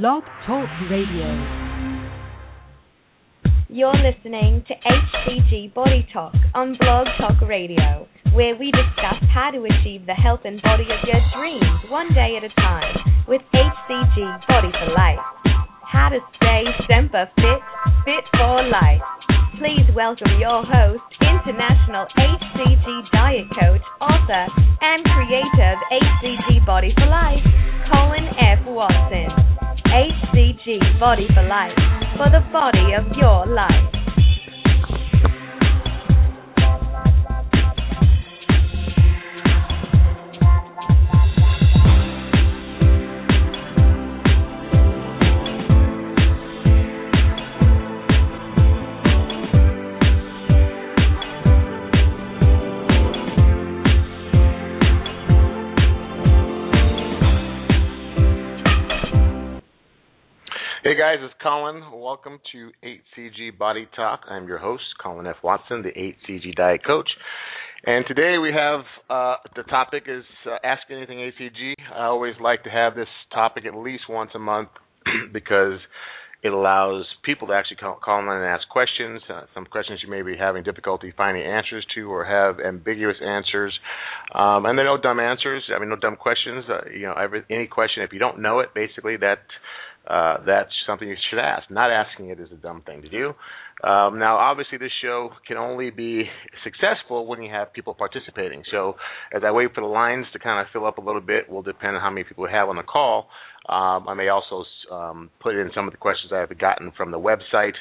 Blog 0.00 0.24
Talk 0.46 0.70
Radio. 0.88 1.28
You're 3.68 3.92
listening 3.92 4.64
to 4.64 4.72
HCG 4.72 5.74
Body 5.74 6.08
Talk 6.10 6.32
on 6.54 6.78
Blog 6.80 7.08
Talk 7.20 7.36
Radio, 7.46 8.08
where 8.32 8.56
we 8.56 8.72
discuss 8.72 9.20
how 9.28 9.50
to 9.52 9.60
achieve 9.60 10.06
the 10.06 10.16
health 10.16 10.48
and 10.48 10.62
body 10.62 10.88
of 10.88 11.04
your 11.04 11.20
dreams 11.36 11.92
one 11.92 12.08
day 12.14 12.40
at 12.40 12.42
a 12.42 12.48
time 12.56 12.96
with 13.28 13.42
HCG 13.52 14.16
Body 14.48 14.72
for 14.72 14.96
Life. 14.96 15.20
How 15.84 16.08
to 16.08 16.20
stay 16.40 16.64
semper 16.88 17.28
fit, 17.36 17.60
fit 18.08 18.24
for 18.32 18.64
life. 18.72 19.04
Please 19.60 19.84
welcome 19.94 20.40
your 20.40 20.64
host, 20.64 21.04
international 21.20 22.08
HCG 22.16 23.12
diet 23.12 23.44
coach, 23.60 23.84
author, 24.00 24.46
and 24.80 25.04
creator 25.04 25.76
of 25.76 25.84
HCG 25.92 26.64
Body 26.64 26.94
for 26.96 27.04
Life, 27.12 27.44
Colin 27.92 28.24
F. 28.40 28.64
Watson. 28.64 29.52
HCG 29.92 30.98
Body 30.98 31.26
for 31.34 31.42
Life, 31.42 31.76
for 32.16 32.30
the 32.30 32.40
body 32.50 32.94
of 32.96 33.04
your 33.14 33.44
life. 33.44 34.01
Hey 60.92 60.98
guys, 60.98 61.24
it's 61.24 61.32
Colin. 61.42 61.80
Welcome 61.90 62.38
to 62.52 62.70
HCG 62.84 63.56
Body 63.56 63.88
Talk. 63.96 64.24
I'm 64.28 64.46
your 64.46 64.58
host, 64.58 64.82
Colin 65.02 65.26
F. 65.26 65.36
Watson, 65.42 65.80
the 65.80 65.88
HCG 65.88 66.54
Diet 66.54 66.84
Coach. 66.84 67.08
And 67.86 68.04
today 68.06 68.36
we 68.36 68.52
have 68.52 68.80
uh, 69.08 69.36
the 69.56 69.62
topic 69.62 70.02
is 70.06 70.22
uh, 70.44 70.58
Ask 70.62 70.82
Anything 70.90 71.16
HCG. 71.16 71.72
I 71.96 72.04
always 72.04 72.34
like 72.42 72.64
to 72.64 72.68
have 72.68 72.94
this 72.94 73.08
topic 73.32 73.64
at 73.64 73.74
least 73.74 74.02
once 74.06 74.32
a 74.34 74.38
month 74.38 74.68
because 75.32 75.78
it 76.42 76.52
allows 76.52 77.06
people 77.24 77.48
to 77.48 77.54
actually 77.54 77.76
call, 77.78 77.98
call 78.04 78.20
in 78.20 78.28
and 78.28 78.44
ask 78.44 78.68
questions, 78.68 79.22
uh, 79.30 79.42
some 79.54 79.64
questions 79.64 80.00
you 80.04 80.10
may 80.10 80.20
be 80.20 80.36
having 80.36 80.62
difficulty 80.62 81.14
finding 81.16 81.42
answers 81.42 81.86
to 81.94 82.12
or 82.12 82.26
have 82.26 82.60
ambiguous 82.60 83.16
answers. 83.24 83.72
Um, 84.34 84.66
and 84.66 84.76
there 84.76 84.86
are 84.86 84.96
no 84.96 85.00
dumb 85.00 85.20
answers. 85.20 85.62
I 85.74 85.78
mean, 85.78 85.88
no 85.88 85.96
dumb 85.96 86.16
questions. 86.16 86.66
Uh, 86.68 86.90
you 86.90 87.06
know, 87.06 87.14
every, 87.14 87.44
any 87.48 87.66
question, 87.66 88.02
if 88.02 88.12
you 88.12 88.18
don't 88.18 88.42
know 88.42 88.58
it, 88.58 88.74
basically 88.74 89.16
that 89.18 89.38
uh, 90.06 90.38
that's 90.44 90.70
something 90.86 91.08
you 91.08 91.16
should 91.30 91.38
ask. 91.38 91.70
Not 91.70 91.90
asking 91.90 92.30
it 92.30 92.40
is 92.40 92.48
a 92.52 92.56
dumb 92.56 92.82
thing 92.84 93.02
to 93.02 93.08
do. 93.08 93.28
Um, 93.86 94.18
now, 94.18 94.36
obviously, 94.36 94.78
this 94.78 94.92
show 95.02 95.30
can 95.46 95.56
only 95.56 95.90
be 95.90 96.24
successful 96.62 97.26
when 97.26 97.42
you 97.42 97.50
have 97.50 97.72
people 97.72 97.94
participating. 97.94 98.62
So, 98.70 98.96
as 99.34 99.42
I 99.44 99.50
wait 99.50 99.74
for 99.74 99.80
the 99.80 99.86
lines 99.86 100.26
to 100.32 100.38
kind 100.38 100.60
of 100.60 100.72
fill 100.72 100.86
up 100.86 100.98
a 100.98 101.00
little 101.00 101.20
bit, 101.20 101.48
will 101.48 101.62
depend 101.62 101.96
on 101.96 102.02
how 102.02 102.10
many 102.10 102.24
people 102.24 102.44
we 102.44 102.50
have 102.50 102.68
on 102.68 102.76
the 102.76 102.82
call. 102.82 103.28
Um, 103.68 104.08
I 104.08 104.14
may 104.14 104.28
also 104.28 104.64
um, 104.90 105.30
put 105.40 105.54
in 105.54 105.70
some 105.74 105.86
of 105.86 105.92
the 105.92 105.98
questions 105.98 106.32
I 106.32 106.40
have 106.40 106.58
gotten 106.58 106.92
from 106.96 107.10
the 107.10 107.18
website 107.18 107.74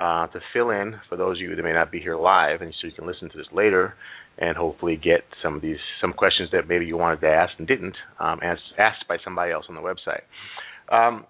uh, 0.00 0.26
to 0.28 0.40
fill 0.52 0.70
in 0.70 0.94
for 1.08 1.16
those 1.16 1.36
of 1.36 1.40
you 1.40 1.54
that 1.54 1.62
may 1.62 1.72
not 1.72 1.92
be 1.92 2.00
here 2.00 2.16
live, 2.16 2.62
and 2.62 2.72
so 2.80 2.86
you 2.86 2.92
can 2.92 3.06
listen 3.06 3.28
to 3.30 3.36
this 3.36 3.46
later 3.52 3.94
and 4.38 4.56
hopefully 4.56 4.96
get 4.96 5.20
some 5.42 5.56
of 5.56 5.62
these 5.62 5.78
some 6.00 6.12
questions 6.12 6.48
that 6.52 6.68
maybe 6.68 6.86
you 6.86 6.96
wanted 6.96 7.20
to 7.20 7.26
ask 7.26 7.52
and 7.58 7.66
didn't 7.66 7.96
um, 8.20 8.38
asked, 8.42 8.62
asked 8.78 9.08
by 9.08 9.16
somebody 9.24 9.52
else 9.52 9.66
on 9.68 9.74
the 9.74 9.80
website. 9.80 10.22
Um, 10.94 11.26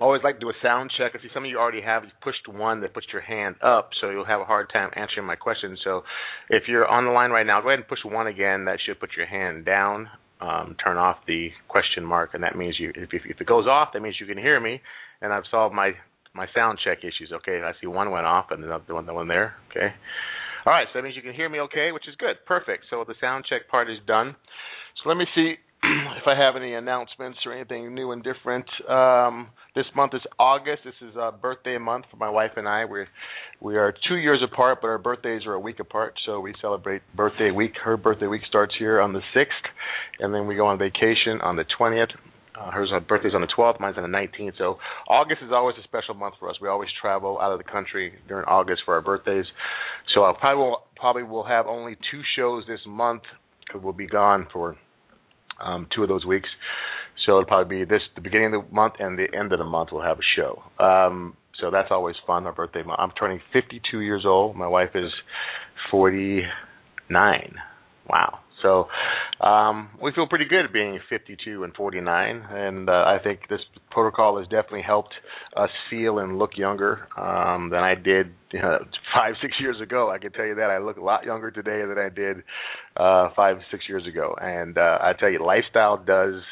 always 0.00 0.22
like 0.22 0.34
to 0.36 0.40
do 0.40 0.48
a 0.48 0.58
sound 0.62 0.90
check. 0.96 1.12
I 1.14 1.22
see 1.22 1.28
some 1.32 1.44
of 1.44 1.50
you 1.50 1.58
already 1.58 1.80
have 1.82 2.02
pushed 2.22 2.48
one 2.48 2.80
that 2.82 2.92
puts 2.94 3.06
your 3.12 3.22
hand 3.22 3.56
up, 3.62 3.90
so 4.00 4.10
you'll 4.10 4.26
have 4.26 4.40
a 4.40 4.44
hard 4.44 4.70
time 4.72 4.90
answering 4.94 5.26
my 5.26 5.36
question. 5.36 5.76
So 5.82 6.02
if 6.50 6.64
you're 6.68 6.86
on 6.86 7.04
the 7.04 7.10
line 7.10 7.30
right 7.30 7.46
now, 7.46 7.60
go 7.60 7.68
ahead 7.68 7.78
and 7.78 7.88
push 7.88 8.00
one 8.04 8.26
again. 8.26 8.66
That 8.66 8.78
should 8.84 9.00
put 9.00 9.10
your 9.16 9.26
hand 9.26 9.64
down. 9.64 10.08
Um, 10.38 10.76
turn 10.84 10.98
off 10.98 11.16
the 11.26 11.48
question 11.66 12.04
mark, 12.04 12.34
and 12.34 12.42
that 12.42 12.56
means 12.58 12.76
you. 12.78 12.90
If, 12.94 13.08
if, 13.12 13.22
if 13.24 13.40
it 13.40 13.46
goes 13.46 13.66
off, 13.66 13.88
that 13.94 14.00
means 14.00 14.16
you 14.20 14.26
can 14.26 14.36
hear 14.36 14.60
me, 14.60 14.82
and 15.22 15.32
I've 15.32 15.44
solved 15.50 15.74
my 15.74 15.92
my 16.34 16.46
sound 16.54 16.78
check 16.84 16.98
issues. 16.98 17.32
Okay, 17.32 17.62
I 17.64 17.72
see 17.80 17.86
one 17.86 18.10
went 18.10 18.26
off, 18.26 18.46
and 18.50 18.62
another 18.62 18.92
one, 18.92 19.06
the 19.06 19.14
one 19.14 19.28
there. 19.28 19.54
Okay. 19.70 19.88
All 20.66 20.74
right, 20.74 20.86
so 20.92 20.98
that 20.98 21.04
means 21.04 21.16
you 21.16 21.22
can 21.22 21.32
hear 21.32 21.48
me 21.48 21.60
okay, 21.60 21.90
which 21.92 22.06
is 22.06 22.14
good. 22.18 22.36
Perfect. 22.44 22.84
So 22.90 23.02
the 23.08 23.14
sound 23.18 23.46
check 23.48 23.66
part 23.70 23.88
is 23.88 23.96
done. 24.06 24.36
So 25.02 25.08
let 25.08 25.16
me 25.16 25.24
see 25.34 25.54
if 26.16 26.26
I 26.26 26.34
have 26.36 26.56
any 26.56 26.74
announcements 26.74 27.38
or 27.46 27.52
anything 27.52 27.94
new 27.94 28.12
and 28.12 28.22
different. 28.22 28.66
Um, 28.88 29.48
this 29.74 29.84
month 29.94 30.14
is 30.14 30.22
August. 30.38 30.82
This 30.84 30.94
is 31.02 31.14
a 31.16 31.32
birthday 31.32 31.78
month 31.78 32.06
for 32.10 32.16
my 32.16 32.30
wife 32.30 32.52
and 32.56 32.68
I. 32.68 32.84
We 32.84 33.04
we 33.60 33.76
are 33.76 33.94
two 34.08 34.16
years 34.16 34.42
apart, 34.42 34.78
but 34.80 34.88
our 34.88 34.98
birthdays 34.98 35.46
are 35.46 35.54
a 35.54 35.60
week 35.60 35.78
apart, 35.80 36.14
so 36.24 36.40
we 36.40 36.54
celebrate 36.60 37.02
birthday 37.14 37.50
week. 37.50 37.72
Her 37.82 37.96
birthday 37.96 38.26
week 38.26 38.42
starts 38.48 38.74
here 38.78 39.00
on 39.00 39.12
the 39.12 39.20
sixth, 39.34 39.54
and 40.18 40.34
then 40.34 40.46
we 40.46 40.56
go 40.56 40.66
on 40.66 40.78
vacation 40.78 41.40
on 41.42 41.56
the 41.56 41.64
twentieth. 41.76 42.10
Uh, 42.58 42.70
hers 42.70 42.90
birthday's 43.06 43.34
on 43.34 43.42
the 43.42 43.48
12th, 43.54 43.78
mine's 43.80 43.98
on 43.98 44.10
the 44.10 44.16
19th. 44.16 44.52
So 44.56 44.78
August 45.10 45.42
is 45.44 45.50
always 45.52 45.76
a 45.78 45.82
special 45.82 46.14
month 46.14 46.36
for 46.40 46.48
us. 46.48 46.56
We 46.58 46.68
always 46.68 46.88
travel 47.02 47.38
out 47.38 47.52
of 47.52 47.58
the 47.58 47.70
country 47.70 48.14
during 48.28 48.46
August 48.46 48.80
for 48.86 48.94
our 48.94 49.02
birthdays. 49.02 49.44
So 50.14 50.24
I 50.24 50.32
probably 50.40 50.64
will 50.64 50.82
probably 50.96 51.22
will 51.24 51.44
have 51.44 51.66
only 51.66 51.96
two 52.10 52.22
shows 52.34 52.64
this 52.66 52.80
month. 52.86 53.24
We'll 53.74 53.92
be 53.92 54.06
gone 54.06 54.46
for 54.54 54.78
um, 55.60 55.86
two 55.94 56.02
of 56.02 56.08
those 56.08 56.24
weeks. 56.24 56.48
So 57.24 57.32
it'll 57.32 57.44
probably 57.44 57.78
be 57.78 57.84
this 57.84 58.02
the 58.14 58.20
beginning 58.20 58.54
of 58.54 58.68
the 58.68 58.74
month 58.74 58.94
and 58.98 59.18
the 59.18 59.26
end 59.36 59.52
of 59.52 59.58
the 59.58 59.64
month 59.64 59.90
we'll 59.92 60.02
have 60.02 60.18
a 60.18 60.28
show. 60.36 60.62
Um, 60.82 61.36
so 61.60 61.70
that's 61.70 61.88
always 61.90 62.16
fun. 62.26 62.44
My 62.44 62.52
birthday 62.52 62.82
month. 62.82 63.00
I'm 63.00 63.10
turning 63.12 63.40
52 63.52 64.00
years 64.00 64.24
old. 64.26 64.56
My 64.56 64.68
wife 64.68 64.90
is 64.94 65.10
49. 65.90 67.54
Wow. 68.08 68.38
So 68.62 68.88
um, 69.40 69.90
we 70.02 70.12
feel 70.12 70.26
pretty 70.26 70.46
good 70.46 70.72
being 70.72 70.98
52 71.08 71.64
and 71.64 71.74
49, 71.74 72.46
and 72.50 72.88
uh, 72.88 72.92
I 72.92 73.18
think 73.22 73.40
this 73.48 73.60
protocol 73.90 74.38
has 74.38 74.48
definitely 74.48 74.82
helped 74.82 75.14
us 75.56 75.70
feel 75.90 76.18
and 76.18 76.38
look 76.38 76.50
younger 76.56 77.06
um, 77.18 77.70
than 77.70 77.80
I 77.80 77.94
did 77.94 78.28
you 78.52 78.60
know, 78.60 78.78
five, 79.14 79.34
six 79.42 79.54
years 79.60 79.80
ago. 79.82 80.10
I 80.10 80.18
can 80.18 80.32
tell 80.32 80.46
you 80.46 80.54
that 80.56 80.70
I 80.70 80.78
look 80.78 80.96
a 80.96 81.02
lot 81.04 81.24
younger 81.24 81.50
today 81.50 81.82
than 81.86 81.98
I 81.98 82.08
did 82.08 82.38
uh, 82.96 83.30
five, 83.36 83.58
six 83.70 83.84
years 83.88 84.06
ago. 84.06 84.34
And 84.40 84.78
uh, 84.78 84.98
I 85.00 85.12
tell 85.18 85.30
you, 85.30 85.44
lifestyle 85.44 85.96
does 85.96 86.42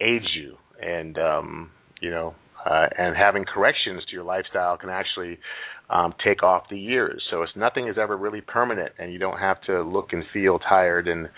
age 0.00 0.28
you, 0.34 0.56
and 0.82 1.16
um, 1.18 1.70
you 2.00 2.10
know, 2.10 2.34
uh, 2.64 2.86
and 2.96 3.16
having 3.16 3.44
corrections 3.44 4.02
to 4.06 4.12
your 4.12 4.24
lifestyle 4.24 4.76
can 4.76 4.90
actually 4.90 5.38
um, 5.90 6.14
take 6.24 6.42
off 6.42 6.64
the 6.70 6.78
years. 6.78 7.22
So 7.30 7.42
it's 7.42 7.52
nothing 7.56 7.88
is 7.88 7.96
ever 8.00 8.16
really 8.16 8.40
permanent, 8.40 8.92
and 8.98 9.12
you 9.12 9.18
don't 9.18 9.38
have 9.38 9.60
to 9.62 9.82
look 9.82 10.12
and 10.12 10.24
feel 10.32 10.58
tired 10.58 11.08
and 11.08 11.28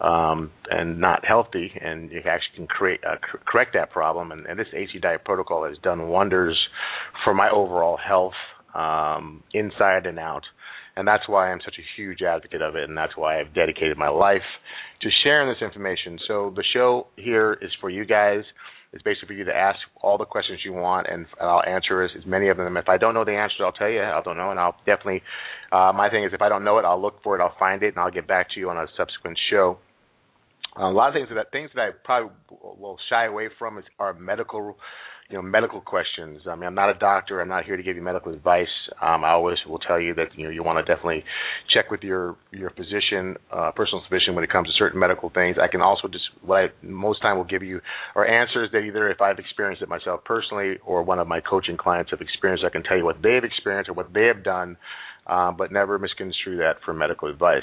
um, 0.00 0.50
and 0.70 0.98
not 0.98 1.26
healthy, 1.26 1.70
and 1.80 2.10
you 2.10 2.20
actually 2.20 2.56
can 2.56 2.66
create 2.66 3.00
uh, 3.04 3.16
correct 3.44 3.74
that 3.74 3.90
problem. 3.90 4.32
And, 4.32 4.46
and 4.46 4.58
this 4.58 4.68
HCG 4.74 5.02
diet 5.02 5.24
protocol 5.24 5.66
has 5.68 5.76
done 5.82 6.08
wonders 6.08 6.58
for 7.24 7.34
my 7.34 7.50
overall 7.50 7.98
health, 7.98 8.32
um, 8.74 9.42
inside 9.52 10.06
and 10.06 10.18
out. 10.18 10.44
And 10.96 11.06
that's 11.06 11.28
why 11.28 11.50
I'm 11.50 11.60
such 11.64 11.76
a 11.78 12.00
huge 12.00 12.22
advocate 12.22 12.62
of 12.62 12.76
it, 12.76 12.88
and 12.88 12.96
that's 12.96 13.16
why 13.16 13.40
I've 13.40 13.54
dedicated 13.54 13.96
my 13.96 14.08
life 14.08 14.42
to 15.02 15.08
sharing 15.22 15.48
this 15.48 15.62
information. 15.62 16.18
So 16.26 16.52
the 16.56 16.64
show 16.72 17.06
here 17.16 17.56
is 17.60 17.70
for 17.80 17.90
you 17.90 18.04
guys. 18.04 18.42
It's 18.92 19.04
basically 19.04 19.28
for 19.28 19.32
you 19.34 19.44
to 19.44 19.54
ask 19.54 19.78
all 20.02 20.18
the 20.18 20.24
questions 20.24 20.60
you 20.64 20.72
want, 20.72 21.06
and 21.08 21.24
and 21.38 21.48
I'll 21.48 21.62
answer 21.62 22.02
as, 22.02 22.10
as 22.18 22.26
many 22.26 22.48
of 22.48 22.56
them. 22.56 22.76
If 22.76 22.88
I 22.88 22.98
don't 22.98 23.14
know 23.14 23.24
the 23.24 23.32
answers, 23.36 23.60
I'll 23.60 23.72
tell 23.72 23.88
you 23.88 24.02
I 24.02 24.20
don't 24.24 24.36
know, 24.36 24.50
and 24.50 24.58
I'll 24.58 24.76
definitely. 24.84 25.22
Uh, 25.70 25.92
my 25.94 26.10
thing 26.10 26.24
is, 26.24 26.32
if 26.32 26.42
I 26.42 26.48
don't 26.48 26.64
know 26.64 26.78
it, 26.78 26.84
I'll 26.84 27.00
look 27.00 27.22
for 27.22 27.38
it, 27.38 27.40
I'll 27.42 27.54
find 27.58 27.82
it, 27.84 27.94
and 27.94 27.98
I'll 27.98 28.10
get 28.10 28.26
back 28.26 28.48
to 28.54 28.60
you 28.60 28.68
on 28.68 28.76
a 28.76 28.86
subsequent 28.96 29.38
show. 29.48 29.78
a 30.76 30.86
lot 30.88 31.08
of 31.08 31.14
things 31.14 31.28
that 31.34 31.52
things 31.52 31.70
that 31.74 31.80
I 31.80 31.90
probably 32.04 32.32
will 32.50 32.96
shy 33.08 33.26
away 33.26 33.48
from 33.58 33.78
is 33.78 33.84
are 33.98 34.12
medical 34.14 34.76
you 35.30 35.36
know 35.36 35.42
medical 35.42 35.80
questions. 35.80 36.42
I 36.48 36.56
mean, 36.56 36.64
I'm 36.64 36.74
not 36.74 36.90
a 36.90 36.98
doctor. 36.98 37.40
I'm 37.40 37.48
not 37.48 37.64
here 37.64 37.76
to 37.76 37.82
give 37.82 37.94
you 37.96 38.02
medical 38.02 38.32
advice. 38.32 38.68
Um, 39.00 39.24
I 39.24 39.30
always 39.30 39.58
will 39.66 39.78
tell 39.78 40.00
you 40.00 40.14
that 40.14 40.36
you 40.36 40.44
know 40.44 40.50
you 40.50 40.64
want 40.64 40.84
to 40.84 40.94
definitely 40.94 41.24
check 41.72 41.90
with 41.90 42.02
your 42.02 42.36
your 42.50 42.70
physician, 42.70 43.36
uh, 43.52 43.70
personal 43.70 44.02
physician, 44.08 44.34
when 44.34 44.42
it 44.42 44.50
comes 44.50 44.66
to 44.66 44.74
certain 44.76 44.98
medical 44.98 45.30
things. 45.30 45.56
I 45.62 45.68
can 45.68 45.80
also 45.80 46.08
just 46.08 46.24
what 46.42 46.56
I 46.56 46.66
most 46.82 47.22
time 47.22 47.36
will 47.36 47.44
give 47.44 47.62
you 47.62 47.80
are 48.16 48.26
answers 48.26 48.70
that 48.72 48.80
either 48.80 49.08
if 49.08 49.20
I've 49.20 49.38
experienced 49.38 49.82
it 49.82 49.88
myself 49.88 50.24
personally 50.24 50.78
or 50.84 51.02
one 51.02 51.20
of 51.20 51.28
my 51.28 51.40
coaching 51.40 51.76
clients 51.76 52.10
have 52.10 52.20
experienced. 52.20 52.64
I 52.66 52.70
can 52.70 52.82
tell 52.82 52.96
you 52.96 53.04
what 53.04 53.22
they've 53.22 53.44
experienced 53.44 53.88
or 53.88 53.94
what 53.94 54.12
they 54.12 54.26
have 54.26 54.42
done, 54.42 54.76
uh, 55.26 55.52
but 55.52 55.70
never 55.70 55.98
misconstrue 55.98 56.58
that 56.58 56.82
for 56.84 56.92
medical 56.92 57.28
advice. 57.28 57.62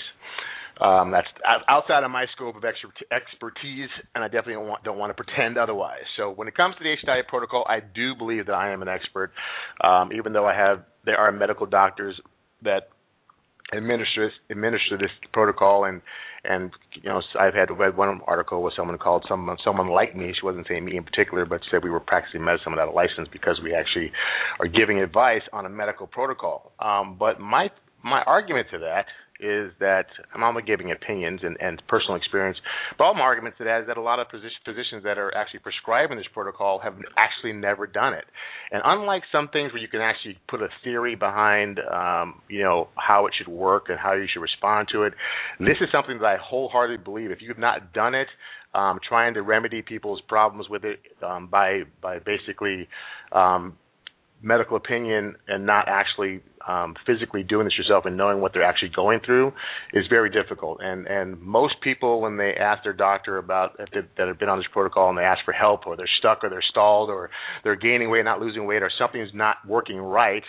Um, 0.80 1.12
that's 1.12 1.28
outside 1.68 2.04
of 2.04 2.12
my 2.12 2.26
scope 2.36 2.56
of 2.56 2.64
expertise, 2.64 3.90
and 4.14 4.24
I 4.24 4.28
definitely 4.28 4.54
don't 4.54 4.68
want, 4.68 4.84
don't 4.84 4.98
want 4.98 5.16
to 5.16 5.24
pretend 5.24 5.58
otherwise. 5.58 6.06
So 6.18 6.30
when 6.32 6.48
it 6.48 6.56
comes 6.56 6.76
to 6.78 6.84
the 6.84 6.92
H 6.92 7.00
diet 7.06 7.28
protocol, 7.28 7.66
I 7.68 7.80
do 7.80 8.14
believe 8.16 8.46
that 8.46 8.54
I 8.54 8.72
am 8.72 8.82
an 8.82 8.88
expert, 8.88 9.32
um, 9.84 10.12
even 10.14 10.34
though 10.34 10.46
I 10.46 10.56
have 10.56 10.84
there 11.04 11.18
are 11.18 11.32
medical 11.32 11.66
doctors 11.66 12.20
that 12.64 12.90
administer 13.74 14.32
administer 14.50 14.98
this 14.98 15.12
protocol 15.34 15.84
and 15.84 16.02
and 16.46 16.72
you 17.02 17.10
know 17.10 17.22
I've 17.38 17.54
had 17.54 17.70
read 17.78 17.98
one 17.98 18.22
article 18.26 18.64
with 18.64 18.74
someone 18.78 18.98
called 18.98 19.26
someone 19.28 19.58
someone 19.64 19.90
like 19.90 20.16
me 20.16 20.32
she 20.40 20.46
wasn't 20.46 20.68
saying 20.70 20.86
me 20.86 20.96
in 20.96 21.04
particular 21.04 21.46
but 21.46 21.60
said 21.70 21.84
we 21.84 21.90
were 21.90 22.00
practicing 22.00 22.46
medicine 22.46 22.72
without 22.72 22.88
a 22.88 22.92
license 22.92 23.28
because 23.32 23.60
we 23.62 23.74
actually 23.76 24.12
are 24.60 24.68
giving 24.68 25.00
advice 25.00 25.42
on 25.52 25.66
a 25.66 25.70
medical 25.70 26.08
protocol 26.08 26.72
um, 26.80 27.18
but 27.20 27.42
my 27.42 27.68
my 28.04 28.22
argument 28.26 28.68
to 28.72 28.78
that 28.80 29.06
is 29.40 29.72
that 29.80 30.06
I'm 30.34 30.44
only 30.44 30.64
giving 30.64 30.92
opinions 30.92 31.42
and, 31.44 31.58
and 31.60 31.82
personal 31.88 32.16
experience, 32.16 32.58
but 32.98 33.04
all 33.06 33.14
my 33.14 33.22
arguments 33.22 33.58
that 33.60 33.82
is 33.82 33.88
that 33.88 33.98
a 33.98 34.02
lot 34.02 34.20
of 34.20 34.28
physicians 34.32 35.04
that 35.04 35.18
are 35.18 35.36
actually 35.36 35.60
prescribing 35.60 36.18
this 36.18 36.28
protocol 36.34 36.80
have 36.80 36.96
actually 37.18 37.54
never 37.54 37.88
done 37.88 38.14
it. 38.14 38.26
And 38.72 38.82
unlike 38.86 39.24
some 39.32 39.50
things 39.50 39.74
where 39.74 39.82
you 39.82 39.88
can 39.88 40.02
actually 40.02 40.38
put 40.50 40.62
a 40.62 40.70
theory 40.84 41.16
behind, 41.16 41.80
um, 41.80 42.42
you 42.50 42.64
know, 42.64 42.90
how 42.96 43.28
it 43.28 43.34
should 43.38 43.48
work 43.48 43.86
and 43.90 44.00
how 44.00 44.14
you 44.14 44.26
should 44.32 44.42
respond 44.42 44.88
to 44.94 45.04
it, 45.04 45.14
this 45.60 45.78
is 45.82 45.90
something 45.92 46.20
that 46.20 46.26
I 46.26 46.38
wholeheartedly 46.42 47.04
believe. 47.04 47.32
If 47.32 47.40
you've 47.42 47.58
not 47.58 47.94
done 47.94 48.16
it, 48.16 48.28
um, 48.74 49.00
trying 49.08 49.34
to 49.36 49.42
remedy 49.42 49.82
people's 49.82 50.22
problems 50.28 50.68
with 50.70 50.84
it 50.84 51.00
um, 51.24 51.48
by 51.48 51.84
by 52.02 52.20
basically 52.20 52.88
um, 53.32 53.78
medical 54.42 54.78
opinion 54.78 55.36
and 55.48 55.66
not 55.66 55.88
actually 55.88 56.42
um, 56.68 56.96
physically 57.06 57.44
doing 57.44 57.66
this 57.66 57.78
yourself 57.78 58.06
and 58.06 58.18
knowing 58.18 58.42
what 58.42 58.54
they're 58.54 58.64
actually 58.64 58.90
going 58.90 59.20
through 59.26 59.54
is 59.94 60.06
very 60.10 60.30
difficult. 60.30 60.80
And 60.82 61.08
and 61.08 61.42
most 61.42 61.76
people 61.82 62.22
when 62.22 62.38
they 62.38 62.54
ask 62.54 62.84
their 62.84 62.94
doctor 62.94 63.38
about 63.38 63.76
if 63.80 63.90
they, 63.92 64.02
that 64.18 64.28
have 64.28 64.38
been 64.38 64.50
on 64.50 64.60
this 64.60 64.68
protocol 64.72 65.10
and 65.10 65.18
they 65.18 65.24
ask 65.24 65.44
for 65.46 65.54
help 65.54 65.88
or 65.88 65.96
they're 65.96 66.10
stuck 66.20 66.44
or 66.44 66.50
they're 66.50 66.64
stalled 66.70 67.10
or 67.10 67.30
they're 67.64 67.76
gaining 67.76 68.10
weight, 68.10 68.26
not 68.26 68.40
losing 68.40 68.66
weight, 68.66 68.84
or 68.84 68.92
something's 69.00 69.34
not 69.34 69.58
working 69.68 69.98
right, 69.98 70.44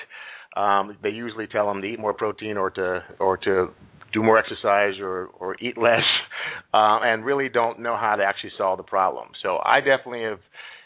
um, 0.56 0.96
they 1.02 1.11
usually 1.11 1.46
tell 1.46 1.67
them 1.67 1.81
to 1.81 1.87
eat 1.87 2.00
more 2.00 2.14
protein 2.14 2.56
or 2.56 2.70
to 2.70 3.02
or 3.20 3.37
to 3.38 3.70
do 4.12 4.23
more 4.23 4.38
exercise 4.38 4.94
or 5.00 5.26
or 5.38 5.56
eat 5.61 5.79
less, 5.79 6.05
uh, 6.75 6.99
and 7.02 7.25
really 7.25 7.49
don't 7.49 7.79
know 7.79 7.96
how 7.96 8.17
to 8.17 8.25
actually 8.25 8.52
solve 8.58 8.79
the 8.79 8.82
problem. 8.82 9.29
So 9.43 9.58
I 9.64 9.81
definitely 9.81 10.23
have 10.23 10.40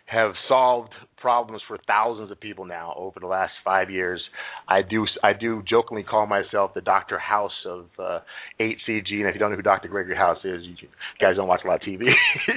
have 0.07 0.33
solved 0.49 0.93
problems 1.23 1.63
for 1.69 1.79
thousands 1.87 2.31
of 2.31 2.39
people 2.41 2.65
now 2.65 2.93
over 2.97 3.21
the 3.21 3.27
last 3.27 3.53
five 3.65 3.89
years. 3.91 4.21
I 4.69 4.83
do 4.83 5.07
I 5.23 5.33
do 5.33 5.63
jokingly 5.69 6.03
call 6.03 6.27
myself 6.27 6.75
the 6.75 6.81
Doctor 6.81 7.19
House 7.19 7.53
of 7.67 7.87
uh, 7.99 8.19
HCG, 8.61 9.21
and 9.21 9.29
if 9.29 9.35
you 9.35 9.39
don't 9.39 9.51
know 9.51 9.57
who 9.57 9.63
Dr. 9.63 9.89
Gregory 9.89 10.17
House 10.17 10.39
is, 10.45 10.63
you 10.65 10.89
guys 11.21 11.37
don't 11.37 11.49
watch 11.49 11.61
a 11.65 11.69
lot 11.69 11.77
of 11.77 11.83
TV, 11.83 12.01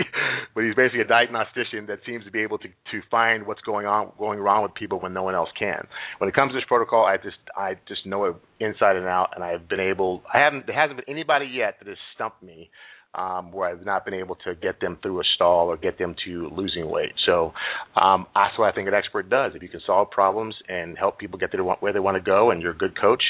but 0.56 0.64
he's 0.64 0.76
basically 0.76 1.02
a 1.02 1.08
diagnostician 1.08 1.86
that 1.88 2.00
seems 2.06 2.26
to 2.26 2.32
be 2.32 2.42
able 2.42 2.58
to 2.58 2.68
to 2.68 3.02
find 3.10 3.46
what's 3.46 3.62
going 3.62 3.86
on 3.86 4.12
going 4.18 4.40
wrong 4.40 4.64
with 4.64 4.74
people 4.74 5.00
when 5.00 5.14
no 5.14 5.24
one 5.24 5.36
else 5.36 5.50
can. 5.58 5.88
When 6.18 6.28
it 6.28 6.36
comes 6.36 6.52
to 6.52 6.58
this 6.58 6.66
protocol, 6.68 7.06
I 7.06 7.18
just 7.18 7.38
I 7.56 7.76
just 7.88 8.06
know 8.06 8.26
it 8.26 8.36
inside 8.60 8.96
and 8.96 9.06
out, 9.06 9.30
and 9.36 9.44
I've 9.44 9.70
been 9.70 9.80
able 9.80 10.24
I 10.34 10.40
haven't 10.40 10.66
there 10.66 10.76
hasn't 10.76 10.98
been 10.98 11.10
anybody 11.10 11.46
yet 11.46 11.76
that 11.80 11.88
has 11.88 11.98
stumped 12.16 12.42
me 12.42 12.70
um, 13.18 13.52
where 13.52 13.70
I've 13.70 13.86
not 13.86 14.06
been 14.06 14.14
able 14.14 14.36
to 14.46 14.56
get 14.56 14.82
them 14.82 14.98
through 15.02 15.20
a 15.20 15.24
stall 15.36 15.68
or 15.68 15.78
get 15.78 15.98
them 15.98 16.16
to 16.26 16.50
losing 16.56 16.90
weight. 16.90 17.14
So 17.26 17.54
um, 17.96 18.28
that's 18.36 18.58
what 18.58 18.72
I 18.72 18.76
think 18.76 18.88
an 18.88 18.94
expert 18.94 19.30
does. 19.30 19.54
If 19.56 19.64
you 19.64 19.70
can 19.70 19.82
solve 19.86 20.12
problems 20.12 20.56
and 20.68 20.98
help 20.98 21.18
people 21.18 21.40
get 21.40 21.52
to 21.52 21.64
where 21.80 21.94
they 21.94 22.00
want 22.00 22.16
to 22.16 22.22
go, 22.22 22.52
and 22.52 22.62
you're 22.62 22.72
a 22.72 22.78
good 22.78 23.00
coach, 23.00 23.24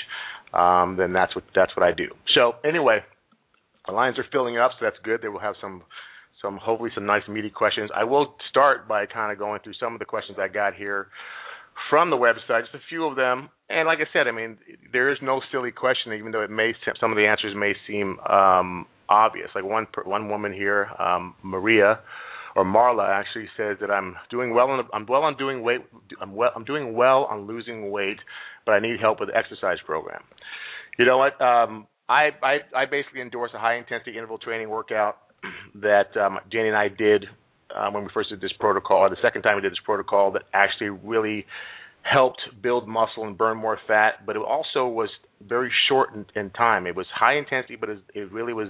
um, 0.53 0.95
then 0.97 1.13
that's 1.13 1.35
what 1.35 1.43
that's 1.53 1.75
what 1.75 1.85
I 1.85 1.91
do. 1.91 2.07
So 2.33 2.53
anyway, 2.67 2.99
the 3.85 3.93
lines 3.93 4.17
are 4.17 4.25
filling 4.31 4.57
up, 4.57 4.71
so 4.79 4.85
that's 4.85 4.97
good. 5.03 5.21
They 5.21 5.27
will 5.27 5.39
have 5.39 5.55
some 5.61 5.83
some 6.41 6.57
hopefully 6.57 6.91
some 6.93 7.05
nice 7.05 7.27
meaty 7.27 7.49
questions. 7.49 7.89
I 7.95 8.03
will 8.03 8.35
start 8.49 8.87
by 8.87 9.05
kind 9.05 9.31
of 9.31 9.37
going 9.37 9.61
through 9.63 9.73
some 9.79 9.93
of 9.93 9.99
the 9.99 10.05
questions 10.05 10.37
I 10.41 10.47
got 10.47 10.75
here 10.75 11.07
from 11.89 12.09
the 12.09 12.15
website, 12.15 12.61
just 12.61 12.75
a 12.75 12.79
few 12.89 13.05
of 13.05 13.15
them. 13.15 13.49
And 13.69 13.85
like 13.85 13.99
I 13.99 14.07
said, 14.13 14.27
I 14.27 14.31
mean, 14.31 14.57
there 14.93 15.11
is 15.11 15.17
no 15.21 15.41
silly 15.51 15.71
question, 15.71 16.13
even 16.13 16.31
though 16.31 16.41
it 16.41 16.49
may 16.49 16.73
some 16.99 17.11
of 17.11 17.17
the 17.17 17.25
answers 17.25 17.53
may 17.55 17.73
seem 17.87 18.19
um, 18.19 18.85
obvious. 19.09 19.49
Like 19.55 19.63
one 19.63 19.87
one 20.05 20.29
woman 20.29 20.53
here, 20.53 20.89
um, 20.99 21.35
Maria 21.43 21.99
or 22.55 22.63
Marla, 22.63 23.07
actually 23.09 23.47
says 23.57 23.77
that 23.81 23.91
I'm 23.91 24.15
doing 24.29 24.53
well 24.53 24.69
on 24.69 24.87
I'm 24.93 25.05
well 25.05 25.23
on 25.23 25.37
doing 25.37 25.61
weight 25.61 25.81
I'm 26.21 26.35
well 26.35 26.51
I'm 26.55 26.65
doing 26.65 26.95
well 26.95 27.25
on 27.25 27.47
losing 27.47 27.91
weight, 27.91 28.17
but 28.65 28.73
I 28.73 28.79
need 28.79 28.99
help 28.99 29.19
with 29.19 29.29
the 29.29 29.37
exercise 29.37 29.77
program. 29.85 30.21
You 30.97 31.05
know 31.05 31.17
what? 31.17 31.39
Um, 31.41 31.87
I, 32.07 32.29
I 32.41 32.57
I 32.75 32.85
basically 32.85 33.21
endorse 33.21 33.51
a 33.53 33.59
high 33.59 33.77
intensity 33.77 34.11
interval 34.11 34.37
training 34.37 34.69
workout 34.69 35.17
that 35.75 36.15
um, 36.17 36.39
and 36.51 36.75
I 36.75 36.87
did 36.87 37.25
uh, 37.75 37.89
when 37.91 38.03
we 38.03 38.09
first 38.13 38.29
did 38.29 38.41
this 38.41 38.53
protocol, 38.59 38.99
or 38.99 39.09
the 39.09 39.17
second 39.21 39.41
time 39.41 39.55
we 39.55 39.61
did 39.61 39.71
this 39.71 39.79
protocol, 39.83 40.31
that 40.31 40.43
actually 40.53 40.89
really 40.89 41.45
helped 42.11 42.41
build 42.61 42.87
muscle 42.87 43.25
and 43.25 43.37
burn 43.37 43.57
more 43.57 43.79
fat, 43.87 44.25
but 44.25 44.35
it 44.35 44.41
also 44.41 44.87
was 44.87 45.09
very 45.47 45.71
short 45.89 46.09
in, 46.13 46.25
in 46.39 46.49
time. 46.51 46.85
It 46.85 46.95
was 46.95 47.07
high 47.13 47.37
intensity, 47.37 47.75
but 47.75 47.89
it, 47.89 47.99
it 48.13 48.31
really 48.31 48.53
was 48.53 48.69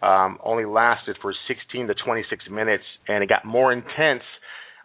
um, 0.00 0.38
only 0.42 0.64
lasted 0.64 1.16
for 1.20 1.34
16 1.48 1.88
to 1.88 1.94
26 1.94 2.44
minutes, 2.50 2.84
and 3.08 3.22
it 3.22 3.28
got 3.28 3.44
more 3.44 3.72
intense 3.72 4.22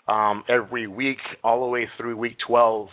um, 0.08 0.44
every 0.50 0.88
week, 0.88 1.18
all 1.44 1.62
the 1.62 1.68
way 1.68 1.88
through 1.98 2.18
week 2.18 2.36
12, 2.46 2.88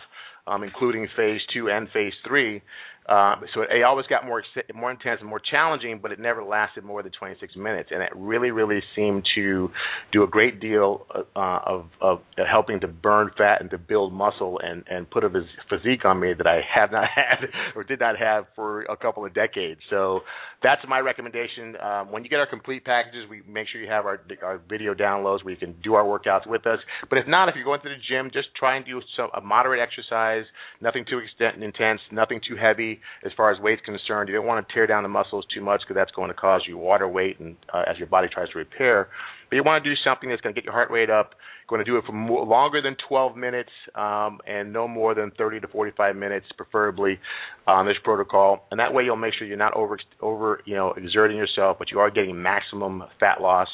um, 0.46 0.62
including 0.62 1.08
phase 1.17 1.40
two 1.52 1.69
and 1.69 1.88
phase 1.93 2.12
three. 2.26 2.62
Uh, 3.06 3.36
so 3.54 3.60
it, 3.60 3.68
it 3.70 3.82
always 3.82 4.06
got 4.06 4.24
more 4.24 4.42
more 4.74 4.90
intense 4.90 5.18
and 5.20 5.28
more 5.28 5.40
challenging, 5.50 5.98
but 6.00 6.10
it 6.10 6.18
never 6.18 6.42
lasted 6.42 6.84
more 6.84 7.02
than 7.02 7.12
26 7.12 7.54
minutes, 7.56 7.90
and 7.92 8.02
it 8.02 8.10
really, 8.14 8.50
really 8.50 8.80
seemed 8.96 9.24
to 9.34 9.70
do 10.10 10.22
a 10.22 10.26
great 10.26 10.58
deal 10.58 11.06
uh, 11.36 11.58
of, 11.66 11.86
of 12.00 12.20
helping 12.50 12.80
to 12.80 12.88
burn 12.88 13.30
fat 13.36 13.60
and 13.60 13.70
to 13.70 13.78
build 13.78 14.12
muscle 14.12 14.58
and 14.62 14.84
and 14.88 15.10
put 15.10 15.22
a 15.22 15.28
phys- 15.28 15.44
physique 15.68 16.04
on 16.04 16.18
me 16.18 16.32
that 16.32 16.46
I 16.46 16.60
have 16.74 16.92
not 16.92 17.04
had 17.14 17.48
or 17.76 17.84
did 17.84 18.00
not 18.00 18.18
have 18.18 18.46
for 18.56 18.82
a 18.84 18.96
couple 18.96 19.26
of 19.26 19.34
decades. 19.34 19.80
So 19.90 20.20
that's 20.62 20.80
my 20.88 20.98
recommendation. 21.00 21.76
Um, 21.76 22.12
when 22.12 22.24
you 22.24 22.30
get 22.30 22.38
our 22.38 22.46
complete 22.46 22.84
packages, 22.84 23.28
we 23.28 23.42
make 23.48 23.66
sure 23.68 23.80
you 23.80 23.90
have 23.90 24.06
our 24.06 24.20
our 24.42 24.60
video 24.68 24.94
downloads 24.94 25.44
where 25.44 25.52
you 25.52 25.60
can 25.60 25.74
do 25.82 25.94
our 25.94 26.04
workouts 26.04 26.46
with 26.46 26.66
us. 26.66 26.78
But 27.08 27.18
if 27.18 27.26
not, 27.26 27.48
if 27.48 27.54
you're 27.56 27.64
going 27.64 27.80
to 27.82 27.88
the 27.88 28.00
gym, 28.08 28.30
just 28.32 28.48
try 28.56 28.76
and 28.76 28.84
do 28.84 29.00
some, 29.16 29.30
a 29.34 29.40
moderate 29.40 29.80
exercise, 29.80 30.44
nothing 30.80 31.04
too 31.08 31.18
extent, 31.18 31.62
intense, 31.62 32.00
nothing 32.12 32.40
too 32.46 32.56
heavy 32.56 33.00
as 33.24 33.32
far 33.36 33.52
as 33.52 33.60
weight's 33.60 33.82
concerned. 33.84 34.28
You 34.28 34.34
don't 34.36 34.46
want 34.46 34.66
to 34.66 34.74
tear 34.74 34.86
down 34.86 35.02
the 35.02 35.08
muscles 35.08 35.44
too 35.54 35.60
much 35.60 35.80
because 35.82 35.96
that's 35.96 36.12
going 36.12 36.28
to 36.28 36.34
cause 36.34 36.62
you 36.66 36.78
water 36.78 37.08
weight 37.08 37.40
and 37.40 37.56
uh, 37.72 37.82
as 37.86 37.98
your 37.98 38.08
body 38.08 38.28
tries 38.32 38.48
to 38.50 38.58
repair. 38.58 39.08
But 39.54 39.58
you 39.58 39.62
want 39.62 39.84
to 39.84 39.88
do 39.88 39.94
something 40.04 40.30
that's 40.30 40.40
going 40.40 40.52
to 40.52 40.60
get 40.60 40.64
your 40.64 40.72
heart 40.72 40.90
rate 40.90 41.10
up, 41.10 41.30
You're 41.30 41.78
going 41.78 41.84
to 41.84 41.88
do 41.88 41.96
it 41.96 42.04
for 42.04 42.10
more, 42.10 42.44
longer 42.44 42.82
than 42.82 42.96
12 43.08 43.36
minutes 43.36 43.70
um, 43.94 44.40
and 44.48 44.72
no 44.72 44.88
more 44.88 45.14
than 45.14 45.30
30 45.38 45.60
to 45.60 45.68
45 45.68 46.16
minutes, 46.16 46.46
preferably 46.56 47.20
on 47.64 47.86
this 47.86 47.94
protocol. 48.02 48.66
And 48.72 48.80
that 48.80 48.92
way, 48.92 49.04
you'll 49.04 49.14
make 49.14 49.32
sure 49.38 49.46
you're 49.46 49.56
not 49.56 49.74
over 49.76 49.96
over 50.20 50.60
you 50.64 50.74
know 50.74 50.92
exerting 50.96 51.36
yourself, 51.36 51.76
but 51.78 51.92
you 51.92 52.00
are 52.00 52.10
getting 52.10 52.42
maximum 52.42 53.04
fat 53.20 53.40
loss. 53.40 53.68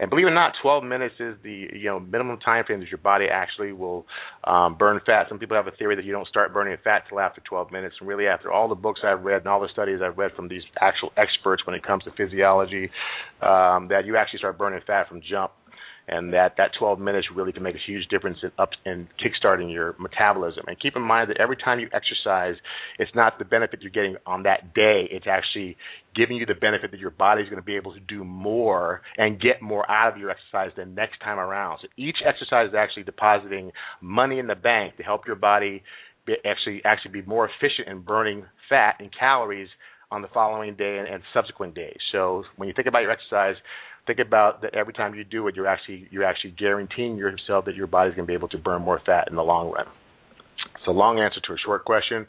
And 0.00 0.08
believe 0.08 0.26
it 0.26 0.30
or 0.30 0.34
not, 0.34 0.52
12 0.62 0.84
minutes 0.84 1.14
is 1.20 1.36
the 1.42 1.68
you 1.72 1.84
know 1.84 2.00
minimum 2.00 2.38
time 2.40 2.64
frame 2.64 2.80
that 2.80 2.88
your 2.88 2.98
body 2.98 3.26
actually 3.30 3.72
will 3.72 4.06
um, 4.44 4.76
burn 4.78 5.00
fat. 5.04 5.26
Some 5.28 5.38
people 5.38 5.56
have 5.56 5.66
a 5.66 5.76
theory 5.76 5.96
that 5.96 6.04
you 6.06 6.12
don't 6.12 6.26
start 6.28 6.54
burning 6.54 6.76
fat 6.82 7.04
till 7.08 7.20
after 7.20 7.42
12 7.48 7.70
minutes, 7.70 7.96
and 8.00 8.08
really 8.08 8.26
after 8.26 8.50
all 8.50 8.68
the 8.68 8.74
books 8.74 9.00
I've 9.04 9.22
read 9.22 9.42
and 9.42 9.48
all 9.48 9.60
the 9.60 9.68
studies 9.70 10.00
I've 10.02 10.16
read 10.16 10.32
from 10.34 10.48
these 10.48 10.62
actual 10.80 11.12
experts 11.18 11.66
when 11.66 11.76
it 11.76 11.86
comes 11.86 12.04
to 12.04 12.10
physiology, 12.16 12.90
um, 13.42 13.88
that 13.88 14.02
you 14.06 14.16
actually 14.16 14.38
start 14.38 14.58
burning 14.58 14.80
fat 14.86 15.08
from 15.08 15.20
jump 15.28 15.52
and 16.08 16.32
that 16.32 16.54
that 16.58 16.70
12 16.78 16.98
minutes 16.98 17.26
really 17.34 17.52
can 17.52 17.62
make 17.62 17.74
a 17.74 17.84
huge 17.84 18.06
difference 18.08 18.38
in 18.42 18.50
up 18.58 18.70
in 18.84 19.08
kickstarting 19.20 19.72
your 19.72 19.96
metabolism. 19.98 20.64
And 20.68 20.78
keep 20.78 20.94
in 20.96 21.02
mind 21.02 21.30
that 21.30 21.38
every 21.40 21.56
time 21.56 21.80
you 21.80 21.88
exercise, 21.92 22.54
it's 22.98 23.10
not 23.14 23.38
the 23.38 23.44
benefit 23.44 23.80
you're 23.82 23.90
getting 23.90 24.16
on 24.26 24.44
that 24.44 24.74
day; 24.74 25.08
it's 25.10 25.26
actually 25.28 25.76
giving 26.14 26.36
you 26.36 26.46
the 26.46 26.54
benefit 26.54 26.92
that 26.92 27.00
your 27.00 27.10
body's 27.10 27.46
going 27.46 27.60
to 27.60 27.66
be 27.66 27.76
able 27.76 27.92
to 27.94 28.00
do 28.00 28.24
more 28.24 29.02
and 29.16 29.40
get 29.40 29.60
more 29.60 29.88
out 29.90 30.12
of 30.12 30.18
your 30.18 30.30
exercise 30.30 30.70
the 30.76 30.84
next 30.84 31.18
time 31.22 31.38
around. 31.38 31.78
So 31.82 31.88
each 31.96 32.16
exercise 32.24 32.68
is 32.68 32.74
actually 32.74 33.04
depositing 33.04 33.72
money 34.00 34.38
in 34.38 34.46
the 34.46 34.54
bank 34.54 34.96
to 34.98 35.02
help 35.02 35.26
your 35.26 35.36
body 35.36 35.82
be 36.26 36.34
actually 36.44 36.82
actually 36.84 37.12
be 37.12 37.22
more 37.22 37.48
efficient 37.48 37.88
in 37.88 38.00
burning 38.00 38.44
fat 38.68 38.96
and 39.00 39.10
calories 39.16 39.68
on 40.10 40.22
the 40.22 40.28
following 40.32 40.76
day 40.76 40.98
and, 40.98 41.08
and 41.08 41.22
subsequent 41.34 41.74
days. 41.74 41.98
So 42.12 42.44
when 42.56 42.68
you 42.68 42.74
think 42.74 42.86
about 42.86 43.02
your 43.02 43.10
exercise, 43.10 43.56
think 44.06 44.18
about 44.18 44.62
that 44.62 44.74
every 44.74 44.92
time 44.92 45.14
you 45.14 45.24
do 45.24 45.46
it, 45.48 45.56
you're 45.56 45.66
actually 45.66 46.08
you're 46.10 46.24
actually 46.24 46.52
guaranteeing 46.52 47.16
yourself 47.16 47.64
that 47.66 47.74
your 47.74 47.86
body's 47.86 48.14
going 48.14 48.26
to 48.26 48.30
be 48.30 48.34
able 48.34 48.48
to 48.48 48.58
burn 48.58 48.82
more 48.82 49.00
fat 49.04 49.28
in 49.28 49.36
the 49.36 49.42
long 49.42 49.70
run. 49.70 49.86
So 50.84 50.92
long 50.92 51.18
answer 51.18 51.40
to 51.46 51.52
a 51.52 51.56
short 51.64 51.84
question. 51.84 52.26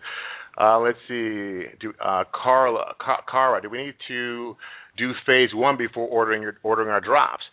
Uh, 0.60 0.80
let's 0.80 0.98
see. 1.08 1.64
Do 1.80 1.94
uh, 2.04 2.24
Carla, 2.34 2.96
Cara, 3.30 3.62
do 3.62 3.70
we 3.70 3.78
need 3.78 3.94
to 4.08 4.56
do 4.98 5.12
phase 5.26 5.50
one 5.54 5.78
before 5.78 6.08
ordering 6.08 6.42
your 6.42 6.58
ordering 6.64 6.90
our 6.90 7.02
drops? 7.02 7.44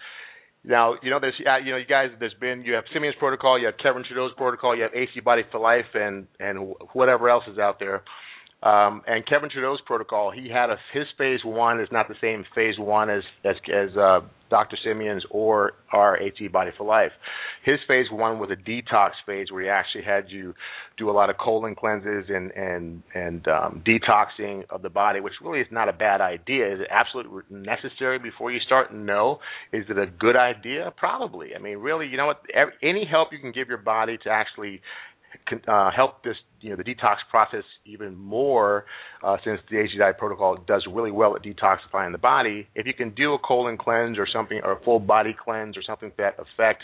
Now, 0.67 0.95
you 1.03 1.11
know, 1.11 1.21
there's, 1.21 1.35
uh, 1.47 1.59
you 1.59 1.73
know, 1.73 1.77
you 1.77 1.85
guys, 1.85 2.09
there's 2.19 2.33
been, 2.41 2.63
you 2.63 2.73
have 2.73 2.85
Simeon's 2.95 3.17
protocol, 3.19 3.59
you 3.59 3.67
have 3.67 3.75
Kevin 3.83 4.03
Trudeau's 4.03 4.33
protocol, 4.35 4.75
you 4.75 4.83
have 4.85 4.93
HCG 4.93 5.23
Body 5.23 5.43
for 5.53 5.61
Life, 5.61 5.93
and 5.93 6.27
and 6.41 6.75
whatever 6.95 7.29
else 7.29 7.45
is 7.53 7.59
out 7.59 7.79
there. 7.79 8.03
Um, 8.65 9.03
and 9.07 9.27
Kevin 9.27 9.51
Trudeau's 9.51 9.83
protocol, 9.85 10.31
he 10.31 10.49
had 10.49 10.71
a 10.71 10.77
his 10.95 11.05
phase 11.19 11.41
one 11.45 11.81
is 11.81 11.89
not 11.93 12.09
the 12.09 12.15
same 12.21 12.47
phase 12.55 12.79
one 12.79 13.11
as 13.11 13.23
as 13.45 13.57
as 13.71 13.95
uh, 13.95 14.21
Dr. 14.49 14.79
Simeon's 14.83 15.23
or 15.31 15.73
our 15.93 16.19
HCG 16.19 16.51
Body 16.51 16.71
for 16.79 16.87
Life. 16.87 17.13
His 17.63 17.79
phase 17.87 18.07
one 18.11 18.39
was 18.39 18.51
a 18.51 18.57
detox 18.57 19.11
phase 19.27 19.49
where 19.51 19.65
he 19.65 19.69
actually 19.69 20.05
had 20.05 20.31
you 20.31 20.55
do 20.97 21.11
a 21.11 21.13
lot 21.13 21.29
of 21.29 21.37
colon 21.37 21.75
cleanses 21.75 22.31
and 22.31 22.53
and 22.53 23.03
and 23.15 23.47
um, 23.49 23.83
detoxing 23.87 24.63
of 24.71 24.81
the 24.81 24.89
body, 24.89 25.21
which 25.21 25.35
really 25.43 25.61
is 25.61 25.67
not 25.71 25.91
a 25.91 25.93
bad 25.93 26.23
idea. 26.23 26.73
Is 26.73 26.81
it 26.81 26.89
absolutely 26.91 27.43
necessary 27.51 28.19
before 28.19 28.51
you 28.51 28.61
start? 28.61 28.95
No. 28.95 29.41
Is 29.75 29.85
it 29.91 29.99
a 29.99 30.07
good 30.07 30.37
idea? 30.37 30.91
Probably. 30.97 31.55
I 31.55 31.59
mean, 31.59 31.79
really, 31.79 32.07
you 32.07 32.17
know 32.17 32.27
what? 32.27 32.41
Any 32.83 33.05
help 33.05 33.29
you 33.31 33.41
can 33.41 33.53
give 33.53 33.69
your 33.69 33.77
body 33.77 34.17
to 34.25 34.31
actually 34.31 34.81
uh, 35.69 35.91
help 35.95 36.23
this 36.25 36.37
you 36.61 36.71
know 36.71 36.77
the 36.77 36.85
detox 36.85 37.17
process 37.31 37.65
even 37.85 38.17
more 38.17 38.85
uh, 39.23 39.37
since 39.45 39.61
the 39.71 39.77
HCG 39.77 40.19
protocol 40.19 40.57
does 40.67 40.87
really 40.91 41.11
well 41.11 41.37
at 41.37 41.43
detoxifying 41.43 42.13
the 42.13 42.19
body. 42.19 42.67
If 42.75 42.87
you 42.87 42.95
can 42.95 43.15
do 43.15 43.35
a 43.35 43.39
colon 43.39 43.77
cleanse 43.77 44.19
or 44.19 44.27
something 44.33 44.61
or 44.65 44.73
a 44.73 44.81
full 44.85 45.01
body 45.01 45.35
cleanse 45.39 45.77
or 45.77 45.83
something 45.87 46.11
to 46.11 46.17
that 46.19 46.35
effect, 46.35 46.83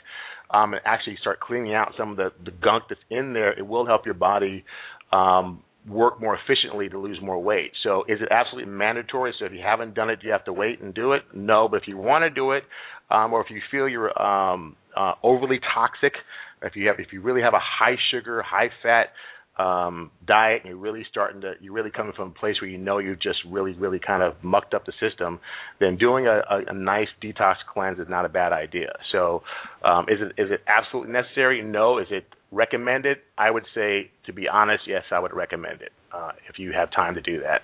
um, 0.53 0.75
and 0.75 0.83
actually 0.85 1.17
start 1.21 1.41
cleaning 1.41 1.75
out 1.75 1.93
some 1.97 2.11
of 2.11 2.17
the, 2.17 2.33
the 2.45 2.51
gunk 2.51 2.85
that's 2.89 3.01
in 3.11 3.33
there, 3.33 3.57
it 3.59 3.67
will 3.67 3.87
help 3.87 4.05
your 4.05 4.15
body 4.15 4.65
um, 5.13 5.63
work 5.89 6.21
more 6.21 6.37
efficiently 6.37 6.89
to 6.89 6.99
lose 6.99 7.19
more 7.23 7.43
weight. 7.43 7.73
So 7.83 8.05
is 8.09 8.21
it 8.21 8.29
absolutely 8.31 8.71
mandatory? 8.71 9.33
So 9.39 9.47
if 9.47 9.53
you 9.53 9.61
haven't 9.65 9.95
done 9.95 10.11
it, 10.11 10.21
do 10.21 10.27
you 10.27 10.33
have 10.33 10.45
to 10.45 10.53
wait 10.53 10.81
and 10.81 10.95
do 10.95 11.13
it? 11.13 11.23
No, 11.35 11.69
but 11.69 11.79
if 11.79 11.89
you 11.89 11.97
want 11.97 12.23
to 12.23 12.31
do 12.31 12.53
it, 12.53 12.65
um, 13.11 13.33
or 13.33 13.41
if 13.41 13.51
you 13.51 13.61
feel 13.71 13.89
you're 13.89 14.21
um, 14.21 14.77
uh, 14.97 15.15
overly 15.23 15.59
toxic, 15.75 16.13
if 16.63 16.77
you 16.77 16.89
have 16.89 16.99
if 16.99 17.13
you 17.13 17.21
really 17.21 17.43
have 17.43 17.55
a 17.55 17.61
high 17.61 17.97
sugar, 18.11 18.43
high 18.43 18.71
fat 18.83 19.13
um, 19.61 20.11
diet 20.27 20.63
and 20.63 20.71
you're 20.71 20.79
really 20.79 21.05
starting 21.11 21.41
to 21.43 21.55
you're 21.61 21.73
really 21.73 21.91
coming 21.91 22.13
from 22.17 22.29
a 22.29 22.39
place 22.39 22.57
where 22.61 22.71
you 22.71 22.79
know 22.79 22.99
you've 22.99 23.21
just 23.21 23.39
really 23.49 23.73
really 23.73 23.99
kind 23.99 24.23
of 24.23 24.35
mucked 24.43 24.75
up 24.75 24.87
the 24.87 24.93
system, 25.01 25.41
then 25.81 25.97
doing 25.97 26.27
a, 26.27 26.41
a, 26.51 26.65
a 26.69 26.75
nice 26.75 27.09
detox 27.23 27.57
cleanse 27.73 27.99
is 27.99 28.07
not 28.09 28.25
a 28.25 28.29
bad 28.29 28.53
idea. 28.53 28.93
So, 29.13 29.43
um, 29.85 30.07
is 30.09 30.19
it 30.21 30.41
is 30.41 30.51
it 30.51 30.61
absolutely 30.67 31.13
necessary? 31.13 31.63
No. 31.63 31.99
Is 31.99 32.07
it 32.11 32.25
recommended? 32.51 33.19
I 33.37 33.51
would 33.51 33.65
say, 33.75 34.11
to 34.27 34.33
be 34.33 34.49
honest, 34.49 34.85
yes, 34.87 35.03
I 35.13 35.19
would 35.19 35.35
recommend 35.35 35.83
it 35.83 35.93
uh, 36.13 36.33
if 36.49 36.59
you 36.59 36.73
have 36.73 36.91
time 36.91 37.15
to 37.15 37.21
do 37.21 37.41
that. 37.41 37.63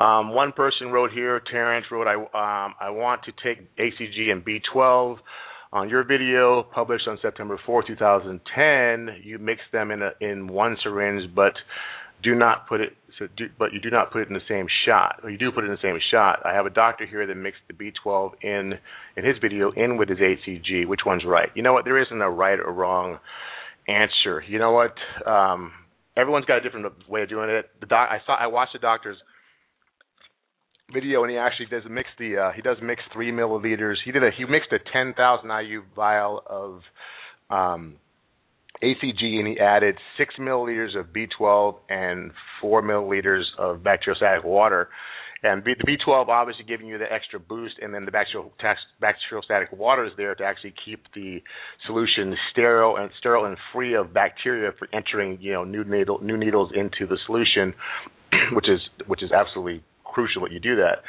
Um, 0.00 0.32
one 0.32 0.52
person 0.52 0.88
wrote 0.88 1.10
here, 1.12 1.40
Terrence 1.50 1.86
wrote, 1.90 2.06
I 2.06 2.14
um, 2.14 2.74
I 2.80 2.90
want 2.90 3.22
to 3.24 3.32
take 3.32 3.66
HCG 3.76 4.30
and 4.30 4.44
B12 4.44 5.18
on 5.72 5.88
your 5.88 6.04
video 6.04 6.62
published 6.62 7.06
on 7.08 7.18
September 7.20 7.58
4, 7.64 7.84
2010, 7.86 9.22
you 9.22 9.38
mix 9.38 9.60
them 9.72 9.90
in 9.90 10.02
a, 10.02 10.10
in 10.20 10.48
one 10.48 10.76
syringe, 10.82 11.34
but 11.34 11.52
do 12.22 12.34
not 12.34 12.68
put 12.68 12.80
it. 12.80 12.94
So 13.18 13.26
do, 13.36 13.46
but 13.58 13.72
you 13.72 13.80
do 13.80 13.90
not 13.90 14.12
put 14.12 14.22
it 14.22 14.28
in 14.28 14.34
the 14.34 14.40
same 14.48 14.66
shot. 14.86 15.20
Or 15.22 15.30
you 15.30 15.38
do 15.38 15.50
put 15.50 15.64
it 15.64 15.66
in 15.66 15.72
the 15.72 15.82
same 15.82 15.98
shot. 16.10 16.40
I 16.44 16.54
have 16.54 16.66
a 16.66 16.70
doctor 16.70 17.06
here 17.06 17.26
that 17.26 17.34
mixed 17.34 17.60
the 17.68 17.74
B12 17.74 18.32
in 18.42 18.74
in 19.16 19.24
his 19.24 19.36
video 19.40 19.72
in 19.72 19.96
with 19.96 20.08
his 20.08 20.18
HCG. 20.18 20.86
Which 20.86 21.00
one's 21.04 21.24
right? 21.26 21.48
You 21.54 21.62
know 21.62 21.72
what? 21.72 21.84
There 21.84 22.00
isn't 22.00 22.20
a 22.20 22.30
right 22.30 22.58
or 22.58 22.72
wrong 22.72 23.18
answer. 23.88 24.42
You 24.46 24.58
know 24.58 24.72
what? 24.72 24.94
Um, 25.28 25.72
everyone's 26.16 26.44
got 26.44 26.58
a 26.58 26.60
different 26.60 26.86
way 27.08 27.22
of 27.22 27.28
doing 27.28 27.50
it. 27.50 27.66
The 27.80 27.86
doc, 27.86 28.08
I 28.10 28.18
saw. 28.24 28.36
I 28.36 28.46
watched 28.46 28.72
the 28.72 28.78
doctor's 28.78 29.16
video 30.92 31.22
and 31.22 31.30
he 31.30 31.36
actually 31.36 31.66
does 31.66 31.82
mix 31.90 32.08
the 32.18 32.36
uh, 32.36 32.52
he 32.52 32.62
does 32.62 32.78
mix 32.82 33.02
three 33.12 33.30
milliliters. 33.30 33.94
He 34.04 34.12
did 34.12 34.22
a 34.22 34.30
he 34.36 34.44
mixed 34.44 34.72
a 34.72 34.78
ten 34.92 35.14
thousand 35.14 35.50
IU 35.50 35.82
vial 35.94 36.42
of 36.46 36.80
um, 37.50 37.96
HCG 38.82 39.38
and 39.38 39.48
he 39.48 39.58
added 39.60 39.96
six 40.16 40.34
milliliters 40.40 40.98
of 40.98 41.06
B12 41.06 41.76
and 41.88 42.32
four 42.60 42.82
milliliters 42.82 43.44
of 43.58 43.78
bacteriostatic 43.78 44.44
water. 44.44 44.88
And 45.42 45.62
the 45.62 45.76
B12 45.86 46.26
obviously 46.26 46.64
giving 46.64 46.88
you 46.88 46.98
the 46.98 47.12
extra 47.12 47.38
boost, 47.38 47.74
and 47.80 47.94
then 47.94 48.04
the 48.04 48.10
bacterial, 48.10 48.52
bacteriostatic 49.00 49.72
water 49.72 50.04
is 50.04 50.10
there 50.16 50.34
to 50.34 50.42
actually 50.42 50.74
keep 50.84 51.04
the 51.14 51.40
solution 51.86 52.34
sterile 52.50 52.96
and 52.96 53.10
sterile 53.20 53.44
and 53.44 53.56
free 53.72 53.94
of 53.94 54.12
bacteria 54.12 54.72
for 54.76 54.88
entering, 54.92 55.38
you 55.40 55.52
know, 55.52 55.62
new 55.62 55.84
needle 55.84 56.18
new 56.20 56.36
needles 56.36 56.72
into 56.74 57.06
the 57.06 57.16
solution, 57.26 57.72
which 58.52 58.68
is 58.68 58.80
which 59.06 59.22
is 59.22 59.30
absolutely 59.30 59.84
crucial 60.08 60.42
that 60.42 60.52
you 60.52 60.60
do 60.60 60.76
that. 60.76 61.02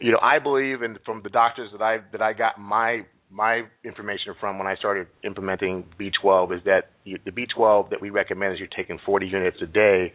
You 0.00 0.12
know, 0.12 0.18
I 0.22 0.38
believe, 0.38 0.82
and 0.82 0.98
from 1.04 1.22
the 1.22 1.30
doctors 1.30 1.70
that 1.72 1.82
I 1.82 1.98
that 2.12 2.22
I 2.22 2.32
got 2.32 2.60
my 2.60 3.04
my 3.30 3.62
information 3.84 4.34
from 4.38 4.58
when 4.58 4.66
I 4.66 4.76
started 4.76 5.08
implementing 5.24 5.84
B12 5.98 6.56
is 6.56 6.64
that 6.64 6.90
you, 7.04 7.18
the 7.24 7.32
B12 7.32 7.90
that 7.90 8.00
we 8.00 8.10
recommend 8.10 8.54
is 8.54 8.58
you're 8.58 8.68
taking 8.68 8.98
40 9.04 9.26
units 9.26 9.56
a 9.60 9.66
day 9.66 10.12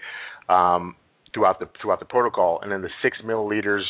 um, 0.47 0.95
throughout 1.33 1.59
the 1.59 1.67
throughout 1.81 1.99
the 1.99 2.05
protocol, 2.05 2.59
and 2.61 2.71
then 2.71 2.81
the 2.81 2.89
six 3.01 3.17
milliliters 3.25 3.83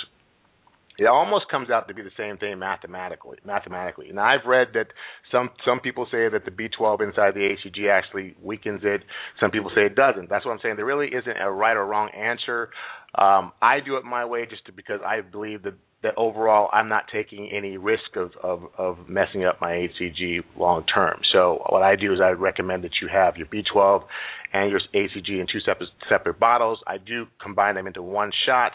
it 1.01 1.07
almost 1.07 1.45
comes 1.49 1.71
out 1.71 1.87
to 1.87 1.95
be 1.95 2.03
the 2.03 2.11
same 2.15 2.37
thing 2.37 2.59
mathematically. 2.59 3.39
Mathematically, 3.43 4.09
and 4.09 4.19
I've 4.19 4.45
read 4.45 4.67
that 4.75 4.87
some 5.31 5.49
some 5.65 5.79
people 5.79 6.05
say 6.11 6.29
that 6.29 6.45
the 6.45 6.51
B12 6.51 7.01
inside 7.01 7.33
the 7.33 7.55
HCG 7.57 7.89
actually 7.89 8.35
weakens 8.41 8.81
it. 8.83 9.01
Some 9.39 9.49
people 9.49 9.71
say 9.73 9.81
it 9.81 9.95
doesn't. 9.95 10.29
That's 10.29 10.45
what 10.45 10.51
I'm 10.51 10.59
saying. 10.61 10.75
There 10.75 10.85
really 10.85 11.07
isn't 11.07 11.37
a 11.41 11.51
right 11.51 11.75
or 11.75 11.87
wrong 11.87 12.09
answer. 12.15 12.69
Um, 13.15 13.51
I 13.63 13.79
do 13.83 13.97
it 13.97 14.05
my 14.05 14.25
way 14.25 14.45
just 14.47 14.63
to, 14.67 14.71
because 14.71 14.99
I 15.03 15.21
believe 15.21 15.63
that 15.63 15.73
that 16.03 16.17
overall 16.17 16.69
I'm 16.73 16.89
not 16.89 17.05
taking 17.11 17.49
any 17.51 17.77
risk 17.77 18.15
of, 18.15 18.31
of, 18.43 18.63
of 18.77 18.97
messing 19.07 19.45
up 19.45 19.61
my 19.61 19.87
HCG 20.01 20.43
long 20.57 20.83
term. 20.93 21.19
So 21.33 21.63
what 21.69 21.83
I 21.83 21.95
do 21.95 22.13
is 22.13 22.19
I 22.21 22.29
recommend 22.29 22.83
that 22.83 22.91
you 23.01 23.07
have 23.11 23.37
your 23.37 23.47
B12 23.47 24.03
and 24.53 24.71
your 24.71 24.79
HCG 24.93 25.29
in 25.29 25.47
two 25.51 25.59
separate 25.65 25.89
separate 26.09 26.39
bottles. 26.39 26.79
I 26.87 26.97
do 26.97 27.25
combine 27.41 27.75
them 27.75 27.87
into 27.87 28.01
one 28.01 28.31
shot. 28.45 28.71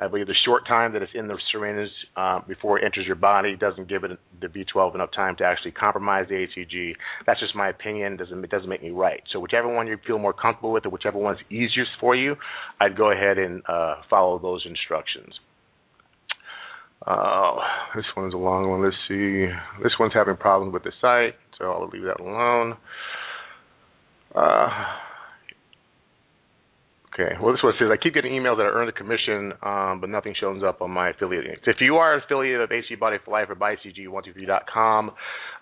I 0.00 0.06
believe 0.06 0.28
the 0.28 0.34
short 0.44 0.64
time 0.66 0.92
that 0.92 1.02
it's 1.02 1.10
in 1.12 1.26
the 1.26 1.36
syringe 1.50 1.90
uh, 2.16 2.40
before 2.46 2.78
it 2.78 2.84
enters 2.84 3.04
your 3.04 3.16
body 3.16 3.56
doesn't 3.56 3.88
give 3.88 4.04
it 4.04 4.12
the 4.40 4.46
B12 4.46 4.94
enough 4.94 5.10
time 5.14 5.34
to 5.38 5.44
actually 5.44 5.72
compromise 5.72 6.26
the 6.28 6.46
HCG. 6.46 6.92
That's 7.26 7.40
just 7.40 7.56
my 7.56 7.68
opinion. 7.68 8.16
Doesn't 8.16 8.44
it 8.44 8.50
doesn't 8.50 8.68
make 8.68 8.82
me 8.82 8.90
right. 8.90 9.20
So 9.32 9.40
whichever 9.40 9.66
one 9.66 9.88
you 9.88 9.98
feel 10.06 10.18
more 10.18 10.32
comfortable 10.32 10.72
with, 10.72 10.86
or 10.86 10.90
whichever 10.90 11.18
one's 11.18 11.40
easiest 11.50 11.90
for 11.98 12.14
you, 12.14 12.36
I'd 12.80 12.96
go 12.96 13.10
ahead 13.10 13.38
and 13.38 13.62
uh, 13.68 13.96
follow 14.08 14.38
those 14.38 14.64
instructions. 14.68 15.34
Uh, 17.08 17.56
this 17.96 18.04
one's 18.16 18.34
a 18.34 18.36
long 18.36 18.68
one. 18.68 18.84
Let's 18.84 18.96
see. 19.08 19.46
This 19.82 19.92
one's 19.98 20.12
having 20.12 20.36
problems 20.36 20.74
with 20.74 20.82
the 20.82 20.92
site, 21.00 21.36
so 21.56 21.64
I'll 21.64 21.88
leave 21.88 22.02
that 22.02 22.20
alone. 22.20 22.76
Uh, 24.34 24.68
okay. 27.14 27.32
Well, 27.40 27.52
this 27.52 27.62
one 27.62 27.72
says 27.78 27.88
I 27.90 27.96
keep 27.96 28.12
getting 28.12 28.32
emails 28.32 28.58
that 28.58 28.64
I 28.64 28.76
earned 28.76 28.90
a 28.90 28.92
commission, 28.92 29.54
um, 29.62 30.02
but 30.02 30.10
nothing 30.10 30.34
shows 30.38 30.62
up 30.62 30.82
on 30.82 30.90
my 30.90 31.10
affiliate. 31.10 31.60
So 31.64 31.70
if 31.70 31.78
you 31.80 31.96
are 31.96 32.14
an 32.14 32.20
affiliate 32.26 32.60
of 32.60 32.68
HCG 32.68 33.00
Body 33.00 33.16
for 33.24 33.30
Life 33.30 33.48
or 33.48 33.56
BuyCG123.com, 33.56 35.10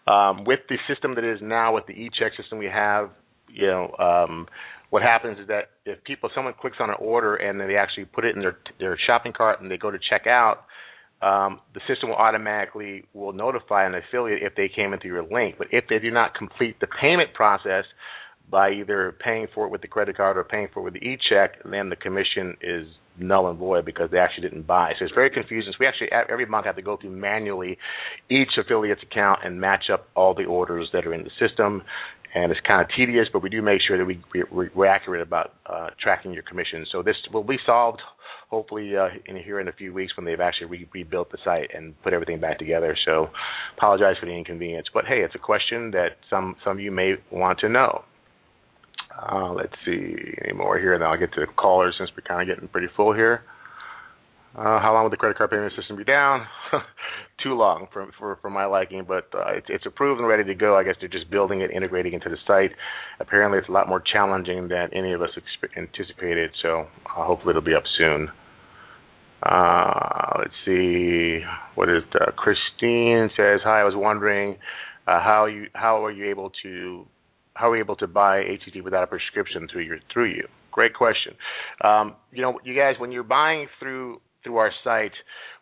um, 0.09 0.45
with 0.45 0.61
the 0.69 0.79
system 0.93 1.15
that 1.15 1.23
is 1.23 1.39
now 1.41 1.77
with 1.77 1.87
the 1.87 1.93
e-check 1.93 2.33
system 2.37 2.59
we 2.59 2.67
have, 2.67 3.11
you 3.49 3.69
know, 3.69 3.95
um, 4.01 4.49
what 4.91 5.03
happens 5.03 5.39
is 5.39 5.47
that 5.47 5.71
if 5.85 6.03
people, 6.03 6.29
someone 6.35 6.55
clicks 6.61 6.79
on 6.81 6.91
an 6.91 6.97
order 6.99 7.37
and 7.37 7.61
they 7.61 7.77
actually 7.77 8.05
put 8.05 8.25
it 8.25 8.35
in 8.35 8.41
their 8.41 8.57
their 8.81 8.99
shopping 9.07 9.33
cart 9.33 9.61
and 9.61 9.71
they 9.71 9.77
go 9.77 9.93
to 9.93 9.99
check 10.11 10.27
out 10.27 10.65
um, 11.23 11.61
the 11.75 11.81
system 11.89 12.11
will 12.11 12.17
automatically 12.17 13.05
will 13.15 13.33
notify 13.33 13.87
an 13.87 13.95
affiliate 13.95 14.43
if 14.43 14.55
they 14.55 14.69
came 14.69 14.93
into 14.93 15.07
your 15.07 15.23
link. 15.23 15.57
But 15.59 15.69
if 15.71 15.85
they 15.89 15.99
do 15.99 16.11
not 16.11 16.35
complete 16.35 16.79
the 16.81 16.87
payment 16.87 17.33
process 17.35 17.85
by 18.51 18.71
either 18.71 19.17
paying 19.25 19.49
for 19.55 19.67
it 19.67 19.71
with 19.71 19.81
the 19.81 19.89
credit 19.89 20.17
card 20.17 20.37
or 20.37 20.45
paying 20.45 20.69
for 20.73 20.81
it 20.81 20.85
with 20.85 20.95
the 20.95 21.01
e-check, 21.01 21.63
then 21.65 21.89
the 21.89 21.97
commission 21.97 22.57
is 22.61 22.87
null 23.19 23.49
and 23.49 23.59
void 23.59 23.85
because 23.85 24.11
they 24.11 24.19
actually 24.19 24.49
didn't 24.49 24.67
buy. 24.67 24.93
So 24.99 25.05
it's 25.05 25.15
very 25.15 25.31
confusing. 25.31 25.73
So 25.73 25.77
we 25.81 25.87
actually 25.87 26.09
every 26.13 26.47
month 26.47 26.67
have 26.67 26.77
to 26.77 26.83
go 26.83 26.97
through 26.97 27.11
manually 27.11 27.79
each 28.31 28.51
affiliate's 28.59 29.03
account 29.03 29.41
and 29.45 29.61
match 29.61 29.85
up 29.93 30.09
all 30.15 30.35
the 30.35 30.45
orders 30.45 30.91
that 30.93 31.07
are 31.07 31.15
in 31.15 31.25
the 31.25 31.31
system. 31.41 31.83
And 32.35 32.53
it's 32.53 32.61
kind 32.67 32.83
of 32.83 32.89
tedious, 32.97 33.29
but 33.33 33.43
we 33.43 33.49
do 33.49 33.63
make 33.63 33.81
sure 33.87 33.97
that 33.97 34.05
we, 34.05 34.21
we 34.35 34.69
we're 34.75 34.87
accurate 34.87 35.23
about 35.23 35.55
uh, 35.67 35.89
tracking 36.01 36.33
your 36.33 36.43
commissions. 36.43 36.89
So 36.93 37.03
this 37.03 37.17
will 37.33 37.45
be 37.45 37.57
solved 37.65 38.01
hopefully 38.49 38.97
uh, 38.97 39.09
in 39.27 39.37
here 39.37 39.59
in 39.61 39.69
a 39.69 39.73
few 39.73 39.93
weeks 39.93 40.17
when 40.17 40.25
they've 40.25 40.41
actually 40.41 40.69
re- 40.69 40.89
rebuilt 40.93 41.31
the 41.31 41.39
site 41.45 41.71
and 41.75 42.01
put 42.03 42.13
everything 42.13 42.41
back 42.41 42.59
together. 42.59 42.97
So 43.05 43.29
apologize 43.77 44.17
for 44.21 44.27
the 44.27 44.33
inconvenience, 44.33 44.87
but 44.93 45.05
hey, 45.07 45.21
it's 45.23 45.35
a 45.35 45.39
question 45.39 45.91
that 45.93 46.19
some 46.31 46.57
some 46.65 46.75
of 46.75 46.81
you 46.81 46.91
may 46.91 47.15
want 47.31 47.59
to 47.61 47.69
know. 47.69 48.05
Uh, 49.17 49.53
let's 49.53 49.73
see 49.85 50.15
any 50.45 50.53
more 50.53 50.79
here, 50.79 50.93
and 50.93 51.03
then 51.03 51.09
I'll 51.09 51.19
get 51.19 51.33
to 51.35 51.41
the 51.41 51.47
callers 51.47 51.95
since 51.99 52.11
we're 52.17 52.27
kind 52.27 52.49
of 52.49 52.55
getting 52.55 52.69
pretty 52.69 52.89
full 52.95 53.15
here. 53.15 53.43
Uh, 54.57 54.81
how 54.81 54.95
long 54.95 55.03
will 55.03 55.11
the 55.11 55.19
credit 55.19 55.37
card 55.37 55.51
payment 55.51 55.71
system 55.77 55.97
be 55.97 56.05
down? 56.05 56.47
Too 57.43 57.53
long 57.53 57.89
for, 57.93 58.09
for 58.19 58.39
for 58.41 58.49
my 58.49 58.65
liking, 58.65 59.05
but 59.07 59.29
uh, 59.35 59.53
it's 59.53 59.67
it's 59.69 59.85
approved 59.85 60.19
and 60.19 60.27
ready 60.27 60.45
to 60.45 60.55
go. 60.55 60.77
I 60.79 60.83
guess 60.83 60.95
they're 60.99 61.11
just 61.11 61.31
building 61.31 61.61
it, 61.61 61.71
integrating 61.71 62.15
into 62.15 62.31
the 62.31 62.39
site. 62.47 62.71
Apparently, 63.21 63.59
it's 63.59 63.69
a 63.69 63.73
lot 63.73 63.87
more 63.87 64.01
challenging 64.01 64.69
than 64.69 64.89
any 64.95 65.13
of 65.13 65.21
us 65.21 65.29
exp- 65.37 65.77
anticipated. 65.77 66.53
So 66.63 66.87
uh, 67.05 67.25
hopefully, 67.27 67.51
it'll 67.51 67.61
be 67.63 67.75
up 67.75 67.83
soon. 67.99 68.29
Uh, 69.43 70.39
let's 70.39 70.55
see. 70.65 71.41
What 71.75 71.91
is 71.91 72.03
Christine 72.37 73.29
says? 73.37 73.61
Hi, 73.63 73.83
I 73.83 73.85
was 73.85 73.95
wondering 73.95 74.57
uh, 75.07 75.21
how 75.21 75.45
you 75.45 75.67
how 75.75 76.03
are 76.07 76.11
you 76.11 76.31
able 76.31 76.51
to 76.63 77.07
how 77.53 77.71
are 77.71 77.77
you 77.77 77.83
able 77.83 77.97
to 77.97 78.07
buy 78.07 78.39
HCG 78.39 78.83
without 78.83 79.05
a 79.05 79.07
prescription 79.07 79.69
through 79.71 79.83
your 79.83 79.99
through 80.13 80.31
you? 80.31 80.49
Great 80.73 80.95
question. 80.95 81.35
Um, 81.83 82.17
you 82.33 82.43
know, 82.43 82.59
you 82.65 82.75
guys, 82.75 82.95
when 82.99 83.13
you're 83.13 83.23
buying 83.23 83.67
through 83.79 84.21
through 84.47 84.57
our 84.59 84.73
site, 84.85 85.13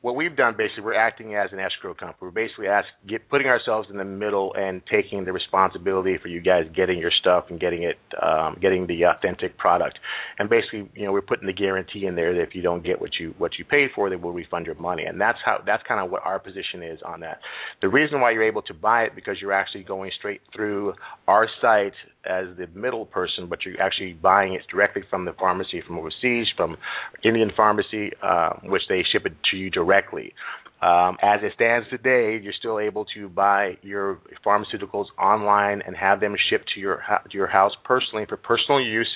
what 0.05 0.17
we've 0.17 0.37
done 0.37 0.55
basically, 0.55 0.85
we're 0.85 0.93
acting 0.95 1.35
as 1.35 1.49
an 1.51 1.59
escrow 1.59 1.95
company. 1.95 2.19
We're 2.21 2.31
basically 2.31 2.67
ask, 2.67 2.87
get, 3.09 3.27
putting 3.31 3.47
ourselves 3.47 3.89
in 3.91 3.97
the 3.97 4.05
middle 4.05 4.53
and 4.55 4.83
taking 4.93 5.25
the 5.25 5.33
responsibility 5.33 6.19
for 6.21 6.29
you 6.29 6.43
guys 6.43 6.65
getting 6.77 6.99
your 6.99 7.11
stuff 7.11 7.45
and 7.49 7.59
getting 7.59 7.85
it, 7.85 7.97
um, 8.23 8.59
getting 8.61 8.87
the 8.87 9.05
authentic 9.05 9.57
product. 9.57 9.99
And 10.39 10.51
basically, 10.51 10.91
you 10.95 11.07
know, 11.07 11.13
we're 11.13 11.23
putting 11.23 11.47
the 11.47 11.55
guarantee 11.55 12.05
in 12.05 12.17
there 12.17 12.35
that 12.35 12.43
if 12.43 12.55
you 12.55 12.61
don't 12.61 12.85
get 12.85 13.01
what 13.01 13.13
you 13.19 13.35
what 13.39 13.53
you 13.59 13.65
paid 13.65 13.93
for, 13.95 14.11
they 14.11 14.17
will 14.17 14.33
refund 14.33 14.67
your 14.67 14.75
money. 14.75 15.05
And 15.05 15.19
that's 15.19 15.39
how 15.43 15.63
that's 15.65 15.83
kind 15.89 16.05
of 16.05 16.11
what 16.11 16.21
our 16.23 16.39
position 16.39 16.83
is 16.83 16.99
on 17.03 17.21
that. 17.21 17.39
The 17.81 17.89
reason 17.89 18.21
why 18.21 18.33
you're 18.33 18.47
able 18.47 18.63
to 18.63 18.75
buy 18.75 19.05
it 19.05 19.13
because 19.15 19.39
you're 19.41 19.55
actually 19.55 19.85
going 19.85 20.11
straight 20.19 20.43
through 20.55 20.93
our 21.27 21.49
site 21.63 21.95
as 22.27 22.45
the 22.59 22.67
middle 22.79 23.07
person, 23.07 23.47
but 23.49 23.61
you're 23.65 23.81
actually 23.81 24.13
buying 24.13 24.53
it 24.53 24.63
directly 24.71 25.03
from 25.09 25.25
the 25.25 25.33
pharmacy 25.33 25.83
from 25.87 25.99
overseas, 25.99 26.47
from 26.59 26.77
Indian 27.25 27.51
pharmacy, 27.57 28.11
uh, 28.23 28.51
which 28.65 28.83
they 28.91 29.03
ship 29.11 29.25
it 29.25 29.33
to 29.51 29.57
you 29.57 29.71
directly 29.71 29.94
directly. 29.95 30.33
Um, 30.83 31.17
as 31.23 31.41
it 31.43 31.53
stands 31.55 31.89
today, 31.89 32.39
you're 32.43 32.53
still 32.59 32.79
able 32.79 33.07
to 33.15 33.29
buy 33.29 33.79
your 33.83 34.19
pharmaceuticals 34.45 35.07
online 35.19 35.81
and 35.87 35.97
have 35.97 36.21
them 36.21 36.35
shipped 36.51 36.71
to 36.75 36.81
your 36.81 37.03
to 37.31 37.37
your 37.37 37.47
house 37.47 37.73
personally 37.85 38.27
for 38.29 38.37
personal 38.37 38.81
use 38.81 39.09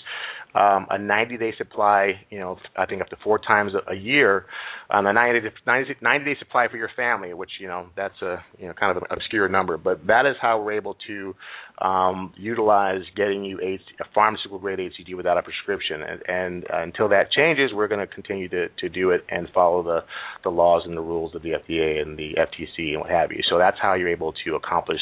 um, 0.55 0.87
a 0.91 0.99
90 0.99 1.37
day 1.37 1.53
supply, 1.59 2.13
you 2.31 2.39
know, 2.39 2.57
I 2.77 2.87
think 2.87 3.03
up 3.03 3.09
to 3.11 3.17
four 3.23 3.39
times 3.39 3.73
a, 3.87 3.95
year, 3.95 4.47
a 4.89 5.03
90 5.03 5.41
day, 5.41 5.55
90, 5.67 5.97
90 6.01 6.25
day 6.25 6.39
supply 6.39 6.69
for 6.71 6.79
your 6.79 6.89
family, 6.97 7.35
which 7.35 7.51
you 7.61 7.69
know 7.69 7.89
that's 7.97 8.21
a 8.23 8.43
you 8.59 8.67
know 8.67 8.73
kind 8.73 8.97
of 8.97 9.03
an 9.03 9.09
obscure 9.11 9.49
number, 9.49 9.77
but 9.77 10.07
that 10.07 10.25
is 10.25 10.37
how 10.41 10.61
we're 10.61 10.73
able 10.73 10.97
to 11.07 11.35
um, 11.81 12.33
utilize 12.37 13.03
getting 13.15 13.45
you 13.45 13.61
a, 13.61 13.79
a 14.03 14.07
pharmaceutical 14.15 14.59
grade 14.59 14.79
HCG 14.79 15.17
without 15.17 15.39
a 15.39 15.43
prescription. 15.43 16.03
And, 16.03 16.23
and 16.29 16.65
uh, 16.65 16.83
until 16.83 17.09
that 17.11 17.31
changes, 17.31 17.71
we're 17.73 17.89
going 17.89 18.01
to 18.01 18.07
continue 18.07 18.49
to 18.49 18.69
to 18.69 18.89
do 18.89 19.11
it 19.11 19.25
and 19.29 19.49
follow 19.55 19.83
the 19.83 20.01
the 20.43 20.51
laws 20.51 20.83
and 20.85 20.97
the 20.97 21.03
rules 21.03 21.35
of 21.35 21.43
the 21.43 21.51
FDA 21.51 22.03
and 22.03 22.19
the 22.19 22.35
FTC 22.37 22.93
and 22.93 23.01
what 23.01 23.11
have 23.11 23.31
you. 23.33 23.41
So 23.49 23.59
that's 23.59 23.79
how 23.81 23.95
you're 23.95 24.09
able 24.09 24.35
to 24.45 24.55
accomplish 24.55 25.01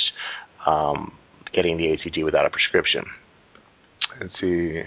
um, 0.66 1.16
getting 1.54 1.76
the 1.76 1.84
HCG 1.84 2.24
without 2.24 2.46
a 2.46 2.50
prescription. 2.50 3.04
Let's 4.20 4.32
see. 4.40 4.82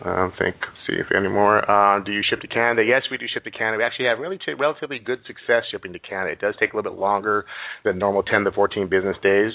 I 0.00 0.16
don't 0.16 0.32
think. 0.38 0.56
See 0.86 0.94
if 0.94 1.06
any 1.14 1.28
more. 1.28 1.68
Uh, 1.70 2.02
do 2.02 2.12
you 2.12 2.22
ship 2.28 2.40
to 2.40 2.48
Canada? 2.48 2.82
Yes, 2.86 3.02
we 3.10 3.18
do 3.18 3.26
ship 3.32 3.44
to 3.44 3.50
Canada. 3.50 3.78
We 3.78 3.84
actually 3.84 4.06
have 4.06 4.18
really 4.18 4.38
t- 4.38 4.54
relatively 4.58 4.98
good 4.98 5.20
success 5.26 5.64
shipping 5.70 5.92
to 5.92 5.98
Canada. 5.98 6.32
It 6.32 6.40
does 6.40 6.54
take 6.58 6.72
a 6.72 6.76
little 6.76 6.92
bit 6.92 6.98
longer 6.98 7.44
than 7.84 7.98
normal 7.98 8.22
10 8.22 8.44
to 8.44 8.52
14 8.52 8.88
business 8.88 9.16
days, 9.22 9.52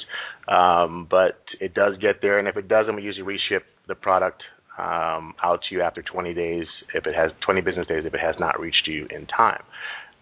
um, 0.47 1.07
but 1.09 1.41
it 1.59 1.73
does 1.73 1.97
get 1.99 2.21
there. 2.21 2.39
And 2.39 2.47
if 2.47 2.55
it 2.55 2.67
doesn't, 2.67 2.95
we 2.95 3.01
usually 3.01 3.23
reship 3.23 3.63
the 3.87 3.95
product 3.95 4.43
um, 4.77 5.33
out 5.43 5.59
to 5.67 5.75
you 5.75 5.81
after 5.81 6.03
20 6.03 6.33
days. 6.33 6.65
If 6.93 7.07
it 7.07 7.15
has 7.15 7.31
20 7.45 7.61
business 7.61 7.87
days, 7.87 8.03
if 8.05 8.13
it 8.13 8.19
has 8.19 8.35
not 8.39 8.59
reached 8.59 8.87
you 8.87 9.07
in 9.09 9.25
time. 9.25 9.63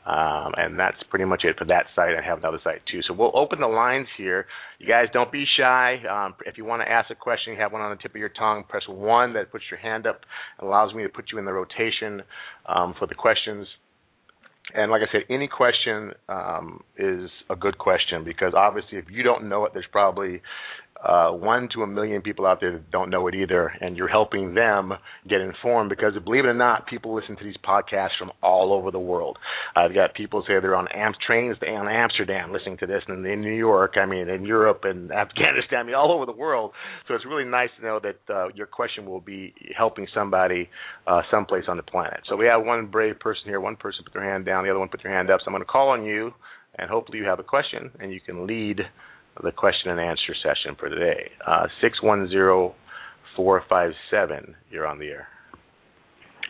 Um, 0.06 0.54
and 0.56 0.78
that's 0.78 0.98
pretty 1.10 1.26
much 1.26 1.44
it 1.44 1.58
for 1.58 1.66
that 1.66 1.86
site. 1.96 2.14
I 2.16 2.24
have 2.24 2.38
another 2.38 2.60
site 2.64 2.82
too. 2.92 3.02
So 3.08 3.14
we'll 3.14 3.36
open 3.36 3.60
the 3.60 3.68
lines 3.68 4.08
here. 4.18 4.46
You 4.78 4.88
guys 4.88 5.08
don't 5.12 5.32
be 5.32 5.46
shy. 5.58 5.98
Um, 6.06 6.36
if 6.46 6.58
you 6.58 6.66
want 6.66 6.84
to 6.84 6.92
ask 6.92 7.10
a 7.10 7.16
question, 7.16 7.54
you 7.54 7.60
have 7.60 7.72
one 7.72 7.82
on 7.82 7.90
the 7.90 8.02
tip 8.02 8.12
of 8.12 8.18
your 8.18 8.30
tongue, 8.30 8.66
press 8.70 8.84
one. 8.88 9.34
That 9.34 9.52
puts 9.52 9.64
your 9.72 9.80
hand 9.80 10.06
up 10.06 10.22
allows 10.60 10.94
me 10.94 11.04
to 11.04 11.10
put 11.10 11.26
you 11.32 11.40
in 11.40 11.46
the 11.46 11.54
rotation 11.54 12.22
um, 12.68 12.94
for 13.00 13.08
the 13.08 13.16
questions. 13.16 13.68
And 14.74 14.92
like 14.92 15.02
I 15.02 15.12
said, 15.12 15.22
any 15.30 15.48
question 15.48 16.12
um, 16.28 16.84
is 16.98 17.30
a 17.50 17.56
good 17.56 17.78
question 17.78 18.24
because 18.24 18.54
obviously, 18.56 18.98
if 18.98 19.06
you 19.12 19.24
don't 19.24 19.48
know 19.48 19.66
it, 19.66 19.74
there's 19.74 19.86
probably 19.92 20.42
uh, 21.06 21.32
one 21.32 21.70
to 21.74 21.84
a 21.84 21.88
million 21.88 22.22
people 22.22 22.46
out 22.46 22.60
there 22.60 22.72
that 22.72 22.90
don't 22.90 23.10
know 23.10 23.28
it 23.28 23.36
either, 23.36 23.72
and 23.80 23.96
you're 23.96 24.08
helping 24.08 24.56
them 24.56 24.94
get 25.30 25.40
informed 25.40 25.90
because 25.90 26.14
believe 26.24 26.46
it 26.46 26.48
or 26.48 26.54
not, 26.54 26.88
people 26.88 27.16
listen 27.16 27.36
to 27.38 27.44
these 27.44 27.58
podcasts 27.64 28.18
from 28.18 28.32
all 28.42 28.74
over 28.74 28.90
the 28.90 29.00
world. 29.00 29.38
I've 29.76 29.94
got 29.94 30.16
people 30.16 30.42
say 30.48 30.60
they're 30.60 30.76
on 30.76 30.88
Am- 30.96 31.14
trains 31.26 31.58
in 31.62 31.88
Amsterdam 31.88 32.52
listening 32.52 32.78
to 32.80 32.88
this, 32.88 33.04
and 33.08 33.26
in 33.26 33.42
New 33.42 33.54
York, 33.54 33.94
I 34.02 34.06
mean, 34.06 34.30
in 34.30 34.46
Europe 34.46 34.82
and 34.84 35.12
Afghanistan, 35.26 35.80
I 35.80 35.84
mean, 35.84 35.96
all 35.96 36.12
over 36.12 36.26
the 36.26 36.32
world. 36.32 36.72
So 37.08 37.14
it's 37.14 37.26
really 37.26 37.46
nice 37.46 37.70
to 37.80 37.86
know 37.86 38.00
that 38.02 38.34
uh, 38.34 38.48
your 38.56 38.68
question 38.68 39.06
will 39.06 39.22
be 39.22 39.54
helping 39.78 40.08
somebody 40.14 40.70
uh, 41.06 41.22
someplace 41.30 41.66
on 41.68 41.78
the 41.78 41.84
planet. 41.84 42.22
So 42.28 42.36
we 42.36 42.48
have 42.48 42.66
one 42.66 42.88
brave 42.88 43.20
person 43.20 43.44
here, 43.46 43.62
one 43.62 43.76
person 43.76 44.04
put 44.04 44.14
their 44.14 44.30
hand 44.30 44.46
down, 44.46 44.64
the 44.64 44.72
other 44.72 44.80
one 44.80 44.90
put 44.90 45.04
their 45.04 45.16
hand 45.16 45.30
up. 45.30 45.42
So 45.42 45.46
I'm 45.48 45.54
going 45.54 45.62
to 45.62 45.66
call 45.66 45.90
on 45.90 46.04
you, 46.04 46.32
and 46.80 46.90
hopefully 46.90 47.20
you 47.20 47.26
have 47.26 47.40
a 47.40 47.44
question, 47.44 47.92
and 48.00 48.12
you 48.12 48.20
can 48.20 48.48
lead 48.48 48.82
the 49.44 49.52
question 49.52 49.92
and 49.92 50.00
answer 50.00 50.34
session 50.42 50.76
for 50.80 50.90
today. 50.90 51.30
Uh, 51.46 51.68
six 51.82 52.02
one 52.02 52.28
zero 52.30 52.76
four 53.36 53.64
five 53.70 53.92
seven. 54.10 54.56
You're 54.70 54.88
on 54.88 55.00
the 55.00 55.08
air. 55.08 55.28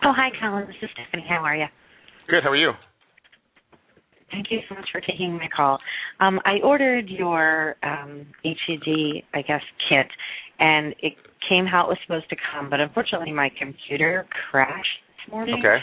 Oh, 0.03 0.13
hi, 0.15 0.29
Colin. 0.39 0.67
This 0.67 0.75
is 0.81 0.89
Stephanie. 0.93 1.25
How 1.27 1.43
are 1.43 1.55
you? 1.55 1.65
Good. 2.29 2.43
How 2.43 2.49
are 2.49 2.55
you? 2.55 2.71
Thank 4.31 4.47
you 4.49 4.59
so 4.67 4.75
much 4.75 4.87
for 4.91 4.99
taking 5.01 5.33
my 5.33 5.47
call. 5.55 5.79
Um, 6.19 6.39
I 6.45 6.57
ordered 6.63 7.09
your 7.09 7.75
um, 7.83 8.25
HCG, 8.43 9.23
I 9.33 9.41
guess, 9.41 9.61
kit, 9.87 10.07
and 10.59 10.93
it 10.99 11.13
came 11.47 11.65
how 11.65 11.85
it 11.85 11.89
was 11.89 11.97
supposed 12.05 12.29
to 12.29 12.35
come, 12.51 12.69
but 12.69 12.79
unfortunately 12.79 13.31
my 13.31 13.49
computer 13.57 14.25
crashed 14.49 14.87
this 15.07 15.31
morning. 15.31 15.55
Okay. 15.59 15.77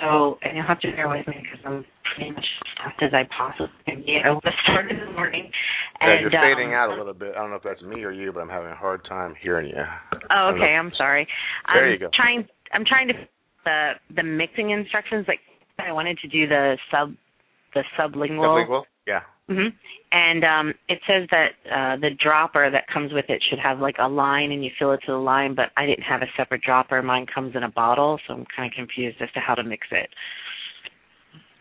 So, 0.00 0.38
and 0.42 0.56
you'll 0.56 0.66
have 0.66 0.80
to 0.80 0.90
bear 0.92 1.08
with 1.08 1.26
me 1.26 1.36
because 1.42 1.60
I'm 1.64 1.84
pretty 2.14 2.30
much 2.32 2.44
stuffed 2.74 3.02
as 3.02 3.12
I 3.12 3.28
possibly 3.36 3.72
can 3.86 4.02
be. 4.02 4.18
I 4.24 4.30
was 4.30 4.42
started 4.64 4.98
in 4.98 5.06
the 5.06 5.12
morning. 5.12 5.50
And, 6.00 6.12
and 6.12 6.20
you're 6.20 6.30
fading 6.30 6.72
um, 6.72 6.80
out 6.80 6.90
a 6.90 6.96
little 6.96 7.14
bit. 7.14 7.32
I 7.36 7.40
don't 7.40 7.50
know 7.50 7.56
if 7.56 7.62
that's 7.62 7.82
me 7.82 8.04
or 8.04 8.12
you, 8.12 8.32
but 8.32 8.40
I'm 8.40 8.48
having 8.48 8.70
a 8.70 8.76
hard 8.76 9.04
time 9.08 9.34
hearing 9.40 9.68
you. 9.68 9.84
Oh, 10.30 10.52
okay. 10.54 10.76
I'm 10.76 10.92
sorry. 10.96 11.26
There 11.72 11.86
I'm 11.86 11.92
you 11.92 11.98
go. 11.98 12.10
Trying. 12.14 12.46
I'm 12.72 12.84
trying 12.84 13.08
to 13.08 13.14
the 13.64 13.92
the 14.14 14.22
mixing 14.22 14.70
instructions. 14.70 15.26
Like 15.28 15.40
I 15.78 15.92
wanted 15.92 16.18
to 16.18 16.28
do 16.28 16.46
the 16.46 16.76
sub 16.90 17.14
the 17.74 17.82
sublingual. 17.98 18.68
Sublingual? 18.68 18.82
Yeah. 19.06 19.20
Hmm 19.48 19.68
And 20.10 20.44
um, 20.44 20.74
it 20.88 20.98
says 21.06 21.28
that 21.30 21.50
uh, 21.70 21.96
the 22.00 22.10
dropper 22.22 22.70
that 22.70 22.86
comes 22.92 23.12
with 23.12 23.26
it 23.28 23.42
should 23.48 23.58
have 23.60 23.78
like 23.78 23.96
a 24.00 24.08
line, 24.08 24.50
and 24.52 24.64
you 24.64 24.70
fill 24.78 24.92
it 24.92 25.00
to 25.06 25.12
the 25.12 25.18
line. 25.18 25.54
But 25.54 25.66
I 25.76 25.86
didn't 25.86 26.02
have 26.04 26.22
a 26.22 26.26
separate 26.36 26.62
dropper. 26.62 27.00
Mine 27.02 27.26
comes 27.32 27.54
in 27.54 27.62
a 27.62 27.70
bottle, 27.70 28.18
so 28.26 28.34
I'm 28.34 28.46
kind 28.54 28.70
of 28.70 28.74
confused 28.74 29.18
as 29.20 29.30
to 29.34 29.40
how 29.40 29.54
to 29.54 29.62
mix 29.62 29.86
it. 29.90 30.08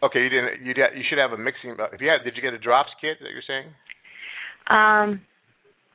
Okay, 0.03 0.21
you 0.21 0.29
didn't. 0.29 0.65
You 0.65 0.73
you 0.95 1.03
should 1.09 1.17
have 1.17 1.31
a 1.31 1.37
mixing. 1.37 1.71
uh, 1.79 1.87
If 1.93 2.01
you 2.01 2.09
had, 2.09 2.23
did 2.23 2.35
you 2.35 2.41
get 2.41 2.53
a 2.53 2.59
drops 2.59 2.89
kit 3.01 3.17
that 3.21 3.29
you're 3.31 3.45
saying? 3.47 3.67
Um, 4.67 5.21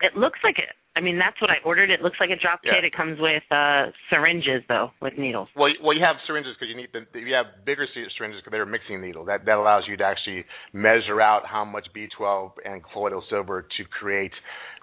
it 0.01 0.17
looks 0.17 0.39
like 0.43 0.59
it. 0.59 0.75
I 1.01 1.03
mean, 1.03 1.17
that's 1.17 1.41
what 1.41 1.49
I 1.49 1.57
ordered. 1.65 1.89
It 1.89 2.03
looks 2.03 2.19
like 2.21 2.29
a 2.29 2.37
drop 2.37 2.61
Yeah. 2.63 2.75
kit. 2.75 2.85
It 2.85 2.93
comes 2.93 3.19
with 3.19 3.43
uh 3.51 3.91
syringes 4.11 4.63
though, 4.69 4.93
with 5.01 5.17
needles. 5.17 5.49
Well, 5.57 5.73
well, 5.83 5.97
you 5.97 6.05
have 6.05 6.17
syringes 6.27 6.55
because 6.55 6.69
you 6.69 6.77
need 6.77 6.93
the. 6.93 7.19
You 7.19 7.33
have 7.35 7.65
bigger 7.65 7.87
syringes 8.19 8.41
because 8.41 8.51
they're 8.53 8.63
a 8.63 8.67
mixing 8.67 9.01
needle. 9.01 9.25
That 9.25 9.47
that 9.47 9.57
allows 9.57 9.85
you 9.89 9.97
to 9.97 10.05
actually 10.05 10.45
measure 10.75 11.21
out 11.23 11.47
how 11.47 11.65
much 11.65 11.87
B12 11.97 12.53
and 12.67 12.83
colloidal 12.93 13.25
silver 13.31 13.63
to 13.63 13.85
create 13.85 14.33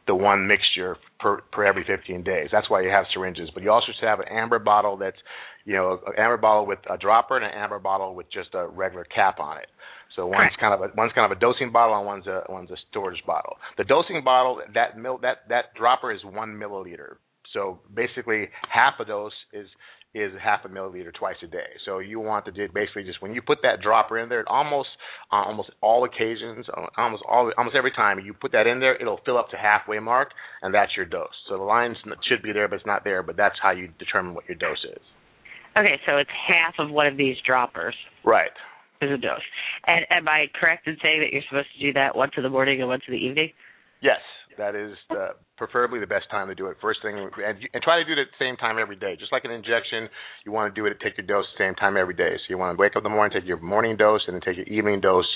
the 0.07 0.15
one 0.15 0.47
mixture 0.47 0.97
per 1.19 1.41
per 1.53 1.65
every 1.65 1.83
15 1.85 2.23
days. 2.23 2.49
That's 2.51 2.69
why 2.69 2.81
you 2.81 2.89
have 2.89 3.05
syringes. 3.13 3.51
But 3.53 3.61
you 3.61 3.71
also 3.71 3.91
should 3.99 4.07
have 4.07 4.19
an 4.19 4.27
amber 4.29 4.57
bottle 4.57 4.97
that's, 4.97 5.17
you 5.65 5.75
know, 5.75 5.99
an 6.07 6.13
amber 6.17 6.37
bottle 6.37 6.65
with 6.65 6.79
a 6.89 6.97
dropper 6.97 7.35
and 7.37 7.45
an 7.45 7.51
amber 7.53 7.77
bottle 7.77 8.15
with 8.15 8.31
just 8.31 8.55
a 8.55 8.67
regular 8.67 9.03
cap 9.03 9.39
on 9.39 9.57
it. 9.57 9.67
So 10.17 10.25
one's 10.25 10.51
Correct. 10.57 10.59
kind 10.59 10.73
of 10.73 10.81
a 10.81 10.93
one's 10.97 11.13
kind 11.13 11.31
of 11.31 11.37
a 11.37 11.39
dosing 11.39 11.71
bottle 11.71 11.95
and 11.95 12.05
one's 12.05 12.27
a 12.27 12.41
one's 12.49 12.71
a 12.71 12.77
storage 12.89 13.23
bottle. 13.25 13.55
The 13.77 13.85
dosing 13.85 14.23
bottle 14.25 14.59
that 14.73 14.97
mil 14.97 15.19
that 15.19 15.47
that 15.47 15.73
dropper 15.77 16.11
is 16.11 16.19
one 16.25 16.49
milliliter. 16.57 17.17
So 17.53 17.79
basically 17.95 18.49
half 18.73 18.95
a 18.99 19.05
dose 19.05 19.31
is 19.53 19.67
is 20.15 20.31
half 20.43 20.65
a 20.65 20.69
milliliter 20.69 21.13
twice 21.13 21.35
a 21.43 21.47
day. 21.47 21.69
So 21.85 21.99
you 21.99 22.19
want 22.19 22.45
to 22.45 22.51
do 22.51 22.67
basically 22.73 23.03
just 23.03 23.21
when 23.21 23.33
you 23.33 23.43
put 23.43 23.59
that 23.61 23.81
dropper 23.83 24.17
in 24.17 24.27
there, 24.27 24.39
it 24.39 24.47
almost 24.49 24.89
on 25.31 25.45
almost 25.47 25.69
all 25.81 26.03
occasions, 26.03 26.65
uh, 26.75 26.87
almost 26.97 27.23
all 27.29 27.51
almost 27.55 27.75
every 27.75 27.91
time 27.91 28.19
you 28.25 28.33
put 28.33 28.53
that 28.53 28.65
in 28.65 28.79
there, 28.79 28.95
it'll 28.99 29.19
fill 29.23 29.37
up 29.37 29.49
to 29.51 29.57
halfway 29.57 29.99
mark, 29.99 30.29
and 30.63 30.73
that's 30.73 30.91
your 30.97 31.05
dose. 31.05 31.27
So 31.47 31.57
the 31.57 31.63
lines 31.63 31.97
should 32.27 32.41
be 32.41 32.51
there, 32.51 32.67
but 32.67 32.77
it's 32.77 32.87
not 32.87 33.03
there. 33.03 33.21
But 33.21 33.37
that's 33.37 33.55
how 33.61 33.71
you 33.71 33.89
determine 33.99 34.33
what 34.33 34.49
your 34.49 34.57
dose 34.57 34.83
is. 34.83 35.03
Okay, 35.77 35.99
so 36.07 36.17
it's 36.17 36.29
half 36.47 36.73
of 36.79 36.89
one 36.91 37.05
of 37.05 37.17
these 37.17 37.35
droppers 37.45 37.93
Right. 38.23 38.51
Is 39.01 39.11
a 39.11 39.17
dose. 39.17 39.45
And 39.85 40.05
am 40.09 40.27
I 40.27 40.45
correct 40.59 40.87
in 40.87 40.97
saying 41.01 41.21
that 41.21 41.33
you're 41.33 41.43
supposed 41.49 41.67
to 41.77 41.81
do 41.85 41.93
that 41.93 42.15
once 42.15 42.33
in 42.37 42.43
the 42.43 42.49
morning 42.49 42.79
and 42.79 42.89
once 42.89 43.03
in 43.07 43.13
the 43.13 43.19
evening? 43.19 43.51
Yes, 44.01 44.21
that 44.57 44.75
is 44.75 44.93
the, 45.09 45.29
preferably 45.57 45.99
the 45.99 46.07
best 46.07 46.29
time 46.29 46.47
to 46.47 46.55
do 46.55 46.67
it. 46.67 46.77
First 46.81 46.99
thing, 47.01 47.17
and, 47.17 47.57
and 47.73 47.83
try 47.83 47.97
to 47.97 48.05
do 48.05 48.13
it 48.13 48.19
at 48.19 48.27
the 48.27 48.43
same 48.43 48.57
time 48.57 48.77
every 48.79 48.95
day. 48.95 49.15
Just 49.19 49.31
like 49.31 49.45
an 49.45 49.51
injection, 49.51 50.09
you 50.45 50.51
want 50.51 50.73
to 50.73 50.79
do 50.79 50.85
it, 50.85 50.97
take 51.03 51.17
your 51.17 51.25
dose 51.25 51.45
at 51.53 51.57
the 51.57 51.63
same 51.65 51.75
time 51.75 51.97
every 51.97 52.13
day. 52.13 52.33
So 52.37 52.45
you 52.49 52.57
want 52.57 52.77
to 52.77 52.81
wake 52.81 52.95
up 52.95 53.01
in 53.01 53.03
the 53.03 53.15
morning, 53.15 53.39
take 53.39 53.47
your 53.47 53.61
morning 53.61 53.97
dose, 53.97 54.21
and 54.27 54.35
then 54.35 54.41
take 54.41 54.57
your 54.57 54.67
evening 54.67 55.01
dose 55.01 55.29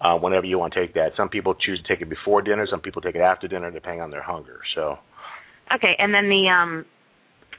uh, 0.00 0.16
whenever 0.16 0.46
you 0.46 0.58
want 0.58 0.72
to 0.74 0.80
take 0.80 0.94
that. 0.94 1.12
Some 1.16 1.28
people 1.28 1.54
choose 1.54 1.80
to 1.80 1.88
take 1.88 2.02
it 2.02 2.10
before 2.10 2.42
dinner. 2.42 2.66
Some 2.70 2.80
people 2.80 3.00
take 3.00 3.14
it 3.14 3.20
after 3.22 3.48
dinner, 3.48 3.70
depending 3.70 4.02
on 4.02 4.10
their 4.10 4.22
hunger. 4.22 4.60
So 4.74 4.98
Okay, 5.74 5.94
and 5.98 6.12
then 6.12 6.28
the 6.28 6.48
um 6.48 6.84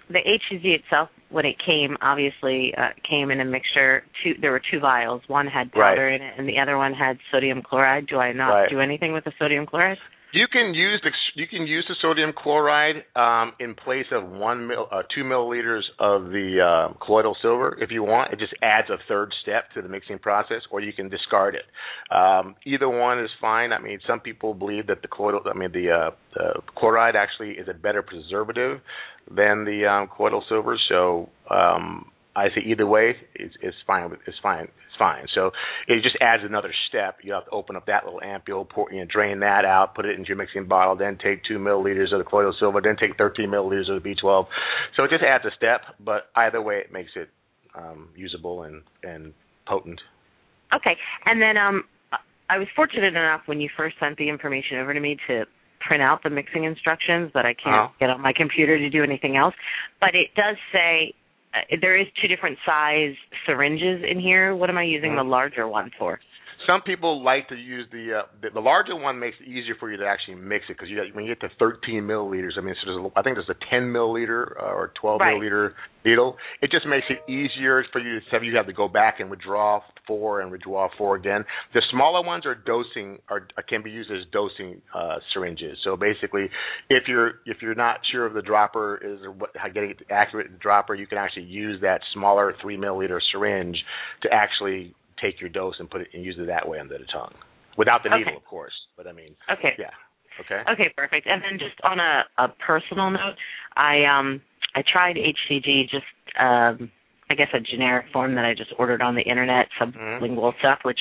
the 0.10 0.20
HCG 0.20 0.66
itself 0.66 1.10
when 1.30 1.46
it 1.46 1.56
came 1.66 1.98
obviously 2.02 2.74
uh, 2.78 2.89
came 3.10 3.32
in 3.32 3.39
a 3.39 3.46
mixture 3.46 4.04
two 4.24 4.34
there 4.42 4.52
were 4.52 4.62
two 4.72 4.80
vials 4.80 5.22
one 5.28 5.48
had 5.48 5.72
Right. 5.76 5.89
powder 5.89 6.10
in 6.10 6.22
it 6.22 6.34
and 6.38 6.48
the 6.48 6.60
other 6.60 6.78
one 6.78 6.94
had 6.94 7.18
sodium 7.32 7.62
chloride 7.62 8.08
do 8.08 8.18
i 8.18 8.32
not 8.32 8.50
Right. 8.54 8.70
do 8.70 8.80
anything 8.80 9.13
with 9.13 9.24
the 9.24 9.32
sodium 9.39 9.66
chloride 9.66 9.98
You 10.34 10.48
can 10.52 10.74
use 10.74 11.00
the 11.04 11.12
you 11.36 11.46
can 11.48 11.67
use 11.67 11.86
the 11.88 11.96
sodium 12.02 12.34
chloride 12.36 13.04
um, 13.15 13.54
in 13.60 13.76
place 13.76 14.08
of 14.12 14.28
one 14.28 14.67
mil, 14.67 14.88
uh, 14.91 15.04
two 15.13 15.24
milliliters 15.24 15.84
of 16.00 16.32
the 16.32 16.58
uh, 16.60 16.93
colloidal 17.06 17.38
silver 17.39 17.78
if 17.80 17.91
you 17.91 18.02
want. 18.02 18.34
It 18.34 18.39
just 18.39 18.54
adds 18.63 18.89
a 18.89 18.98
third 19.08 19.32
step 19.43 19.65
to 19.76 19.84
the 19.84 19.89
mixing 19.89 20.17
process, 20.17 20.62
or 20.72 20.82
you 20.82 20.91
can 20.91 21.08
discard 21.08 21.54
it. 21.54 21.65
Um, 22.12 22.56
either 22.65 22.89
one 22.89 23.19
is 23.19 23.30
fine. 23.39 23.72
I 23.72 23.80
mean, 23.80 24.00
some 24.08 24.22
people 24.22 24.56
believe 24.56 24.88
that 24.88 25.04
the 25.04 25.08
colloidal, 25.08 25.41
I 25.46 25.56
mean, 25.56 25.72
the, 25.72 25.91
uh, 25.91 26.12
the 26.34 26.62
chloride 26.76 27.15
actually 27.15 27.52
is 27.52 27.67
a 27.69 27.76
better 27.76 28.02
preservative 28.02 28.82
than 29.30 29.65
the 29.65 29.86
um, 29.86 30.10
colloidal 30.15 30.43
silver. 30.50 30.80
So 30.89 31.30
um, 31.52 32.12
I 32.36 32.48
say 32.50 32.62
either 32.65 32.88
way, 32.88 33.15
it's, 33.36 33.56
it's 33.62 33.78
fine. 33.86 34.12
It's 34.26 34.38
fine. 34.41 34.63
It's 34.63 34.98
fine. 34.98 35.26
So 35.36 35.52
it 35.88 36.02
just 36.02 36.17
adds 36.19 36.43
another 36.46 36.74
step. 36.89 37.17
You 37.22 37.34
have 37.34 37.46
to 37.46 37.52
open 37.52 37.76
up 37.76 37.86
that 37.86 38.06
little 38.06 38.22
ampule, 38.22 38.67
pour, 38.67 38.91
you 38.91 39.00
know, 39.00 39.06
drain 39.12 39.39
that 39.41 39.65
out, 39.65 39.93
put 39.96 40.06
it 40.06 40.17
into 40.17 40.30
your 40.30 40.38
mixing 40.38 40.67
bottle, 40.67 40.96
then 40.96 41.17
take 41.24 41.43
two 41.48 41.60
milliliters 41.60 42.12
of 42.12 42.19
the 42.19 42.26
colloidal 42.28 42.56
silver, 42.60 42.82
then 42.82 42.96
take 43.00 43.17
13 43.17 43.50
milliliters 43.50 43.89
of 43.96 44.02
the 44.02 44.10
B12. 44.10 44.48
So 44.96 45.04
it 45.04 45.12
just 45.12 45.24
adds 45.24 45.46
a 45.46 45.52
step, 45.56 45.82
but 46.04 46.30
either 46.36 46.62
way, 46.62 46.78
it 46.78 46.91
makes 46.91 47.12
it 47.15 47.30
um, 47.76 48.10
usable 48.15 48.63
and 48.63 48.82
and 49.04 49.34
potent. 49.67 50.00
Okay, 50.74 50.96
and 51.26 51.41
then 51.41 51.58
um, 51.58 51.84
I 52.50 52.58
was 52.58 52.67
fortunate 52.76 53.15
enough 53.15 53.41
when 53.46 53.62
you 53.62 53.69
first 53.76 53.96
sent 54.00 54.17
the 54.17 54.30
information 54.30 54.78
over 54.80 54.93
to 54.93 55.00
me 55.00 55.17
to 55.28 55.46
print 55.80 56.02
out 56.02 56.24
the 56.24 56.30
mixing 56.30 56.63
instructions, 56.63 57.32
but 57.34 57.46
I 57.46 57.54
can't 57.54 57.76
uh-huh. 57.76 57.98
get 58.00 58.10
on 58.10 58.22
my 58.22 58.34
computer 58.36 58.78
to 58.78 58.89
do 58.89 59.04
anything 59.04 59.38
else. 59.38 59.54
But 60.00 60.15
it 60.15 60.30
does 60.36 60.56
say 60.72 61.13
there 61.82 61.98
is 61.98 62.08
two 62.22 62.28
different 62.28 62.58
size 62.66 63.16
syringes 63.46 64.04
in 64.10 64.20
here. 64.20 64.56
What 64.56 64.70
am 64.70 64.78
I 64.78 64.84
using 64.84 65.13
Uh-huh. 65.13 65.24
the 65.24 65.30
larger 65.30 65.68
one 65.68 65.92
for? 65.98 66.20
Some 66.67 66.82
people 66.82 67.23
like 67.23 67.49
to 67.49 67.56
use 67.56 67.88
the 67.91 68.19
uh, 68.19 68.21
the, 68.41 68.49
the 68.54 68.60
larger 68.60 68.95
one 68.95 69.19
makes 69.19 69.38
it 69.41 69.47
easier 69.47 69.76
for 69.80 69.91
you 69.91 69.97
to 69.97 70.06
actually 70.06 70.36
mix 70.36 70.65
it 70.69 70.73
because 70.73 70.89
you 70.89 71.02
when 71.13 71.26
you 71.26 71.36
get 71.36 71.41
to 71.41 71.54
13 71.60 72.04
milliliters, 72.04 72.58
I 72.58 72.62
mean, 72.62 72.76
so 72.84 72.91
there's 72.91 73.06
a, 73.06 73.19
I 73.19 73.21
think 73.21 73.36
there's 73.38 73.49
a 73.49 73.60
10 73.69 73.84
milliliter 73.91 74.52
uh, 74.62 74.65
or 74.65 74.91
12 74.99 75.19
Right. 75.19 75.36
milliliter 75.36 75.71
needle. 76.06 76.38
It 76.62 76.71
just 76.71 76.86
makes 76.86 77.06
it 77.10 77.30
easier 77.32 77.84
for 77.91 77.99
you 77.99 78.19
to 78.19 78.26
have 78.32 78.43
you 78.43 78.56
have 78.56 78.67
to 78.67 78.73
go 78.73 78.88
back 78.88 79.19
and 79.19 79.30
withdraw 79.30 79.82
four 80.08 80.41
and 80.41 80.52
withdraw 80.52 80.89
four 80.97 81.15
again. 81.15 81.45
The 81.73 81.82
smaller 81.91 82.26
ones 82.26 82.45
are 82.45 82.56
dosing 82.56 83.19
are 83.30 83.47
can 83.67 83.84
be 83.84 83.91
used 83.91 84.12
as 84.12 84.26
dosing 84.32 84.82
uh, 84.93 85.17
syringes. 85.34 85.78
So 85.84 85.95
basically, 85.95 86.49
if 86.89 87.04
you're 87.08 87.36
if 87.45 87.58
you're 87.62 87.76
not 87.76 87.99
sure 88.12 88.26
of 88.26 88.34
the 88.34 88.41
dropper 88.41 88.97
is 89.04 89.19
what 89.38 89.52
how 89.56 89.69
getting 89.69 89.91
it 89.91 89.97
accurate 90.10 90.60
dropper, 90.60 90.95
you 90.95 91.08
can 91.08 91.17
actually 91.17 91.43
use 91.43 91.82
that 91.82 92.02
smaller 92.13 92.54
three 92.62 92.78
milliliter 92.78 93.19
syringe 93.32 93.78
to 94.23 94.30
actually 94.32 94.93
take 95.24 95.40
your 95.40 95.50
dose 95.50 95.76
and 95.80 95.90
put 95.90 96.02
it 96.02 96.08
and 96.14 96.24
use 96.24 96.36
it 96.38 96.46
that 96.48 96.68
way 96.68 96.80
under 96.80 96.98
the 96.98 97.06
tongue, 97.06 97.34
without 97.78 98.04
the 98.04 98.10
needle, 98.10 98.34
Okay. 98.34 98.36
of 98.36 98.46
course. 98.46 98.74
But 98.98 99.08
I 99.08 99.14
mean, 99.14 99.36
Okay. 99.50 99.74
yeah, 99.80 99.90
okay. 100.40 100.62
Okay, 100.70 100.90
perfect. 100.96 101.26
And 101.28 101.42
then 101.42 101.58
just 101.58 101.80
on 101.84 102.00
a, 102.00 102.24
a 102.38 102.50
personal 102.50 103.10
note, 103.10 103.36
I 103.76 104.04
um 104.04 104.42
I 104.76 104.84
tried 104.92 105.16
HCG 105.16 105.90
just 105.90 106.06
um 106.40 106.92
I 107.30 107.36
guess 107.36 107.48
a 107.54 107.60
generic 107.60 108.08
form 108.12 108.36
that 108.36 108.46
I 108.46 108.54
just 108.54 108.72
ordered 108.78 109.02
on 109.02 109.16
the 109.16 109.22
internet, 109.22 109.68
sublingual 109.80 110.54
stuff, 110.60 110.80
which 110.84 111.00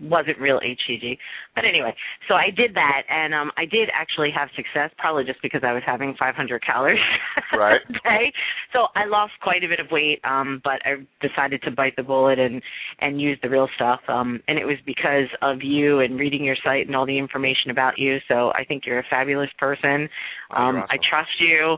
wasn't 0.00 0.38
real 0.38 0.60
HCG. 0.60 1.16
But 1.54 1.64
anyway, 1.64 1.94
so 2.28 2.34
I 2.34 2.50
did 2.54 2.74
that 2.74 3.02
and 3.08 3.34
um 3.34 3.50
I 3.56 3.64
did 3.64 3.88
actually 3.92 4.30
have 4.36 4.48
success, 4.56 4.90
probably 4.98 5.24
just 5.24 5.40
because 5.42 5.62
I 5.64 5.72
was 5.72 5.82
having 5.86 6.14
500 6.18 6.62
calories 6.64 7.00
Right. 7.56 7.80
a 7.88 7.92
day. 7.92 8.32
So 8.72 8.88
I 8.94 9.06
lost 9.06 9.32
quite 9.42 9.64
a 9.64 9.68
bit 9.68 9.80
of 9.80 9.86
weight, 9.90 10.20
um 10.24 10.60
but 10.64 10.80
I 10.84 11.06
decided 11.26 11.62
to 11.62 11.70
bite 11.70 11.96
the 11.96 12.02
bullet 12.02 12.38
and 12.38 12.62
and 13.00 13.20
use 13.20 13.38
the 13.42 13.48
real 13.50 13.68
stuff. 13.76 14.00
Um 14.08 14.40
and 14.48 14.58
it 14.58 14.64
was 14.64 14.76
because 14.84 15.28
of 15.42 15.62
you 15.62 16.00
and 16.00 16.18
reading 16.18 16.44
your 16.44 16.56
site 16.64 16.86
and 16.86 16.96
all 16.96 17.06
the 17.06 17.18
information 17.18 17.70
about 17.70 17.98
you. 17.98 18.18
So 18.28 18.50
I 18.54 18.64
think 18.64 18.84
you're 18.86 18.98
a 19.00 19.06
fabulous 19.10 19.50
person. 19.58 20.08
Um 20.54 20.84
I 20.90 20.96
trust 21.08 21.30
you 21.40 21.76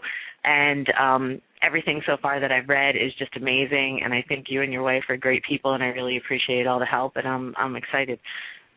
and 0.48 0.88
um 0.98 1.40
everything 1.62 2.00
so 2.06 2.16
far 2.22 2.40
that 2.40 2.50
I've 2.50 2.68
read 2.68 2.96
is 2.96 3.12
just 3.18 3.36
amazing 3.36 4.00
and 4.02 4.14
I 4.14 4.24
think 4.26 4.46
you 4.48 4.62
and 4.62 4.72
your 4.72 4.82
wife 4.82 5.04
are 5.08 5.16
great 5.16 5.42
people 5.44 5.74
and 5.74 5.82
I 5.82 5.88
really 5.88 6.16
appreciate 6.16 6.66
all 6.66 6.78
the 6.78 6.86
help 6.86 7.16
and 7.16 7.28
I'm 7.28 7.54
I'm 7.58 7.76
excited. 7.76 8.18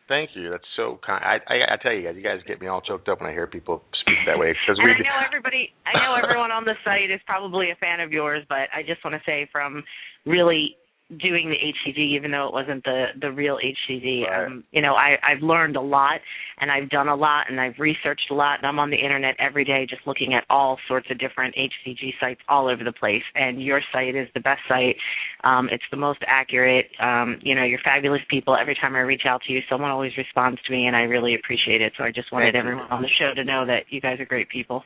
Thank 0.08 0.30
you. 0.34 0.50
That's 0.50 0.68
so 0.76 1.00
kind. 1.06 1.24
I, 1.24 1.38
I 1.48 1.74
I 1.74 1.76
tell 1.80 1.92
you 1.92 2.02
guys, 2.02 2.14
you 2.16 2.22
guys 2.22 2.40
get 2.46 2.60
me 2.60 2.66
all 2.66 2.82
choked 2.82 3.08
up 3.08 3.20
when 3.20 3.30
I 3.30 3.32
hear 3.32 3.46
people 3.46 3.82
speak 4.02 4.18
that 4.26 4.38
way 4.38 4.52
because 4.52 4.76
we. 4.82 4.90
I 4.90 4.98
know 4.98 5.24
everybody 5.24 5.72
I 5.86 5.96
know 6.04 6.12
everyone 6.20 6.50
on 6.50 6.64
the 6.64 6.74
site 6.84 7.10
is 7.10 7.20
probably 7.24 7.70
a 7.70 7.76
fan 7.76 8.00
of 8.00 8.12
yours, 8.12 8.44
but 8.48 8.68
I 8.74 8.82
just 8.86 9.02
want 9.04 9.14
to 9.14 9.22
say 9.24 9.48
from 9.50 9.82
really 10.26 10.76
doing 11.20 11.50
the 11.50 11.56
HCG 11.56 11.98
even 12.16 12.30
though 12.30 12.46
it 12.46 12.54
wasn't 12.54 12.82
the 12.84 13.06
the 13.20 13.30
real 13.30 13.58
HCG 13.58 14.22
Right. 14.26 14.46
um 14.46 14.64
you 14.72 14.80
know 14.80 14.94
I 14.94 15.16
I've 15.22 15.42
learned 15.42 15.76
a 15.76 15.80
lot 15.80 16.20
and 16.58 16.70
I've 16.70 16.88
done 16.88 17.08
a 17.08 17.14
lot 17.14 17.50
and 17.50 17.60
I've 17.60 17.74
researched 17.78 18.30
a 18.30 18.34
lot 18.34 18.58
and 18.58 18.66
I'm 18.66 18.78
on 18.78 18.88
the 18.88 18.96
internet 18.96 19.34
every 19.38 19.64
day 19.64 19.86
just 19.88 20.06
looking 20.06 20.32
at 20.32 20.44
all 20.48 20.78
sorts 20.88 21.08
of 21.10 21.18
different 21.18 21.54
HCG 21.54 22.14
sites 22.18 22.40
all 22.48 22.66
over 22.68 22.82
the 22.82 22.92
place. 22.92 23.22
And 23.34 23.62
your 23.62 23.82
site 23.92 24.14
is 24.16 24.28
the 24.34 24.40
best 24.40 24.60
site. 24.68 24.96
Um 25.44 25.68
it's 25.70 25.84
the 25.90 25.98
most 25.98 26.20
accurate. 26.26 26.86
Um 26.98 27.38
you 27.42 27.54
know 27.54 27.64
you're 27.64 27.80
fabulous 27.84 28.22
people. 28.30 28.56
Every 28.56 28.74
time 28.80 28.94
I 28.96 29.00
reach 29.00 29.22
out 29.28 29.42
to 29.46 29.52
you 29.52 29.60
someone 29.68 29.90
always 29.90 30.16
responds 30.16 30.62
to 30.62 30.72
me 30.72 30.86
and 30.86 30.96
I 30.96 31.02
really 31.02 31.34
appreciate 31.34 31.82
it. 31.82 31.92
So 31.98 32.04
I 32.04 32.10
just 32.10 32.32
wanted 32.32 32.54
Thank 32.54 32.64
you. 32.64 32.70
everyone 32.70 32.90
on 32.90 33.02
the 33.02 33.08
show 33.18 33.34
to 33.34 33.44
know 33.44 33.66
that 33.66 33.84
you 33.90 34.00
guys 34.00 34.18
are 34.18 34.24
great 34.24 34.48
people 34.48 34.82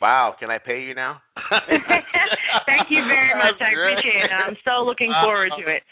Wow, 0.00 0.36
can 0.38 0.50
I 0.50 0.58
pay 0.58 0.82
you 0.82 0.94
now? 0.94 1.22
Thank 1.50 2.90
you 2.90 3.02
very 3.08 3.32
much. 3.36 3.56
I 3.60 3.72
appreciate 3.72 4.28
it. 4.28 4.32
I'm 4.32 4.56
so 4.64 4.84
looking 4.84 5.12
forward 5.22 5.52
to 5.56 5.64
it. 5.70 5.82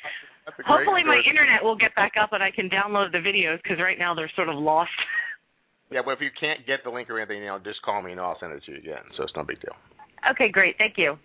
That's 0.45 0.59
a 0.59 0.63
great 0.63 0.69
Hopefully, 0.69 1.03
my 1.05 1.21
internet 1.25 1.65
will 1.65 1.77
get 1.77 1.95
back 1.95 2.13
up 2.21 2.33
and 2.33 2.43
I 2.43 2.51
can 2.51 2.69
download 2.69 3.13
the 3.13 3.19
videos 3.19 3.63
because 3.63 3.79
right 3.81 3.99
now 3.99 4.15
they're 4.15 4.31
sort 4.37 4.49
of 4.49 4.57
lost. 4.57 4.93
Yeah, 5.91 6.01
but 6.05 6.13
if 6.13 6.21
you 6.21 6.31
can't 6.39 6.67
get 6.67 6.85
the 6.85 6.91
link 6.91 7.09
or 7.09 7.19
anything, 7.19 7.41
you 7.41 7.47
know, 7.47 7.59
just 7.59 7.81
call 7.83 8.03
me 8.03 8.13
and 8.13 8.21
I'll 8.21 8.37
send 8.41 8.53
it 8.53 8.63
to 8.67 8.73
you 8.73 8.79
again. 8.79 9.05
So 9.17 9.23
it's 9.23 9.33
no 9.37 9.45
big 9.45 9.61
deal. 9.61 9.77
Okay, 10.33 10.51
great. 10.51 10.77
Thank 10.77 10.95
you. 10.97 11.17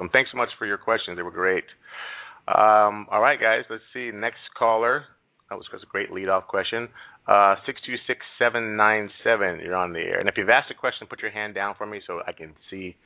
Um, 0.00 0.10
thanks 0.12 0.30
so 0.30 0.36
much 0.36 0.50
for 0.58 0.66
your 0.66 0.78
questions. 0.78 1.16
They 1.16 1.22
were 1.22 1.30
great. 1.30 1.64
Um, 2.46 3.06
all 3.10 3.20
right, 3.20 3.40
guys. 3.40 3.62
Let's 3.70 3.82
see. 3.92 4.10
Next 4.12 4.42
caller. 4.58 5.04
That 5.50 5.56
was, 5.56 5.66
was 5.72 5.82
a 5.82 5.86
great 5.86 6.10
lead-off 6.10 6.46
question. 6.46 6.88
Uh, 7.28 7.56
six 7.66 7.80
two 7.86 7.94
six 8.06 8.20
seven 8.38 8.76
nine 8.76 9.10
seven. 9.22 9.60
You're 9.60 9.76
on 9.76 9.92
the 9.92 10.00
air. 10.00 10.18
And 10.18 10.28
if 10.28 10.36
you've 10.36 10.48
asked 10.48 10.70
a 10.70 10.74
question, 10.74 11.06
put 11.08 11.20
your 11.20 11.30
hand 11.30 11.54
down 11.54 11.74
for 11.76 11.86
me 11.86 12.00
so 12.06 12.20
I 12.26 12.32
can 12.32 12.54
see 12.70 12.96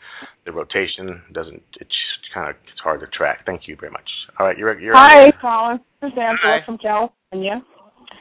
the 0.44 0.52
rotation. 0.52 1.22
Doesn't 1.32 1.62
it's 1.80 1.90
kind 2.32 2.50
of 2.50 2.56
it's 2.70 2.80
hard 2.82 3.00
to 3.00 3.06
track. 3.08 3.40
Thank 3.46 3.62
you 3.66 3.76
very 3.78 3.92
much. 3.92 4.08
All 4.38 4.46
right, 4.46 4.56
you're 4.56 4.78
you're. 4.80 4.94
Hi. 4.96 5.32
Colin. 5.40 5.80
This 6.00 6.08
is 6.08 6.18
Angela 6.18 6.38
Hi. 6.42 6.66
from 6.66 6.78
California. 6.78 7.62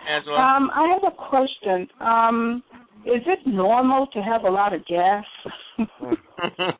Angela. 0.09 0.37
Um, 0.37 0.71
I 0.73 0.93
have 0.93 1.11
a 1.11 1.15
question. 1.15 1.87
Um, 1.99 2.63
is 3.05 3.21
it 3.25 3.39
normal 3.45 4.07
to 4.07 4.19
have 4.21 4.43
a 4.43 4.49
lot 4.49 4.73
of 4.73 4.81
gas? 4.85 5.25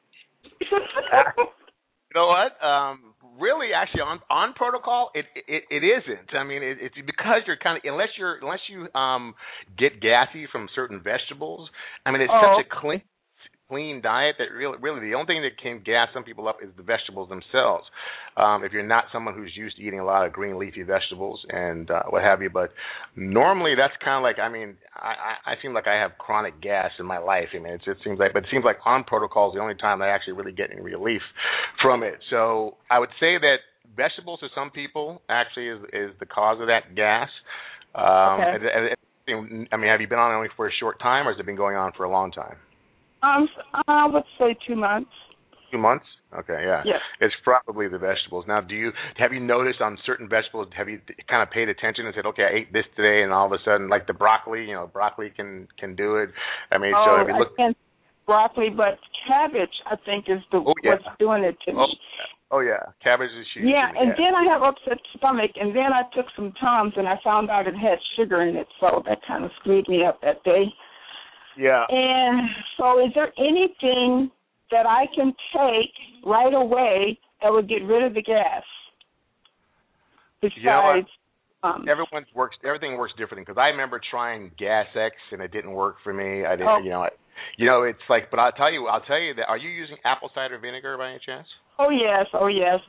You 2.10 2.22
know 2.22 2.28
what? 2.28 2.66
Um, 2.66 3.14
really, 3.40 3.70
actually, 3.76 4.02
on 4.02 4.20
on 4.30 4.54
protocol, 4.54 5.12
it 5.14 5.26
it, 5.48 5.64
it 5.70 5.84
isn't. 5.84 6.36
I 6.38 6.44
mean, 6.44 6.64
it, 6.64 6.78
it's 6.82 6.96
because 6.96 7.42
you're 7.46 7.58
kind 7.58 7.78
of 7.78 7.84
unless 7.86 8.10
you're 8.18 8.38
unless 8.42 8.60
you 8.70 8.88
um 9.00 9.36
get 9.78 10.02
gassy 10.02 10.48
from 10.52 10.68
certain 10.76 11.02
vegetables. 11.04 11.70
I 12.06 12.12
mean, 12.12 12.22
it's 12.22 12.32
Oh. 12.34 12.58
such 12.58 12.66
a 12.66 12.80
clean 12.82 13.02
clean 13.70 14.02
diet 14.02 14.36
that 14.40 14.46
really 14.56 14.78
really 14.80 15.02
the 15.02 15.14
only 15.14 15.26
thing 15.28 15.42
that 15.42 15.60
can 15.62 15.82
gas 15.84 16.08
some 16.14 16.24
people 16.24 16.48
up 16.48 16.58
is 16.64 16.70
the 16.78 16.84
vegetables 16.84 17.28
themselves. 17.30 17.86
Um, 18.38 18.64
if 18.64 18.72
you're 18.72 18.86
not 18.88 19.06
someone 19.12 19.34
who's 19.34 19.52
used 19.56 19.78
to 19.78 19.84
eating 19.84 20.00
a 20.00 20.06
lot 20.06 20.26
of 20.26 20.32
green 20.32 20.58
leafy 20.58 20.84
vegetables 20.84 21.44
and 21.50 21.90
uh, 21.92 22.04
what 22.10 22.24
have 22.24 22.42
you, 22.42 22.50
but 22.50 22.72
normally 23.16 23.76
that's 23.76 23.94
kind 24.04 24.18
of 24.18 24.24
like 24.24 24.40
I 24.40 24.50
mean 24.50 24.78
I, 24.96 25.14
I 25.48 25.52
I 25.52 25.56
seem 25.62 25.74
like 25.74 25.88
I 25.88 26.00
have 26.00 26.18
chronic 26.18 26.62
gas 26.62 26.92
in 27.00 27.06
my 27.06 27.18
life. 27.18 27.50
I 27.54 27.60
mean 27.60 27.74
it's, 27.74 27.84
it 27.88 27.98
seems 28.04 28.20
like 28.20 28.34
but 28.34 28.44
it 28.44 28.50
seems 28.52 28.64
like 28.64 28.78
on 28.86 29.04
protocol 29.04 29.50
is 29.50 29.56
the 29.56 29.62
only 29.62 29.76
time 29.76 30.02
I 30.02 30.10
actually 30.10 30.34
really 30.34 30.54
get 30.54 30.72
any 30.72 30.82
relief 30.82 31.22
from 31.82 32.04
it. 32.04 32.16
So 32.30 32.78
I 32.90 33.00
would 33.00 33.10
say 33.20 33.38
that 33.38 33.58
vegetables 33.96 34.40
to 34.42 34.48
some 34.56 34.70
people 34.72 35.22
actually 35.30 35.68
is 35.70 35.80
is 35.94 36.12
the 36.20 36.26
cause 36.26 36.60
of 36.62 36.68
that 36.68 36.96
gas. 36.96 37.30
Um, 37.96 38.40
Okay. 38.40 38.56
and- 38.56 38.64
and- 38.66 39.68
I 39.74 39.76
mean, 39.76 39.90
have 39.90 40.00
you 40.00 40.08
been 40.08 40.20
on 40.20 40.32
it 40.32 40.36
only 40.36 40.48
for 40.56 40.68
a 40.68 40.72
short 40.80 41.00
time, 41.02 41.28
or 41.28 41.32
has 41.34 41.40
it 41.40 41.46
been 41.46 41.58
going 41.58 41.76
on 41.76 41.92
for 41.98 42.06
a 42.06 42.10
long 42.10 42.32
time? 42.32 42.56
Um, 43.24 43.48
I 43.88 44.08
would 44.08 44.24
say 44.40 44.56
two 44.68 44.76
months. 44.76 45.12
Two 45.72 45.78
months. 45.78 46.06
Okay, 46.38 46.64
yeah. 46.66 46.82
Yes. 46.86 47.00
It's 47.22 47.34
probably 47.44 47.88
the 47.88 47.98
vegetables. 47.98 48.46
Now, 48.48 48.60
do 48.62 48.76
you 48.76 48.92
have 49.18 49.32
you 49.32 49.40
noticed 49.40 49.80
on 49.82 49.98
certain 50.06 50.28
vegetables? 50.28 50.68
Have 50.78 50.90
you 50.90 51.00
kind 51.30 51.42
of 51.42 51.50
paid 51.52 51.70
attention 51.70 52.06
and 52.06 52.14
said, 52.16 52.26
okay, 52.26 52.44
I 52.44 52.58
ate 52.60 52.74
this 52.74 52.84
today, 52.96 53.24
and 53.24 53.32
all 53.32 53.46
of 53.46 53.54
a 53.54 53.58
sudden, 53.64 53.88
like 53.88 54.08
the 54.08 54.14
broccoli, 54.14 54.66
you 54.66 54.74
know, 54.74 54.88
broccoli 54.92 55.32
can 55.36 55.68
can 55.80 55.96
do 55.96 56.18
it. 56.18 56.30
I 56.72 56.78
mean, 56.78 56.92
so 56.92 57.12
oh, 57.12 57.18
have 57.18 57.28
you 57.28 57.40
looked? 57.40 57.60
I 57.60 57.72
broccoli, 58.28 58.70
but 58.70 59.00
cabbage 59.26 59.74
I 59.90 59.96
think 60.06 60.26
is 60.28 60.44
the 60.52 60.58
Oh, 60.58 60.74
yeah. 60.84 60.92
what's 60.92 61.18
doing 61.18 61.44
it 61.44 61.58
to 61.66 61.72
Oh, 61.72 61.88
me. 61.88 62.00
oh 62.52 62.60
yeah, 62.60 62.92
cabbage 63.02 63.32
is 63.32 63.48
huge. 63.56 63.72
Yeah, 63.72 63.88
and 63.96 64.12
then 64.12 64.36
I 64.36 64.44
have 64.52 64.62
upset 64.62 65.00
stomach, 65.18 65.52
and 65.56 65.74
then 65.74 65.96
I 65.96 66.04
took 66.14 66.28
some 66.36 66.52
Tums, 66.60 66.94
and 66.98 67.08
I 67.08 67.16
found 67.24 67.50
out 67.50 67.68
it 67.68 67.76
had 67.76 67.98
sugar 68.16 68.42
in 68.42 68.58
it, 68.58 68.68
so 68.80 69.02
that 69.08 69.20
kind 69.26 69.46
of 69.46 69.52
screwed 69.60 69.88
me 69.88 70.04
up 70.06 70.20
that 70.22 70.44
day. 70.44 70.68
Yeah. 71.58 71.86
And 71.90 72.50
so, 72.78 73.00
is 73.06 73.12
there 73.16 73.32
anything 73.38 74.32
that 74.72 74.86
I 74.86 75.06
can 75.16 75.34
take 75.54 75.92
right 76.26 76.54
away 76.54 77.18
that 77.42 77.52
would 77.52 77.68
get 77.70 77.84
rid 77.84 78.04
of 78.04 78.14
the 78.14 78.22
gas? 78.22 78.64
You 80.42 80.50
know? 80.64 80.94
Besides, 81.02 81.08
Um, 81.64 81.86
everyone's 81.90 82.28
works 82.36 82.56
everything 82.64 82.98
works 82.98 83.14
differently 83.18 83.42
because 83.44 83.58
I 83.60 83.70
remember 83.70 84.00
trying 84.12 84.52
Gas 84.60 84.86
X 84.96 85.16
and 85.32 85.42
it 85.42 85.52
didn't 85.52 85.72
work 85.72 85.96
for 86.04 86.14
me. 86.14 86.46
I 86.46 86.52
didn't, 86.56 86.68
Oh. 86.70 86.78
you 86.84 86.90
know, 86.92 87.02
I, 87.04 87.10
you 87.58 87.66
know, 87.66 87.84
it's 87.84 88.00
like. 88.10 88.30
But 88.30 88.40
I'll 88.40 88.52
tell 88.52 88.72
you, 88.72 88.88
I'll 88.88 89.02
tell 89.02 89.20
you 89.20 89.34
that. 89.36 89.48
Are 89.50 89.58
you 89.58 89.70
using 89.70 89.98
apple 90.06 90.30
cider 90.36 90.58
vinegar 90.60 90.96
by 90.98 91.10
any 91.10 91.20
chance? 91.26 91.48
oh 91.80 91.90
yes, 91.90 92.26
oh 92.34 92.48
yes. 92.48 92.80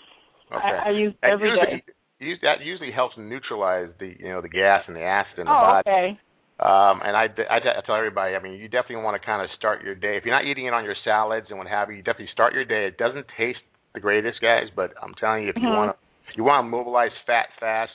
Okay. 0.52 0.60
I, 0.64 0.88
I 0.88 0.90
use 0.90 1.14
every 1.22 1.48
usually, 1.50 1.76
day. 1.78 1.82
use- 2.20 2.38
that 2.42 2.60
usually 2.62 2.92
helps 2.92 3.14
neutralize 3.16 3.88
the 3.98 4.14
you 4.18 4.28
know 4.28 4.40
the 4.42 4.48
gas 4.48 4.82
and 4.86 4.96
the 4.96 5.02
acid 5.02 5.38
in 5.40 5.44
the 5.46 5.50
Oh, 5.50 5.80
body. 5.82 5.88
okay. 5.88 6.20
Um, 6.58 7.00
and 7.06 7.16
I, 7.16 7.26
I, 7.48 7.58
I 7.58 7.80
tell 7.86 7.94
everybody, 7.94 8.34
I 8.34 8.42
mean, 8.42 8.54
you 8.54 8.66
definitely 8.68 9.04
want 9.04 9.20
to 9.20 9.24
kind 9.24 9.42
of 9.42 9.48
start 9.56 9.84
your 9.84 9.94
day. 9.94 10.16
If 10.16 10.24
you're 10.24 10.34
not 10.34 10.44
eating 10.44 10.66
it 10.66 10.74
on 10.74 10.84
your 10.84 10.96
salads 11.04 11.46
and 11.50 11.58
what 11.58 11.68
have 11.68 11.88
you, 11.88 11.96
you 11.96 12.02
definitely 12.02 12.30
start 12.32 12.52
your 12.52 12.64
day. 12.64 12.86
It 12.86 12.98
doesn't 12.98 13.26
taste 13.38 13.60
the 13.94 14.00
greatest, 14.00 14.40
guys, 14.40 14.64
but 14.74 14.92
I'm 15.00 15.14
telling 15.14 15.44
you, 15.44 15.50
if 15.50 15.56
you 15.56 15.68
Mhm. 15.68 15.76
want 15.76 15.96
to, 15.96 16.36
you 16.36 16.42
want 16.42 16.64
to 16.64 16.68
mobilize 16.68 17.12
fat 17.26 17.48
fast. 17.60 17.92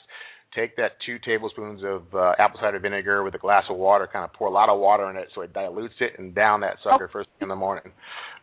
Take 0.54 0.76
that 0.76 0.92
two 1.04 1.18
tablespoons 1.18 1.82
of 1.84 2.14
uh, 2.14 2.34
apple 2.38 2.60
cider 2.60 2.78
vinegar 2.78 3.22
with 3.22 3.34
a 3.34 3.38
glass 3.38 3.64
of 3.68 3.76
water. 3.76 4.06
Kind 4.06 4.24
of 4.24 4.32
pour 4.32 4.48
a 4.48 4.52
lot 4.52 4.68
of 4.68 4.78
water 4.78 5.10
in 5.10 5.16
it 5.16 5.28
so 5.34 5.42
it 5.42 5.52
dilutes 5.52 5.94
it 6.00 6.18
and 6.18 6.34
down 6.34 6.60
that 6.60 6.76
sucker 6.82 7.08
first 7.08 7.28
thing 7.30 7.46
in 7.46 7.48
the 7.48 7.56
morning. 7.56 7.92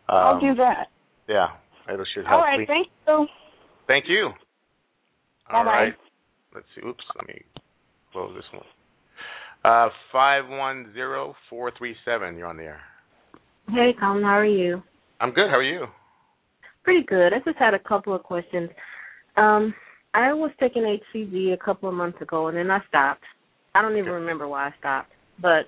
Um, 0.08 0.18
I'll 0.18 0.40
do 0.40 0.54
that. 0.56 0.88
Yeah, 1.26 1.48
it 1.88 2.06
should 2.14 2.26
help. 2.26 2.42
All 2.42 2.46
right, 2.46 2.68
thank 2.68 2.88
you. 3.08 3.28
Thank 3.86 4.08
you. 4.08 4.30
All 5.50 5.64
right. 5.64 5.94
Let's 6.54 6.66
see. 6.74 6.86
Oops. 6.86 7.04
Let 7.16 7.26
me 7.26 7.42
close 8.12 8.34
this 8.36 8.44
one. 8.52 8.64
Uh, 9.64 9.88
five 10.10 10.48
one 10.48 10.92
zero 10.92 11.34
four 11.48 11.70
three 11.78 11.94
seven. 12.04 12.36
You're 12.36 12.48
on 12.48 12.56
the 12.56 12.64
air. 12.64 12.80
Hey, 13.68 13.94
Colin, 13.98 14.24
how 14.24 14.30
are 14.30 14.44
you? 14.44 14.82
I'm 15.20 15.30
good. 15.30 15.48
How 15.48 15.56
are 15.56 15.62
you? 15.62 15.86
Pretty 16.82 17.06
good. 17.06 17.32
I 17.32 17.38
just 17.44 17.58
had 17.58 17.74
a 17.74 17.78
couple 17.78 18.12
of 18.12 18.24
questions. 18.24 18.70
Um, 19.36 19.72
I 20.14 20.32
was 20.32 20.50
taking 20.58 20.82
HCG 20.82 21.54
a 21.54 21.64
couple 21.64 21.88
of 21.88 21.94
months 21.94 22.20
ago, 22.20 22.48
and 22.48 22.56
then 22.56 22.72
I 22.72 22.80
stopped. 22.88 23.22
I 23.74 23.82
don't 23.82 23.96
even 23.96 24.12
remember 24.12 24.48
why 24.48 24.66
I 24.66 24.74
stopped, 24.80 25.12
but 25.40 25.66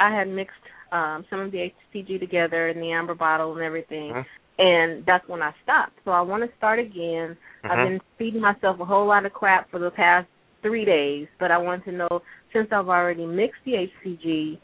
I 0.00 0.10
had 0.10 0.26
mixed 0.28 0.54
um, 0.90 1.26
some 1.28 1.40
of 1.40 1.52
the 1.52 1.70
HCG 1.94 2.18
together 2.18 2.68
in 2.68 2.80
the 2.80 2.92
amber 2.92 3.14
bottle 3.14 3.52
and 3.52 3.62
everything, 3.62 4.14
Mhm. 4.14 4.26
and 4.58 5.06
that's 5.06 5.28
when 5.28 5.42
I 5.42 5.52
stopped. 5.62 5.98
So 6.04 6.12
I 6.12 6.22
want 6.22 6.48
to 6.48 6.56
start 6.56 6.78
again. 6.78 7.36
I've 7.64 7.78
Mhm. 7.78 7.84
been 7.84 8.00
feeding 8.16 8.40
myself 8.40 8.80
a 8.80 8.84
whole 8.86 9.06
lot 9.06 9.26
of 9.26 9.34
crap 9.34 9.70
for 9.70 9.78
the 9.78 9.90
past 9.90 10.28
three 10.62 10.84
days, 10.84 11.28
but 11.38 11.50
I 11.50 11.58
want 11.58 11.84
to 11.84 11.92
know 11.92 12.22
since 12.52 12.68
I've 12.72 12.88
already 12.88 13.26
mixed 13.26 13.60
the 13.64 13.86
HCG, 14.04 14.58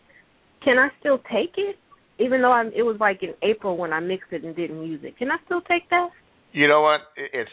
can 0.64 0.79
I 0.79 0.88
still 1.01 1.18
take 1.33 1.55
it? 1.57 1.77
Even 2.18 2.42
though 2.42 2.53
I'm, 2.53 2.68
it 2.68 2.83
was 2.83 2.96
like 2.98 3.22
in 3.22 3.35
April 3.42 3.77
when 3.77 3.92
I 3.92 4.01
mixed 4.01 4.33
it 4.33 4.44
and 4.44 4.55
didn't 4.57 4.85
use 4.85 5.01
it, 5.05 5.16
can 5.18 5.31
I 5.31 5.37
still 5.44 5.61
take 5.62 5.88
that? 5.90 6.09
You 6.53 6.66
know 6.66 6.83
what? 6.83 7.01
It's 7.16 7.51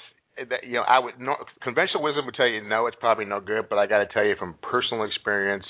you 0.63 0.73
know 0.73 0.83
I 0.87 0.99
would 0.99 1.19
no, 1.19 1.35
conventional 1.63 2.03
wisdom 2.03 2.25
would 2.25 2.35
tell 2.35 2.47
you 2.47 2.67
no, 2.67 2.87
it's 2.87 2.97
probably 2.99 3.25
no 3.25 3.39
good. 3.39 3.69
But 3.69 3.77
I 3.77 3.87
got 3.87 3.99
to 3.99 4.07
tell 4.07 4.23
you 4.23 4.35
from 4.37 4.55
personal 4.61 5.05
experience, 5.05 5.63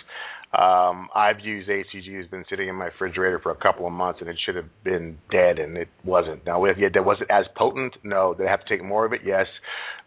um, 0.54 1.10
I've 1.13 1.39
used 1.43 1.69
HCG. 1.69 2.08
It's 2.08 2.32
been 2.32 2.45
sitting 2.49 2.69
in 2.69 2.75
my 2.75 2.86
refrigerator 2.86 3.39
for 3.39 3.51
a 3.51 3.56
couple 3.56 3.86
of 3.86 3.93
months, 3.93 4.19
and 4.21 4.30
it 4.30 4.38
should 4.45 4.56
have 4.56 4.69
been 4.84 5.17
dead, 5.32 5.60
and 5.60 5.78
it 5.78 5.89
wasn't. 6.04 6.45
Now, 6.45 6.63
if 6.65 6.78
yet 6.78 6.91
was 7.04 7.17
it 7.21 7.28
as 7.30 7.45
potent? 7.58 7.93
No. 8.04 8.34
Did 8.34 8.47
I 8.47 8.51
have 8.51 8.63
to 8.65 8.69
take 8.69 8.84
more 8.84 9.06
of 9.06 9.13
it? 9.13 9.21
Yes. 9.25 9.47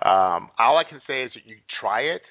Um, 0.01 0.51
all 0.59 0.79
I 0.79 0.88
can 0.88 1.01
say 1.07 1.25
is 1.25 1.33
that 1.35 1.44
you 1.44 1.57
try 1.81 2.01
it 2.01 2.23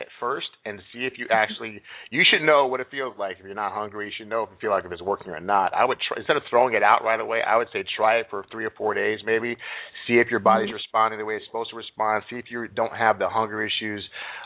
at 0.00 0.06
first 0.18 0.48
and 0.64 0.80
see 0.92 1.00
if 1.00 1.14
you 1.18 1.26
actually 1.30 1.80
you 2.10 2.22
should 2.28 2.44
know 2.44 2.66
what 2.66 2.80
it 2.80 2.88
feels 2.90 3.14
like. 3.18 3.36
If 3.38 3.44
you're 3.44 3.54
not 3.54 3.72
hungry 3.72 4.06
you 4.06 4.12
should 4.16 4.28
know 4.28 4.42
if 4.44 4.50
you 4.50 4.56
feel 4.60 4.70
like 4.70 4.84
if 4.84 4.92
it's 4.92 5.02
working 5.02 5.32
or 5.32 5.40
not. 5.40 5.74
I 5.74 5.84
would 5.84 5.98
try 6.06 6.18
instead 6.18 6.36
of 6.36 6.42
throwing 6.48 6.74
it 6.74 6.82
out 6.82 7.04
right 7.04 7.20
away 7.20 7.40
i 7.46 7.56
would 7.56 7.68
say 7.72 7.84
try 7.96 8.16
it 8.16 8.26
for 8.30 8.44
three 8.50 8.64
or 8.64 8.70
four 8.70 8.94
days 8.94 9.20
maybe. 9.24 9.56
See 10.06 10.14
if 10.14 10.28
your 10.28 10.40
body's 10.40 10.72
responding 10.72 11.18
the 11.18 11.24
way 11.24 11.34
it's 11.34 11.46
supposed 11.46 11.70
to 11.70 11.76
respond. 11.76 12.24
See 12.30 12.36
if 12.36 12.46
you 12.50 12.66
don't 12.68 12.96
have 12.96 13.18
the 13.18 13.28
hunger 13.28 13.64
issues 13.64 14.02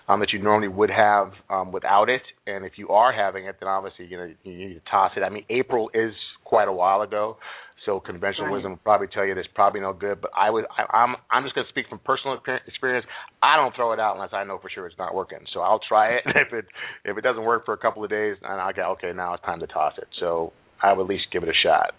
um, 0.09 0.21
that 0.21 0.33
you 0.33 0.43
normally 0.43 0.69
would 0.69 0.91
have 0.91 1.33
um, 1.49 1.73
without 1.73 2.11
it. 2.11 2.23
And 2.47 2.65
if 2.65 2.73
you 2.77 2.89
are 2.89 3.13
having 3.13 3.47
it 3.47 3.57
then 3.61 3.69
obviously 3.69 4.07
you 4.07 4.17
know 4.17 4.33
you 4.43 4.69
need 4.69 4.75
to 4.75 4.91
toss 4.91 5.13
it. 5.17 5.21
I 5.21 5.31
mean 5.31 5.45
april 5.49 5.91
is 5.95 6.13
quite 6.45 6.69
a 6.69 6.73
while 6.73 7.03
ago 7.03 7.39
so 7.85 8.01
conventional 8.01 8.47
Right. 8.47 8.55
wisdom 8.55 8.73
would 8.73 8.85
probably 8.85 9.07
tell 9.09 9.25
you 9.25 9.35
there's 9.35 9.47
probably 9.55 9.81
no 9.81 9.93
good. 9.93 10.21
But 10.21 10.31
I 10.37 10.51
would, 10.51 10.65
I, 10.71 10.85
I'm, 10.97 11.17
I'm 11.31 11.43
just 11.45 11.55
going 11.55 11.67
to 11.67 11.71
speak 11.71 11.87
from 11.89 11.99
personal 12.01 12.39
experience. 12.67 13.07
I 13.43 13.57
don't 13.57 13.75
throw 13.75 13.93
it 13.93 14.01
out 14.01 14.15
unless 14.15 14.33
I 14.33 14.45
know 14.45 14.59
for 14.59 14.71
sure 14.71 14.87
it's 14.87 14.99
not 14.99 15.15
working. 15.15 15.39
So 15.53 15.61
I'll 15.61 15.81
try 15.89 16.15
it. 16.17 16.23
if 16.27 16.53
it, 16.53 16.65
if 17.05 17.19
it 17.19 17.21
doesn't 17.21 17.45
work 17.45 17.65
for 17.65 17.75
a 17.75 17.79
couple 17.79 18.03
of 18.05 18.11
days, 18.11 18.37
and 18.43 18.61
I 18.61 18.73
go, 18.73 18.93
okay, 18.93 19.13
now 19.15 19.35
it's 19.35 19.45
time 19.45 19.61
to 19.61 19.67
toss 19.67 19.95
it. 19.99 20.09
So 20.21 20.53
I 20.83 20.93
would 20.93 21.05
at 21.05 21.09
least 21.09 21.25
give 21.33 21.43
it 21.43 21.49
a 21.49 21.59
shot. 21.63 21.93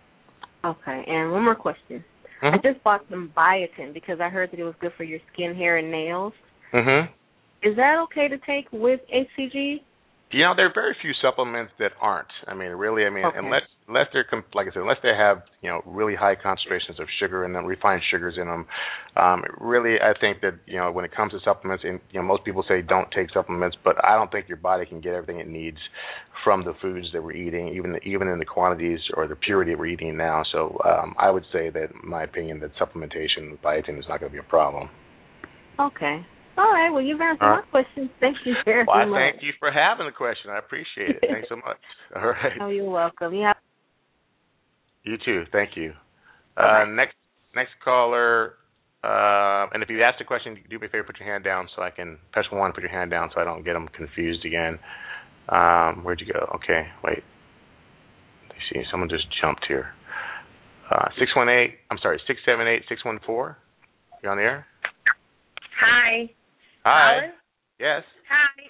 Okay, 0.63 1.03
and 1.07 1.31
one 1.31 1.43
more 1.43 1.55
question. 1.55 2.03
I 2.41 2.57
Mhm. 2.57 2.63
just 2.63 2.83
bought 2.83 3.01
some 3.09 3.31
biotin 3.35 3.93
because 3.93 4.19
I 4.19 4.29
heard 4.29 4.51
that 4.51 4.59
it 4.59 4.63
was 4.63 4.75
good 4.79 4.93
for 4.97 5.03
your 5.03 5.19
skin, 5.31 5.55
hair, 5.55 5.77
and 5.77 5.91
nails. 5.91 6.33
Mhm. 6.73 7.09
Is 7.61 7.75
that 7.77 7.97
okay 8.03 8.27
to 8.27 8.37
take 8.39 8.67
with 8.71 8.99
HCG? 9.09 9.81
You 10.31 10.43
know, 10.43 10.53
there 10.55 10.65
are 10.65 10.73
very 10.73 10.95
few 11.01 11.11
supplements 11.21 11.71
that 11.79 11.91
aren't. 12.01 12.27
I 12.47 12.55
mean, 12.55 12.71
really, 12.71 13.05
I 13.05 13.09
mean, 13.09 13.25
Okay. 13.25 13.37
unless 13.37 13.61
unless 13.87 14.07
they're 14.11 14.25
like 14.55 14.67
I 14.67 14.71
said, 14.71 14.81
unless 14.81 14.97
they 15.03 15.13
have 15.15 15.43
you 15.61 15.69
know 15.69 15.81
really 15.85 16.15
high 16.15 16.35
concentrations 16.35 16.99
of 16.99 17.07
sugar 17.19 17.43
and 17.45 17.53
then 17.55 17.65
refined 17.65 18.01
sugars 18.09 18.35
in 18.37 18.47
them. 18.47 18.65
Um, 19.15 19.43
really, 19.59 20.01
I 20.01 20.17
think 20.19 20.41
that 20.41 20.55
you 20.65 20.77
know 20.77 20.91
when 20.91 21.05
it 21.05 21.11
comes 21.15 21.31
to 21.33 21.39
supplements, 21.45 21.83
and 21.83 21.99
you 22.11 22.19
know 22.19 22.25
most 22.25 22.43
people 22.43 22.65
say 22.67 22.81
don't 22.81 23.09
take 23.11 23.29
supplements, 23.31 23.77
but 23.83 24.03
I 24.03 24.15
don't 24.15 24.31
think 24.31 24.47
your 24.47 24.57
body 24.57 24.85
can 24.85 24.99
get 24.99 25.13
everything 25.13 25.39
it 25.39 25.47
needs 25.47 25.77
from 26.43 26.65
the 26.65 26.73
foods 26.81 27.07
that 27.13 27.23
we're 27.23 27.33
eating, 27.33 27.69
even 27.69 27.93
the, 27.93 27.99
even 27.99 28.27
in 28.27 28.39
the 28.39 28.45
quantities 28.45 28.99
or 29.15 29.27
the 29.27 29.35
purity 29.35 29.75
we're 29.75 29.87
eating 29.87 30.17
now. 30.17 30.43
So 30.51 30.79
um, 30.85 31.15
I 31.17 31.29
would 31.29 31.45
say 31.53 31.69
that, 31.69 31.89
my 32.03 32.23
opinion, 32.23 32.59
that 32.59 32.71
supplementation 32.75 33.51
with 33.51 33.61
biotin 33.61 33.97
is 33.97 34.05
not 34.09 34.19
going 34.19 34.31
to 34.31 34.33
be 34.33 34.39
a 34.39 34.43
problem. 34.43 34.89
Okay. 35.79 36.25
All 36.57 36.71
right. 36.71 36.89
Well, 36.89 37.01
you've 37.01 37.19
answered 37.19 37.43
All 37.43 37.49
my 37.49 37.55
right. 37.59 37.71
question. 37.71 38.09
Thank 38.19 38.37
you 38.45 38.53
very 38.63 38.85
Well, 38.87 38.95
I 38.95 39.05
much. 39.05 39.19
thank 39.19 39.43
you 39.43 39.51
for 39.59 39.71
having 39.71 40.05
the 40.05 40.11
question. 40.11 40.51
I 40.51 40.59
appreciate 40.59 41.09
it. 41.09 41.23
Thanks 41.27 41.49
so 41.49 41.55
much. 41.57 41.77
All 42.15 42.27
right. 42.29 42.53
Oh, 42.61 42.69
you're 42.69 42.89
welcome. 42.89 43.33
You 43.33 43.43
have 43.45 43.57
You 45.03 45.17
too. 45.23 45.43
Thank 45.51 45.71
you. 45.75 45.93
Bye-bye. 46.55 46.83
Uh, 46.83 46.85
next 46.85 47.15
next 47.55 47.71
caller. 47.83 48.53
Uh, 49.03 49.67
and 49.73 49.83
if 49.83 49.89
you 49.89 50.01
ask 50.01 50.19
a 50.19 50.23
question, 50.23 50.57
do 50.69 50.79
me 50.79 50.87
a 50.87 50.89
favor, 50.89 51.03
put 51.03 51.19
your 51.19 51.31
hand 51.31 51.43
down 51.43 51.67
so 51.75 51.81
I 51.83 51.91
can 51.91 52.17
press 52.31 52.45
one. 52.51 52.71
Put 52.73 52.81
your 52.81 52.91
hand 52.91 53.11
down 53.11 53.29
so 53.35 53.39
I 53.39 53.43
don't 53.43 53.63
get 53.63 53.73
them 53.73 53.87
confused 53.95 54.45
again. 54.45 54.79
Um, 55.49 56.03
where'd 56.03 56.19
you 56.21 56.31
go? 56.33 56.39
Okay, 56.55 56.87
wait. 57.03 57.21
Let 58.49 58.55
me 58.55 58.61
see. 58.73 58.81
Someone 58.89 59.09
just 59.09 59.25
jumped 59.41 59.63
here. 59.67 59.89
Uh, 60.89 61.09
six 61.19 61.35
one 61.35 61.49
eight. 61.49 61.75
I'm 61.91 61.97
sorry. 62.01 62.19
Six 62.25 62.39
seven 62.45 62.65
eight 62.67 62.81
six 62.89 63.03
one 63.05 63.19
four. 63.25 63.57
You 64.23 64.29
on 64.29 64.37
the 64.37 64.43
air? 64.43 64.65
Hi. 65.79 66.31
Hi. 66.85 67.17
Colin? 67.17 67.33
Yes. 67.81 68.03
Hi. 68.29 68.61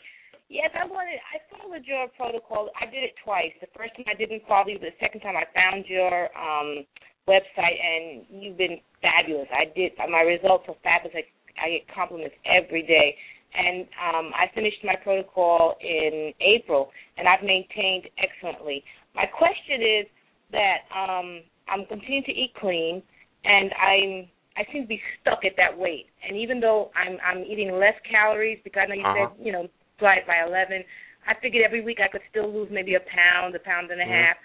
Yes, 0.48 0.72
I 0.72 0.88
wanted. 0.88 1.20
I 1.20 1.44
followed 1.52 1.84
your 1.84 2.08
protocol. 2.16 2.70
I 2.80 2.86
did 2.86 3.04
it 3.04 3.12
twice. 3.24 3.52
The 3.60 3.68
first 3.76 3.92
time 3.98 4.06
I 4.08 4.16
didn't 4.16 4.44
follow 4.48 4.72
you, 4.72 4.80
but 4.80 4.96
the 4.96 5.02
second 5.04 5.20
time 5.20 5.36
I 5.36 5.44
found 5.52 5.84
your 5.88 6.32
um 6.32 6.88
website, 7.28 7.76
and 7.76 8.24
you've 8.30 8.58
been 8.58 8.80
fabulous. 9.02 9.48
I 9.52 9.68
did. 9.76 9.92
My 10.10 10.22
results 10.22 10.64
are 10.70 10.80
fabulous. 10.82 11.18
I, 11.18 11.28
I 11.60 11.70
get 11.76 11.94
compliments 11.94 12.36
every 12.46 12.84
day. 12.84 13.16
And 13.56 13.88
um, 14.04 14.32
I 14.36 14.54
finished 14.54 14.84
my 14.84 14.96
protocol 15.02 15.76
in 15.80 16.34
April, 16.42 16.92
and 17.18 17.28
I've 17.28 17.44
maintained 17.44 18.04
excellently. 18.20 18.84
My 19.16 19.26
question 19.26 19.80
is 19.82 20.06
that 20.52 20.84
um, 20.92 21.42
I'm 21.68 21.86
continuing 21.88 22.24
to 22.26 22.32
eat 22.32 22.52
clean, 22.60 23.02
and 23.46 23.72
I'm 23.80 24.28
I 24.58 24.64
seem 24.72 24.84
to 24.84 24.88
be 24.88 25.02
stuck 25.22 25.44
at 25.46 25.54
that 25.58 25.76
weight. 25.78 26.08
And 26.28 26.38
even 26.38 26.60
though 26.60 26.92
I'm 26.96 27.18
I'm 27.24 27.44
eating 27.44 27.72
less 27.78 27.96
calories 28.10 28.60
because 28.64 28.84
I 28.84 28.88
know 28.88 28.96
you 28.96 29.04
Uh-huh. 29.06 29.30
said 29.36 29.46
you 29.46 29.52
know 29.52 29.68
divide 30.00 30.26
by 30.28 30.44
eleven, 30.48 30.84
I 31.28 31.34
figured 31.42 31.64
every 31.66 31.82
week 31.82 32.00
I 32.00 32.08
could 32.08 32.22
still 32.30 32.52
lose 32.52 32.70
maybe 32.72 32.96
a 32.96 33.02
pound, 33.02 33.56
a 33.56 33.60
pound 33.60 33.92
and 33.92 34.02
a 34.02 34.06
Mhm. 34.06 34.12
half. 34.28 34.38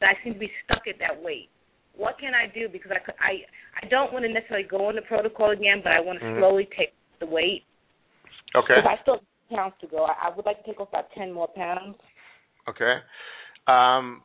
But 0.00 0.10
I 0.10 0.18
seem 0.22 0.34
to 0.34 0.38
be 0.38 0.52
stuck 0.64 0.86
at 0.86 0.98
that 1.00 1.20
weight. 1.20 1.50
What 1.96 2.18
can 2.18 2.34
I 2.34 2.46
do? 2.46 2.68
Because 2.68 2.92
I 2.92 2.98
could, 3.00 3.14
I 3.20 3.44
I 3.82 3.86
don't 3.88 4.12
want 4.12 4.24
to 4.24 4.32
necessarily 4.32 4.66
go 4.66 4.86
on 4.86 4.94
the 4.94 5.02
protocol 5.02 5.50
again, 5.50 5.80
but 5.82 5.92
I 5.92 6.00
want 6.00 6.20
to 6.20 6.24
Mhm. 6.24 6.38
slowly 6.38 6.66
take 6.76 6.94
the 7.20 7.26
weight 7.26 7.64
Okay. 8.54 8.74
because 8.76 8.86
I 8.86 8.96
still 9.02 9.14
have 9.14 9.24
pounds 9.50 9.74
to 9.80 9.86
go. 9.86 10.04
I, 10.04 10.28
I 10.28 10.28
would 10.30 10.46
like 10.46 10.58
to 10.58 10.64
take 10.64 10.80
off 10.80 10.88
about 10.88 11.10
ten 11.12 11.32
more 11.32 11.48
pounds. 11.48 11.96
Okay. 12.68 13.00
Um, 13.66 14.22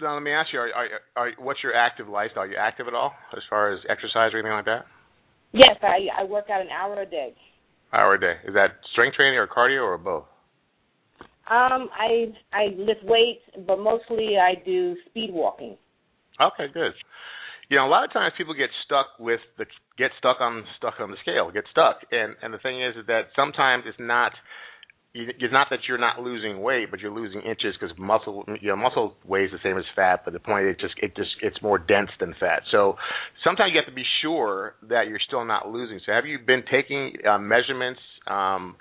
now 0.00 0.14
let 0.14 0.22
me 0.22 0.32
ask 0.32 0.52
you: 0.52 0.58
are, 0.58 0.68
are, 0.68 0.88
are, 1.16 1.30
what's 1.38 1.62
your 1.62 1.74
active 1.74 2.08
lifestyle? 2.08 2.44
Are 2.44 2.46
you 2.46 2.56
active 2.56 2.88
at 2.88 2.94
all, 2.94 3.12
as 3.36 3.42
far 3.48 3.72
as 3.72 3.80
exercise 3.88 4.32
or 4.32 4.38
anything 4.38 4.52
like 4.52 4.64
that? 4.66 4.86
Yes, 5.52 5.76
I 5.82 6.08
I 6.20 6.24
work 6.24 6.46
out 6.50 6.60
an 6.60 6.68
hour 6.68 7.02
a 7.02 7.06
day. 7.06 7.34
Hour 7.92 8.14
a 8.14 8.20
day. 8.20 8.34
Is 8.46 8.54
that 8.54 8.80
strength 8.92 9.16
training 9.16 9.38
or 9.38 9.46
cardio 9.46 9.82
or 9.82 9.98
both? 9.98 10.24
Um, 11.50 11.90
I 11.92 12.32
I 12.52 12.74
lift 12.78 13.04
weights, 13.04 13.42
but 13.66 13.78
mostly 13.78 14.38
I 14.38 14.54
do 14.64 14.96
speed 15.10 15.30
walking. 15.32 15.76
Okay, 16.40 16.72
good. 16.72 16.92
You 17.68 17.76
know, 17.76 17.86
a 17.86 17.92
lot 17.92 18.04
of 18.04 18.12
times 18.12 18.32
people 18.38 18.54
get 18.54 18.70
stuck 18.84 19.06
with 19.18 19.40
the 19.58 19.66
get 19.98 20.10
stuck 20.18 20.40
on 20.40 20.64
stuck 20.78 20.94
on 21.00 21.10
the 21.10 21.16
scale, 21.20 21.50
get 21.50 21.64
stuck, 21.70 22.00
and 22.10 22.34
and 22.42 22.54
the 22.54 22.58
thing 22.58 22.82
is, 22.82 22.96
is 22.96 23.06
that 23.06 23.28
sometimes 23.36 23.84
it's 23.86 23.98
not. 24.00 24.32
It's 25.14 25.52
not 25.52 25.66
that 25.68 25.80
you're 25.86 25.98
not 25.98 26.20
losing 26.20 26.62
weight, 26.62 26.90
but 26.90 27.00
you're 27.00 27.12
losing 27.12 27.42
inches 27.42 27.74
because 27.78 27.94
muscle, 27.98 28.44
you 28.62 28.68
know, 28.68 28.76
muscle 28.76 29.14
weighs 29.26 29.50
the 29.50 29.58
same 29.62 29.76
as 29.76 29.84
fat. 29.94 30.22
But 30.24 30.32
the 30.32 30.40
point 30.40 30.66
is, 30.66 30.76
just 30.80 30.94
it 31.02 31.14
just 31.14 31.30
it's 31.42 31.60
more 31.60 31.78
dense 31.78 32.08
than 32.18 32.34
fat. 32.40 32.62
So 32.70 32.96
sometimes 33.44 33.72
you 33.74 33.78
have 33.78 33.92
to 33.92 33.94
be 33.94 34.06
sure 34.22 34.74
that 34.88 35.08
you're 35.08 35.20
still 35.26 35.44
not 35.44 35.68
losing. 35.68 36.00
So 36.06 36.12
have 36.12 36.24
you 36.24 36.38
been 36.38 36.62
taking 36.70 37.12
uh, 37.28 37.36
measurements 37.36 38.00
um, 38.26 38.76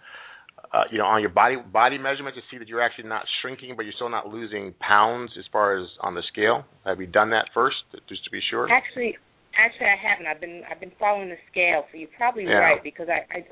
uh, 0.74 0.84
you 0.89 0.98
know, 0.98 1.06
on 1.06 1.22
your 1.22 1.30
body 1.30 1.58
body 1.58 1.98
measurement 1.98 2.36
to 2.36 2.41
see 2.50 2.58
that 2.58 2.67
you're 2.67 2.82
actually 2.82 3.08
not 3.10 3.26
shrinking, 3.41 3.74
but 3.76 3.84
you're 3.84 3.94
still 3.96 4.10
not 4.10 4.28
losing 4.28 4.74
pounds 4.80 5.32
as 5.38 5.44
far 5.52 5.78
as 5.78 5.88
on 6.00 6.15
the 6.15 6.24
scale? 6.32 6.63
Have 6.86 7.02
you 7.02 7.08
done 7.08 7.32
that 7.32 7.46
first, 7.54 7.76
just 8.08 8.24
to 8.24 8.32
be 8.32 8.39
sure? 8.50 8.72
Actually, 8.72 9.17
actually, 9.58 9.88
I 9.88 9.96
haven't. 10.00 10.28
I've 10.28 10.40
been 10.42 10.62
I've 10.70 10.80
been 10.80 10.92
following 11.00 11.30
the 11.30 11.40
scale, 11.52 11.86
so 11.92 11.98
you're 11.98 12.14
probably 12.18 12.46
Yeah. 12.46 12.60
right 12.60 12.84
because 12.84 13.08
I, 13.10 13.26
I 13.34 13.46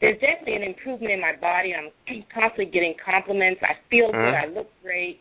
there's 0.00 0.20
definitely 0.20 0.56
an 0.56 0.62
improvement 0.62 1.12
in 1.12 1.20
my 1.20 1.34
body. 1.36 1.74
I'm 1.74 1.90
constantly 2.32 2.66
getting 2.66 2.94
compliments. 3.02 3.60
I 3.62 3.74
feel 3.90 4.12
good. 4.12 4.34
Mhm. 4.34 4.42
I 4.42 4.46
look 4.46 4.70
great. 4.82 5.20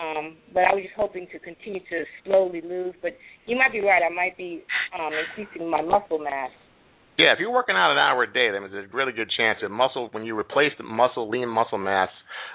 Um, 0.00 0.36
but 0.54 0.64
I 0.64 0.72
was 0.72 0.82
just 0.84 0.94
hoping 0.94 1.26
to 1.32 1.38
continue 1.38 1.80
to 1.90 2.04
slowly 2.24 2.60
lose. 2.62 2.94
But 3.02 3.16
you 3.46 3.56
might 3.56 3.72
be 3.72 3.80
right. 3.80 4.02
I 4.02 4.08
might 4.08 4.36
be 4.36 4.62
um, 4.98 5.12
increasing 5.12 5.68
my 5.68 5.82
muscle 5.82 6.18
mass. 6.18 6.50
Yeah, 7.20 7.34
if 7.34 7.38
you're 7.38 7.52
working 7.52 7.76
out 7.76 7.92
an 7.92 7.98
hour 7.98 8.22
a 8.22 8.32
day, 8.32 8.48
then 8.50 8.62
there's 8.72 8.88
a 8.88 8.96
really 8.96 9.12
good 9.12 9.28
chance 9.36 9.58
that 9.60 9.68
muscle, 9.68 10.08
when 10.12 10.24
you 10.24 10.38
replace 10.38 10.72
the 10.78 10.84
muscle, 10.84 11.28
lean 11.28 11.50
muscle 11.50 11.76
mass, 11.76 12.08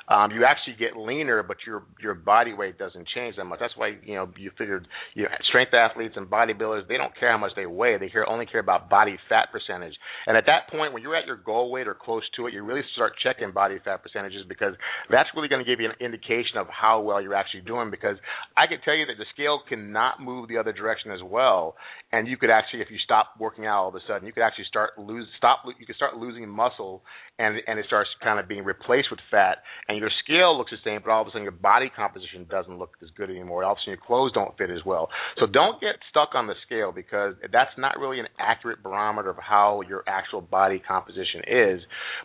um, 0.07 0.31
you 0.31 0.45
actually 0.45 0.75
get 0.77 0.97
leaner, 0.97 1.43
but 1.43 1.57
your 1.65 1.83
your 2.01 2.13
body 2.13 2.53
weight 2.53 2.77
doesn't 2.77 3.07
change 3.13 3.35
that 3.37 3.45
much. 3.45 3.59
That's 3.59 3.75
why 3.75 3.97
you 4.03 4.15
know 4.15 4.29
you 4.37 4.51
figured 4.57 4.87
you 5.13 5.23
know, 5.23 5.29
strength 5.49 5.73
athletes 5.73 6.13
and 6.15 6.27
bodybuilders 6.27 6.87
they 6.87 6.97
don't 6.97 7.13
care 7.19 7.31
how 7.31 7.37
much 7.37 7.51
they 7.55 7.65
weigh; 7.65 7.97
they 7.97 8.09
care 8.09 8.27
only 8.27 8.45
care 8.45 8.59
about 8.59 8.89
body 8.89 9.17
fat 9.29 9.49
percentage. 9.51 9.93
And 10.25 10.37
at 10.37 10.45
that 10.45 10.69
point, 10.69 10.93
when 10.93 11.01
you're 11.01 11.15
at 11.15 11.25
your 11.25 11.37
goal 11.37 11.71
weight 11.71 11.87
or 11.87 11.95
close 11.95 12.23
to 12.37 12.47
it, 12.47 12.53
you 12.53 12.63
really 12.63 12.81
start 12.93 13.13
checking 13.23 13.51
body 13.51 13.77
fat 13.83 14.03
percentages 14.03 14.45
because 14.47 14.73
that's 15.09 15.29
really 15.35 15.47
going 15.47 15.63
to 15.63 15.69
give 15.69 15.79
you 15.79 15.89
an 15.89 15.95
indication 15.99 16.57
of 16.57 16.67
how 16.69 17.01
well 17.01 17.21
you're 17.21 17.35
actually 17.35 17.61
doing. 17.61 17.91
Because 17.91 18.17
I 18.57 18.65
can 18.67 18.77
tell 18.85 18.95
you 18.95 19.05
that 19.07 19.17
the 19.17 19.25
scale 19.33 19.61
cannot 19.67 20.21
move 20.21 20.49
the 20.49 20.57
other 20.57 20.71
direction 20.71 21.11
as 21.11 21.21
well, 21.23 21.75
and 22.11 22.27
you 22.27 22.37
could 22.37 22.49
actually, 22.49 22.81
if 22.81 22.89
you 22.89 22.97
stop 23.03 23.33
working 23.39 23.65
out 23.65 23.83
all 23.83 23.89
of 23.89 23.95
a 23.95 23.99
sudden, 24.07 24.25
you 24.25 24.33
could 24.33 24.43
actually 24.43 24.54
start 24.63 24.97
lose 24.97 25.27
stop. 25.37 25.59
You 25.79 25.85
can 25.85 25.95
start 25.95 26.17
losing 26.17 26.47
muscle, 26.47 27.03
and 27.37 27.57
and 27.67 27.79
it 27.79 27.85
starts 27.85 28.09
kind 28.23 28.39
of 28.39 28.47
being 28.47 28.63
replaced 28.63 29.07
with 29.11 29.19
fat, 29.29 29.57
and 29.87 29.97
your 29.97 30.09
scale 30.23 30.57
looks 30.57 30.71
the 30.71 30.77
same, 30.83 31.01
but 31.03 31.11
all 31.11 31.21
of 31.21 31.27
a 31.27 31.31
sudden 31.31 31.43
your 31.43 31.51
body 31.51 31.91
composition 31.93 32.45
doesn't 32.49 32.77
look 32.77 32.95
as 33.03 33.09
good 33.17 33.29
anymore. 33.29 33.63
All 33.63 33.73
of 33.73 33.77
a 33.77 33.81
sudden 33.81 33.97
your 33.97 34.05
clothes 34.05 34.31
don't 34.33 34.57
fit 34.57 34.69
as 34.69 34.85
well. 34.85 35.09
So 35.39 35.45
don't 35.45 35.81
get 35.81 35.95
stuck 36.09 36.29
on 36.33 36.47
the 36.47 36.55
scale 36.65 36.91
because 36.91 37.35
that's 37.51 37.71
not 37.77 37.99
really 37.99 38.19
an 38.19 38.27
accurate 38.39 38.81
barometer 38.81 39.29
of 39.29 39.37
how 39.37 39.81
your 39.87 40.03
actual 40.07 40.41
body 40.41 40.81
composition 40.85 41.41
is. 41.47 41.81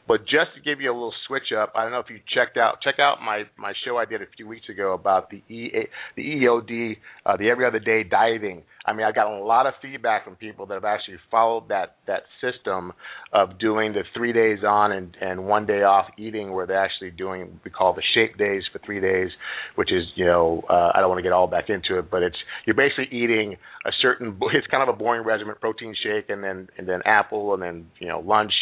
But 0.06 0.20
just 0.22 0.54
to 0.54 0.60
give 0.62 0.80
you 0.80 0.90
a 0.90 0.94
little 0.94 1.14
switch 1.26 1.50
up, 1.56 1.72
I 1.74 1.82
don't 1.82 1.92
know 1.92 2.00
if 2.00 2.10
you 2.10 2.20
checked 2.32 2.56
out 2.56 2.78
check 2.82 3.00
out 3.00 3.18
my 3.20 3.44
my 3.58 3.72
show 3.84 3.96
I 3.96 4.04
did 4.04 4.22
a 4.22 4.26
few 4.36 4.46
weeks 4.46 4.68
ago 4.68 4.94
about 4.94 5.30
the 5.30 5.42
EA, 5.52 5.88
the 6.16 6.22
EOD, 6.22 6.96
uh, 7.26 7.36
the 7.36 7.50
every 7.50 7.66
other 7.66 7.80
day 7.80 8.04
dieting. 8.04 8.62
I 8.86 8.92
mean, 8.92 9.06
I 9.06 9.12
got 9.12 9.26
a 9.26 9.44
lot 9.44 9.66
of 9.66 9.74
feedback 9.82 10.24
from 10.24 10.36
people 10.36 10.66
that 10.66 10.74
have 10.74 10.84
actually 10.84 11.18
followed 11.30 11.68
that 11.68 11.96
that 12.06 12.22
system 12.40 12.92
of 13.32 13.58
doing 13.58 13.92
the 13.92 14.02
three 14.14 14.32
days 14.32 14.60
on 14.66 14.92
and 14.92 14.99
and 15.20 15.44
one 15.44 15.66
day 15.66 15.82
off 15.82 16.06
eating, 16.18 16.52
where 16.52 16.66
they're 16.66 16.82
actually 16.82 17.10
doing 17.10 17.42
what 17.42 17.64
we 17.64 17.70
call 17.70 17.94
the 17.94 18.02
shape 18.14 18.36
days 18.36 18.62
for 18.72 18.78
three 18.84 19.00
days, 19.00 19.30
which 19.74 19.92
is 19.92 20.04
you 20.14 20.24
know 20.24 20.62
uh, 20.68 20.92
I 20.94 21.00
don't 21.00 21.08
want 21.08 21.18
to 21.18 21.22
get 21.22 21.32
all 21.32 21.46
back 21.46 21.68
into 21.68 21.98
it, 21.98 22.10
but 22.10 22.22
it's 22.22 22.36
you're 22.66 22.76
basically 22.76 23.08
eating 23.10 23.56
a 23.86 23.90
certain 24.00 24.38
it's 24.52 24.66
kind 24.66 24.82
of 24.82 24.94
a 24.94 24.96
boring 24.96 25.24
regimen, 25.24 25.54
protein 25.60 25.94
shake 26.02 26.30
and 26.30 26.42
then 26.42 26.68
and 26.78 26.88
then 26.88 27.00
apple 27.04 27.54
and 27.54 27.62
then 27.62 27.86
you 27.98 28.08
know 28.08 28.20
lunch 28.20 28.52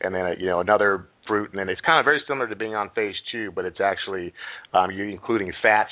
and 0.00 0.14
then 0.14 0.34
you 0.38 0.46
know 0.46 0.60
another 0.60 1.06
fruit 1.26 1.50
and 1.50 1.58
then 1.58 1.68
it's 1.68 1.80
kind 1.80 1.98
of 1.98 2.04
very 2.04 2.22
similar 2.28 2.48
to 2.48 2.56
being 2.56 2.74
on 2.74 2.90
phase 2.94 3.14
two, 3.32 3.50
but 3.52 3.64
it's 3.64 3.80
actually 3.80 4.32
um, 4.72 4.90
you're 4.90 5.08
including 5.08 5.52
fats, 5.62 5.90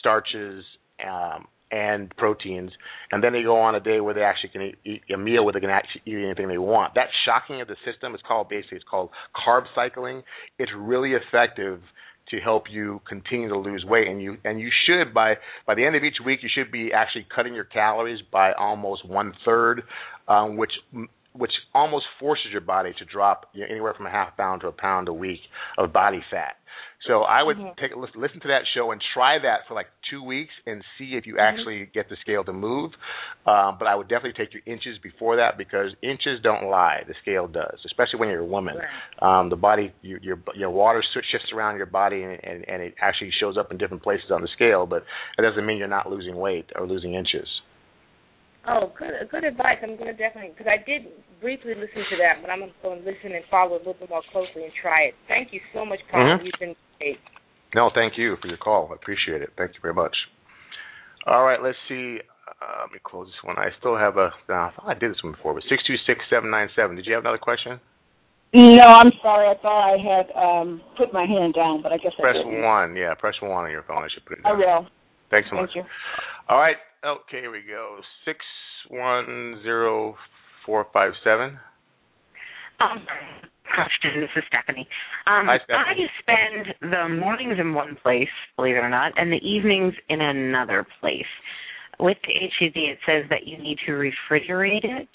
starches. 0.00 0.64
Um, 1.04 1.46
and 1.74 2.16
proteins, 2.16 2.70
and 3.10 3.22
then 3.22 3.32
they 3.32 3.42
go 3.42 3.58
on 3.58 3.74
a 3.74 3.80
day 3.80 3.98
where 3.98 4.14
they 4.14 4.22
actually 4.22 4.50
can 4.50 4.62
eat, 4.62 4.76
eat 4.84 5.02
a 5.12 5.18
meal 5.18 5.44
where 5.44 5.52
they 5.52 5.58
can 5.58 5.70
actually 5.70 6.02
eat 6.06 6.24
anything 6.24 6.46
they 6.46 6.58
want. 6.58 6.94
That 6.94 7.08
shocking 7.24 7.60
of 7.60 7.66
the 7.66 7.74
system 7.84 8.14
is 8.14 8.20
called 8.26 8.48
basically 8.48 8.76
it's 8.76 8.86
called 8.88 9.10
carb 9.34 9.64
cycling. 9.74 10.22
It's 10.58 10.70
really 10.76 11.12
effective 11.14 11.80
to 12.30 12.38
help 12.38 12.64
you 12.70 13.00
continue 13.08 13.48
to 13.48 13.58
lose 13.58 13.84
weight, 13.84 14.06
and 14.06 14.22
you 14.22 14.36
and 14.44 14.60
you 14.60 14.70
should 14.86 15.12
by 15.12 15.34
by 15.66 15.74
the 15.74 15.84
end 15.84 15.96
of 15.96 16.04
each 16.04 16.18
week 16.24 16.40
you 16.42 16.48
should 16.54 16.70
be 16.70 16.92
actually 16.94 17.26
cutting 17.34 17.54
your 17.54 17.64
calories 17.64 18.20
by 18.32 18.52
almost 18.52 19.06
one 19.08 19.32
third, 19.44 19.82
um, 20.28 20.56
which 20.56 20.72
which 21.32 21.52
almost 21.74 22.04
forces 22.20 22.46
your 22.52 22.60
body 22.60 22.92
to 23.00 23.04
drop 23.04 23.46
you 23.52 23.62
know, 23.62 23.66
anywhere 23.68 23.92
from 23.94 24.06
a 24.06 24.10
half 24.10 24.36
pound 24.36 24.60
to 24.60 24.68
a 24.68 24.72
pound 24.72 25.08
a 25.08 25.12
week 25.12 25.40
of 25.76 25.92
body 25.92 26.22
fat. 26.30 26.54
So 27.06 27.22
I 27.22 27.42
would 27.42 27.58
Mhm. 27.58 27.76
take 27.76 27.92
a 27.92 27.98
listen, 27.98 28.20
listen 28.20 28.40
to 28.40 28.48
that 28.48 28.66
show 28.72 28.90
and 28.90 29.00
try 29.12 29.38
that 29.38 29.66
for 29.66 29.74
like 29.74 29.88
two 30.08 30.22
weeks 30.22 30.54
and 30.66 30.82
see 30.96 31.16
if 31.16 31.26
you 31.26 31.38
actually 31.38 31.86
get 31.86 32.08
the 32.08 32.16
scale 32.16 32.44
to 32.44 32.52
move. 32.52 32.92
Um, 33.46 33.76
but 33.78 33.86
I 33.86 33.94
would 33.94 34.08
definitely 34.08 34.32
take 34.32 34.54
your 34.54 34.62
inches 34.64 34.98
before 34.98 35.36
that 35.36 35.58
because 35.58 35.94
inches 36.00 36.40
don't 36.40 36.64
lie. 36.64 37.04
The 37.06 37.14
scale 37.20 37.46
does, 37.46 37.78
especially 37.84 38.20
when 38.20 38.30
you're 38.30 38.40
a 38.40 38.44
woman. 38.44 38.80
Um, 39.20 39.50
the 39.50 39.56
body, 39.56 39.92
your, 40.02 40.18
your 40.20 40.38
your 40.54 40.70
water 40.70 41.02
shifts 41.02 41.52
around 41.52 41.76
your 41.76 41.86
body 41.86 42.22
and, 42.22 42.42
and 42.42 42.68
and 42.68 42.82
it 42.82 42.94
actually 43.00 43.30
shows 43.32 43.58
up 43.58 43.70
in 43.70 43.76
different 43.76 44.02
places 44.02 44.30
on 44.30 44.40
the 44.40 44.48
scale. 44.48 44.86
But 44.86 45.04
it 45.38 45.42
doesn't 45.42 45.64
mean 45.66 45.76
you're 45.76 45.88
not 45.88 46.10
losing 46.10 46.36
weight 46.36 46.70
or 46.74 46.86
losing 46.86 47.14
inches. 47.14 47.48
Oh, 48.66 48.92
good 48.98 49.12
good 49.30 49.44
advice. 49.44 49.76
I'm 49.82 49.96
going 49.96 50.06
to 50.08 50.16
definitely 50.16 50.52
because 50.56 50.72
I 50.72 50.78
did 50.88 51.12
briefly 51.42 51.74
listen 51.74 52.00
to 52.08 52.16
that, 52.24 52.40
but 52.40 52.48
I'm 52.48 52.60
going 52.60 52.70
to 52.70 52.76
go 52.82 52.92
and 52.92 53.04
listen 53.04 53.36
and 53.36 53.44
follow 53.50 53.76
a 53.76 53.82
little 53.84 53.92
bit 53.92 54.08
more 54.08 54.22
closely 54.32 54.64
and 54.64 54.72
try 54.80 55.12
it. 55.12 55.14
Thank 55.28 55.52
you 55.52 55.60
so 55.74 55.84
much, 55.84 56.00
Paul. 56.10 56.24
Mhm. 56.24 56.44
You've 56.44 56.58
been 56.58 56.76
great. 57.04 57.18
No, 57.74 57.90
thank 57.94 58.16
you 58.16 58.36
for 58.40 58.48
your 58.48 58.56
call. 58.56 58.88
I 58.92 58.94
appreciate 58.94 59.42
it. 59.42 59.50
Thank 59.58 59.72
you 59.74 59.80
very 59.82 59.94
much. 59.94 60.14
All 61.26 61.44
right, 61.44 61.62
let's 61.62 61.76
see. 61.88 62.18
Uh, 62.46 62.82
let 62.82 62.92
me 62.92 62.98
close 63.02 63.26
this 63.26 63.34
one. 63.42 63.58
I 63.58 63.68
still 63.78 63.96
have 63.96 64.16
a. 64.16 64.30
No, 64.48 64.54
I 64.54 64.72
thought 64.76 64.88
I 64.88 64.94
did 64.94 65.10
this 65.10 65.22
one 65.22 65.32
before, 65.32 65.54
but 65.54 65.62
six 65.68 65.82
two 65.86 65.96
six 66.06 66.20
seven 66.30 66.50
nine 66.50 66.68
seven. 66.76 66.96
Did 66.96 67.06
you 67.06 67.14
have 67.14 67.22
another 67.22 67.38
question? 67.38 67.80
No, 68.52 68.82
I'm 68.82 69.10
sorry. 69.22 69.48
I 69.48 69.60
thought 69.60 69.94
I 69.94 69.96
had 69.98 70.30
um 70.36 70.80
put 70.96 71.12
my 71.12 71.24
hand 71.24 71.54
down, 71.54 71.82
but 71.82 71.92
I 71.92 71.96
guess 71.96 72.12
Press 72.20 72.36
I 72.38 72.44
didn't. 72.48 72.62
one. 72.62 72.94
Yeah, 72.94 73.14
press 73.14 73.34
one 73.40 73.64
on 73.64 73.70
your 73.70 73.82
phone. 73.82 74.04
I 74.04 74.08
should 74.12 74.24
put 74.26 74.38
it 74.38 74.44
I 74.44 74.50
down. 74.50 74.58
will. 74.58 74.86
Thanks 75.30 75.48
so 75.50 75.56
much. 75.56 75.70
Thank 75.74 75.86
you. 75.86 75.90
All 76.48 76.58
right. 76.58 76.76
Okay, 77.04 77.40
here 77.40 77.50
we 77.50 77.62
go. 77.66 77.98
Six 78.24 78.38
one 78.88 79.60
zero 79.62 80.14
four 80.64 80.86
five 80.92 81.12
seven. 81.24 81.58
Um, 82.80 83.06
question. 83.74 84.20
This 84.20 84.30
is 84.36 84.44
Stephanie. 84.48 84.88
Um, 85.26 85.46
Hi, 85.46 85.58
Stephanie. 85.64 86.08
I 86.08 86.20
spend 86.20 86.90
the 86.92 87.08
mornings 87.20 87.56
in 87.58 87.74
one 87.74 87.96
place, 88.02 88.28
believe 88.56 88.76
it 88.76 88.84
or 88.84 88.90
not, 88.90 89.12
and 89.16 89.32
the 89.32 89.42
evenings 89.42 89.94
in 90.08 90.20
another 90.20 90.86
place. 91.00 91.26
With 92.00 92.18
the 92.26 92.34
HCG, 92.34 92.76
it 92.76 92.98
says 93.06 93.24
that 93.30 93.46
you 93.46 93.58
need 93.58 93.78
to 93.86 93.92
refrigerate 93.92 94.84
it. 94.84 95.08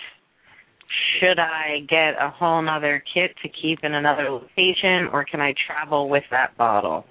Should 1.19 1.38
I 1.38 1.81
get 1.88 2.15
a 2.19 2.31
whole 2.31 2.62
nother 2.62 3.03
kit 3.13 3.31
to 3.43 3.49
keep 3.62 3.79
in 3.83 3.93
another 3.93 4.29
location, 4.29 5.09
or 5.13 5.23
can 5.23 5.39
I 5.39 5.53
travel 5.67 6.09
with 6.09 6.23
that 6.31 6.57
bottle? 6.57 7.05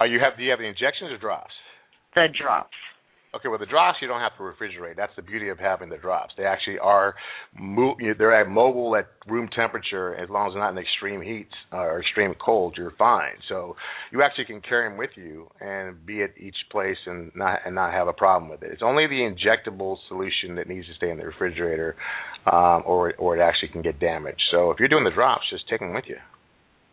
Are 0.00 0.06
you 0.06 0.18
have? 0.20 0.36
Do 0.36 0.44
you 0.44 0.50
have 0.50 0.60
the 0.60 0.66
injections 0.66 1.10
or 1.12 1.18
drops? 1.18 1.52
The 2.14 2.28
drops. 2.40 2.76
Okay, 3.36 3.48
well 3.48 3.58
the 3.58 3.66
drops 3.66 3.98
you 4.00 4.08
don't 4.08 4.20
have 4.20 4.36
to 4.38 4.42
refrigerate. 4.42 4.96
That's 4.96 5.12
the 5.14 5.22
beauty 5.22 5.50
of 5.50 5.58
having 5.58 5.90
the 5.90 5.98
drops. 5.98 6.32
They 6.38 6.44
actually 6.44 6.78
are 6.78 7.14
mo- 7.58 7.96
they're 8.18 8.40
at 8.40 8.48
mobile 8.48 8.96
at 8.96 9.08
room 9.26 9.48
temperature 9.54 10.14
as 10.14 10.30
long 10.30 10.48
as 10.48 10.54
they're 10.54 10.62
not 10.62 10.70
in 10.70 10.78
extreme 10.78 11.20
heat 11.20 11.48
or 11.70 12.00
extreme 12.00 12.34
cold. 12.42 12.74
You're 12.78 12.94
fine. 12.96 13.34
So 13.48 13.76
you 14.10 14.22
actually 14.22 14.46
can 14.46 14.62
carry 14.62 14.88
them 14.88 14.96
with 14.96 15.10
you 15.16 15.50
and 15.60 16.04
be 16.06 16.22
at 16.22 16.30
each 16.38 16.56
place 16.70 16.96
and 17.06 17.30
not 17.34 17.60
and 17.66 17.74
not 17.74 17.92
have 17.92 18.08
a 18.08 18.14
problem 18.14 18.50
with 18.50 18.62
it. 18.62 18.70
It's 18.72 18.82
only 18.82 19.06
the 19.06 19.20
injectable 19.20 19.96
solution 20.08 20.54
that 20.56 20.68
needs 20.68 20.86
to 20.86 20.94
stay 20.94 21.10
in 21.10 21.18
the 21.18 21.26
refrigerator, 21.26 21.94
um, 22.46 22.84
or 22.86 23.12
or 23.18 23.36
it 23.36 23.42
actually 23.42 23.68
can 23.68 23.82
get 23.82 24.00
damaged. 24.00 24.42
So 24.50 24.70
if 24.70 24.78
you're 24.78 24.88
doing 24.88 25.04
the 25.04 25.10
drops, 25.10 25.44
just 25.50 25.68
take 25.68 25.80
them 25.80 25.92
with 25.92 26.04
you. 26.08 26.16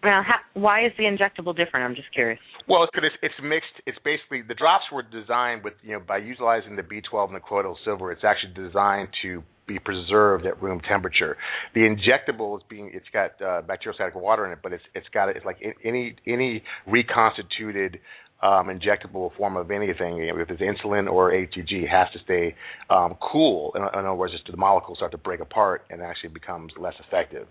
Now, 0.04 0.22
how, 0.22 0.36
why 0.60 0.86
is 0.86 0.92
the 0.98 1.04
injectable 1.04 1.56
different? 1.56 1.86
I'm 1.86 1.96
just 1.96 2.12
curious. 2.14 2.40
Well, 2.68 2.84
it's, 2.84 2.92
'cause 2.94 3.04
it's 3.06 3.16
it's 3.22 3.42
mixed. 3.42 3.72
It's 3.86 3.98
basically 4.04 4.42
the 4.42 4.54
drops 4.54 4.86
were 4.92 5.04
designed 5.04 5.64
with 5.64 5.74
you 5.82 5.94
know 5.94 6.00
by 6.06 6.18
utilizing 6.18 6.76
the 6.76 6.84
B12 6.84 7.28
and 7.28 7.36
the 7.36 7.40
colloidal 7.40 7.78
silver. 7.86 8.12
It's 8.12 8.24
actually 8.24 8.54
designed 8.54 9.10
to 9.22 9.44
be 9.66 9.80
preserved 9.80 10.46
at 10.46 10.62
room 10.62 10.82
temperature. 10.88 11.38
The 11.74 11.82
injectable 11.82 12.58
is 12.58 12.64
being 12.70 12.92
it's 12.94 13.08
got 13.14 13.42
uh, 13.42 13.62
bacteriostatic 13.62 14.14
water 14.16 14.46
in 14.46 14.52
it, 14.52 14.60
but 14.62 14.74
it's 14.74 14.84
it's 14.94 15.08
got 15.14 15.30
it's 15.30 15.46
like 15.46 15.58
any 15.86 16.16
any 16.28 16.64
reconstituted 16.86 18.00
um, 18.44 18.68
injectable 18.68 19.34
form 19.38 19.56
of 19.56 19.72
anything, 19.72 20.20
if 20.20 20.50
it's 20.50 20.62
insulin 20.62 21.10
or 21.10 21.32
ATG, 21.32 21.90
has 21.90 22.12
to 22.12 22.20
stay 22.26 22.56
um, 22.90 23.16
cool. 23.32 23.72
In, 23.74 23.82
in 23.82 24.06
other 24.06 24.14
words, 24.14 24.34
just 24.34 24.52
the 24.52 24.58
molecules 24.58 24.98
start 24.98 25.12
to 25.14 25.18
break 25.18 25.40
apart 25.40 25.84
and 25.90 26.02
actually 26.02 26.30
becomes 26.30 26.74
less 26.78 26.94
effective. 27.08 27.48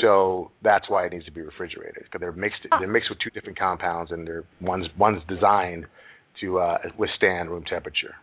So 0.00 0.50
that's 0.62 0.88
why 0.88 1.04
it 1.04 1.12
needs 1.12 1.26
to 1.26 1.30
be 1.30 1.42
refrigerated 1.42 2.04
because 2.04 2.20
they're 2.20 2.32
mixed. 2.32 2.60
They're 2.70 2.88
mixed 2.88 3.10
with 3.10 3.18
two 3.22 3.30
different 3.30 3.58
compounds, 3.58 4.12
and 4.12 4.26
they're 4.26 4.44
one's 4.62 4.86
one's 4.98 5.22
designed 5.28 5.84
to 6.40 6.58
uh, 6.58 6.78
withstand 6.98 7.50
room 7.50 7.64
temperature. 7.68 8.14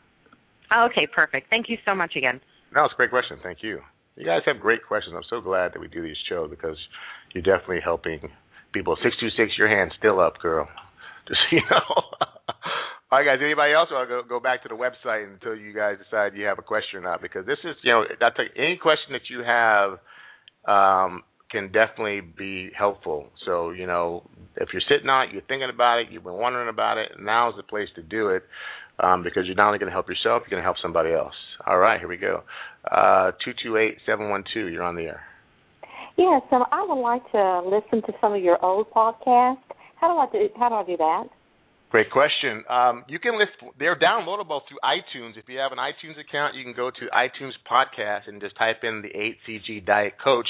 Okay, 0.75 1.07
perfect. 1.13 1.51
Thank 1.51 1.69
you 1.69 1.77
so 1.85 1.93
much 1.93 2.15
again. 2.15 2.41
No, 2.73 2.85
it's 2.85 2.93
a 2.93 2.97
great 2.97 3.11
question. 3.11 3.37
Thank 3.43 3.59
you. 3.61 3.79
You 4.15 4.25
guys 4.25 4.41
have 4.47 4.59
great 4.59 4.83
questions. 4.85 5.13
I'm 5.15 5.23
so 5.29 5.39
glad 5.39 5.73
that 5.73 5.79
we 5.79 5.87
do 5.87 6.01
these 6.01 6.17
shows 6.27 6.49
because 6.49 6.77
you're 7.33 7.43
definitely 7.43 7.81
helping 7.83 8.19
people. 8.73 8.97
Six 9.03 9.15
two 9.19 9.29
six, 9.37 9.51
your 9.55 9.69
hand's 9.69 9.93
still 9.99 10.19
up, 10.19 10.39
girl. 10.39 10.67
So 11.27 11.33
you 11.51 11.61
know. 11.69 12.03
All 13.09 13.19
right, 13.19 13.25
guys. 13.25 13.39
Anybody 13.43 13.73
else 13.73 13.89
want 13.91 14.09
to 14.09 14.21
go 14.21 14.27
go 14.27 14.39
back 14.39 14.63
to 14.63 14.69
the 14.69 14.75
website 14.75 15.31
until 15.31 15.55
you 15.55 15.73
guys 15.73 15.97
decide 16.03 16.35
you 16.35 16.45
have 16.45 16.59
a 16.59 16.63
question 16.63 16.99
or 16.99 17.03
not? 17.03 17.21
Because 17.21 17.45
this 17.45 17.59
is, 17.63 17.75
you 17.83 17.91
know, 17.91 18.03
any 18.55 18.77
question 18.81 19.13
that 19.13 19.29
you 19.29 19.43
have. 19.43 19.99
Um, 20.67 21.23
can 21.49 21.71
definitely 21.71 22.21
be 22.21 22.71
helpful. 22.77 23.27
So, 23.45 23.71
you 23.71 23.87
know, 23.87 24.29
if 24.57 24.69
you're 24.73 24.81
sitting 24.89 25.09
on 25.09 25.27
it, 25.27 25.33
you're 25.33 25.43
thinking 25.43 25.69
about 25.73 25.99
it, 25.99 26.07
you've 26.11 26.23
been 26.23 26.33
wondering 26.33 26.69
about 26.69 26.97
it, 26.97 27.11
now 27.19 27.49
is 27.49 27.55
the 27.55 27.63
place 27.63 27.87
to 27.95 28.03
do 28.03 28.29
it 28.29 28.43
um, 28.99 29.23
because 29.23 29.43
you're 29.45 29.55
not 29.55 29.67
only 29.67 29.79
going 29.79 29.89
to 29.89 29.93
help 29.93 30.09
yourself, 30.09 30.43
you're 30.43 30.49
going 30.49 30.61
to 30.61 30.65
help 30.65 30.77
somebody 30.81 31.13
else. 31.13 31.35
All 31.65 31.77
right, 31.77 31.99
here 31.99 32.09
we 32.09 32.17
go. 32.17 32.43
Uh, 32.89 33.31
228-712, 33.67 34.43
you're 34.71 34.83
on 34.83 34.95
the 34.95 35.03
air. 35.03 35.21
Yes, 36.17 36.41
so 36.49 36.65
I 36.71 36.85
would 36.87 37.01
like 37.01 37.21
to 37.31 37.61
listen 37.61 38.01
to 38.07 38.13
some 38.19 38.33
of 38.33 38.41
your 38.41 38.63
old 38.63 38.89
podcasts. 38.89 39.57
How 39.99 40.13
do 40.13 40.19
I 40.19 40.27
do, 40.31 40.49
how 40.57 40.69
do, 40.69 40.75
I 40.75 40.85
do 40.85 40.97
that? 40.97 41.23
Great 41.89 42.11
question. 42.11 42.63
Um, 42.69 43.05
you 43.07 43.19
can 43.19 43.37
list. 43.39 43.51
They're 43.79 43.97
downloadable 43.97 44.61
through 44.67 44.77
iTunes. 44.83 45.37
If 45.37 45.45
you 45.47 45.57
have 45.59 45.71
an 45.71 45.77
iTunes 45.77 46.19
account, 46.19 46.55
you 46.55 46.63
can 46.63 46.73
go 46.73 46.91
to 46.91 47.05
iTunes 47.15 47.53
Podcast 47.69 48.27
and 48.27 48.41
just 48.41 48.57
type 48.57 48.83
in 48.83 49.01
the 49.01 49.09
HCG 49.09 49.85
Diet 49.85 50.13
Coach, 50.23 50.47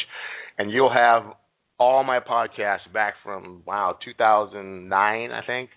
and 0.57 0.71
you'll 0.71 0.93
have 0.93 1.23
all 1.79 2.03
my 2.03 2.19
podcasts 2.19 2.91
back 2.91 3.15
from 3.23 3.61
wow 3.65 3.97
2009, 4.03 5.31
I 5.31 5.41
think. 5.45 5.69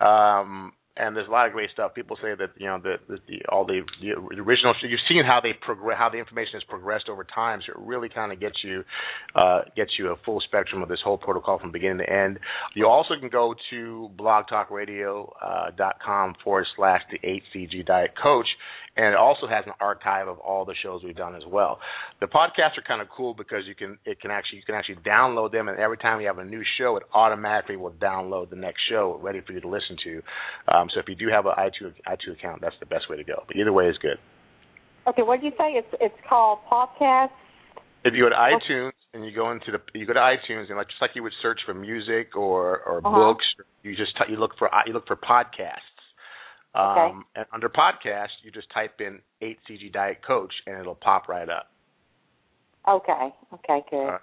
Um, 0.00 0.72
and 0.96 1.14
there's 1.16 1.28
a 1.28 1.30
lot 1.30 1.46
of 1.46 1.52
great 1.52 1.70
stuff. 1.70 1.94
People 1.94 2.16
say 2.16 2.34
that 2.38 2.50
you 2.58 2.66
know 2.66 2.78
the, 2.82 2.96
the, 3.08 3.16
the 3.26 3.40
all 3.50 3.64
the, 3.64 3.80
the 4.02 4.10
original. 4.40 4.74
You've 4.82 5.00
seen 5.08 5.24
how 5.24 5.40
they 5.42 5.54
progress, 5.58 5.96
how 5.98 6.10
the 6.10 6.18
information 6.18 6.52
has 6.54 6.62
progressed 6.64 7.08
over 7.08 7.24
time. 7.24 7.60
So 7.66 7.72
it 7.72 7.78
really 7.78 8.10
kind 8.10 8.30
of 8.30 8.38
gets 8.40 8.56
you 8.62 8.84
uh, 9.34 9.62
gets 9.74 9.92
you 9.98 10.10
a 10.10 10.16
full 10.24 10.40
spectrum 10.40 10.82
of 10.82 10.90
this 10.90 11.00
whole 11.02 11.16
protocol 11.16 11.58
from 11.58 11.72
beginning 11.72 11.98
to 11.98 12.12
end. 12.12 12.38
You 12.74 12.88
also 12.88 13.14
can 13.18 13.30
go 13.30 13.54
to 13.70 14.10
blogtalkradio.com 14.18 16.30
uh, 16.30 16.34
forward 16.44 16.66
slash 16.76 17.00
the 17.10 17.18
HCG 17.18 17.86
Diet 17.86 18.12
Coach, 18.22 18.48
and 18.96 19.06
it 19.06 19.14
also 19.14 19.46
has 19.46 19.64
an 19.66 19.72
archive 19.80 20.28
of 20.28 20.38
all 20.38 20.64
the 20.64 20.74
shows 20.82 21.02
we've 21.02 21.16
done 21.16 21.34
as 21.34 21.42
well. 21.48 21.78
The 22.20 22.26
podcasts 22.26 22.76
are 22.76 22.84
kind 22.86 23.00
of 23.00 23.08
cool 23.14 23.34
because 23.34 23.62
you 23.66 23.74
can 23.74 23.98
it 24.04 24.20
can 24.20 24.30
actually 24.30 24.58
you 24.58 24.64
can 24.64 24.74
actually 24.74 24.96
download 24.96 25.52
them, 25.52 25.68
and 25.68 25.78
every 25.78 25.96
time 25.96 26.20
you 26.20 26.26
have 26.26 26.38
a 26.38 26.44
new 26.44 26.62
show, 26.78 26.96
it 26.96 27.04
automatically 27.14 27.76
will 27.76 27.92
download 27.92 28.50
the 28.50 28.56
next 28.56 28.80
show 28.90 29.18
ready 29.22 29.40
for 29.46 29.52
you 29.52 29.60
to 29.60 29.68
listen 29.68 29.96
to. 30.04 30.22
Um, 30.74 30.88
so 30.92 31.00
if 31.00 31.08
you 31.08 31.14
do 31.14 31.32
have 31.32 31.46
an 31.46 31.52
iTunes 31.58 31.94
iTunes 32.06 32.38
account, 32.38 32.60
that's 32.60 32.76
the 32.80 32.86
best 32.86 33.08
way 33.08 33.16
to 33.16 33.24
go. 33.24 33.44
But 33.46 33.56
either 33.56 33.72
way 33.72 33.86
is 33.86 33.96
good. 33.98 34.18
Okay, 35.06 35.22
what 35.22 35.40
did 35.40 35.46
you 35.46 35.52
say? 35.58 35.72
It's 35.72 35.94
it's 36.00 36.28
called 36.28 36.58
podcast. 36.70 37.30
If 38.04 38.14
you 38.14 38.24
go 38.24 38.30
to 38.30 38.36
iTunes 38.36 38.92
and 39.14 39.24
you 39.24 39.34
go 39.34 39.52
into 39.52 39.72
the 39.72 39.78
you 39.98 40.06
go 40.06 40.12
to 40.12 40.20
iTunes 40.20 40.68
and 40.68 40.76
like 40.76 40.88
just 40.88 41.00
like 41.00 41.12
you 41.14 41.22
would 41.22 41.32
search 41.40 41.60
for 41.64 41.72
music 41.72 42.36
or 42.36 42.80
or 42.80 42.98
uh-huh. 42.98 43.10
books, 43.10 43.44
you 43.82 43.96
just 43.96 44.12
t- 44.18 44.32
you 44.32 44.38
look 44.38 44.52
for 44.58 44.68
you 44.86 44.92
look 44.92 45.06
for 45.06 45.16
podcasts 45.16 45.91
um. 46.74 47.24
And 47.34 47.46
under 47.52 47.68
podcast, 47.68 48.28
you 48.42 48.50
just 48.50 48.68
type 48.72 49.00
in 49.00 49.20
HCG 49.42 49.92
Diet 49.92 50.18
Coach, 50.26 50.52
and 50.66 50.78
it'll 50.78 50.94
pop 50.94 51.28
right 51.28 51.48
up. 51.48 51.70
Okay. 52.88 53.34
Okay. 53.54 53.80
Good. 53.90 54.18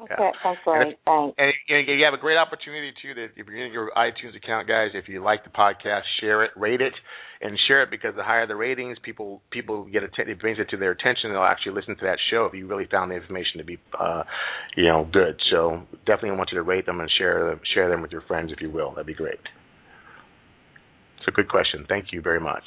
Okay. 0.00 0.14
Yeah. 0.18 0.32
Great. 0.64 0.86
And 0.88 0.96
Thanks. 1.36 1.58
And 1.68 1.88
you 1.88 2.04
have 2.04 2.14
a 2.14 2.20
great 2.20 2.36
opportunity 2.36 2.92
too. 3.00 3.14
That 3.14 3.28
if 3.36 3.46
you're 3.46 3.64
in 3.64 3.72
your 3.72 3.90
iTunes 3.96 4.36
account, 4.36 4.66
guys, 4.66 4.90
if 4.94 5.08
you 5.08 5.22
like 5.22 5.44
the 5.44 5.50
podcast, 5.50 6.02
share 6.20 6.44
it, 6.44 6.50
rate 6.56 6.80
it, 6.80 6.92
and 7.40 7.58
share 7.68 7.82
it 7.82 7.90
because 7.90 8.14
the 8.16 8.24
higher 8.24 8.46
the 8.46 8.56
ratings, 8.56 8.98
people 9.02 9.42
people 9.50 9.84
get 9.84 10.02
att- 10.02 10.28
it 10.28 10.40
brings 10.40 10.58
it 10.58 10.68
to 10.70 10.76
their 10.76 10.90
attention. 10.90 11.30
They'll 11.30 11.42
actually 11.42 11.74
listen 11.74 11.96
to 11.96 12.04
that 12.04 12.18
show 12.30 12.46
if 12.46 12.54
you 12.54 12.66
really 12.66 12.86
found 12.90 13.10
the 13.10 13.14
information 13.14 13.58
to 13.58 13.64
be, 13.64 13.78
uh, 13.98 14.24
you 14.76 14.84
know, 14.84 15.08
good. 15.12 15.40
So 15.50 15.82
definitely 16.04 16.36
want 16.36 16.50
you 16.52 16.58
to 16.58 16.62
rate 16.62 16.86
them 16.86 17.00
and 17.00 17.10
share 17.18 17.50
them, 17.50 17.60
share 17.72 17.88
them 17.88 18.02
with 18.02 18.10
your 18.10 18.22
friends 18.22 18.50
if 18.52 18.60
you 18.60 18.70
will. 18.70 18.90
That'd 18.90 19.06
be 19.06 19.14
great. 19.14 19.40
It's 21.22 21.28
a 21.28 21.30
good 21.30 21.48
question. 21.48 21.86
Thank 21.88 22.06
you 22.10 22.20
very 22.20 22.40
much. 22.40 22.64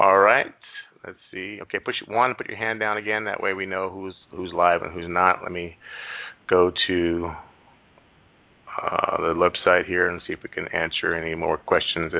All 0.00 0.18
right. 0.18 0.46
Let's 1.06 1.18
see. 1.32 1.60
Okay, 1.62 1.78
push 1.78 1.94
one. 2.08 2.34
Put 2.34 2.48
your 2.48 2.56
hand 2.56 2.80
down 2.80 2.96
again. 2.96 3.24
That 3.24 3.40
way 3.40 3.52
we 3.52 3.66
know 3.66 3.88
who's 3.88 4.16
who's 4.32 4.52
live 4.52 4.82
and 4.82 4.92
who's 4.92 5.08
not. 5.08 5.38
Let 5.44 5.52
me 5.52 5.76
go 6.50 6.72
to 6.88 7.30
uh, 8.82 9.16
the 9.18 9.34
website 9.34 9.86
here 9.86 10.08
and 10.08 10.20
see 10.26 10.32
if 10.32 10.40
we 10.42 10.48
can 10.48 10.66
answer 10.74 11.14
any 11.14 11.36
more 11.36 11.56
questions. 11.56 12.12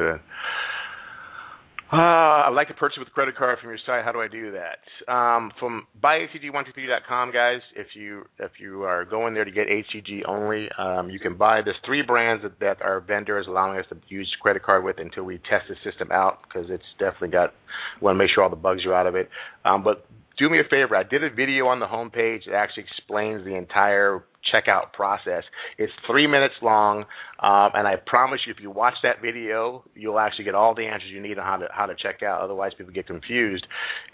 Uh, 1.93 1.97
I'd 1.97 2.53
like 2.55 2.69
to 2.69 2.75
purchase 2.75 2.99
with 2.99 3.09
credit 3.11 3.37
card 3.37 3.59
from 3.61 3.71
your 3.71 3.79
site. 3.87 4.05
How 4.05 4.13
do 4.13 4.21
I 4.21 4.29
do 4.29 4.53
that? 4.53 5.13
Um, 5.13 5.51
from 5.59 5.87
buyhcg123.com, 6.03 7.33
guys. 7.33 7.61
If 7.77 7.89
you 7.95 8.25
if 8.39 8.53
you 8.61 8.83
are 8.83 9.05
going 9.05 9.35
there 9.35 9.45
to 9.45 9.51
get 9.51 9.69
HCG 9.69 10.29
only, 10.29 10.69
um, 10.79 11.09
you 11.09 11.19
can 11.19 11.37
buy. 11.37 11.63
There's 11.65 11.77
three 11.87 12.03
brands 12.03 12.43
that, 12.43 12.61
that 12.61 12.83
our 12.83 13.01
vendor 13.01 13.39
is 13.41 13.47
allowing 13.47 13.79
us 13.79 13.87
to 13.89 13.97
use 14.09 14.31
credit 14.43 14.63
card 14.63 14.85
with 14.85 14.97
until 14.99 15.25
we 15.25 15.39
test 15.39 15.65
the 15.69 15.77
system 15.89 16.13
out 16.13 16.41
because 16.43 16.69
it's 16.71 16.85
definitely 16.99 17.31
got. 17.31 17.55
Want 18.03 18.17
to 18.17 18.19
make 18.19 18.31
sure 18.35 18.45
all 18.45 18.51
the 18.51 18.57
bugs 18.57 18.85
are 18.85 18.95
out 18.95 19.07
of 19.07 19.15
it. 19.15 19.31
Um, 19.65 19.83
but 19.83 20.07
do 20.39 20.49
me 20.49 20.61
a 20.61 20.65
favor. 20.65 20.95
I 20.95 21.03
did 21.03 21.25
a 21.25 21.31
video 21.31 21.67
on 21.67 21.81
the 21.81 21.87
homepage 21.87 22.45
that 22.47 22.55
actually 22.55 22.85
explains 22.85 23.45
the 23.45 23.57
entire 23.57 24.25
checkout 24.53 24.93
process. 24.93 25.45
It's 25.79 25.93
three 26.07 26.27
minutes 26.27 26.55
long, 26.63 27.05
um, 27.41 27.71
and 27.75 27.87
I 27.87 27.97
promise 28.07 28.41
you, 28.47 28.53
if 28.53 28.61
you 28.61 28.71
watch 28.71 28.95
that 29.03 29.23
video, 29.23 29.85
you'll 29.95 30.19
actually 30.19 30.45
get 30.45 30.55
all 30.55 30.75
the 30.75 30.87
answers 30.87 31.11
you 31.11 31.21
need 31.21 31.39
on 31.39 31.45
how 31.45 31.57
to 31.57 31.67
how 31.73 31.87
to 31.87 31.95
check 31.95 32.23
out. 32.23 32.43
Otherwise, 32.43 32.73
people 32.77 32.93
get 32.93 33.07
confused. 33.07 33.67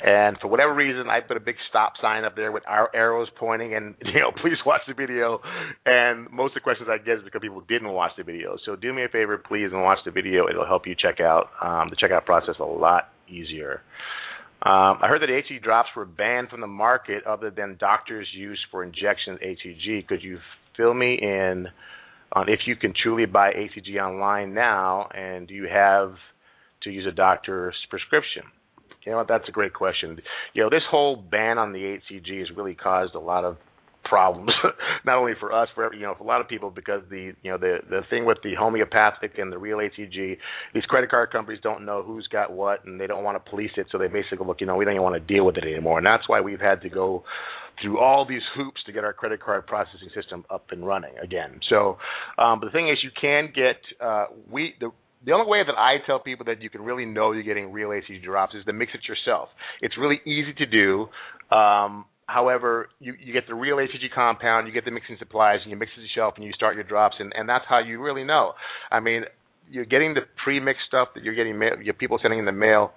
And 0.05 0.37
for 0.41 0.49
whatever 0.49 0.74
reason, 0.74 1.09
I 1.09 1.20
put 1.20 1.37
a 1.37 1.41
big 1.41 1.57
stop 1.68 1.95
sign 2.01 2.24
up 2.24 2.37
there 2.37 2.53
with 2.53 2.64
our 2.66 2.91
arrows 2.95 3.28
pointing, 3.39 3.74
and 3.74 3.95
you 4.03 4.20
know, 4.20 4.32
please 4.43 4.59
watch 4.66 4.82
the 4.87 4.95
video. 4.95 5.41
And 5.87 6.30
most 6.30 6.51
of 6.51 6.55
the 6.55 6.61
questions 6.61 6.89
I 6.91 6.99
get 6.99 7.18
is 7.18 7.24
because 7.24 7.41
people 7.43 7.62
didn't 7.68 7.91
watch 7.93 8.12
the 8.16 8.24
video. 8.24 8.57
So 8.64 8.76
do 8.76 8.93
me 8.93 9.05
a 9.05 9.09
favor, 9.09 9.39
please, 9.39 9.68
and 9.72 9.82
watch 9.82 9.99
the 10.05 10.11
video. 10.11 10.49
It'll 10.49 10.66
help 10.66 10.87
you 10.87 10.95
check 10.95 11.20
out 11.20 11.51
um, 11.62 11.91
the 11.91 11.97
checkout 11.97 12.24
process 12.24 12.57
a 12.61 12.64
lot 12.64 13.11
easier. 13.28 13.80
Um, 14.65 14.99
I 15.03 15.09
heard 15.09 15.21
that 15.21 15.29
HCG 15.29 15.62
drops 15.62 15.91
were 15.95 16.07
banned 16.07 16.49
from 16.49 16.62
the 16.62 16.67
market 16.67 17.25
other 17.27 17.51
than 17.51 17.77
doctors' 17.79 18.29
use 18.33 18.59
for 18.71 18.83
injection 18.83 19.39
HCG. 19.45 20.07
Could 20.07 20.23
you 20.23 20.39
fill 20.75 20.95
me 20.95 21.19
in 21.21 21.69
on 22.33 22.49
if 22.49 22.61
you 22.67 22.75
can 22.75 22.95
truly 23.01 23.27
buy 23.27 23.53
HCG 23.53 24.01
online 24.01 24.55
now, 24.55 25.09
and 25.15 25.47
do 25.47 25.53
you 25.53 25.69
have 25.71 26.15
to 26.83 26.91
use 26.91 27.07
a 27.07 27.15
doctor's 27.15 27.77
prescription? 27.91 28.45
You 29.05 29.12
know 29.12 29.19
what? 29.19 29.29
That's 29.29 29.47
a 29.51 29.53
great 29.53 29.75
question. 29.75 30.19
You 30.55 30.62
know, 30.62 30.71
this 30.71 30.83
whole 30.91 31.17
ban 31.17 31.59
on 31.59 31.73
the 31.73 31.99
HCG 32.11 32.39
has 32.39 32.49
really 32.57 32.75
caused 32.75 33.15
a 33.15 33.21
lot 33.21 33.45
of 33.45 33.59
problems, 34.05 34.53
not 35.05 35.19
only 35.19 35.33
for 35.39 35.53
us, 35.53 35.69
for 35.75 35.93
you 35.95 36.03
know, 36.03 36.15
for 36.17 36.25
a 36.25 36.27
lot 36.27 36.41
of 36.41 36.49
people, 36.49 36.71
because 36.71 37.03
the 37.11 37.33
you 37.43 37.51
know 37.51 37.59
the 37.59 37.79
the 37.89 38.01
thing 38.11 38.25
with 38.25 38.39
the 38.43 38.55
homeopathic 38.55 39.39
and 39.39 39.53
the 39.53 39.59
real 39.59 39.79
HCG, 39.79 40.37
these 40.75 40.85
credit 40.85 41.11
card 41.11 41.31
companies 41.31 41.61
don't 41.63 41.85
know 41.85 42.03
who's 42.03 42.27
got 42.29 42.53
what, 42.53 42.85
and 42.85 43.01
they 43.01 43.07
don't 43.07 43.25
want 43.25 43.43
to 43.43 43.51
police 43.51 43.73
it, 43.77 43.87
so 43.91 43.99
they 43.99 44.09
basically 44.09 44.47
look, 44.47 44.61
you 44.61 44.67
know, 44.67 44.77
we 44.77 44.85
don't 44.85 44.95
even 44.95 45.03
want 45.03 45.15
to 45.15 45.35
deal 45.35 45.45
with 45.45 45.57
it 45.57 45.65
anymore, 45.65 45.99
and 45.99 46.07
that's 46.07 46.29
why 46.29 46.41
we've 46.41 46.61
had 46.61 46.83
to 46.83 46.89
go 46.89 47.25
through 47.83 47.99
all 47.99 48.27
these 48.27 48.43
hoops 48.57 48.81
to 48.87 48.93
get 48.93 49.05
our 49.05 49.13
credit 49.13 49.43
card 49.43 49.67
processing 49.67 50.09
system 50.15 50.45
up 50.51 50.67
and 50.71 50.87
running 50.87 51.19
again. 51.23 51.61
So, 51.69 51.99
um, 52.39 52.61
but 52.61 52.67
the 52.67 52.73
thing 52.73 52.89
is, 52.89 52.99
you 53.03 53.11
can 53.21 53.53
get 53.55 53.77
uh, 54.01 54.27
we 54.51 54.75
the 54.81 54.91
the 55.25 55.33
only 55.33 55.51
way 55.51 55.63
that 55.65 55.75
I 55.77 55.97
tell 56.07 56.19
people 56.19 56.47
that 56.47 56.61
you 56.61 56.69
can 56.69 56.83
really 56.83 57.07
know 57.07 57.33
you're 57.33 57.43
getting 57.43 57.73
real 57.73 57.89
HCG 57.89 58.23
drops 58.23 58.55
is 58.55 58.65
to 58.67 58.73
mix 58.73 58.93
it 58.95 59.01
yourself. 59.09 59.49
It's 59.81 59.97
really 59.97 60.21
easy 60.27 60.53
to 60.59 60.67
do. 60.67 61.09
Um, 61.55 62.05
However, 62.27 62.89
you, 63.01 63.14
you 63.22 63.33
get 63.33 63.47
the 63.47 63.55
real 63.55 63.77
HCG 63.77 64.12
compound, 64.14 64.66
you 64.66 64.72
get 64.72 64.85
the 64.85 64.91
mixing 64.91 65.16
supplies, 65.18 65.61
and 65.62 65.70
you 65.70 65.77
mix 65.77 65.93
it 65.97 66.01
yourself, 66.03 66.35
and 66.37 66.45
you 66.45 66.53
start 66.53 66.75
your 66.75 66.85
drops, 66.85 67.16
and, 67.18 67.33
and 67.37 67.49
that's 67.49 67.64
how 67.68 67.81
you 67.81 68.01
really 68.01 68.25
know. 68.25 68.53
I 68.91 69.01
mean, 69.01 69.25
you're 69.70 69.85
getting 69.85 70.14
the 70.14 70.22
pre-mixed 70.43 70.83
stuff 70.89 71.09
that 71.14 71.22
you're 71.22 71.35
getting, 71.35 71.59
mail, 71.59 71.72
your 71.83 71.95
people 71.95 72.18
sending 72.20 72.39
in 72.39 72.45
the 72.45 72.53
mail. 72.53 72.93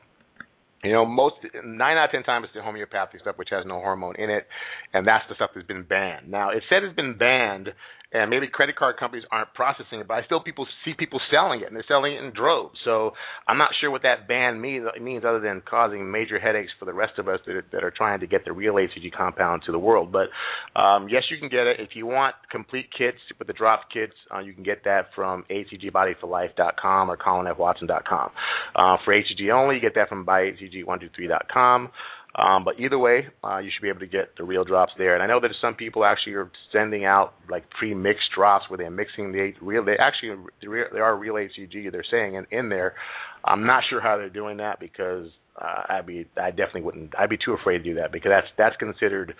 You 0.83 0.93
know, 0.93 1.05
most 1.05 1.35
nine 1.65 1.97
out 1.97 2.05
of 2.05 2.11
ten 2.11 2.23
times 2.23 2.45
it's 2.45 2.53
the 2.53 2.61
homeopathic 2.61 3.19
stuff, 3.21 3.37
which 3.37 3.49
has 3.51 3.65
no 3.65 3.75
hormone 3.79 4.15
in 4.17 4.29
it, 4.29 4.47
and 4.93 5.07
that's 5.07 5.25
the 5.27 5.35
stuff 5.35 5.49
that's 5.55 5.67
been 5.67 5.83
banned. 5.83 6.29
Now, 6.29 6.51
it 6.51 6.63
said 6.69 6.83
it's 6.83 6.95
been 6.95 7.17
banned 7.17 7.69
and 8.13 8.29
maybe 8.29 8.47
credit 8.47 8.77
card 8.77 8.95
companies 8.97 9.25
aren't 9.31 9.53
processing 9.53 9.99
it, 9.99 10.07
but 10.07 10.15
I 10.15 10.23
still 10.25 10.41
people 10.41 10.65
see 10.85 10.93
people 10.97 11.19
selling 11.29 11.61
it, 11.61 11.67
and 11.67 11.75
they're 11.75 11.83
selling 11.87 12.13
it 12.13 12.23
in 12.23 12.31
droves. 12.31 12.77
So 12.85 13.11
I'm 13.47 13.57
not 13.57 13.71
sure 13.81 13.91
what 13.91 14.03
that 14.03 14.27
ban 14.27 14.61
means, 14.61 15.23
other 15.27 15.41
than 15.41 15.61
causing 15.69 16.09
major 16.09 16.39
headaches 16.39 16.71
for 16.79 16.85
the 16.85 16.93
rest 16.93 17.19
of 17.19 17.27
us 17.27 17.39
that 17.45 17.55
are, 17.55 17.65
that 17.73 17.83
are 17.83 17.91
trying 17.91 18.21
to 18.21 18.27
get 18.27 18.45
the 18.45 18.53
real 18.53 18.75
HCG 18.75 19.11
compound 19.15 19.63
to 19.65 19.73
the 19.73 19.79
world. 19.79 20.11
But 20.11 20.29
um, 20.79 21.09
yes, 21.09 21.23
you 21.29 21.37
can 21.37 21.49
get 21.49 21.67
it 21.67 21.79
if 21.79 21.95
you 21.95 22.05
want 22.05 22.35
complete 22.49 22.87
kits 22.97 23.17
with 23.37 23.47
the 23.47 23.53
drop 23.53 23.81
kits. 23.93 24.13
Uh, 24.33 24.39
you 24.39 24.53
can 24.53 24.63
get 24.63 24.85
that 24.85 25.07
from 25.13 25.43
hcgbodyforlife.com 25.51 27.11
or 27.11 27.17
colinfwatson.com. 27.17 28.29
Uh, 28.75 28.97
for 29.03 29.13
HCG 29.13 29.51
only, 29.53 29.75
you 29.75 29.81
get 29.81 29.95
that 29.95 30.07
from 30.07 30.25
buyhcg123.com. 30.25 31.89
Um, 32.37 32.63
but 32.63 32.79
either 32.79 32.99
way, 32.99 33.25
uh, 33.43 33.57
you 33.57 33.71
should 33.73 33.81
be 33.81 33.89
able 33.89 34.01
to 34.01 34.07
get 34.07 34.37
the 34.37 34.43
real 34.43 34.63
drops 34.63 34.91
there. 34.97 35.15
And 35.15 35.23
I 35.23 35.27
know 35.27 35.39
that 35.39 35.49
some 35.59 35.73
people 35.73 36.05
actually 36.05 36.33
are 36.33 36.51
sending 36.71 37.03
out 37.03 37.33
like 37.49 37.67
pre-mixed 37.71 38.29
drops 38.35 38.65
where 38.69 38.77
they're 38.77 38.91
mixing 38.91 39.31
the 39.31 39.53
real. 39.59 39.83
They 39.83 39.97
actually 39.99 40.35
they 40.61 40.99
are 40.99 41.17
real 41.17 41.33
HCG. 41.33 41.91
They're 41.91 42.05
saying 42.09 42.35
in, 42.35 42.45
in 42.51 42.69
there. 42.69 42.93
I'm 43.43 43.65
not 43.65 43.83
sure 43.89 44.01
how 44.01 44.17
they're 44.17 44.29
doing 44.29 44.57
that 44.57 44.79
because 44.79 45.29
uh, 45.59 45.83
I'd 45.89 46.05
be 46.05 46.27
I 46.39 46.51
definitely 46.51 46.81
wouldn't. 46.81 47.13
I'd 47.17 47.29
be 47.29 47.37
too 47.43 47.53
afraid 47.53 47.79
to 47.79 47.83
do 47.83 47.95
that 47.95 48.11
because 48.11 48.29
that's 48.29 48.47
that's 48.55 48.75
considered 48.77 49.33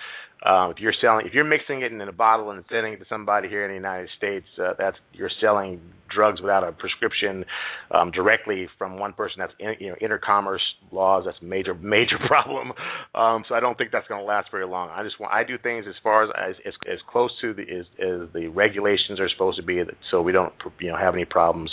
uh, 0.43 0.69
if 0.69 0.77
you're 0.79 0.93
selling 0.99 1.27
if 1.27 1.33
you're 1.33 1.43
mixing 1.43 1.83
it 1.83 1.91
in 1.91 2.01
a 2.01 2.11
bottle 2.11 2.49
and 2.49 2.63
sending 2.71 2.93
it 2.93 2.97
to 2.97 3.05
somebody 3.07 3.47
here 3.47 3.63
in 3.63 3.69
the 3.69 3.75
United 3.75 4.09
States, 4.17 4.47
uh, 4.59 4.73
that's 4.77 4.97
you're 5.13 5.29
selling 5.39 5.81
drugs 6.13 6.41
without 6.41 6.63
a 6.63 6.71
prescription 6.71 7.45
um, 7.91 8.11
directly 8.11 8.67
from 8.77 8.99
one 8.99 9.13
person. 9.13 9.37
That's 9.39 9.53
in, 9.59 9.75
you 9.79 9.89
know 9.89 9.95
intercommerce 10.01 10.65
laws. 10.91 11.23
That's 11.25 11.37
a 11.41 11.45
major 11.45 11.73
major 11.81 12.17
problem. 12.27 12.73
Um, 13.15 13.43
so 13.47 13.55
I 13.55 13.59
don't 13.59 13.77
think 13.77 13.91
that's 13.91 14.07
going 14.07 14.21
to 14.21 14.25
last 14.25 14.49
very 14.51 14.65
long. 14.65 14.89
I 14.89 15.03
just 15.03 15.19
want 15.19 15.33
I 15.33 15.43
do 15.43 15.57
things 15.57 15.85
as 15.87 15.95
far 16.01 16.23
as 16.23 16.29
as 16.37 16.55
as, 16.65 16.73
as 16.91 16.99
close 17.09 17.31
to 17.41 17.53
the 17.53 17.63
as, 17.63 17.85
as 17.99 18.29
the 18.33 18.47
regulations 18.47 19.19
are 19.19 19.29
supposed 19.29 19.57
to 19.57 19.63
be, 19.63 19.81
so 20.11 20.21
we 20.21 20.31
don't 20.31 20.53
you 20.79 20.89
know 20.89 20.97
have 20.97 21.13
any 21.13 21.25
problems. 21.25 21.71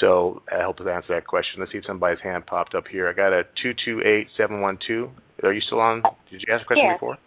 So 0.00 0.42
I 0.50 0.62
hope 0.64 0.78
to 0.78 0.88
answer 0.88 1.14
that 1.14 1.26
question. 1.26 1.60
Let's 1.60 1.72
see 1.72 1.78
if 1.78 1.84
somebody's 1.86 2.22
hand 2.22 2.46
popped 2.46 2.74
up 2.74 2.84
here. 2.90 3.08
I 3.08 3.12
got 3.12 3.32
a 3.32 3.44
two 3.62 3.72
two 3.84 4.00
eight 4.04 4.28
seven 4.36 4.60
one 4.60 4.78
two. 4.86 5.10
Are 5.42 5.52
you 5.52 5.60
still 5.60 5.80
on? 5.80 6.02
Did 6.30 6.42
you 6.46 6.54
ask 6.54 6.62
a 6.62 6.66
question 6.66 6.86
yes. 6.86 6.96
before? 6.96 7.18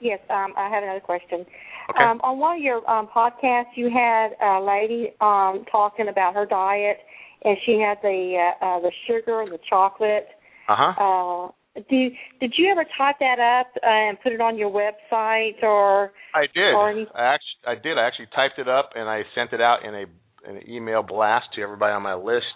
Yes, 0.00 0.20
um, 0.30 0.54
I 0.56 0.68
have 0.68 0.82
another 0.82 1.00
question. 1.00 1.44
Okay. 1.90 2.04
Um, 2.04 2.20
on 2.22 2.38
one 2.38 2.56
of 2.56 2.62
your 2.62 2.88
um, 2.88 3.08
podcasts, 3.14 3.74
you 3.76 3.90
had 3.90 4.30
a 4.40 4.60
lady 4.60 5.10
um, 5.20 5.64
talking 5.70 6.08
about 6.08 6.34
her 6.34 6.46
diet, 6.46 6.98
and 7.44 7.56
she 7.64 7.80
had 7.80 7.98
the 8.02 8.52
uh, 8.62 8.64
uh, 8.64 8.80
the 8.80 8.92
sugar 9.06 9.42
and 9.42 9.50
the 9.50 9.58
chocolate. 9.68 10.28
Uh-huh. 10.68 10.92
Uh 11.02 11.82
Do 11.88 12.10
did 12.40 12.54
you 12.56 12.70
ever 12.70 12.84
type 12.98 13.16
that 13.20 13.38
up 13.38 13.68
and 13.82 14.20
put 14.20 14.32
it 14.32 14.40
on 14.40 14.58
your 14.58 14.70
website 14.70 15.62
or? 15.62 16.12
I 16.34 16.42
did. 16.52 16.74
Or 16.74 16.90
any... 16.90 17.06
I 17.14 17.34
actually 17.34 17.62
I 17.66 17.74
did. 17.74 17.98
I 17.98 18.06
actually 18.06 18.28
typed 18.34 18.58
it 18.58 18.68
up 18.68 18.90
and 18.94 19.08
I 19.08 19.22
sent 19.34 19.52
it 19.52 19.60
out 19.60 19.84
in 19.84 19.94
a 19.94 20.04
in 20.48 20.56
an 20.56 20.68
email 20.68 21.02
blast 21.02 21.46
to 21.54 21.62
everybody 21.62 21.92
on 21.92 22.02
my 22.02 22.14
list. 22.14 22.54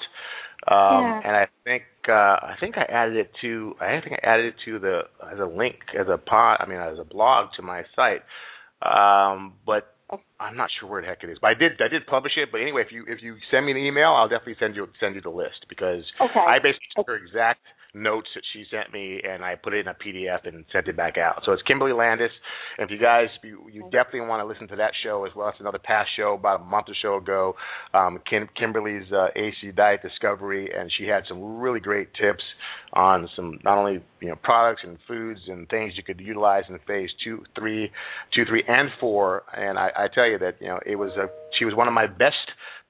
Um, 0.71 1.03
Yeah. 1.03 1.21
and 1.25 1.37
I 1.37 1.47
think 1.65 1.83
uh, 2.09 2.13
I 2.13 2.55
think 2.61 2.77
I 2.77 2.85
added 2.91 3.17
it 3.17 3.31
to 3.43 3.75
I 3.81 4.01
think 4.01 4.19
I 4.23 4.27
added 4.27 4.47
it 4.47 4.55
to 4.65 4.79
the 4.79 5.01
as 5.33 5.39
a 5.39 5.47
link 5.47 5.77
as 5.99 6.07
a 6.09 6.19
pod 6.19 6.59
I 6.61 6.67
mean 6.67 6.79
as 6.79 6.99
a 6.99 7.05
blog 7.05 7.49
to 7.57 7.63
my 7.63 7.83
site. 7.95 8.23
Um, 8.83 9.55
but 9.65 9.95
I'm 10.41 10.57
not 10.57 10.69
sure 10.79 10.89
where 10.91 11.01
the 11.01 11.09
heck 11.09 11.23
it 11.23 11.31
is. 11.31 11.39
But 11.41 11.49
I 11.49 11.55
did 11.55 11.73
I 11.81 11.89
did 11.89 12.07
publish 12.07 12.33
it. 12.37 12.51
But 12.51 12.61
anyway, 12.61 12.83
if 12.85 12.93
you 12.93 13.05
if 13.09 13.23
you 13.23 13.37
send 13.51 13.67
me 13.67 13.73
an 13.73 13.79
email, 13.79 14.11
I'll 14.11 14.29
definitely 14.29 14.57
send 14.59 14.77
you 14.77 14.89
send 15.01 15.15
you 15.15 15.21
the 15.23 15.31
list 15.31 15.67
because 15.69 16.05
Okay. 16.21 16.41
I 16.41 16.59
basically 16.59 16.93
took 16.97 17.07
her 17.07 17.17
exact 17.17 17.61
notes 17.95 18.29
that 18.35 18.43
she 18.53 18.65
sent 18.71 18.93
me 18.93 19.21
and 19.23 19.45
I 19.45 19.55
put 19.55 19.75
it 19.75 19.81
in 19.81 19.89
a 19.89 19.95
PDF 19.95 20.47
and 20.47 20.65
sent 20.73 20.89
it 20.89 20.97
back 20.97 21.19
out. 21.19 21.43
So 21.45 21.53
it's 21.53 21.63
Kimberly 21.63 21.93
Landis. 21.93 22.31
And 22.79 22.89
if 22.89 22.91
you 22.91 22.99
guys 22.99 23.27
you, 23.43 23.67
you 23.71 23.83
definitely 23.93 24.23
want 24.23 24.41
to 24.41 24.47
listen 24.47 24.69
to 24.69 24.77
that 24.77 24.93
show 25.05 25.27
as 25.27 25.33
well. 25.37 25.49
It's 25.49 25.61
another 25.61 25.79
past 25.79 26.09
show 26.17 26.35
about 26.35 26.61
a 26.61 26.65
month 26.65 26.87
or 26.89 26.95
so 27.03 27.17
ago. 27.17 27.55
Um, 27.93 28.19
Kim, 28.29 28.49
Kimberly's 28.59 29.11
uh, 29.13 29.29
HCG 29.37 29.77
Diet 29.77 30.01
Discovery, 30.03 30.71
and 30.77 30.91
she 30.99 31.07
had 31.07 31.25
some 31.29 31.59
really 31.59 31.81
great 31.81 32.09
tips 32.15 32.43
on 32.95 33.29
some 33.37 33.59
not 33.65 33.79
only 33.79 34.01
you 34.21 34.29
know 34.29 34.37
products 34.43 34.83
and 34.85 34.99
foods 35.07 35.41
and 35.49 35.69
things 35.69 35.93
you 35.97 36.03
could 36.03 36.21
utilize 36.21 36.65
in 36.69 36.79
phase 36.87 37.11
two, 37.25 37.43
three, 37.59 37.91
two, 38.35 38.45
three, 38.47 38.65
and 38.67 38.89
four. 39.01 39.43
And 39.55 39.79
I, 39.79 39.91
I 39.97 40.07
tell 40.15 40.27
you 40.27 40.39
that 40.39 40.57
you 40.61 40.69
know 40.69 40.79
it 40.87 40.97
was 40.97 41.11
a 41.17 41.29
she 41.59 41.65
was 41.65 41.75
one 41.75 41.89
of 41.89 41.95
my 41.95 42.07
best 42.07 42.37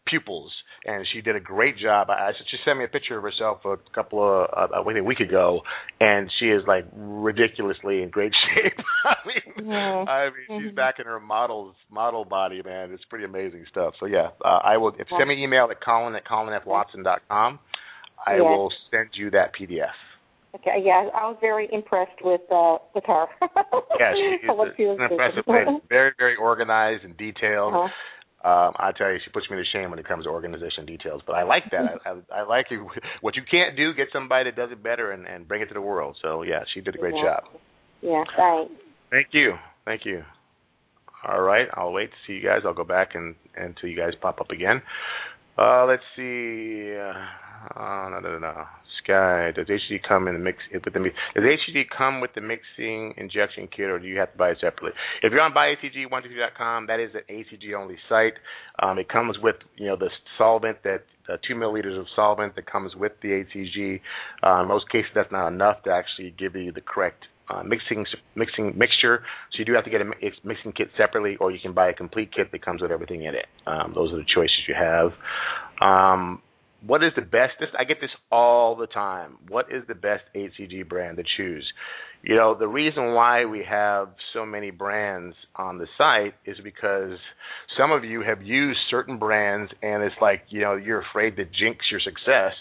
pupils 0.07 0.53
and 0.85 1.07
she 1.12 1.20
did 1.20 1.37
a 1.37 1.41
great 1.41 1.76
job. 1.78 2.11
I, 2.11 2.14
I 2.14 2.33
she 2.51 2.57
sent 2.64 2.78
me 2.78 2.85
a 2.85 2.89
picture 2.89 3.16
of 3.16 3.22
herself 3.22 3.64
a 3.64 3.76
couple 3.95 4.22
of 4.22 4.70
uh, 4.72 4.83
wait 4.85 4.97
a 4.97 5.05
week 5.05 5.20
ago, 5.20 5.62
and 6.01 6.30
she 6.39 6.47
is 6.47 6.62
like 6.66 6.85
ridiculously 6.95 8.03
in 8.03 8.11
great 8.11 8.33
shape. 8.55 8.78
I 9.05 9.14
mean, 9.26 9.66
Mhm. 9.66 10.09
I 10.09 10.30
mean, 10.49 10.62
she's 10.62 10.74
back 10.74 10.99
in 10.99 11.07
her 11.07 11.20
models 11.20 11.74
model 11.91 12.24
body, 12.24 12.62
man. 12.64 12.91
It's 12.93 13.05
pretty 13.05 13.24
amazing 13.24 13.64
stuff. 13.70 13.95
So 14.01 14.07
yeah, 14.07 14.30
uh, 14.45 14.59
I 14.64 14.76
will. 14.78 14.95
If 14.99 15.07
send 15.09 15.28
me 15.28 15.35
an 15.35 15.41
email 15.41 15.68
at 15.70 15.80
Colin 15.85 16.14
at 16.16 16.24
colinfwatson.com. 16.26 17.59
I 18.24 18.35
Yes. 18.35 18.43
will 18.43 18.70
send 18.91 19.11
you 19.14 19.30
that 19.30 19.51
PDF. 19.53 19.91
Okay, 20.55 20.80
yeah, 20.85 21.09
I 21.14 21.26
was 21.26 21.37
very 21.41 21.68
impressed 21.72 22.20
with 22.22 22.41
uh 22.53 22.78
with 22.95 23.05
her. 23.07 23.26
Yeah, 23.99 24.12
she 24.14 24.20
is 24.47 24.49
What 24.49 24.74
she 24.76 24.85
an 24.85 25.01
impressive 25.01 25.45
lady. 25.49 25.78
Very, 25.89 26.12
very 26.18 26.37
organized 26.37 27.05
and 27.05 27.16
detailed. 27.16 27.74
Uh-huh. 27.74 27.89
Um, 28.45 28.74
I 28.76 28.90
tell 28.97 29.11
you, 29.12 29.18
she 29.24 29.30
puts 29.30 29.49
me 29.49 29.57
to 29.57 29.62
shame 29.72 29.90
when 29.90 30.01
it 30.01 30.09
comes 30.09 30.24
to 30.24 30.30
organization 30.30 30.84
details. 30.84 31.22
But 31.24 31.34
I 31.34 31.45
like 31.45 31.62
that. 31.70 31.84
I, 32.05 32.11
I, 32.11 32.40
I 32.40 32.43
like 32.43 32.66
it. 32.70 32.80
What 33.20 33.36
you 33.36 33.43
can't 33.49 33.76
do, 33.76 33.95
get 33.95 34.09
somebody 34.12 34.51
that 34.51 34.57
does 34.57 34.70
it 34.72 34.82
better 34.82 35.12
and, 35.12 35.26
and 35.26 35.47
bring 35.47 35.62
it 35.62 35.66
to 35.66 35.74
the 35.74 35.80
world. 35.80 36.16
So 36.20 36.43
yeah, 36.43 36.64
she 36.74 36.80
did 36.80 36.95
a 36.97 36.99
great 36.99 37.14
Yeah. 37.14 37.22
job. 37.22 37.45
Yeah, 38.01 38.24
thanks. 38.36 38.72
Thank 39.11 39.28
you. 39.32 39.53
Thank 39.84 40.05
you. 40.05 40.22
All 41.24 41.40
right, 41.40 41.68
I'll 41.74 41.93
wait 41.93 42.11
to 42.11 42.16
see 42.26 42.32
you 42.32 42.43
guys. 42.43 42.62
I'll 42.64 42.74
go 42.74 42.82
back 42.82 43.11
and 43.14 43.36
until 43.57 43.88
you 43.88 43.97
guys 43.97 44.11
pop 44.20 44.40
up 44.40 44.51
again. 44.51 44.82
Uh, 45.57 45.84
let's 45.86 46.03
see. 46.16 46.97
Uh, 46.99 48.09
no, 48.11 48.18
no, 48.20 48.32
no, 48.32 48.38
no. 48.38 48.64
Sky, 49.05 49.53
does 49.55 49.67
HCG 49.67 50.01
come 50.07 50.29
in 50.29 50.35
the 50.35 50.41
mix 50.41 50.59
with 50.73 50.93
the 50.93 51.01
mix? 51.01 51.15
Does 51.35 51.45
HCG 51.45 51.85
come 51.97 52.21
with 52.21 52.33
the 52.35 52.41
mixing 52.41 53.15
injection 53.17 53.69
kit, 53.75 53.87
or 53.91 53.99
do 53.99 54.07
you 54.07 54.19
have 54.19 54.33
to 54.33 54.39
buy 54.39 54.51
it 54.51 54.59
separately? 54.61 54.93
If 55.23 55.33
you're 55.33 55.41
on 55.41 55.53
buyhcg123.com, 55.53 56.87
that 56.87 57.01
is 57.01 57.11
an 57.15 57.23
HCG 57.29 57.75
only 57.79 57.97
site. 58.09 58.35
Um, 58.83 58.99
it 58.99 59.09
comes 59.09 59.37
with 59.43 59.57
you 59.77 59.87
know 59.87 59.97
the 59.97 60.11
solvent 60.39 60.83
that 60.85 61.05
uh, 61.29 61.37
two 61.47 61.55
milliliters 61.55 61.99
of 61.99 62.07
solvent 62.15 62.57
that 62.57 62.71
comes 62.71 62.95
with 62.97 63.13
the 63.23 63.45
HCG. 63.45 64.01
Uh, 64.43 64.63
in 64.63 64.69
most 64.69 64.89
cases, 64.91 65.11
that's 65.15 65.33
not 65.33 65.49
enough 65.49 65.83
to 65.85 65.91
actually 65.91 66.35
give 66.39 66.57
you 66.57 66.73
the 66.73 66.81
correct 66.81 67.25
uh, 67.51 67.63
mixing 67.63 68.05
mixing 68.35 68.77
mixture. 68.77 69.25
So 69.53 69.59
you 69.59 69.65
do 69.65 69.75
have 69.75 69.85
to 69.85 69.91
get 69.91 70.01
a 70.01 70.05
mi- 70.05 70.33
mixing 70.45 70.73
kit 70.73 70.89
separately, 70.97 71.37
or 71.41 71.51
you 71.51 71.59
can 71.61 71.73
buy 71.73 71.89
a 71.89 71.93
complete 71.95 72.31
kit 72.35 72.51
that 72.53 72.65
comes 72.65 72.83
with 72.83 72.91
everything 72.91 73.25
in 73.25 73.35
it. 73.35 73.47
Um, 73.67 73.93
those 73.95 74.13
are 74.13 74.17
the 74.17 74.25
choices 74.33 74.59
you 74.69 74.75
have. 74.75 75.13
Um, 75.81 76.41
what 76.87 77.03
is 77.03 77.12
the 77.16 77.22
best? 77.22 77.55
This, 77.61 77.68
I 77.78 77.85
get 77.85 78.01
this 78.01 78.11
all 78.30 78.76
the 78.76 78.87
time. 78.87 79.39
What 79.49 79.66
is 79.70 79.83
the 79.89 79.95
best 79.95 80.24
HCG 80.35 80.89
brand 80.89 81.18
to 81.18 81.24
choose? 81.37 81.66
You 82.22 82.37
know, 82.37 82.57
the 82.57 82.68
reason 82.68 83.14
why 83.14 83.45
we 83.47 83.64
have 83.68 84.11
so 84.33 84.47
many 84.47 84.70
brands 84.70 85.35
on 85.57 85.78
the 85.78 85.87
site 85.99 86.35
is 86.45 86.57
because 86.62 87.18
some 87.76 87.91
of 87.91 88.05
you 88.05 88.22
have 88.22 88.43
used 88.43 88.78
certain 88.91 89.18
brands, 89.18 89.72
and 89.83 90.03
it's 90.03 90.14
like 90.20 90.43
you 90.49 90.61
know 90.61 90.76
you're 90.76 91.03
afraid 91.03 91.37
to 91.37 91.45
jinx 91.45 91.87
your 91.91 92.01
success 92.01 92.53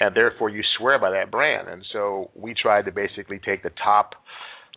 and 0.00 0.14
therefore 0.14 0.50
you 0.50 0.62
swear 0.78 0.98
by 0.98 1.10
that 1.10 1.30
brand. 1.30 1.68
And 1.68 1.84
so 1.92 2.30
we 2.34 2.54
tried 2.54 2.86
to 2.86 2.92
basically 2.92 3.38
take 3.38 3.62
the 3.62 3.70
top, 3.82 4.14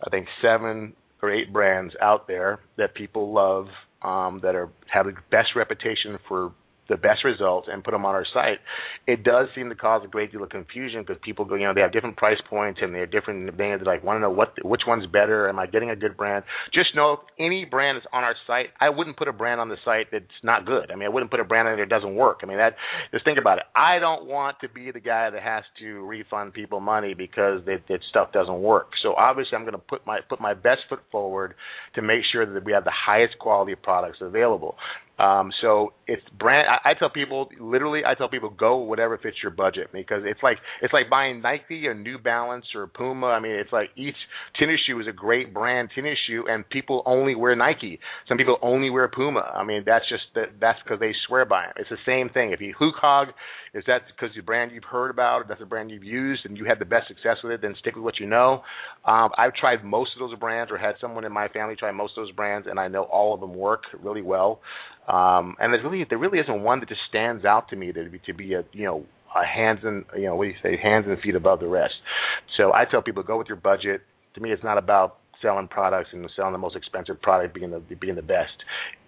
I 0.06 0.10
think 0.10 0.26
seven 0.42 0.94
or 1.22 1.32
eight 1.32 1.52
brands 1.52 1.94
out 2.00 2.28
there 2.28 2.60
that 2.76 2.94
people 2.94 3.32
love, 3.32 3.66
um, 4.02 4.40
that 4.42 4.54
are 4.54 4.70
have 4.92 5.06
the 5.06 5.14
best 5.30 5.48
reputation 5.56 6.18
for 6.28 6.52
the 6.88 6.96
best 6.96 7.24
results 7.24 7.68
and 7.70 7.84
put 7.84 7.92
them 7.92 8.04
on 8.04 8.14
our 8.14 8.26
site. 8.32 8.58
It 9.06 9.22
does 9.22 9.48
seem 9.54 9.68
to 9.68 9.74
cause 9.74 10.02
a 10.04 10.08
great 10.08 10.32
deal 10.32 10.42
of 10.42 10.50
confusion 10.50 11.02
because 11.02 11.20
people 11.22 11.44
go, 11.44 11.54
you 11.54 11.64
know, 11.64 11.74
they 11.74 11.80
have 11.80 11.92
different 11.92 12.16
price 12.16 12.40
points 12.48 12.80
and 12.82 12.94
they 12.94 13.00
have 13.00 13.10
different 13.10 13.56
brands. 13.56 13.84
They 13.84 13.90
like 13.90 14.02
want 14.02 14.16
to 14.16 14.20
know 14.20 14.30
what 14.30 14.54
which 14.64 14.82
one's 14.86 15.06
better. 15.06 15.48
Am 15.48 15.58
I 15.58 15.66
getting 15.66 15.90
a 15.90 15.96
good 15.96 16.16
brand? 16.16 16.44
Just 16.72 16.94
know 16.94 17.12
if 17.12 17.20
any 17.38 17.64
brand 17.64 17.98
is 17.98 18.04
on 18.12 18.24
our 18.24 18.34
site, 18.46 18.66
I 18.80 18.90
wouldn't 18.90 19.16
put 19.16 19.28
a 19.28 19.32
brand 19.32 19.60
on 19.60 19.68
the 19.68 19.76
site 19.84 20.06
that's 20.12 20.24
not 20.42 20.66
good. 20.66 20.90
I 20.90 20.94
mean, 20.94 21.04
I 21.04 21.08
wouldn't 21.08 21.30
put 21.30 21.40
a 21.40 21.44
brand 21.44 21.68
on 21.68 21.76
there 21.76 21.84
that 21.84 21.90
doesn't 21.90 22.14
work. 22.14 22.40
I 22.42 22.46
mean, 22.46 22.58
that 22.58 22.74
just 23.12 23.24
think 23.24 23.38
about 23.38 23.58
it. 23.58 23.64
I 23.74 23.98
don't 23.98 24.26
want 24.26 24.56
to 24.60 24.68
be 24.68 24.90
the 24.90 25.00
guy 25.00 25.30
that 25.30 25.42
has 25.42 25.64
to 25.80 26.06
refund 26.06 26.54
people 26.54 26.80
money 26.80 27.14
because 27.14 27.64
that, 27.66 27.82
that 27.88 28.00
stuff 28.10 28.32
doesn't 28.32 28.60
work. 28.60 28.90
So 29.02 29.14
obviously, 29.14 29.56
I'm 29.56 29.62
going 29.62 29.72
to 29.72 29.78
put 29.78 30.06
my 30.06 30.20
put 30.28 30.40
my 30.40 30.54
best 30.54 30.80
foot 30.88 31.00
forward 31.10 31.54
to 31.94 32.02
make 32.02 32.22
sure 32.32 32.46
that 32.46 32.64
we 32.64 32.72
have 32.72 32.84
the 32.84 32.92
highest 32.94 33.38
quality 33.38 33.74
products 33.74 34.18
available. 34.20 34.76
Um, 35.18 35.50
so 35.60 35.94
it's 36.06 36.22
brand. 36.38 36.68
I, 36.84 36.90
I 36.90 36.94
tell 36.94 37.10
people 37.10 37.48
literally, 37.60 38.02
I 38.06 38.14
tell 38.14 38.28
people 38.28 38.50
go 38.50 38.76
whatever 38.76 39.18
fits 39.18 39.36
your 39.42 39.52
budget 39.52 39.88
because 39.92 40.22
it's 40.24 40.42
like 40.42 40.58
it's 40.82 40.92
like 40.92 41.10
buying 41.10 41.42
Nike 41.42 41.86
or 41.86 41.94
New 41.94 42.18
Balance 42.18 42.64
or 42.74 42.86
Puma. 42.86 43.26
I 43.26 43.40
mean, 43.40 43.52
it's 43.52 43.72
like 43.72 43.90
each 43.96 44.16
tennis 44.58 44.80
shoe 44.86 44.98
is 45.00 45.06
a 45.08 45.12
great 45.12 45.52
brand 45.52 45.90
tennis 45.94 46.18
shoe, 46.26 46.44
and 46.48 46.68
people 46.68 47.02
only 47.06 47.34
wear 47.34 47.54
Nike. 47.56 47.98
Some 48.28 48.38
people 48.38 48.58
only 48.62 48.90
wear 48.90 49.08
Puma. 49.08 49.40
I 49.40 49.64
mean, 49.64 49.82
that's 49.86 50.08
just 50.08 50.22
that, 50.34 50.60
that's 50.60 50.78
because 50.84 51.00
they 51.00 51.12
swear 51.26 51.44
by 51.44 51.66
them. 51.66 51.74
It's 51.76 51.90
the 51.90 51.96
same 52.06 52.28
thing. 52.28 52.52
If 52.52 52.60
you 52.60 52.74
hook 52.78 52.94
hog, 53.00 53.28
is 53.74 53.84
that 53.86 54.02
because 54.06 54.34
the 54.34 54.42
brand 54.42 54.72
you've 54.72 54.84
heard 54.84 55.10
about, 55.10 55.42
or 55.42 55.44
that's 55.48 55.60
the 55.60 55.66
brand 55.66 55.90
you've 55.90 56.04
used, 56.04 56.44
and 56.44 56.56
you 56.56 56.64
had 56.64 56.78
the 56.78 56.84
best 56.84 57.08
success 57.08 57.36
with 57.42 57.52
it? 57.52 57.62
Then 57.62 57.74
stick 57.80 57.94
with 57.94 58.04
what 58.04 58.18
you 58.18 58.26
know. 58.26 58.62
Um, 59.04 59.30
I've 59.36 59.54
tried 59.54 59.84
most 59.84 60.10
of 60.16 60.28
those 60.28 60.38
brands, 60.38 60.70
or 60.70 60.78
had 60.78 60.94
someone 61.00 61.24
in 61.24 61.32
my 61.32 61.48
family 61.48 61.76
try 61.76 61.90
most 61.90 62.14
of 62.16 62.24
those 62.24 62.34
brands, 62.34 62.66
and 62.68 62.78
I 62.78 62.88
know 62.88 63.02
all 63.04 63.34
of 63.34 63.40
them 63.40 63.54
work 63.54 63.82
really 64.02 64.22
well. 64.22 64.60
Um, 65.08 65.56
and 65.58 65.72
there's 65.72 65.84
really 65.84 66.04
there 66.08 66.18
really 66.18 66.38
isn't 66.38 66.62
one 66.62 66.80
that 66.80 66.88
just 66.88 67.00
stands 67.08 67.44
out 67.44 67.70
to 67.70 67.76
me 67.76 67.92
to 67.92 68.08
be 68.10 68.20
to 68.26 68.34
be 68.34 68.54
a 68.54 68.64
you 68.72 68.84
know 68.84 69.06
a 69.34 69.44
hands 69.44 69.80
and 69.82 70.04
you 70.16 70.26
know 70.26 70.36
what 70.36 70.44
do 70.44 70.50
you 70.50 70.56
say 70.62 70.76
hands 70.80 71.06
and 71.08 71.18
feet 71.20 71.34
above 71.34 71.60
the 71.60 71.66
rest. 71.66 71.94
So 72.56 72.72
I 72.74 72.84
tell 72.84 73.02
people 73.02 73.22
go 73.22 73.38
with 73.38 73.48
your 73.48 73.56
budget. 73.56 74.02
To 74.34 74.40
me, 74.40 74.52
it's 74.52 74.62
not 74.62 74.76
about 74.78 75.16
selling 75.40 75.68
products 75.68 76.10
and 76.12 76.28
selling 76.36 76.52
the 76.52 76.58
most 76.58 76.76
expensive 76.76 77.20
product 77.22 77.54
being 77.54 77.70
the 77.70 77.80
being 78.00 78.16
the 78.16 78.22
best. 78.22 78.52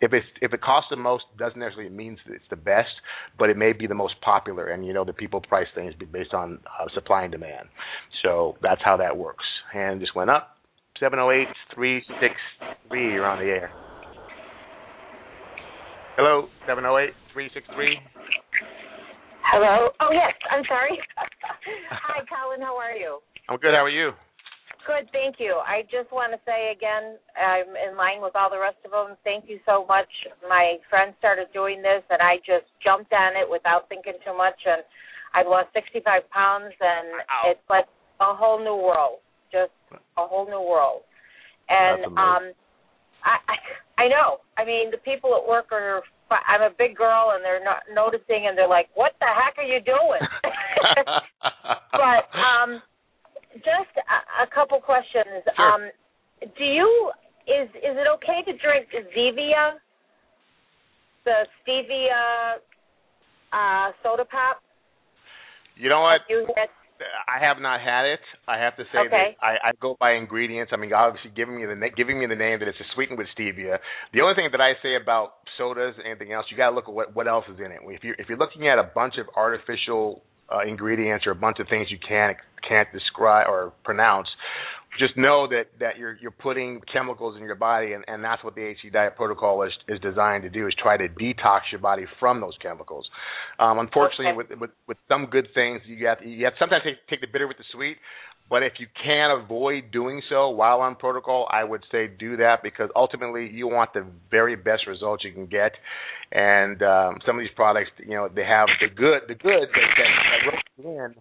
If 0.01 0.13
it's 0.13 0.27
if 0.41 0.53
it 0.53 0.63
costs 0.63 0.89
the 0.91 0.97
most, 0.97 1.25
doesn't 1.39 1.59
necessarily 1.59 1.91
mean 1.91 2.17
it's 2.27 2.45
the 2.49 2.57
best, 2.57 2.91
but 3.39 3.51
it 3.51 3.57
may 3.57 3.73
be 3.73 3.87
the 3.87 3.95
most 3.95 4.15
popular. 4.23 4.69
And 4.69 4.87
you 4.87 4.93
know 4.93 5.05
the 5.05 5.13
people 5.13 5.41
price 5.41 5.69
things 5.75 5.95
based 6.13 6.33
on 6.35 6.61
uh, 6.81 6.87
supply 6.95 7.23
and 7.25 7.33
demand. 7.33 7.69
So 8.23 8.57
that's 8.63 8.81
how 8.85 8.97
that 8.99 9.17
works. 9.17 9.45
Hand 9.73 10.01
just 10.01 10.15
went 10.15 10.31
up. 10.31 10.57
Seven 10.99 11.19
zero 11.19 11.31
eight 11.31 11.49
three 11.75 12.03
six 12.21 12.35
three. 12.89 13.13
You're 13.13 13.27
on 13.27 13.39
the 13.39 13.51
air. 13.51 13.90
Hello, 16.17 16.49
seven 16.67 16.83
zero 16.83 16.99
eight 16.99 17.15
three 17.33 17.51
six 17.55 17.67
three. 17.75 17.99
Hello. 19.47 19.91
Oh 20.01 20.11
yes, 20.13 20.35
I'm 20.51 20.65
sorry. 20.67 20.99
Hi, 21.91 22.23
Colin. 22.27 22.61
How 22.61 22.77
are 22.77 22.95
you? 22.95 23.21
I'm 23.49 23.59
good. 23.59 23.75
How 23.75 23.85
are 23.85 23.91
you? 23.91 24.11
Good, 24.87 25.07
thank 25.13 25.37
you. 25.39 25.61
I 25.63 25.83
just 25.87 26.11
want 26.11 26.33
to 26.33 26.41
say 26.49 26.73
again, 26.73 27.21
I'm 27.37 27.77
in 27.77 27.97
line 28.01 28.25
with 28.25 28.35
all 28.35 28.51
the 28.51 28.59
rest 28.59 28.81
of 28.83 28.91
them. 28.91 29.15
Thank 29.23 29.45
you 29.47 29.61
so 29.69 29.85
much. 29.87 30.09
My 30.49 30.81
friend 30.89 31.15
started 31.21 31.47
doing 31.53 31.83
this, 31.83 32.03
and 32.11 32.19
I 32.19 32.41
just 32.43 32.67
jumped 32.83 33.13
on 33.13 33.37
it 33.37 33.47
without 33.47 33.89
thinking 33.89 34.17
too 34.25 34.35
much, 34.35 34.57
and 34.67 34.83
I've 35.37 35.47
lost 35.47 35.69
65 35.77 36.03
pounds, 36.33 36.73
and 36.81 37.07
Wow. 37.23 37.53
it's 37.53 37.67
like 37.69 37.87
a 38.21 38.35
whole 38.35 38.59
new 38.59 38.75
world, 38.75 39.21
just 39.53 39.71
a 39.93 40.27
whole 40.27 40.47
new 40.49 40.65
world. 40.65 41.03
And 41.69 42.05
um, 42.19 42.45
I, 43.23 43.37
I 43.47 43.57
I 44.01 44.09
know. 44.09 44.41
I 44.57 44.65
mean, 44.65 44.91
the 44.91 44.97
people 45.05 45.37
at 45.37 45.45
work 45.47 45.69
are. 45.73 46.01
I'm 46.31 46.63
a 46.63 46.71
big 46.73 46.97
girl, 46.97 47.35
and 47.35 47.45
they're 47.45 47.63
not 47.63 47.85
noticing, 47.93 48.47
and 48.49 48.57
they're 48.57 48.71
like, 48.71 48.89
"What 48.95 49.13
the 49.21 49.27
heck 49.29 49.59
are 49.59 49.67
you 49.67 49.81
doing?" 49.85 50.25
but 51.93 52.23
um, 52.33 52.81
just 53.61 53.93
a, 53.99 54.47
a 54.47 54.49
couple 54.55 54.81
questions. 54.81 55.45
Sure. 55.45 55.61
Um, 55.61 55.83
do 56.41 56.65
you 56.65 57.13
is 57.45 57.69
is 57.77 57.99
it 57.99 58.07
okay 58.17 58.41
to 58.47 58.57
drink 58.57 58.89
Zevia, 58.95 59.77
the 61.27 61.45
stevia 61.61 62.63
uh, 63.53 63.93
soda 64.03 64.25
pop? 64.25 64.63
you 65.77 65.89
know 65.89 66.01
what? 66.01 66.21
You 66.29 66.47
had, 66.57 66.69
I 67.29 67.45
have 67.45 67.59
not 67.61 67.81
had 67.81 68.05
it. 68.07 68.21
I 68.47 68.59
have 68.59 68.77
to 68.77 68.85
say 68.93 68.99
Okay. 69.07 69.37
that 69.41 69.45
I, 69.45 69.69
I 69.69 69.73
go 69.81 69.97
by 69.99 70.13
ingredients. 70.13 70.73
I 70.73 70.77
mean, 70.77 70.93
obviously 70.93 71.31
giving 71.35 71.57
me 71.57 71.67
the 71.67 71.75
na- 71.75 71.95
giving 71.97 72.19
me 72.19 72.27
the 72.27 72.37
name 72.37 72.59
that 72.61 72.69
it's 72.69 72.79
sweetened 72.95 73.19
with 73.19 73.29
stevia. 73.37 73.79
The 74.13 74.21
only 74.21 74.35
thing 74.35 74.49
that 74.53 74.61
I 74.61 74.75
say 74.83 74.97
about 75.01 75.35
sodas 75.57 75.95
and 75.99 76.07
anything 76.07 76.33
else, 76.33 76.47
you 76.51 76.57
got 76.57 76.71
to 76.71 76.75
look 76.77 76.89
at 76.89 76.95
what 76.95 77.15
what 77.15 77.27
else 77.27 77.45
is 77.53 77.59
in 77.59 77.73
it. 77.73 77.81
If 77.85 78.05
you 78.05 78.15
if 78.19 78.29
you're 78.29 78.39
looking 78.39 78.69
at 78.69 78.79
a 78.79 78.85
bunch 78.95 79.15
of 79.19 79.27
artificial 79.37 80.23
uh, 80.53 80.61
ingredients 80.67 81.27
or 81.27 81.33
a 81.33 81.37
bunch 81.37 81.59
of 81.61 81.69
things 81.69 81.89
you 81.91 81.99
can't 82.07 82.37
can't 82.69 82.89
describe 82.93 83.49
or 83.49 83.73
pronounce, 83.85 84.29
just 84.99 85.17
know 85.17 85.47
that 85.49 85.67
that 85.79 85.99
you're 85.99 86.17
you're 86.21 86.31
putting 86.31 86.81
chemicals 86.93 87.37
in 87.37 87.45
your 87.45 87.55
body, 87.55 87.93
and, 87.93 88.05
and 88.09 88.25
that's 88.25 88.43
what 88.43 88.55
the 88.55 88.61
HCG 88.61 88.93
diet 88.93 89.17
protocol 89.17 89.63
is 89.63 89.73
is 89.89 90.01
designed 90.01 90.43
to 90.43 90.51
do 90.51 90.67
is 90.67 90.75
try 90.83 90.97
to 90.97 91.09
detox 91.09 91.61
your 91.71 91.81
body 91.81 92.05
from 92.19 92.41
those 92.41 92.55
chemicals. 92.61 93.09
Um, 93.59 93.79
unfortunately, 93.79 94.29
Okay. 94.29 94.37
with 94.37 94.61
with 94.61 94.71
with 94.89 94.99
some 95.09 95.27
good 95.27 95.49
things, 95.55 95.81
you 95.87 96.07
have 96.07 96.19
you 96.25 96.45
have 96.45 96.55
to 96.55 96.59
sometimes 96.59 96.83
take, 96.85 96.97
take 97.09 97.21
the 97.21 97.29
bitter 97.33 97.47
with 97.47 97.59
the 97.59 97.65
sweet. 97.73 97.97
But 98.49 98.65
if 98.65 98.73
you 98.81 98.89
can 99.01 99.31
avoid 99.31 99.93
doing 99.93 100.21
so 100.29 100.51
while 100.51 100.81
on 100.81 100.97
protocol, 100.97 101.47
I 101.53 101.63
would 101.63 101.85
say 101.93 102.09
do 102.09 102.37
that 102.39 102.65
because 102.65 102.91
ultimately 102.97 103.49
you 103.49 103.69
want 103.69 103.93
the 103.95 104.05
very 104.29 104.57
best 104.57 104.89
results 104.89 105.23
you 105.23 105.33
can 105.33 105.47
get. 105.47 105.71
And 106.33 106.83
um, 106.83 107.19
some 107.25 107.37
of 107.37 107.43
these 107.45 107.55
products, 107.55 107.91
you 107.99 108.17
know, 108.17 108.29
they 108.29 108.43
have 108.43 108.67
the 108.81 108.89
good, 108.89 109.21
the 109.29 109.37
good 109.37 109.69
that, 109.71 109.89
that, 109.99 110.83
that 110.83 110.85
in, 110.85 111.15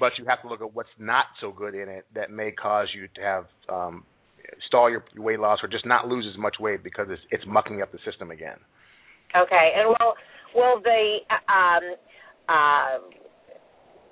but 0.00 0.12
you 0.18 0.24
have 0.26 0.40
to 0.42 0.48
look 0.48 0.60
at 0.60 0.74
what's 0.74 0.88
not 0.98 1.26
so 1.40 1.52
good 1.52 1.74
in 1.74 1.88
it 1.88 2.06
that 2.14 2.30
may 2.30 2.50
cause 2.50 2.88
you 2.94 3.08
to 3.14 3.20
have 3.20 3.44
um, 3.68 4.04
stall 4.66 4.90
your 4.90 5.04
weight 5.16 5.40
loss 5.40 5.58
or 5.62 5.68
just 5.68 5.86
not 5.86 6.08
lose 6.08 6.26
as 6.30 6.38
much 6.38 6.56
weight 6.60 6.82
because 6.82 7.06
it's 7.10 7.22
it's 7.30 7.44
mucking 7.46 7.82
up 7.82 7.92
the 7.92 7.98
system 8.04 8.30
again. 8.30 8.56
okay, 9.36 9.72
and 9.76 9.88
will 9.88 10.14
will 10.54 10.80
the 10.82 11.18
um, 11.48 11.94
uh, 12.48 12.98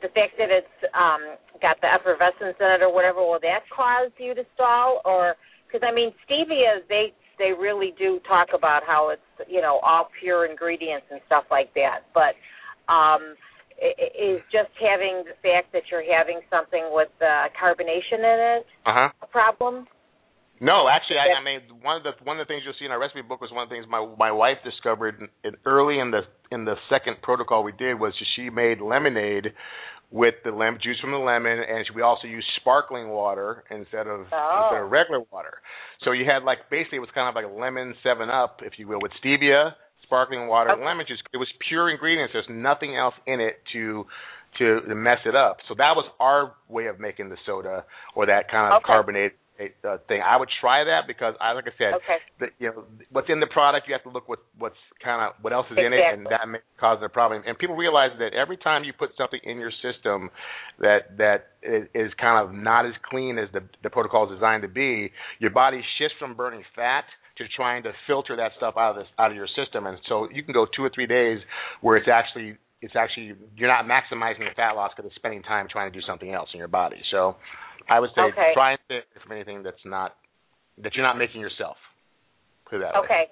the 0.03 0.09
fact 0.09 0.35
that 0.39 0.51
it's 0.51 0.93
um, 0.95 1.37
got 1.63 1.81
the 1.81 1.89
effervescence 1.89 2.57
in 2.59 2.67
it 2.67 2.83
or 2.83 2.93
whatever 2.93 3.21
will 3.21 3.41
that 3.41 3.61
cause 3.75 4.11
you 4.19 4.35
to 4.35 4.43
stall 4.55 5.01
or 5.05 5.35
because 5.67 5.87
I 5.87 5.95
mean 5.95 6.13
stevia 6.29 6.83
they 6.89 7.15
they 7.39 7.53
really 7.59 7.95
do 7.99 8.21
talk 8.29 8.49
about 8.55 8.83
how 8.87 9.11
it's 9.11 9.49
you 9.49 9.63
know 9.63 9.81
all 9.83 10.09
pure 10.21 10.45
ingredients 10.45 11.07
and 11.11 11.21
stuff 11.27 11.45
like 11.51 11.73
that 11.75 12.01
but 12.13 12.35
um 12.93 13.37
is 13.83 14.41
just 14.53 14.71
having 14.79 15.25
the 15.27 15.35
fact 15.43 15.73
that 15.73 15.83
you're 15.91 16.07
having 16.07 16.41
something 16.49 16.89
with 16.93 17.11
uh, 17.21 17.51
carbonation 17.59 18.23
in 18.23 18.39
it 18.63 18.67
Uh 18.87 18.95
huh. 18.95 19.09
a 19.23 19.27
problem 19.27 19.87
No, 20.61 20.87
actually, 20.89 21.19
I, 21.19 21.41
I 21.41 21.43
mean 21.43 21.61
one 21.83 21.97
of 21.97 22.05
the 22.05 22.13
one 22.25 22.39
of 22.39 22.47
the 22.47 22.51
things 22.51 22.63
you'll 22.65 22.79
see 22.79 22.85
in 22.87 22.93
our 22.93 23.01
recipe 23.01 23.23
book 23.23 23.41
was 23.41 23.51
one 23.51 23.65
of 23.65 23.69
the 23.69 23.75
things 23.75 23.87
my 23.89 24.07
my 24.19 24.31
wife 24.31 24.59
discovered 24.65 25.19
in, 25.21 25.29
in 25.43 25.57
early 25.67 25.99
in 25.99 26.11
the 26.13 26.23
in 26.55 26.65
the 26.65 26.77
second 26.89 27.17
protocol 27.23 27.65
we 27.65 27.73
did 27.73 27.99
was 27.99 28.13
she 28.37 28.49
made 28.51 28.81
lemonade 28.81 29.53
with 30.13 30.35
the 30.45 30.51
lemon 30.53 30.79
juice 30.83 31.01
from 31.01 31.11
the 31.11 31.17
lemon, 31.17 31.59
and 31.59 31.85
we 31.97 32.03
also 32.03 32.29
used 32.29 32.47
sparkling 32.61 33.09
water 33.09 33.65
instead 33.71 34.07
of 34.07 34.21
Oh. 34.31 34.61
instead 34.63 34.83
of 34.85 34.91
regular 34.91 35.21
water. 35.33 35.55
So 36.05 36.13
you 36.13 36.25
had 36.27 36.45
like 36.45 36.71
basically 36.71 36.99
it 36.99 37.01
was 37.01 37.11
kind 37.15 37.29
of 37.29 37.35
like 37.35 37.51
a 37.51 37.55
lemon 37.61 37.95
Seven 38.03 38.29
Up, 38.31 38.61
if 38.63 38.75
you 38.79 38.87
will, 38.87 39.01
with 39.01 39.13
stevia, 39.25 39.73
sparkling 40.13 40.47
water, 40.47 40.71
and 40.71 40.85
lemon 40.85 41.07
juice. 41.09 41.23
It 41.33 41.39
was 41.39 41.49
pure 41.69 41.91
ingredients. 41.91 42.33
There's 42.35 42.45
nothing 42.51 42.97
else 42.97 43.15
in 43.27 43.41
it 43.41 43.57
to 43.73 44.05
to, 44.59 44.83
to 44.83 44.95
mess 44.95 45.17
it 45.25 45.35
up. 45.35 45.57
So 45.67 45.75
that 45.79 45.97
was 45.97 46.05
our 46.21 46.53
way 46.69 46.85
of 46.87 47.01
making 47.01 47.31
the 47.31 47.39
soda 47.47 47.85
or 48.15 48.27
that 48.27 48.51
kind 48.51 48.75
of 48.75 48.79
Okay. 48.79 48.87
carbonated 48.87 49.33
uh, 49.83 49.97
thing. 50.09 50.21
I 50.21 50.37
would 50.37 50.51
try 50.61 50.85
that 50.85 51.07
because 51.07 51.35
I 51.41 51.53
like 51.53 51.65
I 51.65 51.73
said, 51.79 51.95
okay 51.95 52.19
the, 52.43 52.47
you 52.59 52.69
know 52.69 52.85
what's 53.11 53.29
in 53.31 53.41
the 53.41 53.47
product 53.47 53.87
you 53.87 53.95
have 53.95 54.03
to 54.03 54.11
look 54.11 54.29
what 54.29 54.41
what's 54.59 54.77
kind 55.03 55.23
of 55.23 55.41
what 55.43 55.53
else 55.53 55.67
is 55.71 55.79
in 55.79 55.93
it 55.93 56.01
and 56.13 56.27
that 56.27 56.49
may 56.49 56.59
cause 56.79 56.99
a 57.05 57.09
problem 57.09 57.43
and 57.47 57.57
people 57.57 57.77
realize 57.77 58.11
that 58.19 58.35
every 58.35 58.57
time 58.57 58.85
you 58.85 58.93
put 58.93 59.11
something 59.17 59.41
in 59.45 59.59
your 59.59 59.71
system 59.81 60.29
that 60.81 61.17
that 61.17 61.55
is, 61.63 61.87
is 61.95 62.11
kind 62.21 62.45
of 62.45 62.55
not 62.55 62.85
as 62.85 62.93
clean 63.09 63.39
as 63.39 63.49
the 63.53 63.63
the 63.83 63.91
protocol 63.91 64.27
is 64.27 64.35
designed 64.37 64.63
to 64.63 64.69
be 64.69 65.11
your 65.39 65.51
body 65.51 65.81
shifts 65.99 66.17
from 66.19 66.35
burning 66.35 66.65
fat 66.75 67.05
to 67.39 67.45
trying 67.57 67.83
to 67.83 67.93
filter 68.07 68.37
that 68.37 68.53
stuff 68.57 68.75
out 68.77 68.91
of 68.91 68.97
this 68.97 69.07
out 69.19 69.31
of 69.31 69.37
your 69.37 69.49
system 69.57 69.87
and 69.87 69.99
so 70.09 70.29
you 70.33 70.43
can 70.43 70.53
go 70.53 70.67
two 70.77 70.83
or 70.85 70.91
three 70.95 71.07
days 71.07 71.39
where 71.81 71.97
it's 71.97 72.09
actually 72.13 72.57
it's 72.81 72.95
actually 72.97 73.33
you're 73.57 73.69
not 73.71 73.85
maximizing 73.85 74.41
the 74.41 74.55
fat 74.57 74.73
loss 74.73 74.91
because 74.97 75.09
it's 75.09 75.17
spending 75.17 75.43
time 75.43 75.67
trying 75.71 75.91
to 75.91 75.99
do 75.99 76.05
something 76.07 76.33
else 76.33 76.49
in 76.53 76.59
your 76.59 76.69
body 76.69 77.01
so 77.11 77.37
I 77.89 78.01
would 78.01 78.11
say 78.15 78.23
Okay. 78.33 78.53
try 78.55 78.73
and 78.73 78.81
stay 78.87 79.01
from 79.23 79.33
anything 79.33 79.63
that's 79.63 79.85
not 79.85 80.15
that 80.79 80.95
you're 80.95 81.05
not 81.05 81.19
making 81.19 81.41
yourself. 81.41 81.77
Put 82.69 82.81
that 82.81 82.95
way. 82.95 83.01
Okay. 83.05 83.25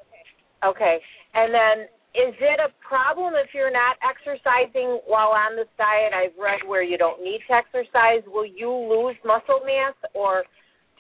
Okay. 0.65 0.97
And 1.35 1.55
then 1.55 1.77
is 2.13 2.35
it 2.37 2.61
a 2.61 2.69
problem 2.85 3.35
if 3.35 3.55
you're 3.55 3.73
not 3.73 3.97
exercising 4.05 5.01
while 5.07 5.33
on 5.33 5.57
this 5.57 5.71
diet? 5.79 6.13
I've 6.13 6.37
read 6.37 6.61
where 6.67 6.83
you 6.83 6.99
don't 6.99 7.23
need 7.23 7.41
to 7.49 7.55
exercise. 7.55 8.27
Will 8.27 8.47
you 8.47 8.69
lose 8.69 9.17
muscle 9.25 9.63
mass 9.65 9.95
or 10.13 10.45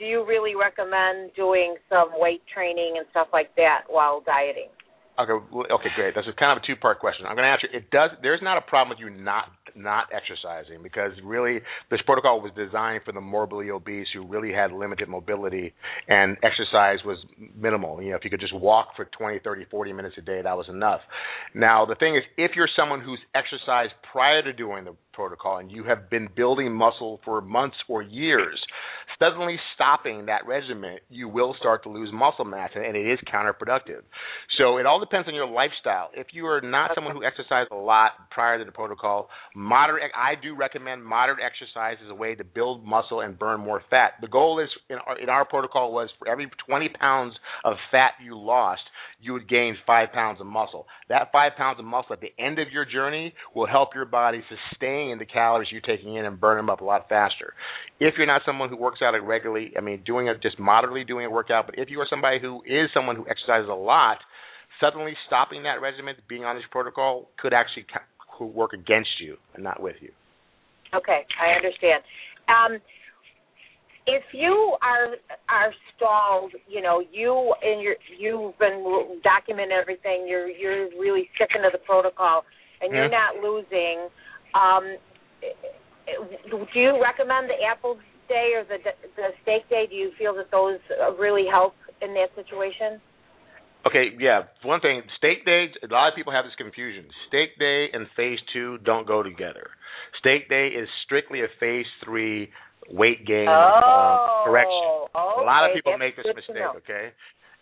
do 0.00 0.06
you 0.06 0.24
really 0.26 0.56
recommend 0.56 1.30
doing 1.36 1.76
some 1.88 2.08
weight 2.16 2.40
training 2.52 2.94
and 2.96 3.06
stuff 3.10 3.28
like 3.32 3.54
that 3.56 3.82
while 3.86 4.22
dieting? 4.24 4.72
Okay, 5.20 5.32
okay, 5.52 5.90
great. 5.94 6.14
That's 6.14 6.26
a 6.26 6.32
kind 6.32 6.56
of 6.56 6.64
a 6.64 6.66
two-part 6.66 6.98
question. 6.98 7.26
I'm 7.26 7.36
going 7.36 7.44
to 7.44 7.52
answer. 7.52 7.68
It 7.70 7.90
does. 7.90 8.10
There's 8.22 8.40
not 8.40 8.56
a 8.56 8.62
problem 8.62 8.96
with 8.96 8.98
you 8.98 9.10
not 9.10 9.52
not 9.76 10.06
exercising 10.12 10.82
because 10.82 11.12
really 11.22 11.60
this 11.90 12.00
protocol 12.04 12.40
was 12.40 12.50
designed 12.56 13.02
for 13.04 13.12
the 13.12 13.20
morbidly 13.20 13.70
obese 13.70 14.06
who 14.12 14.26
really 14.26 14.52
had 14.52 14.72
limited 14.72 15.08
mobility 15.08 15.72
and 16.08 16.36
exercise 16.42 16.98
was 17.04 17.18
minimal. 17.54 18.02
You 18.02 18.10
know, 18.10 18.16
if 18.16 18.24
you 18.24 18.30
could 18.30 18.40
just 18.40 18.54
walk 18.54 18.88
for 18.96 19.08
20, 19.16 19.40
30, 19.44 19.66
40 19.70 19.92
minutes 19.92 20.16
a 20.18 20.22
day, 20.22 20.40
that 20.42 20.56
was 20.56 20.66
enough. 20.68 21.00
Now 21.54 21.86
the 21.86 21.94
thing 21.94 22.16
is, 22.16 22.22
if 22.36 22.52
you're 22.56 22.68
someone 22.76 23.00
who's 23.00 23.20
exercised 23.34 23.92
prior 24.12 24.42
to 24.42 24.52
doing 24.52 24.84
the 24.84 24.96
protocol 25.20 25.58
and 25.58 25.70
you 25.70 25.84
have 25.84 26.08
been 26.08 26.28
building 26.34 26.72
muscle 26.72 27.20
for 27.26 27.42
months 27.42 27.76
or 27.88 28.00
years, 28.00 28.58
suddenly 29.18 29.56
stopping 29.74 30.26
that 30.26 30.46
regimen, 30.46 30.96
you 31.10 31.28
will 31.28 31.54
start 31.58 31.82
to 31.82 31.90
lose 31.90 32.08
muscle 32.12 32.46
mass, 32.46 32.70
and 32.74 32.96
it 32.96 33.06
is 33.06 33.18
counterproductive. 33.32 34.00
So 34.56 34.78
it 34.78 34.86
all 34.86 34.98
depends 34.98 35.28
on 35.28 35.34
your 35.34 35.46
lifestyle. 35.46 36.08
If 36.14 36.28
you 36.32 36.46
are 36.46 36.62
not 36.62 36.92
someone 36.94 37.14
who 37.14 37.22
exercised 37.22 37.70
a 37.70 37.76
lot 37.76 38.12
prior 38.30 38.58
to 38.58 38.64
the 38.64 38.72
protocol, 38.72 39.28
moderate. 39.54 40.10
I 40.16 40.40
do 40.40 40.56
recommend 40.56 41.04
moderate 41.04 41.40
exercise 41.44 41.96
as 42.02 42.10
a 42.10 42.14
way 42.14 42.34
to 42.34 42.44
build 42.44 42.84
muscle 42.84 43.20
and 43.20 43.38
burn 43.38 43.60
more 43.60 43.82
fat. 43.90 44.12
The 44.22 44.28
goal 44.28 44.58
is 44.58 44.68
in 44.88 44.96
our, 45.06 45.18
in 45.18 45.28
our 45.28 45.44
protocol 45.44 45.92
was 45.92 46.08
for 46.18 46.28
every 46.28 46.50
20 46.66 46.88
pounds 46.98 47.34
of 47.64 47.74
fat 47.90 48.12
you 48.24 48.38
lost, 48.38 48.82
you 49.20 49.34
would 49.34 49.48
gain 49.48 49.76
five 49.86 50.12
pounds 50.12 50.40
of 50.40 50.46
muscle. 50.46 50.86
That 51.08 51.30
five 51.30 51.52
pounds 51.56 51.78
of 51.78 51.84
muscle 51.84 52.14
at 52.14 52.20
the 52.20 52.32
end 52.38 52.58
of 52.58 52.68
your 52.72 52.86
journey 52.86 53.34
will 53.54 53.66
help 53.66 53.90
your 53.94 54.06
body 54.06 54.42
sustain 54.48 55.09
the 55.18 55.26
calories 55.26 55.68
you're 55.70 55.80
taking 55.80 56.16
in 56.16 56.24
and 56.24 56.40
burn 56.40 56.56
them 56.56 56.70
up 56.70 56.80
a 56.80 56.84
lot 56.84 57.08
faster. 57.08 57.54
If 57.98 58.14
you're 58.16 58.26
not 58.26 58.42
someone 58.44 58.68
who 58.68 58.76
works 58.76 59.00
out 59.02 59.12
regularly, 59.22 59.72
I 59.76 59.80
mean, 59.80 60.02
doing 60.04 60.28
it 60.28 60.42
just 60.42 60.58
moderately 60.58 61.04
doing 61.04 61.26
a 61.26 61.30
workout, 61.30 61.66
but 61.66 61.78
if 61.78 61.90
you 61.90 62.00
are 62.00 62.06
somebody 62.08 62.38
who 62.40 62.62
is 62.66 62.90
someone 62.94 63.16
who 63.16 63.26
exercises 63.28 63.68
a 63.68 63.74
lot, 63.74 64.18
suddenly 64.80 65.12
stopping 65.26 65.64
that 65.64 65.80
regimen, 65.80 66.14
being 66.28 66.44
on 66.44 66.56
this 66.56 66.64
protocol, 66.70 67.28
could 67.38 67.52
actually 67.52 67.86
work 68.40 68.72
against 68.72 69.10
you 69.20 69.36
and 69.54 69.62
not 69.62 69.82
with 69.82 69.96
you. 70.00 70.10
Okay, 70.94 71.26
I 71.40 71.54
understand. 71.54 72.02
Um, 72.48 72.80
if 74.06 74.22
you 74.32 74.76
are 74.82 75.14
are 75.48 75.72
stalled, 75.94 76.52
you 76.66 76.82
know, 76.82 77.02
you 77.12 77.54
and 77.62 77.82
your 77.82 77.94
you've 78.18 78.58
been 78.58 78.82
documenting 79.22 79.76
everything. 79.78 80.26
You're 80.26 80.48
you're 80.48 80.88
really 80.98 81.28
sticking 81.36 81.62
to 81.62 81.68
the 81.70 81.78
protocol, 81.78 82.44
and 82.80 82.92
you're 82.92 83.08
Mhm. 83.08 83.12
not 83.12 83.36
losing. 83.42 84.08
Um, 84.54 84.96
do 86.50 86.80
you 86.80 87.00
recommend 87.02 87.48
the 87.48 87.58
apple 87.64 87.98
day 88.28 88.52
or 88.54 88.64
the 88.64 88.78
the 89.16 89.28
steak 89.42 89.68
day? 89.68 89.86
Do 89.88 89.94
you 89.96 90.10
feel 90.18 90.34
that 90.36 90.50
those 90.50 90.78
uh, 90.94 91.12
really 91.14 91.46
help 91.50 91.74
in 92.02 92.14
that 92.14 92.30
situation? 92.34 93.00
Okay, 93.86 94.12
yeah. 94.18 94.44
One 94.62 94.80
thing, 94.80 95.02
steak 95.16 95.44
day. 95.44 95.72
A 95.82 95.88
lot 95.88 96.08
of 96.08 96.14
people 96.14 96.32
have 96.32 96.44
this 96.44 96.54
confusion. 96.58 97.08
Steak 97.28 97.56
day 97.58 97.88
and 97.92 98.06
phase 98.16 98.38
two 98.52 98.78
don't 98.84 99.06
go 99.06 99.22
together. 99.22 99.70
Steak 100.20 100.48
day 100.48 100.68
is 100.68 100.88
strictly 101.04 101.40
a 101.40 101.48
phase 101.58 101.88
three 102.04 102.50
weight 102.90 103.26
gain 103.26 103.48
oh, 103.48 103.54
um, 103.54 104.44
correction. 104.44 104.84
Okay. 105.10 105.42
A 105.42 105.46
lot 105.46 105.64
of 105.64 105.74
people 105.74 105.92
That's 105.96 106.00
make 106.00 106.16
this 106.16 106.28
mistake. 106.28 106.76
Okay. 106.84 107.12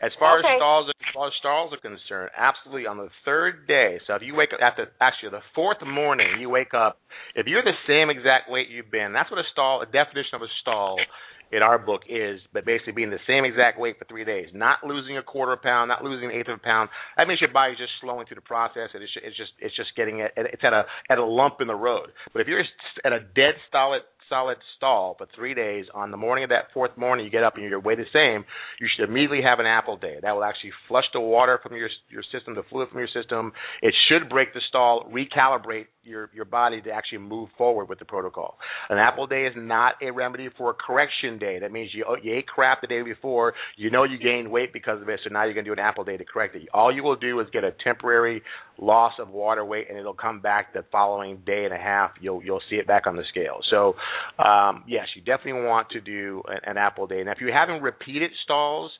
As 0.03 0.11
far 0.19 0.39
Okay. 0.39 0.55
as 0.55 0.59
stalls, 0.59 0.87
far 1.15 1.29
as 1.29 1.33
stalls 1.39 1.73
are 1.73 1.81
concerned, 1.81 2.31
absolutely 2.37 2.87
on 2.87 2.97
the 2.97 3.09
third 3.25 3.67
day. 3.67 4.01
So 4.07 4.15
if 4.15 4.23
you 4.23 4.35
wake 4.35 4.51
up 4.53 4.61
the 4.77 4.87
actually 5.01 5.31
the 5.31 5.45
fourth 5.55 5.79
morning, 5.87 6.41
you 6.41 6.49
wake 6.51 6.75
up. 6.75 6.99
If 7.35 7.47
you're 7.47 7.63
the 7.63 7.79
same 7.87 8.11
exact 8.11 8.51
weight 8.51 8.69
you've 8.69 8.91
been, 8.91 9.13
that's 9.13 9.31
what 9.31 9.41
a 9.41 9.49
stall. 9.53 9.83
A 9.83 9.87
definition 9.87 10.35
of 10.35 10.43
a 10.43 10.53
stall 10.63 10.97
in 11.51 11.63
our 11.63 11.79
book 11.79 12.03
is, 12.09 12.41
but 12.53 12.65
basically 12.65 12.93
being 12.93 13.11
the 13.11 13.25
same 13.27 13.45
exact 13.45 13.81
weight 13.81 13.97
for 13.99 14.05
three 14.05 14.25
days, 14.25 14.49
not 14.53 14.85
losing 14.85 15.17
a 15.17 15.23
quarter 15.23 15.53
of 15.53 15.61
a 15.61 15.63
pound, 15.63 15.89
not 15.89 16.05
losing 16.05 16.29
an 16.29 16.37
eighth 16.37 16.49
of 16.49 16.61
a 16.61 16.63
pound. 16.63 16.91
That 17.17 17.27
means 17.27 17.41
your 17.41 17.53
body's 17.53 17.79
just 17.79 17.93
slowing 18.01 18.27
through 18.27 18.37
the 18.37 18.49
process, 18.49 18.91
and 18.93 19.03
it's 19.03 19.13
just, 19.13 19.25
it's 19.25 19.37
just 19.37 19.53
it's 19.61 19.77
just 19.77 19.97
getting 19.97 20.21
it. 20.21 20.33
It's 20.37 20.65
at 20.65 20.73
a 20.73 20.85
at 21.09 21.19
a 21.19 21.25
lump 21.25 21.61
in 21.61 21.67
the 21.67 21.75
road. 21.75 22.13
But 22.33 22.43
if 22.43 22.49
you're 22.49 22.61
at 22.61 23.13
a 23.13 23.21
dead 23.21 23.57
solid 23.73 24.03
solid 24.29 24.59
stall 24.77 25.15
for 25.17 25.27
three 25.35 25.55
days, 25.55 25.87
on 25.95 26.11
the 26.11 26.17
morning 26.17 26.45
of 26.45 26.51
that 26.51 26.73
fourth 26.75 26.97
morning, 26.97 27.25
you 27.25 27.31
get 27.31 27.45
up 27.45 27.55
and 27.57 27.65
you're 27.65 27.81
way 27.81 27.95
the 27.95 28.05
same, 28.13 28.45
you 28.81 28.89
should 28.89 29.09
immediately 29.09 29.43
have 29.43 29.59
an 29.59 29.67
apple 29.67 29.97
day. 29.97 30.17
That 30.23 30.33
will 30.33 30.45
actually 30.45 30.73
flush 30.87 31.05
the 31.13 31.21
water 31.21 31.59
from 31.63 31.77
your 31.77 31.89
your 32.11 32.23
system, 32.33 32.55
the 32.55 32.63
fluid 32.71 32.89
from 32.91 32.99
your 32.99 33.09
system. 33.09 33.53
It 33.83 33.95
should 34.09 34.29
break 34.29 34.55
the 34.55 34.61
stall, 34.69 35.11
recalibrate 35.13 35.87
your 36.03 36.31
your 36.35 36.45
body 36.45 36.81
to 36.83 36.91
actually 36.91 37.19
move 37.19 37.49
forward 37.57 37.89
with 37.89 37.99
the 37.99 38.05
protocol. 38.05 38.59
An 38.89 38.99
apple 38.99 39.27
day 39.27 39.47
is 39.47 39.55
not 39.57 39.95
a 40.03 40.11
remedy 40.11 40.49
for 40.57 40.71
a 40.71 40.75
correction 40.75 41.39
day. 41.39 41.59
That 41.61 41.73
means 41.73 41.91
you 41.93 42.05
you 42.23 42.35
ate 42.35 42.47
crap 42.47 42.81
the 42.81 42.87
day 42.87 43.03
before, 43.03 43.55
you 43.77 43.91
know 43.91 44.05
you 44.05 44.19
gained 44.19 44.51
weight 44.51 44.73
because 44.73 45.01
of 45.03 45.09
it, 45.09 45.21
so 45.25 45.33
now 45.33 45.45
you're 45.45 45.55
going 45.55 45.65
to 45.65 45.69
do 45.69 45.73
an 45.73 45.79
apple 45.79 46.05
day 46.05 46.17
to 46.17 46.25
correct 46.25 46.57
it. 46.57 46.69
All 46.73 46.95
you 46.95 47.03
will 47.03 47.17
do 47.17 47.41
is 47.41 47.47
get 47.53 47.65
a 47.65 47.73
temporary 47.85 48.43
loss 48.79 49.13
of 49.19 49.29
water 49.31 49.65
weight, 49.65 49.87
and 49.89 49.99
it'll 49.99 50.15
come 50.15 50.41
back 50.41 50.73
the 50.73 50.85
following 50.91 51.43
day 51.45 51.65
and 51.65 51.75
a 51.75 51.79
half. 51.79 52.13
You'll 52.21 52.43
you'll 52.43 52.63
see 52.71 52.77
it 52.77 52.87
back 52.87 53.07
on 53.07 53.17
the 53.17 53.25
scale. 53.31 53.59
So 53.71 53.95
um, 54.43 54.85
yes, 54.87 55.07
you 55.17 55.23
definitely 55.23 55.63
want 55.63 55.91
to 55.91 56.01
do 56.01 56.43
an, 56.49 56.59
an 56.65 56.77
apple 56.77 57.07
day. 57.07 57.23
Now, 57.25 57.33
if 57.33 57.39
you're 57.41 57.53
having 57.53 57.83
repeated 57.83 58.31
stalls, 58.45 58.91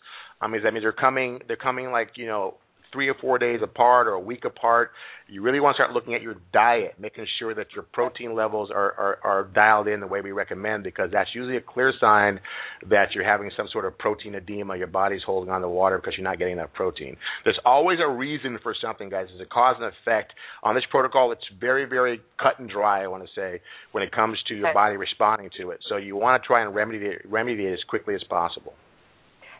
I 0.41 0.49
mean 0.49 0.63
that 0.63 0.73
means 0.73 0.85
they're 0.85 0.93
coming 0.93 1.41
they're 1.47 1.57
coming 1.57 1.91
like 1.91 2.13
you 2.17 2.27
know 2.27 2.55
three 2.93 3.09
or 3.09 3.15
four 3.21 3.39
days 3.39 3.61
apart 3.63 4.07
or 4.07 4.13
a 4.13 4.21
week 4.21 4.45
apart. 4.45 4.91
You 5.31 5.43
really 5.43 5.61
want 5.61 5.77
to 5.77 5.83
start 5.83 5.93
looking 5.93 6.15
at 6.15 6.23
your 6.23 6.37
diet, 6.55 6.95
making 6.99 7.27
sure 7.39 7.55
that 7.55 7.67
your 7.75 7.83
protein 7.83 8.35
levels 8.35 8.71
are, 8.71 8.93
are, 8.95 9.19
are 9.23 9.45
dialed 9.45 9.87
in 9.87 10.01
the 10.01 10.07
way 10.07 10.23
we 10.23 10.33
recommend 10.33 10.85
because 10.85 11.11
that's 11.13 11.29
usually 11.35 11.59
a 11.59 11.61
clear 11.61 11.93
sign 12.01 12.41
that 12.89 13.09
you're 13.15 13.27
having 13.27 13.51
some 13.55 13.67
sort 13.71 13.85
of 13.85 13.99
protein 13.99 14.35
edema. 14.35 14.77
Your 14.77 14.87
body's 14.87 15.21
holding 15.27 15.51
on 15.51 15.61
to 15.61 15.69
water 15.69 15.99
because 15.99 16.15
you're 16.17 16.25
not 16.25 16.39
getting 16.39 16.55
enough 16.55 16.73
protein. 16.73 17.17
There's 17.45 17.61
always 17.67 17.99
a 18.03 18.11
reason 18.11 18.59
for 18.63 18.75
something, 18.81 19.11
guys. 19.11 19.27
There's 19.29 19.47
a 19.47 19.53
cause 19.53 19.77
and 19.79 19.93
effect. 19.93 20.33
On 20.63 20.75
this 20.75 20.85
protocol, 20.91 21.31
it's 21.33 21.45
very, 21.61 21.85
very 21.85 22.23
cut 22.43 22.59
and 22.59 22.71
dry, 22.71 23.05
I 23.05 23.09
want 23.09 23.23
to 23.23 23.29
say, 23.39 23.61
when 23.93 24.03
it 24.03 24.13
comes 24.13 24.39
to 24.49 24.55
your 24.55 24.73
body 24.73 24.97
responding 24.97 25.51
to 25.61 25.71
it. 25.71 25.81
So 25.91 25.97
you 25.97 26.17
want 26.17 26.43
to 26.43 26.47
try 26.47 26.65
and 26.65 26.75
remedy 26.75 27.05
it, 27.05 27.23
remedy 27.29 27.67
it 27.67 27.75
as 27.75 27.81
quickly 27.89 28.15
as 28.15 28.25
possible. 28.31 28.73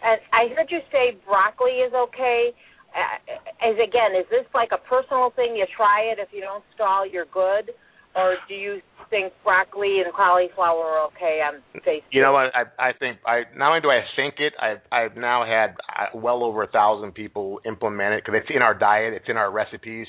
And 0.03 0.21
I 0.33 0.55
heard 0.55 0.71
you 0.71 0.81
say 0.93 1.19
broccoli 1.27 1.83
is 1.83 1.93
okay. 1.93 2.51
As 2.95 3.75
again, 3.75 4.15
is 4.19 4.27
this 4.31 4.47
like 4.55 4.71
a 4.73 4.79
personal 4.89 5.31
thing? 5.37 5.57
You 5.57 5.67
try 5.77 6.03
it. 6.03 6.19
If 6.19 6.29
you 6.33 6.41
don't 6.41 6.65
stall, 6.75 7.07
you're 7.07 7.27
good. 7.27 7.73
Or 8.19 8.35
do 8.49 8.55
you 8.55 8.81
think 9.11 9.33
broccoli 9.45 10.01
and 10.05 10.13
cauliflower 10.15 10.85
are 10.85 11.07
okay 11.07 11.41
on 11.45 11.63
phase? 11.85 12.03
You 12.11 12.23
know 12.23 12.33
what? 12.33 12.53
I 12.55 12.91
I 12.91 12.93
think 12.99 13.19
I 13.27 13.43
not 13.57 13.69
only 13.69 13.81
do 13.81 13.89
I 13.89 14.01
think 14.17 14.35
it, 14.39 14.53
I've 14.61 14.83
I've 14.93 15.17
now 15.17 15.45
had 15.47 15.77
uh, 15.89 16.19
well 16.19 16.45
over 16.45 16.63
a 16.63 16.67
thousand 16.67 17.13
people 17.13 17.61
implement 17.65 18.15
it 18.15 18.25
because 18.25 18.41
it's 18.43 18.51
in 18.55 18.63
our 18.63 18.75
diet, 18.75 19.15
it's 19.15 19.29
in 19.29 19.37
our 19.37 19.51
recipes, 19.51 20.07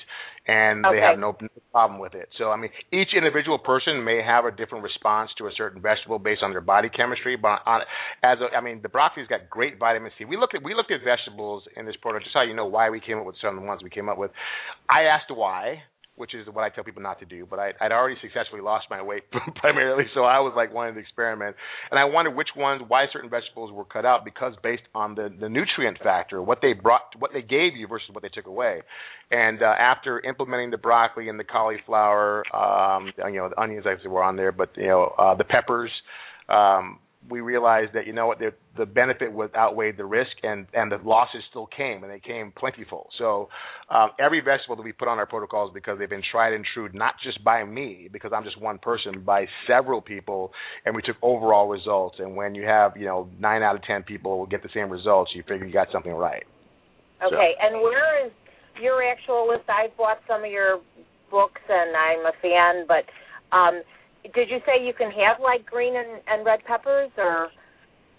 and 0.48 0.84
they 0.84 1.00
have 1.00 1.20
no, 1.20 1.36
no 1.40 1.48
problem 1.72 2.00
with 2.00 2.14
it. 2.16 2.30
So 2.38 2.52
I 2.52 2.58
mean, 2.58 2.72
each 2.92 3.10
individual 3.16 3.60
person 3.60 4.04
may 4.04 4.22
have 4.26 4.46
a 4.46 4.52
different 4.52 4.84
response 4.84 5.30
to 5.38 5.48
a 5.48 5.52
certain 5.56 5.82
vegetable 5.82 6.20
based 6.20 6.42
on 6.44 6.52
their 6.52 6.62
body 6.62 6.90
chemistry. 6.90 7.38
But 7.38 7.60
on 7.66 7.82
as 8.24 8.40
a, 8.42 8.56
I 8.56 8.62
mean, 8.62 8.82
the 8.82 8.90
broccoli's 8.90 9.28
got 9.28 9.50
great 9.50 9.80
vitamin 9.80 10.12
C. 10.18 10.26
We 10.26 10.38
looked 10.38 10.56
at 10.56 10.64
we 10.64 10.74
looked 10.74 10.92
at 10.92 11.00
vegetables 11.04 11.64
in 11.76 11.86
this 11.86 11.96
program 12.02 12.24
just 12.24 12.34
so 12.34 12.42
you 12.42 12.56
know 12.56 12.66
why 12.66 12.90
we 12.90 13.00
came 13.00 13.18
up 13.20 13.26
with 13.26 13.36
some 13.42 13.58
of 13.58 13.62
the 13.62 13.68
ones 13.68 13.82
we 13.84 13.90
came 13.90 14.10
up 14.10 14.18
with. 14.18 14.32
I 14.90 15.04
asked 15.04 15.30
why 15.30 15.84
which 16.20 16.36
is 16.36 16.46
what 16.52 16.64
I 16.64 16.70
tell 16.70 16.84
people 16.84 17.02
not 17.02 17.20
to 17.20 17.26
do. 17.26 17.48
But 17.50 17.60
I, 17.60 17.72
I'd 17.80 17.92
already 17.92 18.18
successfully 18.22 18.62
lost 18.62 18.88
my 18.90 19.02
weight 19.02 19.24
primarily, 19.56 20.04
so 20.14 20.22
I 20.22 20.40
was 20.40 20.54
like 20.56 20.74
wanting 20.74 20.96
to 20.96 21.00
experiment. 21.00 21.56
And 21.90 22.00
I 22.00 22.06
wondered 22.06 22.36
which 22.36 22.50
ones, 22.56 22.82
why 22.88 23.06
certain 23.12 23.30
vegetables 23.30 23.72
were 23.72 23.86
cut 23.86 24.06
out 24.06 24.26
because 24.26 24.54
based 24.62 24.84
on 24.94 25.16
the 25.16 25.34
the 25.40 25.48
nutrient 25.48 26.00
factor, 26.04 26.42
what 26.42 26.60
they 26.62 26.74
brought, 26.74 27.02
what 27.18 27.32
they 27.34 27.42
gave 27.42 27.76
you 27.76 27.88
versus 27.88 28.10
what 28.12 28.22
they 28.22 28.30
took 28.30 28.48
away. 28.48 28.82
And 29.32 29.62
uh, 29.62 29.74
after 29.80 30.20
implementing 30.20 30.72
the 30.72 30.78
broccoli 30.78 31.30
and 31.30 31.40
the 31.40 31.44
cauliflower, 31.44 32.44
um, 32.54 33.12
you 33.18 33.38
know, 33.38 33.50
the 33.50 33.60
onions 33.60 33.86
actually 33.90 34.10
were 34.10 34.24
on 34.24 34.36
there, 34.36 34.52
but 34.52 34.70
you 34.76 34.88
know, 34.88 35.14
uh, 35.18 35.36
the 35.36 35.46
peppers. 35.46 35.92
Um, 36.50 37.00
we 37.30 37.42
realized 37.42 37.92
that 37.94 38.08
you 38.08 38.14
know 38.14 38.28
what 38.28 38.40
the 38.40 38.52
the 38.78 38.86
benefit 38.86 39.32
was 39.32 39.50
outweighed 39.56 39.98
the 39.98 40.06
risk 40.06 40.32
and 40.44 40.68
and 40.74 40.92
the 40.92 40.98
losses 41.04 41.42
still 41.50 41.68
came 41.76 42.04
and 42.04 42.12
they 42.12 42.20
came 42.20 42.54
plentiful 42.58 43.10
so 43.18 43.50
um, 43.90 44.12
every 44.20 44.40
vegetable 44.40 44.76
that 44.76 44.84
we 44.84 44.94
put 44.94 45.08
on 45.08 45.18
our 45.18 45.26
protocols 45.26 45.70
because 45.74 46.00
they've 46.00 46.10
been 46.10 46.24
tried 46.32 46.54
and 46.54 46.66
true 46.74 46.88
not 46.94 47.16
just 47.24 47.44
by 47.44 47.64
me 47.66 48.08
because 48.14 48.32
I'm 48.34 48.46
just 48.46 48.60
one 48.62 48.78
person 48.78 49.22
by 49.26 49.48
several 49.68 50.02
people 50.02 50.52
and 50.86 50.96
we 50.96 51.02
took 51.02 51.18
overall 51.22 51.68
results 51.68 52.18
and 52.20 52.38
when 52.38 52.56
you 52.56 52.64
have 52.64 52.94
you 52.96 53.06
know 53.06 53.28
nine 53.38 53.64
out 53.64 53.76
of 53.76 53.84
ten 53.84 54.04
people 54.04 54.40
will 54.40 54.48
get 54.48 54.64
the 54.64 54.70
same 54.74 54.90
results 54.90 55.32
you 55.36 55.44
figure 55.44 55.66
you 55.66 55.74
got 55.74 55.88
something 55.92 56.14
right 56.14 56.44
Okay, 57.20 57.52
and 57.60 57.82
where 57.82 58.26
is 58.26 58.32
your 58.82 59.04
actual 59.04 59.48
list? 59.48 59.68
I 59.68 59.88
bought 59.98 60.20
some 60.28 60.44
of 60.44 60.52
your 60.52 60.80
books, 61.30 61.62
and 61.68 61.92
I'm 61.96 62.26
a 62.26 62.36
fan. 62.42 62.88
But 62.88 63.04
um, 63.56 63.84
did 64.34 64.50
you 64.50 64.60
say 64.66 64.84
you 64.86 64.94
can 64.94 65.12
have 65.12 65.40
like 65.42 65.66
green 65.66 65.96
and, 65.96 66.22
and 66.28 66.46
red 66.46 66.64
peppers, 66.66 67.12
or 67.18 67.50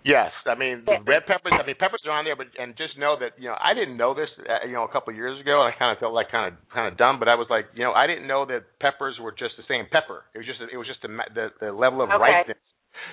Yes, 0.02 0.32
I 0.46 0.54
mean 0.54 0.84
Yeah. 0.88 0.98
red 1.06 1.26
peppers. 1.26 1.52
I 1.52 1.66
mean 1.66 1.76
peppers 1.78 2.00
are 2.06 2.12
on 2.12 2.24
there, 2.24 2.36
but 2.36 2.48
and 2.58 2.74
just 2.76 2.96
know 2.96 3.16
that 3.20 3.36
you 3.36 3.48
know 3.48 3.56
I 3.61 3.74
didn't 3.74 3.98
know 3.98 4.14
this 4.14 4.30
uh, 4.38 4.66
you 4.66 4.72
know 4.72 4.84
a 4.84 4.88
couple 4.88 5.11
of 5.12 5.16
years 5.16 5.38
ago. 5.40 5.61
and 5.61 5.74
I 5.74 5.78
kind 5.78 5.92
of 5.92 6.00
felt 6.00 6.14
like 6.14 6.30
kind 6.30 6.52
of 6.54 6.58
kind 6.72 6.90
of 6.90 6.96
dumb, 6.96 7.18
but 7.18 7.28
I 7.28 7.34
was 7.34 7.48
like 7.50 7.66
you 7.74 7.84
know 7.84 7.92
I 7.92 8.06
didn't 8.06 8.26
know 8.26 8.46
that 8.46 8.80
peppers 8.80 9.18
were 9.20 9.32
just 9.32 9.56
the 9.58 9.64
same 9.68 9.84
pepper. 9.92 10.24
It 10.34 10.38
was 10.38 10.46
just 10.46 10.61
it 10.72 10.76
was 10.76 10.86
just 10.86 11.02
the 11.02 11.08
the, 11.34 11.46
the 11.61 11.72
level 11.72 12.00
of 12.00 12.08
Okay. 12.08 12.20
ripeness. 12.20 12.56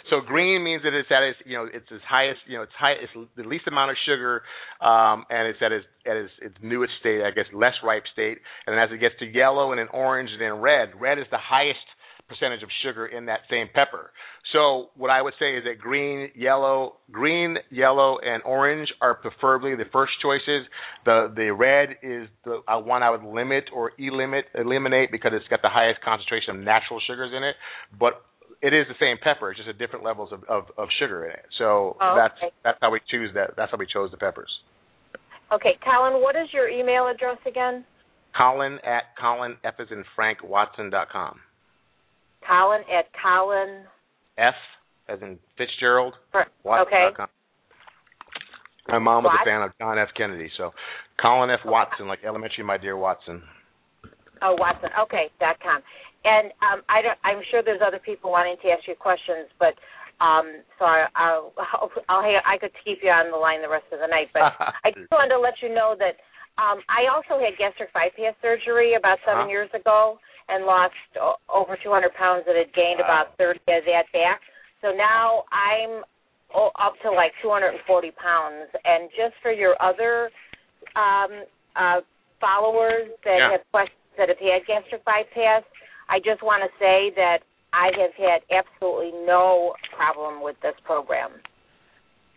So 0.10 0.22
green 0.22 0.64
means 0.64 0.84
that 0.84 0.94
it's 0.96 1.12
at 1.12 1.24
its 1.24 1.40
you 1.46 1.58
know 1.58 1.68
it's 1.68 1.92
its 1.92 2.04
highest 2.08 2.40
you 2.48 2.56
know 2.56 2.64
it's 2.64 2.78
high 2.80 2.96
it's 3.04 3.12
the 3.36 3.44
least 3.44 3.68
amount 3.68 3.92
of 3.92 3.98
sugar, 4.08 4.42
um, 4.80 5.26
and 5.30 5.48
it's 5.48 5.60
at 5.62 5.72
its 5.72 5.86
at 6.08 6.16
its, 6.16 6.32
its 6.42 6.56
newest 6.64 6.94
state 7.00 7.20
I 7.20 7.32
guess 7.32 7.52
less 7.54 7.76
ripe 7.84 8.04
state, 8.14 8.40
and 8.66 8.80
as 8.80 8.90
it 8.96 9.00
gets 9.04 9.16
to 9.20 9.26
yellow 9.28 9.72
and 9.76 9.80
then 9.80 9.88
orange 9.92 10.32
and 10.32 10.40
then 10.40 10.64
red, 10.64 10.96
red 11.00 11.20
is 11.20 11.28
the 11.32 11.38
highest 11.42 11.84
percentage 12.28 12.64
of 12.64 12.70
sugar 12.84 13.06
in 13.08 13.26
that 13.28 13.42
same 13.50 13.68
pepper. 13.74 14.12
So 14.54 14.90
what 14.96 15.10
I 15.10 15.22
would 15.22 15.34
say 15.40 15.56
is 15.58 15.64
that 15.66 15.78
green, 15.80 16.30
yellow, 16.36 16.98
green, 17.12 17.58
yellow, 17.70 18.18
and 18.24 18.42
orange 18.44 18.88
are 19.02 19.16
preferably 19.16 19.76
the 19.76 19.86
first 19.92 20.14
choices. 20.22 20.68
The 21.06 21.32
the 21.36 21.52
red 21.52 21.98
is 22.04 22.28
the 22.46 22.62
one 22.68 23.04
I 23.04 23.10
would 23.10 23.24
limit 23.24 23.66
or 23.74 23.92
elimit 23.98 24.46
eliminate 24.56 25.12
because 25.12 25.32
it's 25.34 25.48
got 25.50 25.62
the 25.62 25.70
highest 25.70 26.02
concentration 26.04 26.58
of 26.58 26.64
natural 26.64 27.00
sugars 27.06 27.32
in 27.36 27.44
it. 27.44 27.56
But 28.00 28.22
it 28.62 28.74
is 28.74 28.88
the 28.88 28.96
same 29.00 29.18
pepper, 29.22 29.52
it's 29.52 29.60
just 29.60 29.70
at 29.70 29.78
different 29.78 30.04
levels 30.04 30.30
of, 30.32 30.44
of, 30.50 30.64
of 30.78 30.88
sugar 30.98 31.26
in 31.26 31.32
it. 31.32 31.46
So 31.60 31.96
Oh, 32.02 32.16
that's 32.18 32.34
okay. 32.42 32.54
that's 32.64 32.78
how 32.82 32.90
we 32.92 33.00
choose 33.10 33.32
that. 33.36 33.52
That's 33.56 33.72
how 33.72 33.78
we 33.78 33.86
chose 33.86 34.12
the 34.12 34.18
peppers. 34.18 34.50
okay, 35.54 35.78
Colin? 35.84 36.22
What 36.22 36.36
is 36.36 36.48
your 36.54 36.68
email 36.68 37.08
address 37.08 37.38
again? 37.46 37.86
Colin 38.36 38.80
at 38.86 39.16
Colin 39.20 39.58
Colin 42.46 42.82
at 42.92 43.06
Colin. 43.22 43.84
F 44.38 44.54
as 45.10 45.20
in 45.22 45.40
Fitzgerald 45.58 46.14
Fr- 46.32 46.52
Watson 46.64 46.88
Okay. 46.88 47.08
com. 47.16 47.28
My 48.88 49.00
mom 49.00 49.24
was 49.24 49.34
Wat- 49.36 49.42
a 49.42 49.50
fan 49.50 49.62
of 49.64 49.72
John 49.80 49.98
F. 50.00 50.10
Kennedy, 50.16 50.50
so 50.58 50.72
Colin 51.22 51.50
F. 51.50 51.60
Watson, 51.66 52.08
like 52.08 52.20
elementary, 52.24 52.64
my 52.64 52.78
dear 52.78 52.96
Watson. 52.96 53.44
Oh, 54.42 54.56
Watson. 54.60 54.90
Okay, 55.08 55.30
dot 55.40 55.58
com. 55.60 55.82
And 56.24 56.52
um, 56.62 56.82
I 56.88 57.02
don't, 57.02 57.18
I'm 57.24 57.42
sure 57.52 57.62
there's 57.64 57.82
other 57.86 58.00
people 58.00 58.32
wanting 58.32 58.56
to 58.64 58.70
ask 58.70 58.88
you 58.88 58.96
questions, 58.96 59.48
but 59.60 59.74
um, 60.24 60.62
so 60.80 60.86
I, 60.86 61.08
I'll, 61.16 61.54
I'll, 61.74 61.92
I'll, 62.10 62.24
I 62.46 62.58
could 62.60 62.72
keep 62.84 63.00
you 63.04 63.10
on 63.10 63.32
the 63.32 63.38
line 63.38 63.62
the 63.62 63.70
rest 63.70 63.86
of 63.92 64.00
the 64.00 64.08
night. 64.08 64.28
But 64.34 64.44
I 64.86 64.92
just 64.96 65.12
wanted 65.12 65.34
to 65.36 65.40
let 65.40 65.56
you 65.62 65.74
know 65.74 65.96
that 66.00 66.16
um, 66.58 66.82
I 66.90 67.08
also 67.14 67.40
had 67.40 67.58
gastric 67.58 67.94
bypass 67.94 68.34
surgery 68.42 68.96
about 68.96 69.20
7 69.26 69.40
Uh-huh. 69.42 69.50
years 69.50 69.70
ago 69.74 70.20
and 70.50 70.66
lost 70.66 70.96
o- 71.20 71.38
over 71.50 71.76
200 71.78 72.14
pounds 72.16 72.46
and 72.48 72.58
had 72.58 72.74
gained 72.74 73.00
Wow. 73.00 73.06
about 73.06 73.38
30 73.38 73.60
of 73.68 73.86
that 73.86 74.12
back. 74.12 74.42
So 74.82 74.92
now 74.92 75.44
I'm 75.52 76.04
o- 76.54 76.72
up 76.80 76.98
to 77.02 77.12
like 77.12 77.34
240 77.42 78.12
pounds. 78.12 78.70
And 78.86 79.10
just 79.12 79.36
for 79.42 79.52
your 79.52 79.76
other 79.82 80.32
um, 80.96 81.44
uh, 81.76 82.02
followers 82.40 83.10
that 83.24 83.38
Yeah. 83.38 83.50
have 83.52 83.62
questions 83.72 84.00
that 84.18 84.30
have 84.30 84.40
had 84.40 84.66
gastric 84.66 85.04
bypass, 85.06 85.64
I 86.10 86.20
just 86.20 86.42
want 86.42 86.64
to 86.64 86.70
say 86.80 87.12
that 87.12 87.44
I 87.74 87.92
have 88.00 88.14
had 88.16 88.42
absolutely 88.50 89.12
no 89.26 89.76
problem 89.92 90.42
with 90.42 90.60
this 90.62 90.76
program. 90.86 91.42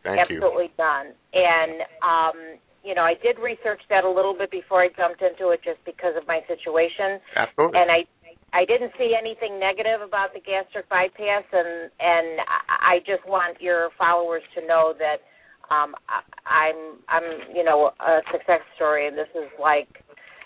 Thank 0.03 0.17
you. 0.31 0.37
absolutely 0.37 0.73
none. 0.79 1.15
And 1.33 1.83
um, 2.03 2.59
you 2.85 2.95
know, 2.95 3.03
I 3.03 3.15
did 3.21 3.39
research 3.39 3.81
that 3.91 4.05
a 4.05 4.11
little 4.11 4.33
bit 4.33 4.51
before 4.51 4.83
I 4.83 4.89
jumped 4.97 5.21
into 5.21 5.51
it, 5.53 5.61
just 5.63 5.79
because 5.85 6.17
of 6.17 6.27
my 6.27 6.41
situation. 6.49 7.21
Absolutely. 7.37 7.77
And 7.77 7.91
I 7.91 8.09
I 8.53 8.65
didn't 8.65 8.91
see 8.99 9.15
anything 9.15 9.61
negative 9.61 10.03
about 10.03 10.35
the 10.35 10.41
gastric 10.41 10.89
bypass, 10.89 11.47
and 11.53 11.91
and 12.01 12.41
I 12.69 12.99
just 13.07 13.23
want 13.27 13.61
your 13.61 13.91
followers 13.99 14.43
to 14.59 14.67
know 14.67 14.95
that 14.99 15.23
um, 15.71 15.95
I, 16.11 16.25
I'm 16.49 16.99
I'm 17.07 17.27
you 17.55 17.63
know 17.63 17.93
a 18.01 18.21
success 18.33 18.65
story, 18.75 19.07
and 19.07 19.17
this 19.17 19.31
is 19.39 19.47
like 19.61 19.89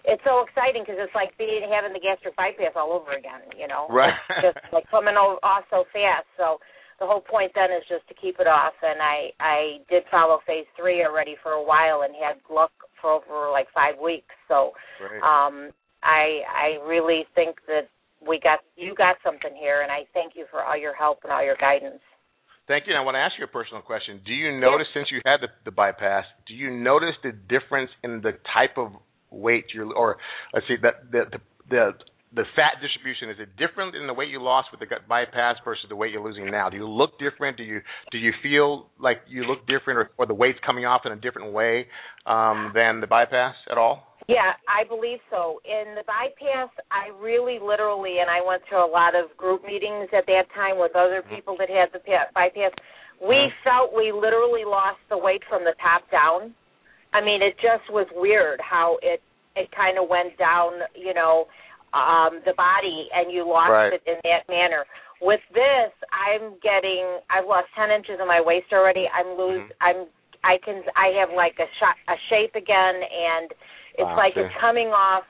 it's 0.05 0.20
so 0.24 0.45
exciting 0.45 0.85
because 0.85 1.01
it's 1.01 1.16
like 1.16 1.32
being 1.39 1.64
having 1.64 1.97
the 1.97 2.03
gastric 2.03 2.37
bypass 2.37 2.76
all 2.76 2.93
over 2.93 3.16
again. 3.16 3.41
You 3.57 3.68
know, 3.68 3.89
right? 3.89 4.12
It's 4.43 4.53
just 4.53 4.61
like 4.72 4.85
coming 4.91 5.16
off 5.16 5.64
so 5.70 5.89
fast. 5.93 6.28
So 6.37 6.61
the 7.01 7.07
whole 7.07 7.20
point 7.20 7.53
then 7.55 7.70
is 7.70 7.84
just 7.88 8.07
to 8.09 8.14
keep 8.14 8.38
it 8.38 8.47
off. 8.47 8.74
And 8.82 9.01
I 9.01 9.30
I 9.40 9.59
did 9.90 10.05
follow 10.11 10.38
phase 10.47 10.66
three 10.76 11.05
already 11.05 11.36
for 11.42 11.53
a 11.53 11.62
while 11.62 12.03
and 12.03 12.14
had 12.14 12.36
luck 12.53 12.72
for 13.01 13.11
over 13.11 13.51
like 13.51 13.66
five 13.74 13.95
weeks. 14.03 14.34
So 14.49 14.72
right. 15.03 15.22
um, 15.22 15.70
I 16.03 16.40
I 16.47 16.84
really 16.86 17.24
think 17.34 17.57
that 17.66 17.88
we 18.26 18.40
got 18.42 18.61
you 18.76 18.95
got 18.95 19.16
something 19.24 19.55
here, 19.59 19.82
and 19.82 19.90
I 19.90 20.07
thank 20.14 20.32
you 20.36 20.47
for 20.51 20.62
all 20.62 20.76
your 20.76 20.95
help 20.95 21.20
and 21.24 21.32
all 21.32 21.45
your 21.45 21.57
guidance. 21.57 22.01
Thank 22.66 22.86
you. 22.86 22.95
And 22.95 23.01
I 23.01 23.05
want 23.05 23.16
to 23.16 23.20
ask 23.20 23.34
you 23.38 23.45
a 23.45 23.49
personal 23.49 23.82
question. 23.82 24.20
Do 24.24 24.32
you 24.32 24.59
notice, 24.59 24.86
since 24.95 25.09
you 25.12 25.20
had 25.26 25.40
the, 25.42 25.49
the 25.66 25.70
bypass, 25.70 26.24
do 26.49 26.55
you 26.55 26.70
notice 26.70 27.12
the 27.22 27.32
difference 27.32 27.90
in 28.03 28.22
the 28.22 28.32
type 28.57 28.78
of 28.78 28.92
weight 29.30 29.66
you're, 29.74 29.92
or 29.92 30.16
let's 30.55 30.66
see, 30.66 30.76
that 30.80 31.12
the, 31.12 31.24
the 31.30 31.38
the 31.68 31.90
the 32.35 32.45
fat 32.57 32.82
distribution 32.82 33.30
is 33.30 33.37
it 33.39 33.57
different 33.57 33.95
in 33.95 34.07
the 34.07 34.14
weight 34.14 34.28
you 34.28 34.43
lost 34.43 34.68
with 34.70 34.80
the 34.80 34.87
gut 34.87 35.07
bypass 35.09 35.57
versus 35.64 35.87
the 35.89 35.97
weight 35.97 36.12
you're 36.12 36.24
losing 36.24 36.51
now? 36.51 36.68
Do 36.68 36.76
you 36.76 36.89
look 36.89 37.18
different? 37.18 37.57
Do 37.57 37.62
you 37.62 37.80
do 38.11 38.18
you 38.18 38.32
feel 38.43 38.87
like 38.99 39.18
you 39.28 39.45
look 39.45 39.61
different, 39.66 39.99
or, 39.99 40.11
or 40.18 40.26
the 40.26 40.35
weight's 40.35 40.59
coming 40.66 40.85
off 40.85 41.03
in 41.07 41.12
a 41.12 41.16
different 41.16 41.53
way 41.53 41.87
um, 42.26 42.72
than 42.74 43.01
the 43.01 43.07
bypass 43.07 43.55
at 43.70 43.78
all? 43.78 44.03
Yeah, 44.26 44.57
I 44.66 44.89
believe 44.89 45.18
so. 45.30 45.61
In 45.68 45.95
the 45.95 46.05
bypass, 46.09 46.72
I 46.91 47.12
really 47.20 47.59
literally, 47.61 48.18
and 48.24 48.30
I 48.30 48.41
went 48.41 48.62
to 48.70 48.76
a 48.76 48.89
lot 48.89 49.12
of 49.14 49.37
group 49.37 49.62
meetings 49.64 50.09
at 50.16 50.24
that 50.26 50.49
time 50.55 50.78
with 50.78 50.97
other 50.97 51.20
Mm-hmm. 51.22 51.35
people 51.35 51.57
that 51.59 51.68
had 51.68 51.93
the 51.93 52.01
bypass. 52.35 52.72
We 53.20 53.37
Mm-hmm. 53.37 53.62
felt 53.62 53.93
we 53.95 54.12
literally 54.12 54.64
lost 54.64 54.99
the 55.11 55.18
weight 55.18 55.43
from 55.49 55.62
the 55.64 55.74
top 55.80 56.11
down. 56.11 56.55
I 57.12 57.20
mean, 57.20 57.43
it 57.43 57.55
just 57.61 57.87
was 57.93 58.09
weird 58.16 58.61
how 58.61 58.99
it 59.03 59.20
it 59.57 59.70
kind 59.70 59.99
of 60.03 60.09
went 60.11 60.37
down, 60.37 60.72
you 60.97 61.14
know, 61.14 61.47
um 61.95 62.42
the 62.45 62.53
body 62.59 63.09
and 63.14 63.30
you 63.30 63.47
lost 63.47 63.70
Right. 63.70 63.92
it 63.95 64.03
in 64.07 64.18
that 64.26 64.45
manner. 64.51 64.84
With 65.22 65.40
this, 65.55 65.95
I'm 66.11 66.59
getting 66.61 67.22
I've 67.30 67.47
lost 67.47 67.70
10 67.78 67.90
inches 67.90 68.18
of 68.20 68.26
my 68.26 68.42
waist 68.42 68.72
already. 68.74 69.09
I'm 69.09 69.38
lose 69.38 69.62
Mhm. 69.62 69.78
I'm 69.80 69.99
I 70.42 70.59
can 70.59 70.82
I 70.97 71.09
have 71.18 71.30
like 71.30 71.57
a 71.59 71.68
shot 71.78 71.97
a 72.09 72.16
shape 72.28 72.55
again 72.55 72.97
and 73.03 73.55
it's 73.95 74.11
Wow, 74.11 74.16
like 74.16 74.36
okay. 74.36 74.42
it's 74.47 74.55
coming 74.61 74.88
off 74.92 75.24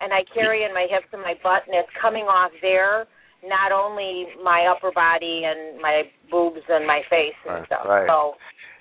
and 0.00 0.12
I 0.12 0.24
carry 0.34 0.64
in 0.64 0.72
my 0.74 0.86
hips 0.90 1.06
and 1.12 1.22
my 1.22 1.34
butt 1.42 1.66
and 1.66 1.76
it's 1.76 1.92
coming 2.00 2.24
off 2.26 2.50
there 2.62 3.06
not 3.44 3.70
only 3.70 4.26
my 4.42 4.66
upper 4.66 4.90
body 4.90 5.44
and 5.44 5.78
my 5.80 6.02
boobs 6.30 6.62
and 6.68 6.86
my 6.86 7.02
face 7.08 7.36
and 7.44 7.60
Right, 7.60 7.66
stuff. 7.66 7.86
right. 7.86 8.08
So 8.08 8.34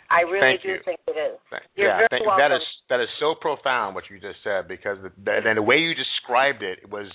I 0.10 0.22
really 0.22 0.62
Thank 0.62 0.64
do 0.64 0.70
you. 0.70 0.78
think 0.86 1.00
it 1.08 1.18
is. 1.18 1.40
You're 1.76 1.90
yeah, 1.90 2.08
thank. 2.10 2.24
That 2.38 2.52
is 2.52 2.62
that 2.90 3.00
is 3.02 3.10
so 3.20 3.34
profound 3.40 3.96
what 3.96 4.06
you 4.10 4.20
just 4.20 4.40
said 4.44 4.68
because 4.68 4.98
the, 5.02 5.12
the, 5.24 5.32
and 5.46 5.58
the 5.58 5.66
way 5.66 5.78
you 5.78 5.94
described 5.96 6.62
it 6.62 6.90
was 6.90 7.08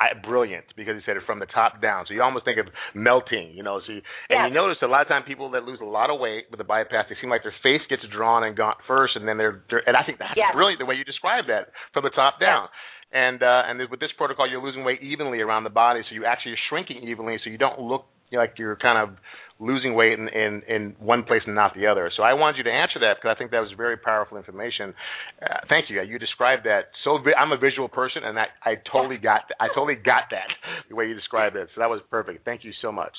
I, 0.00 0.18
brilliant 0.18 0.64
because 0.74 0.94
you 0.98 1.02
said 1.06 1.16
it 1.16 1.22
from 1.26 1.38
the 1.38 1.46
top 1.46 1.80
down. 1.80 2.06
So 2.08 2.14
you 2.14 2.22
almost 2.22 2.44
think 2.44 2.58
of 2.58 2.66
melting, 2.94 3.52
you 3.54 3.62
know. 3.62 3.80
So 3.86 3.92
you, 3.92 4.02
and 4.30 4.42
Yes. 4.42 4.44
you 4.48 4.54
notice 4.54 4.78
a 4.82 4.90
lot 4.90 5.02
of 5.02 5.08
times 5.08 5.24
people 5.28 5.50
that 5.52 5.62
lose 5.64 5.78
a 5.80 5.86
lot 5.86 6.10
of 6.10 6.18
weight 6.18 6.50
with 6.50 6.58
the 6.58 6.66
bypass, 6.66 7.06
they 7.08 7.16
seem 7.20 7.30
like 7.30 7.42
their 7.42 7.54
face 7.62 7.82
gets 7.88 8.02
drawn 8.10 8.42
and 8.42 8.56
gaunt 8.56 8.78
first, 8.88 9.14
and 9.14 9.28
then 9.28 9.38
they're, 9.38 9.62
they're 9.70 9.86
and 9.86 9.96
I 9.96 10.02
think 10.02 10.18
that's 10.18 10.34
Yes. 10.34 10.50
brilliant 10.54 10.80
the 10.80 10.86
way 10.86 10.96
you 10.96 11.04
described 11.04 11.48
that 11.48 11.70
from 11.92 12.02
the 12.02 12.10
top 12.10 12.40
down. 12.40 12.68
And 13.12 13.42
uh, 13.42 13.68
and 13.68 13.78
with 13.90 14.00
this 14.00 14.10
protocol, 14.16 14.48
you're 14.48 14.62
losing 14.62 14.84
weight 14.84 15.02
evenly 15.02 15.40
around 15.40 15.64
the 15.64 15.70
body, 15.70 16.00
so 16.08 16.14
you 16.14 16.24
actually 16.24 16.52
are 16.52 16.64
shrinking 16.70 17.06
evenly, 17.06 17.38
so 17.44 17.50
you 17.50 17.58
don't 17.58 17.78
look 17.78 18.06
like 18.32 18.54
you're 18.56 18.76
kind 18.76 18.96
of 18.96 19.16
losing 19.58 19.94
weight 19.94 20.18
in, 20.18 20.28
in 20.28 20.62
in 20.68 20.96
one 20.98 21.22
place 21.22 21.42
and 21.46 21.54
not 21.54 21.74
the 21.74 21.86
other. 21.86 22.10
So 22.16 22.22
I 22.22 22.34
wanted 22.34 22.58
you 22.58 22.64
to 22.64 22.70
answer 22.70 22.98
that 23.00 23.16
because 23.18 23.34
I 23.34 23.38
think 23.38 23.50
that 23.50 23.60
was 23.60 23.70
very 23.76 23.96
powerful 23.96 24.36
information. 24.36 24.94
Uh, 25.40 25.58
thank 25.68 25.88
you. 25.88 26.00
You 26.02 26.18
described 26.18 26.64
that 26.64 26.92
so. 27.04 27.18
Vi- 27.18 27.34
I'm 27.34 27.52
a 27.52 27.58
visual 27.58 27.88
person, 27.88 28.22
and 28.24 28.38
I 28.38 28.46
I 28.64 28.74
totally 28.90 29.18
got 29.18 29.42
I 29.60 29.68
totally 29.68 29.96
got 29.96 30.30
that 30.30 30.48
the 30.88 30.96
way 30.96 31.06
you 31.06 31.14
described 31.14 31.56
it. 31.56 31.68
So 31.74 31.80
that 31.80 31.90
was 31.90 32.00
perfect. 32.10 32.44
Thank 32.44 32.64
you 32.64 32.72
so 32.82 32.90
much. 32.92 33.12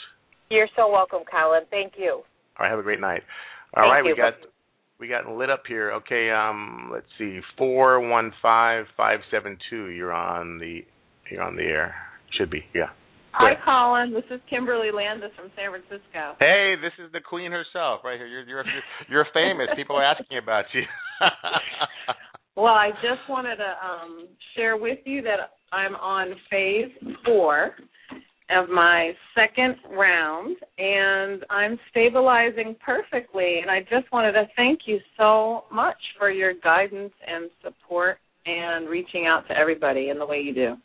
You're 0.50 0.68
so 0.76 0.92
welcome, 0.92 1.22
Colin. 1.30 1.64
Thank 1.70 1.94
you. 1.98 2.22
All 2.60 2.60
right, 2.60 2.70
have 2.70 2.80
a 2.80 2.84
great 2.84 3.00
night. 3.00 3.24
All 3.76 3.84
Thank 3.84 3.94
right, 3.94 4.04
you. 4.06 4.12
we 4.12 4.18
got 4.18 4.34
we 5.00 5.08
got 5.08 5.28
lit 5.28 5.50
up 5.50 5.64
here. 5.68 5.92
Okay, 5.94 6.30
um, 6.30 6.90
let's 6.94 7.08
see, 7.18 7.40
four 7.58 8.00
one 8.00 8.32
five 8.42 8.86
five 8.96 9.20
seven 9.32 9.58
two. 9.70 9.88
You're 9.88 10.14
on 10.14 10.60
the 10.60 10.82
you're 11.32 11.42
on 11.42 11.56
the 11.56 11.64
air. 11.64 11.96
Should 12.38 12.50
be, 12.50 12.64
yeah. 12.74 12.90
Hi. 13.34 13.54
Colin. 13.66 14.14
This 14.14 14.26
is 14.30 14.40
Kimberly 14.50 14.92
Landis 14.94 15.32
from 15.36 15.50
San 15.56 15.72
Francisco. 15.72 16.38
Hey, 16.40 16.76
this 16.82 16.94
is 17.04 17.12
the 17.12 17.20
queen 17.20 17.52
herself, 17.52 18.02
right 18.04 18.18
here. 18.18 18.28
You're 18.28 18.46
you're 18.48 18.66
you're 19.10 19.28
famous. 19.34 19.68
People 19.76 19.96
are 19.96 20.06
asking 20.06 20.38
about 20.38 20.66
you. 20.74 20.84
Well, 22.56 22.74
I 22.74 22.92
just 23.02 23.28
wanted 23.28 23.56
to 23.56 23.74
um, 23.84 24.28
share 24.56 24.78
with 24.78 25.00
you 25.06 25.24
that 25.24 25.54
I'm 25.72 25.96
on 25.96 26.36
phase 26.52 26.92
four 27.26 27.72
of 28.52 28.70
my 28.70 29.14
second 29.34 29.76
round, 29.98 30.58
and 30.78 31.44
I'm 31.50 31.80
stabilizing 31.90 32.76
perfectly. 32.86 33.60
And 33.62 33.72
I 33.72 33.80
just 33.82 34.12
wanted 34.12 34.34
to 34.34 34.44
thank 34.56 34.82
you 34.86 35.00
so 35.18 35.64
much 35.72 35.98
for 36.20 36.30
your 36.30 36.54
guidance 36.64 37.14
and 37.26 37.50
support 37.64 38.18
and 38.46 38.88
reaching 38.88 39.26
out 39.26 39.48
to 39.48 39.58
everybody 39.58 40.10
in 40.10 40.20
the 40.20 40.26
way 40.26 40.42
you 40.42 40.54
do. 40.54 40.76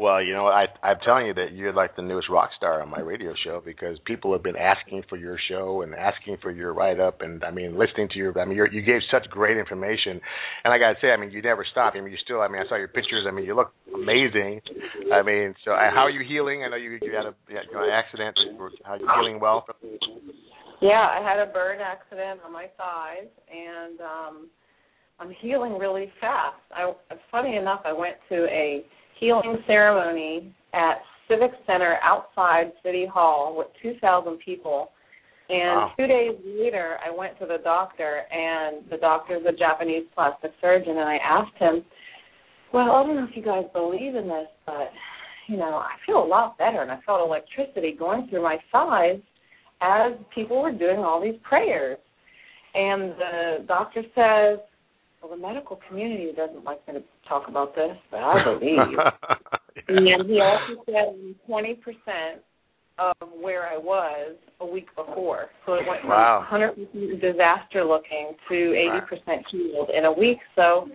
Well, 0.00 0.24
you 0.24 0.32
know, 0.32 0.46
I 0.46 0.64
I'm 0.82 0.96
telling 1.04 1.26
you 1.26 1.34
that 1.34 1.52
you're 1.52 1.74
like 1.74 1.94
the 1.94 2.00
newest 2.00 2.30
rock 2.30 2.48
star 2.56 2.80
on 2.80 2.88
my 2.88 3.00
radio 3.00 3.34
show 3.44 3.60
because 3.62 3.98
people 4.06 4.32
have 4.32 4.42
been 4.42 4.56
asking 4.56 5.02
for 5.10 5.18
your 5.18 5.36
show 5.50 5.82
and 5.82 5.94
asking 5.94 6.38
for 6.40 6.50
your 6.50 6.72
write 6.72 6.98
up 6.98 7.20
and 7.20 7.44
I 7.44 7.50
mean 7.50 7.78
listening 7.78 8.08
to 8.12 8.16
your 8.16 8.32
I 8.40 8.46
mean 8.46 8.56
you're, 8.56 8.72
you 8.72 8.80
gave 8.80 9.02
such 9.12 9.28
great 9.28 9.58
information. 9.58 10.18
And 10.64 10.72
I 10.72 10.78
got 10.78 10.94
to 10.94 10.98
say 11.02 11.08
I 11.08 11.20
mean 11.20 11.30
you 11.30 11.42
never 11.42 11.66
stop. 11.70 11.92
I 11.94 12.00
mean 12.00 12.12
you 12.12 12.16
still 12.24 12.40
I 12.40 12.48
mean 12.48 12.62
I 12.64 12.68
saw 12.70 12.76
your 12.76 12.88
pictures. 12.88 13.26
I 13.28 13.30
mean 13.30 13.44
you 13.44 13.54
look 13.54 13.74
amazing. 13.92 14.62
I 15.12 15.20
mean 15.20 15.54
so 15.66 15.72
uh, 15.72 15.92
how 15.92 16.08
are 16.08 16.10
you 16.10 16.24
healing? 16.26 16.64
I 16.64 16.70
know 16.70 16.76
you 16.76 16.92
you 17.02 17.12
had 17.12 17.26
a 17.26 17.34
you 17.50 17.56
had 17.56 17.68
an 17.68 17.90
accident. 17.92 18.38
How 18.82 18.92
are 18.94 18.98
you 18.98 19.06
healing 19.20 19.38
well? 19.38 19.66
Yeah, 20.80 21.12
I 21.12 21.20
had 21.20 21.46
a 21.46 21.52
burn 21.52 21.80
accident 21.84 22.40
on 22.42 22.54
my 22.54 22.68
thighs, 22.78 23.28
and 23.52 24.00
um, 24.00 24.48
I'm 25.20 25.30
healing 25.42 25.78
really 25.78 26.10
fast. 26.22 26.56
I, 26.72 26.90
funny 27.30 27.56
enough, 27.56 27.82
I 27.84 27.92
went 27.92 28.16
to 28.30 28.46
a 28.46 28.82
healing 29.20 29.62
ceremony 29.66 30.52
at 30.72 31.02
Civic 31.28 31.52
Center 31.66 31.98
outside 32.02 32.72
City 32.82 33.06
Hall 33.06 33.54
with 33.56 33.68
2,000 33.82 34.38
people. 34.38 34.90
And 35.48 35.80
Wow. 35.80 35.92
two 35.96 36.06
days 36.06 36.36
later, 36.44 36.98
I 37.04 37.10
went 37.10 37.38
to 37.40 37.46
the 37.46 37.58
doctor, 37.58 38.26
and 38.30 38.88
the 38.88 38.96
doctor's 38.96 39.44
a 39.46 39.52
Japanese 39.52 40.06
plastic 40.14 40.52
surgeon, 40.60 40.96
and 40.98 41.08
I 41.08 41.16
asked 41.16 41.56
him, 41.58 41.84
"Well, 42.72 42.90
I 42.92 43.02
don't 43.02 43.16
know 43.16 43.24
if 43.24 43.36
you 43.36 43.42
guys 43.42 43.66
believe 43.72 44.14
in 44.14 44.28
this, 44.28 44.48
but 44.64 44.92
you 45.46 45.56
know, 45.56 45.74
I 45.74 45.96
feel 46.06 46.22
a 46.22 46.24
lot 46.24 46.56
better, 46.58 46.80
and 46.80 46.92
I 46.92 46.96
felt 46.98 47.20
electricity 47.20 47.90
going 47.90 48.28
through 48.28 48.42
my 48.42 48.58
thighs 48.70 49.20
as 49.80 50.12
people 50.32 50.62
were 50.62 50.70
doing 50.70 51.04
all 51.04 51.20
these 51.20 51.38
prayers." 51.38 51.98
And 52.74 53.16
the 53.18 53.64
doctor 53.66 54.04
says, 54.14 54.60
"Well, 55.22 55.30
the 55.30 55.36
medical 55.36 55.78
community 55.88 56.32
doesn't 56.36 56.64
like 56.64 56.86
me 56.86 56.94
to 56.94 57.02
talk 57.28 57.48
about 57.48 57.74
this, 57.74 57.96
but 58.10 58.20
I 58.20 58.44
believe." 58.58 58.78
And 59.88 60.28
he 60.30 60.40
also 60.40 60.82
said 60.86 60.94
I'm 61.08 61.34
20% 61.48 61.76
of 62.98 63.28
where 63.40 63.66
I 63.66 63.76
was 63.78 64.36
a 64.60 64.66
week 64.66 64.88
before. 64.94 65.46
So 65.66 65.74
it 65.74 65.86
went 65.88 66.02
from 66.02 66.10
Wow. 66.10 66.46
100% 66.50 67.20
disaster 67.20 67.84
looking 67.84 68.32
to 68.48 68.54
80% 68.54 69.42
healed 69.50 69.90
in 69.96 70.04
a 70.04 70.12
week. 70.12 70.38
So, 70.54 70.88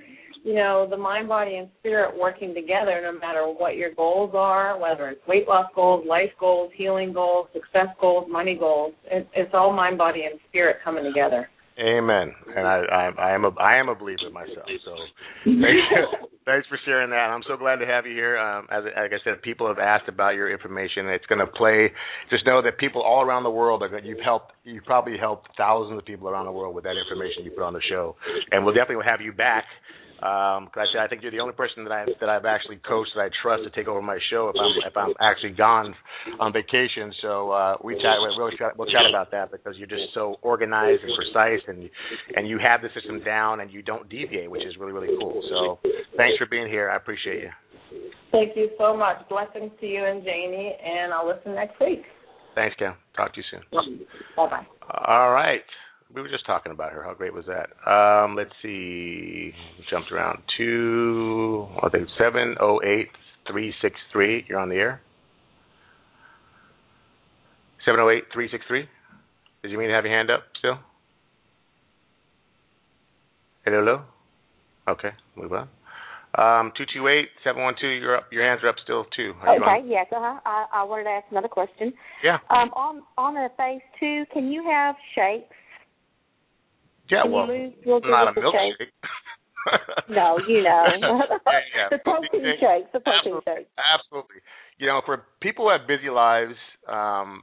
you 0.43 0.53
know, 0.53 0.86
the 0.88 0.97
mind, 0.97 1.28
body, 1.28 1.55
and 1.55 1.67
spirit 1.80 2.15
working 2.15 2.53
together, 2.53 3.01
no 3.01 3.17
matter 3.17 3.45
what 3.47 3.76
your 3.76 3.91
goals 3.95 4.32
are, 4.36 4.78
whether 4.78 5.09
it's 5.09 5.28
weight 5.28 5.47
loss 5.47 5.65
goals, 5.73 6.05
life 6.07 6.30
goals, 6.39 6.71
healing 6.76 7.11
goals, 7.11 7.47
success 7.53 7.88
goals, 7.99 8.28
money 8.30 8.55
goals, 8.55 8.93
it, 9.05 9.28
it's 9.34 9.51
all 9.55 9.73
mind, 9.73 9.97
body, 9.97 10.26
and 10.30 10.39
spirit 10.49 10.78
coming 10.84 11.03
together. 11.03 11.49
Amen. 11.78 12.34
And 12.55 12.65
I, 12.65 12.84
I, 12.89 13.09
I 13.19 13.36
am 13.36 13.43
a, 13.43 13.49
I 13.59 13.78
am 13.78 13.89
a 13.89 13.95
believer 13.95 14.30
myself. 14.32 14.65
So, 14.86 14.95
thanks, 15.43 15.84
thanks 16.45 16.67
for 16.67 16.80
sharing 16.86 17.09
that. 17.09 17.28
I'm 17.36 17.43
so 17.47 17.57
glad 17.57 17.78
to 17.78 17.86
have 17.86 18.05
you 18.05 18.13
here. 18.13 18.38
Um, 18.38 18.67
as, 18.71 18.86
like 18.86 19.11
I 19.11 19.19
said, 19.26 19.41
people 19.41 19.67
have 19.67 19.80
asked 19.80 20.07
about 20.07 20.36
your 20.36 20.49
information. 20.49 21.07
It's 21.07 21.26
going 21.26 21.39
to 21.39 21.47
play. 21.47 21.91
Just 22.30 22.45
know 22.45 22.61
that 22.61 22.78
people 22.78 23.01
all 23.01 23.23
around 23.23 23.43
the 23.43 23.51
world 23.51 23.84
are. 23.84 23.89
Going, 23.89 24.05
you've 24.05 24.23
helped. 24.23 24.53
You've 24.63 24.86
probably 24.86 25.17
helped 25.19 25.49
thousands 25.57 25.99
of 25.99 26.05
people 26.05 26.30
around 26.30 26.45
the 26.45 26.53
world 26.53 26.76
with 26.76 26.86
that 26.86 26.95
information 26.95 27.43
you 27.43 27.51
put 27.51 27.63
on 27.63 27.73
the 27.73 27.84
show, 27.89 28.15
and 28.51 28.63
we'll 28.63 28.73
definitely 28.73 29.03
have 29.05 29.19
you 29.19 29.34
back. 29.34 29.65
Um, 30.24 30.70
'cause 30.72 30.88
I, 30.95 31.03
I 31.03 31.07
think 31.07 31.22
you're 31.24 31.32
the 31.32 31.41
only 31.41 31.53
person 31.53 31.84
that 31.84 31.91
I 31.91 32.05
that 32.22 32.30
I've 32.30 32.45
actually 32.45 32.78
coached 32.78 33.11
that 33.16 33.22
I 33.22 33.30
trust 33.41 33.63
to 33.66 33.70
take 33.70 33.88
over 33.89 34.01
my 34.01 34.18
show 34.30 34.47
if 34.47 34.55
I'm 34.55 34.72
if 34.88 34.95
I'm 34.95 35.13
actually 35.20 35.51
gone 35.51 35.93
on 36.39 36.53
vacation. 36.53 37.11
So 37.22 37.51
uh, 37.51 37.76
we 37.84 37.95
chat. 37.95 38.16
We'll, 38.22 38.49
chat, 38.51 38.78
we'll 38.78 38.88
chat 38.88 39.05
about 39.09 39.32
that 39.32 39.51
because 39.51 39.76
you're 39.78 39.88
just 39.91 40.13
so 40.13 40.38
organized 40.41 41.03
and 41.03 41.11
precise, 41.16 41.61
and 41.68 41.89
and 42.36 42.47
you 42.47 42.57
have 42.59 42.82
the 42.82 42.88
system 42.95 43.20
down, 43.26 43.59
and 43.59 43.70
you 43.70 43.82
don't 43.82 44.07
deviate, 44.07 44.49
which 44.49 44.66
is 44.66 44.78
really 44.78 44.93
really 44.93 45.11
cool. 45.20 45.43
So 45.49 45.80
thanks 46.16 46.38
for 46.38 46.45
being 46.45 46.68
here. 46.68 46.89
I 46.89 46.95
appreciate 46.95 47.41
you. 47.41 47.49
Thank 48.32 48.55
you 48.55 48.70
so 48.78 48.95
much. 48.95 49.18
Blessings 49.28 49.72
to 49.82 49.86
you 49.86 50.03
and 50.05 50.24
Janie, 50.24 50.78
and 50.84 51.13
I'll 51.13 51.28
listen 51.28 51.55
next 51.55 51.80
week. 51.80 52.03
Thanks, 52.55 52.76
Kim. 52.80 52.93
Talk 53.18 53.34
to 53.34 53.39
you 53.41 53.45
soon. 53.51 53.61
Bye 54.38 54.49
bye. 54.49 54.68
All 55.07 55.32
right. 55.32 55.61
We 56.16 56.22
were 56.22 56.30
just 56.30 56.45
talking 56.45 56.72
about 56.72 56.93
her. 56.93 57.03
How 57.03 57.13
great 57.13 57.34
was 57.34 57.43
that? 57.47 57.68
Um, 57.91 58.38
let's 58.38 58.51
see. 58.63 59.51
Jumped 59.89 60.13
around 60.13 60.39
to 60.57 61.68
I 61.84 61.89
think 61.89 62.07
seven 62.18 62.55
oh 62.61 62.80
eight 62.86 63.09
three 63.51 63.74
six 63.82 63.95
three. 64.13 64.45
You're 64.47 64.59
on 64.59 64.70
the 64.70 64.76
air. 64.76 65.01
Seven 67.86 67.99
oh 67.99 68.09
eight 68.09 68.24
three 68.34 68.47
six 68.49 68.63
three. 68.66 68.88
Did 69.61 69.72
you 69.72 69.78
mean 69.78 69.89
to 69.89 69.93
have 69.93 70.05
your 70.05 70.16
hand 70.16 70.32
up 70.32 70.43
still? 70.57 70.80
Hello, 73.66 73.80
hello. 73.80 74.01
Okay, 74.88 75.09
move 75.36 75.51
on. 75.51 75.68
Um, 76.38 76.72
two 76.78 76.86
two 76.93 77.09
eight 77.09 77.28
seven 77.43 77.61
one 77.61 77.74
two. 77.80 77.88
You're 77.88 78.16
up. 78.16 78.28
Your 78.32 78.47
hands 78.47 78.61
are 78.63 78.70
up 78.70 78.76
still 78.82 79.05
too. 79.18 79.34
Are 79.41 79.55
you 79.55 79.61
Okay, 79.61 79.82
on? 79.82 79.88
yes, 79.89 80.05
uh-huh. 80.11 80.39
I, 80.45 80.66
I 80.74 80.84
wanted 80.84 81.03
to 81.05 81.09
ask 81.09 81.26
another 81.30 81.49
question. 81.49 81.91
Yeah. 82.24 82.38
Um, 82.49 82.70
on 82.74 83.03
on 83.18 83.36
a 83.36 83.49
phase 83.57 83.82
two, 83.99 84.24
can 84.34 84.49
you 84.49 84.63
have 84.63 84.95
shakes? 85.13 85.53
Yeah. 87.10 87.26
Well, 87.26 87.47
good 87.47 88.03
not 88.03 88.30
a 88.30 88.39
milkshake. 88.39 88.89
No, 90.10 90.38
you 90.47 90.62
know. 90.62 90.86
yeah, 91.01 91.60
yeah. 91.76 91.89
the 91.89 91.97
protein 91.97 92.30
Protein 92.30 92.53
shakes, 92.62 92.89
the 92.93 92.99
protein 92.99 93.34
Absolutely. 93.41 93.53
shakes. 93.66 93.70
Absolutely. 93.82 94.41
You 94.78 94.88
know, 94.88 95.01
for 95.06 95.26
people 95.41 95.66
who 95.66 95.72
have 95.72 95.88
busy 95.88 96.10
lives, 96.10 96.53
um, 96.88 97.41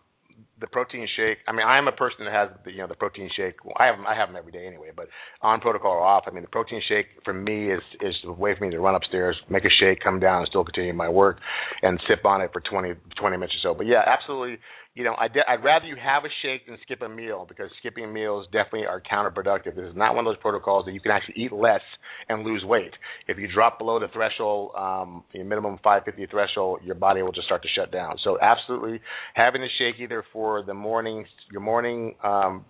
the 0.63 0.69
protein 0.69 1.07
shake. 1.17 1.39
I 1.47 1.53
mean, 1.53 1.67
I'm 1.67 1.89
a 1.89 1.93
person 1.93 2.25
that 2.25 2.33
has 2.33 2.49
the 2.65 2.71
you 2.73 2.79
know 2.79 2.87
the 2.87 2.95
protein 2.95 3.29
shake. 3.37 3.65
Well, 3.65 3.75
I 3.79 3.87
have 3.87 3.97
I 4.07 4.15
have 4.15 4.29
them 4.29 4.37
every 4.37 4.53
day 4.53 4.67
anyway, 4.67 4.91
but 4.97 5.09
on 5.43 5.61
protocol 5.61 5.93
or 5.93 6.01
off. 6.01 6.25
I 6.27 6.31
mean, 6.31 6.43
the 6.43 6.49
protein 6.49 6.81
shake 6.89 7.07
for 7.25 7.35
me 7.35 7.71
is 7.71 7.83
is 8.01 8.15
a 8.25 8.33
way 8.33 8.55
for 8.57 8.65
me 8.65 8.71
to 8.71 8.81
run 8.81 8.95
upstairs, 8.95 9.37
make 9.51 9.65
a 9.65 9.75
shake, 9.81 9.99
come 10.03 10.21
down, 10.21 10.39
and 10.41 10.49
still 10.49 10.65
continue 10.65 10.95
my 10.95 11.09
work, 11.09 11.37
and 11.83 12.01
sip 12.09 12.25
on 12.25 12.41
it 12.41 12.51
for 12.53 12.63
20 12.63 12.95
20 13.21 13.37
minutes 13.37 13.55
or 13.63 13.73
so. 13.73 13.77
But 13.77 13.87
yeah, 13.87 14.03
absolutely. 14.07 14.59
You 14.95 15.05
know, 15.05 15.15
I'd, 15.19 15.31
I'd 15.49 15.65
rather 15.65 15.87
you 15.87 15.97
have 15.97 16.25
a 16.25 16.29
shake 16.43 16.67
than 16.67 16.77
skip 16.83 17.01
a 17.01 17.09
meal 17.09 17.47
because 17.49 17.71
skipping 17.79 18.13
meals 18.13 18.45
definitely 18.53 18.85
are 18.85 19.01
counterproductive. 19.01 19.75
This 19.75 19.89
is 19.89 19.97
not 19.97 20.15
one 20.15 20.27
of 20.27 20.31
those 20.31 20.43
protocols 20.43 20.85
that 20.85 20.93
you 20.93 21.01
can 21.01 21.13
actually 21.13 21.43
eat 21.43 21.51
less 21.51 21.81
and 22.29 22.45
lose 22.45 22.63
weight. 22.63 22.93
If 23.27 23.39
you 23.39 23.49
drop 23.53 23.79
below 23.79 23.99
the 23.99 24.09
threshold, 24.13 24.73
um, 24.77 25.25
the 25.33 25.43
minimum 25.45 25.79
550 25.83 26.31
threshold, 26.31 26.81
your 26.85 26.95
body 26.95 27.23
will 27.23 27.33
just 27.33 27.47
start 27.47 27.63
to 27.63 27.69
shut 27.75 27.91
down. 27.91 28.17
So 28.23 28.39
absolutely 28.43 29.01
having 29.33 29.63
a 29.63 29.69
shake 29.79 29.99
either 29.99 30.25
for 30.31 30.52
the 30.61 30.75
morning, 30.75 31.25
your 31.51 31.63
morning 31.63 32.17
um, 32.23 32.65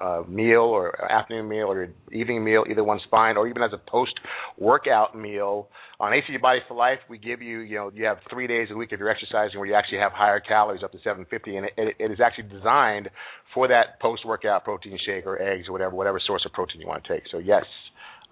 uh, 0.00 0.22
meal 0.26 0.62
or 0.62 0.96
afternoon 1.12 1.48
meal 1.48 1.66
or 1.66 1.88
evening 2.10 2.42
meal, 2.42 2.64
either 2.68 2.82
one's 2.82 3.02
fine, 3.10 3.36
or 3.36 3.46
even 3.46 3.62
as 3.62 3.70
a 3.74 3.90
post-workout 3.90 5.16
meal. 5.16 5.68
On 6.00 6.12
HCG 6.12 6.40
Body 6.40 6.60
for 6.66 6.74
Life, 6.74 6.98
we 7.10 7.18
give 7.18 7.42
you, 7.42 7.58
you 7.60 7.76
know, 7.76 7.90
you 7.94 8.06
have 8.06 8.16
three 8.30 8.46
days 8.46 8.68
a 8.70 8.76
week 8.76 8.88
if 8.92 8.98
you're 8.98 9.10
exercising 9.10 9.58
where 9.58 9.68
you 9.68 9.74
actually 9.74 9.98
have 9.98 10.12
higher 10.12 10.40
calories 10.40 10.82
up 10.82 10.92
to 10.92 10.98
750, 10.98 11.56
and 11.56 11.66
it, 11.76 11.96
it, 11.98 12.10
is 12.10 12.18
actually 12.24 12.48
designed 12.48 13.10
for 13.52 13.68
that 13.68 14.00
post-workout 14.00 14.64
protein 14.64 14.98
shake 15.04 15.26
or 15.26 15.40
eggs 15.40 15.68
or 15.68 15.72
whatever, 15.72 15.94
whatever 15.94 16.18
source 16.26 16.42
of 16.46 16.52
protein 16.52 16.80
you 16.80 16.86
want 16.86 17.04
to 17.04 17.12
take. 17.12 17.24
So 17.30 17.38
yes, 17.38 17.64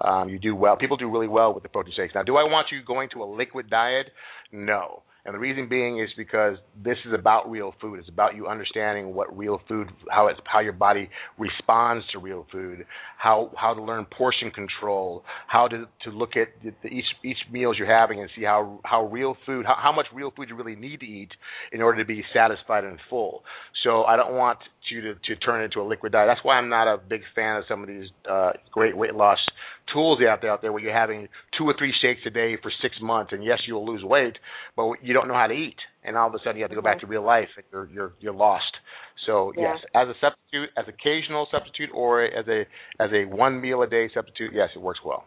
um, 0.00 0.30
you 0.30 0.38
do 0.38 0.56
well. 0.56 0.76
People 0.76 0.96
do 0.96 1.10
really 1.10 1.28
well 1.28 1.52
with 1.52 1.62
the 1.62 1.68
protein 1.68 1.92
shakes. 1.94 2.14
Now, 2.14 2.22
do 2.22 2.36
I 2.36 2.44
want 2.44 2.68
you 2.72 2.80
going 2.86 3.10
to 3.12 3.22
a 3.22 3.28
liquid 3.28 3.68
diet? 3.68 4.06
No. 4.52 5.02
And 5.28 5.34
the 5.34 5.40
reason 5.40 5.68
being 5.68 6.00
is 6.00 6.08
because 6.16 6.56
this 6.82 6.96
is 7.06 7.12
about 7.12 7.50
real 7.50 7.74
food. 7.82 7.98
It's 7.98 8.08
about 8.08 8.34
you 8.34 8.46
understanding 8.46 9.12
what 9.12 9.36
real 9.36 9.60
food, 9.68 9.90
how 10.10 10.28
it's, 10.28 10.40
how 10.50 10.60
your 10.60 10.72
body 10.72 11.10
responds 11.36 12.02
to 12.12 12.18
real 12.18 12.46
food, 12.50 12.86
how 13.18 13.52
how 13.54 13.74
to 13.74 13.82
learn 13.82 14.06
portion 14.06 14.50
control, 14.50 15.24
how 15.46 15.68
to 15.68 15.84
to 16.04 16.10
look 16.10 16.30
at 16.36 16.48
the, 16.64 16.72
the 16.82 16.88
each 16.88 17.04
each 17.22 17.36
meals 17.52 17.76
you're 17.78 17.94
having 17.94 18.20
and 18.20 18.30
see 18.34 18.42
how 18.42 18.80
how 18.86 19.04
real 19.04 19.36
food, 19.44 19.66
how, 19.66 19.76
how 19.78 19.92
much 19.92 20.06
real 20.14 20.32
food 20.34 20.48
you 20.48 20.56
really 20.56 20.76
need 20.76 21.00
to 21.00 21.06
eat 21.06 21.32
in 21.72 21.82
order 21.82 22.02
to 22.02 22.06
be 22.06 22.24
satisfied 22.32 22.84
and 22.84 22.98
full. 23.10 23.42
So 23.84 24.04
I 24.04 24.16
don't 24.16 24.32
want 24.32 24.60
you 24.90 25.00
to 25.02 25.14
to 25.14 25.36
turn 25.36 25.62
it 25.62 25.66
into 25.66 25.80
a 25.80 25.86
liquid 25.86 26.12
diet. 26.12 26.28
That's 26.28 26.44
why 26.44 26.56
I'm 26.56 26.68
not 26.68 26.92
a 26.92 26.98
big 26.98 27.22
fan 27.34 27.56
of 27.56 27.64
some 27.68 27.82
of 27.82 27.88
these 27.88 28.08
uh, 28.30 28.52
great 28.72 28.96
weight 28.96 29.14
loss 29.14 29.38
tools 29.92 30.18
out 30.28 30.40
there, 30.42 30.50
out 30.50 30.62
there 30.62 30.72
where 30.72 30.82
you're 30.82 30.92
having 30.92 31.28
two 31.56 31.64
or 31.64 31.74
three 31.78 31.92
shakes 32.02 32.20
a 32.26 32.30
day 32.30 32.56
for 32.62 32.70
six 32.82 32.94
months, 33.00 33.32
and 33.32 33.42
yes, 33.42 33.58
you'll 33.66 33.86
lose 33.86 34.02
weight, 34.04 34.36
but 34.76 34.92
you 35.02 35.14
don't 35.14 35.28
know 35.28 35.34
how 35.34 35.46
to 35.46 35.54
eat, 35.54 35.76
and 36.04 36.16
all 36.16 36.28
of 36.28 36.34
a 36.34 36.38
sudden 36.38 36.56
you 36.56 36.62
have 36.62 36.70
to 36.70 36.76
go 36.76 36.82
back 36.82 37.00
to 37.00 37.06
real 37.06 37.22
life, 37.24 37.48
and 37.56 37.64
you're 37.72 37.88
you're 37.92 38.12
you're 38.20 38.34
lost. 38.34 38.76
So 39.26 39.52
Yeah. 39.56 39.74
yes, 39.74 39.78
as 39.94 40.08
a 40.08 40.14
substitute, 40.20 40.70
as 40.76 40.86
occasional 40.88 41.46
substitute, 41.50 41.90
or 41.92 42.22
as 42.22 42.46
a 42.48 42.66
as 43.00 43.10
a 43.12 43.24
one 43.24 43.60
meal 43.60 43.82
a 43.82 43.86
day 43.86 44.08
substitute, 44.12 44.52
yes, 44.54 44.70
it 44.74 44.80
works 44.80 45.00
well. 45.04 45.24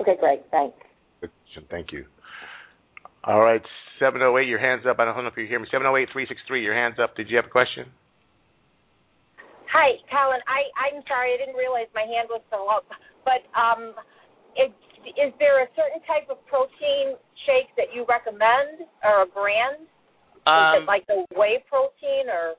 Okay, 0.00 0.16
great. 0.18 0.42
Thanks. 0.50 0.76
Thank 1.70 1.92
you. 1.92 2.04
All 3.24 3.40
right, 3.40 3.62
seven 3.98 4.22
oh 4.22 4.38
eight, 4.38 4.48
your 4.48 4.58
hands 4.58 4.84
up. 4.88 4.98
I 4.98 5.04
don't 5.04 5.16
know 5.16 5.26
if 5.30 5.36
you 5.36 5.46
hear 5.46 5.60
me. 5.60 5.66
Seven 5.70 5.86
oh 5.86 5.96
eight 5.96 6.08
three 6.12 6.26
six 6.26 6.40
three, 6.46 6.62
your 6.62 6.74
hands 6.74 6.96
up. 7.02 7.16
Did 7.16 7.28
you 7.28 7.36
have 7.36 7.46
a 7.46 7.50
question? 7.50 7.86
Hi, 9.70 9.94
Colin. 10.10 10.42
I 10.50 10.66
I'm 10.74 11.02
sorry, 11.06 11.34
I 11.34 11.38
didn't 11.38 11.54
realize 11.54 11.86
my 11.94 12.02
hand 12.02 12.26
was 12.26 12.42
still 12.50 12.66
up. 12.66 12.86
But 13.22 13.46
um, 13.54 13.94
is 14.58 14.74
is 15.16 15.32
there 15.38 15.62
a 15.62 15.68
certain 15.78 16.02
type 16.10 16.26
of 16.28 16.42
protein 16.50 17.14
shake 17.46 17.70
that 17.78 17.94
you 17.94 18.04
recommend, 18.10 18.84
or 19.06 19.22
a 19.22 19.28
brand? 19.30 19.86
is 19.86 20.46
Um, 20.46 20.82
it 20.82 20.86
like 20.90 21.06
the 21.06 21.22
whey 21.38 21.62
protein, 21.70 22.26
or 22.26 22.58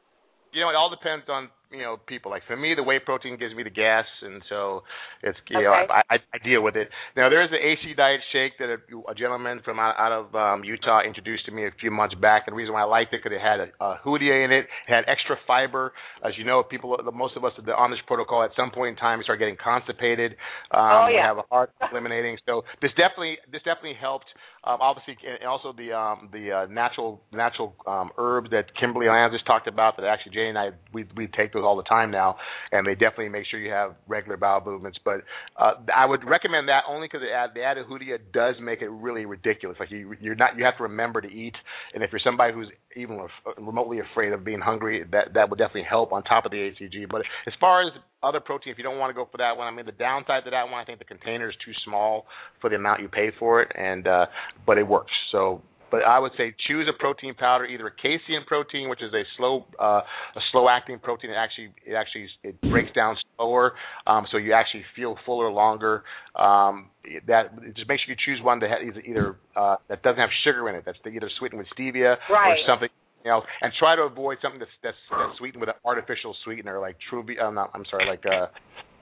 you 0.55 0.63
know, 0.63 0.69
it 0.71 0.77
all 0.79 0.89
depends 0.89 1.27
on 1.27 1.51
you 1.71 1.79
know 1.79 1.97
people. 2.07 2.31
Like 2.31 2.43
for 2.47 2.55
me, 2.55 2.73
the 2.75 2.83
whey 2.83 2.99
protein 2.99 3.37
gives 3.37 3.55
me 3.55 3.63
the 3.63 3.69
gas, 3.69 4.05
and 4.21 4.41
so 4.49 4.83
it's 5.23 5.37
you 5.49 5.61
know 5.61 5.71
I, 5.71 6.01
I, 6.09 6.17
I 6.33 6.37
deal 6.43 6.61
with 6.61 6.75
it. 6.75 6.89
Now 7.15 7.29
there 7.29 7.43
is 7.43 7.49
an 7.51 7.59
HCG 7.59 7.95
diet 7.97 8.21
shake 8.31 8.57
that 8.59 8.69
a, 8.69 9.11
a 9.11 9.15
gentleman 9.15 9.61
from 9.63 9.79
out, 9.79 9.95
out 9.97 10.11
of 10.11 10.35
um, 10.35 10.63
Utah 10.63 11.01
introduced 11.05 11.45
to 11.45 11.51
me 11.51 11.65
a 11.65 11.71
few 11.79 11.91
months 11.91 12.15
back, 12.15 12.43
and 12.47 12.53
the 12.53 12.57
reason 12.57 12.73
why 12.73 12.81
I 12.81 12.85
liked 12.85 13.13
it 13.13 13.21
because 13.23 13.35
it 13.35 13.41
had 13.41 13.59
a, 13.59 13.67
a 13.83 13.99
Hoodia 14.05 14.45
in 14.45 14.51
it, 14.51 14.65
it 14.87 14.91
had 14.93 15.03
extra 15.07 15.37
fiber. 15.47 15.93
As 16.23 16.33
you 16.37 16.45
know, 16.45 16.63
people, 16.63 16.97
most 17.13 17.35
of 17.37 17.43
us 17.45 17.53
that 17.57 17.71
are 17.71 17.77
on 17.83 17.91
this 17.91 17.99
protocol 18.07 18.43
at 18.43 18.51
some 18.55 18.71
point 18.71 18.89
in 18.89 18.95
time 18.97 19.19
start 19.23 19.39
getting 19.39 19.57
constipated. 19.61 20.33
Um, 20.71 20.91
Oh, 20.91 21.07
yeah. 21.07 21.21
We 21.21 21.27
have 21.27 21.37
a 21.37 21.47
hard 21.49 21.69
eliminating. 21.91 22.37
So 22.45 22.63
this 22.81 22.91
definitely 22.91 23.37
this 23.51 23.61
definitely 23.63 23.95
helped. 23.99 24.25
Um, 24.63 24.77
obviously, 24.79 25.17
and 25.25 25.47
also 25.49 25.73
the 25.75 25.91
um, 25.91 26.29
the 26.31 26.51
uh, 26.51 26.65
natural 26.69 27.19
natural 27.31 27.73
um, 27.87 28.11
herbs 28.19 28.51
that 28.51 28.65
Kimberly 28.79 29.07
Landis 29.07 29.41
talked 29.47 29.67
about. 29.67 29.97
That 29.97 30.05
actually 30.05 30.33
Jane 30.33 30.49
and 30.49 30.57
I 30.57 30.69
we 30.93 31.05
we 31.15 31.25
take 31.25 31.51
those 31.51 31.63
all 31.63 31.75
the 31.77 31.83
time 31.83 32.11
now, 32.11 32.35
and 32.71 32.85
they 32.85 32.93
definitely 32.93 33.29
make 33.29 33.47
sure 33.49 33.59
you 33.59 33.71
have 33.71 33.95
regular 34.07 34.37
bowel 34.37 34.61
movements. 34.63 34.99
But 35.03 35.23
uh, 35.57 35.73
I 35.95 36.05
would 36.05 36.23
recommend 36.23 36.69
that 36.69 36.83
only 36.87 37.07
because 37.07 37.21
the, 37.21 37.59
the 37.59 37.63
added 37.63 37.87
Hoodia 37.87 38.19
does 38.31 38.53
make 38.61 38.83
it 38.83 38.89
really 38.89 39.25
ridiculous. 39.25 39.77
Like 39.79 39.89
you 39.89 40.15
you're 40.21 40.35
not 40.35 40.55
you 40.55 40.63
have 40.63 40.77
to 40.77 40.83
remember 40.83 41.21
to 41.21 41.27
eat, 41.27 41.55
and 41.95 42.03
if 42.03 42.11
you're 42.11 42.21
somebody 42.23 42.53
who's 42.53 42.69
even 42.95 43.19
remotely 43.57 43.97
afraid 43.99 44.31
of 44.31 44.43
being 44.45 44.61
hungry, 44.61 45.03
that 45.11 45.33
that 45.33 45.49
would 45.49 45.57
definitely 45.57 45.87
help 45.89 46.13
on 46.13 46.21
top 46.21 46.45
of 46.45 46.51
the 46.51 46.57
HCG. 46.57 47.09
But 47.09 47.23
as 47.47 47.53
far 47.59 47.81
as 47.81 47.93
other 48.23 48.39
protein, 48.39 48.71
if 48.71 48.77
you 48.77 48.83
don't 48.83 48.99
want 48.99 49.09
to 49.09 49.13
go 49.13 49.27
for 49.31 49.37
that 49.37 49.57
one, 49.57 49.67
I 49.67 49.75
mean 49.75 49.85
the 49.85 49.91
downside 49.91 50.43
to 50.45 50.51
that 50.51 50.63
one, 50.63 50.75
I 50.75 50.85
think 50.85 50.99
the 50.99 51.05
container 51.05 51.49
is 51.49 51.55
too 51.63 51.71
small 51.85 52.25
for 52.59 52.69
the 52.69 52.75
amount 52.75 53.01
you 53.01 53.07
pay 53.07 53.31
for 53.37 53.61
it, 53.61 53.71
and 53.75 54.07
uh, 54.07 54.25
but 54.65 54.77
it 54.77 54.87
works. 54.87 55.11
So, 55.31 55.61
but 55.89 56.03
I 56.03 56.19
would 56.19 56.31
say 56.37 56.53
choose 56.67 56.87
a 56.87 56.97
protein 56.97 57.35
powder, 57.35 57.65
either 57.65 57.87
a 57.87 57.91
casein 57.91 58.45
protein, 58.47 58.89
which 58.89 59.01
is 59.01 59.13
a 59.13 59.23
slow 59.37 59.65
uh, 59.79 60.01
a 60.35 60.41
slow 60.51 60.69
acting 60.69 60.99
protein. 60.99 61.31
It 61.31 61.35
actually 61.35 61.73
it 61.85 61.93
actually 61.93 62.27
it 62.43 62.61
breaks 62.61 62.93
down 62.93 63.17
slower, 63.35 63.73
um, 64.07 64.25
so 64.31 64.37
you 64.37 64.53
actually 64.53 64.83
feel 64.95 65.17
fuller 65.25 65.51
longer. 65.51 66.03
Um, 66.35 66.89
that 67.27 67.55
just 67.75 67.89
make 67.89 67.99
sure 68.05 68.13
you 68.13 68.15
choose 68.23 68.43
one 68.43 68.59
that 68.59 68.69
has 68.69 68.79
either, 68.87 69.01
either 69.01 69.35
uh, 69.55 69.75
that 69.89 70.03
doesn't 70.03 70.19
have 70.19 70.29
sugar 70.43 70.69
in 70.69 70.75
it. 70.75 70.83
That's 70.85 70.99
either 71.05 71.29
sweetened 71.39 71.59
with 71.59 71.67
stevia 71.77 72.17
or 72.29 72.55
something 72.67 72.89
you 73.23 73.31
know, 73.31 73.41
and 73.61 73.71
try 73.79 73.95
to 73.95 74.03
avoid 74.03 74.37
something 74.41 74.59
that's 74.59 74.71
that's, 74.83 74.97
that's 75.09 75.37
sweetened 75.37 75.61
with 75.61 75.69
an 75.69 75.79
artificial 75.85 76.35
sweetener 76.43 76.79
like 76.79 76.97
Truvia. 77.11 77.43
I'm 77.43 77.55
not. 77.55 77.71
I'm 77.73 77.85
sorry, 77.89 78.05
like 78.07 78.23
uh, 78.25 78.47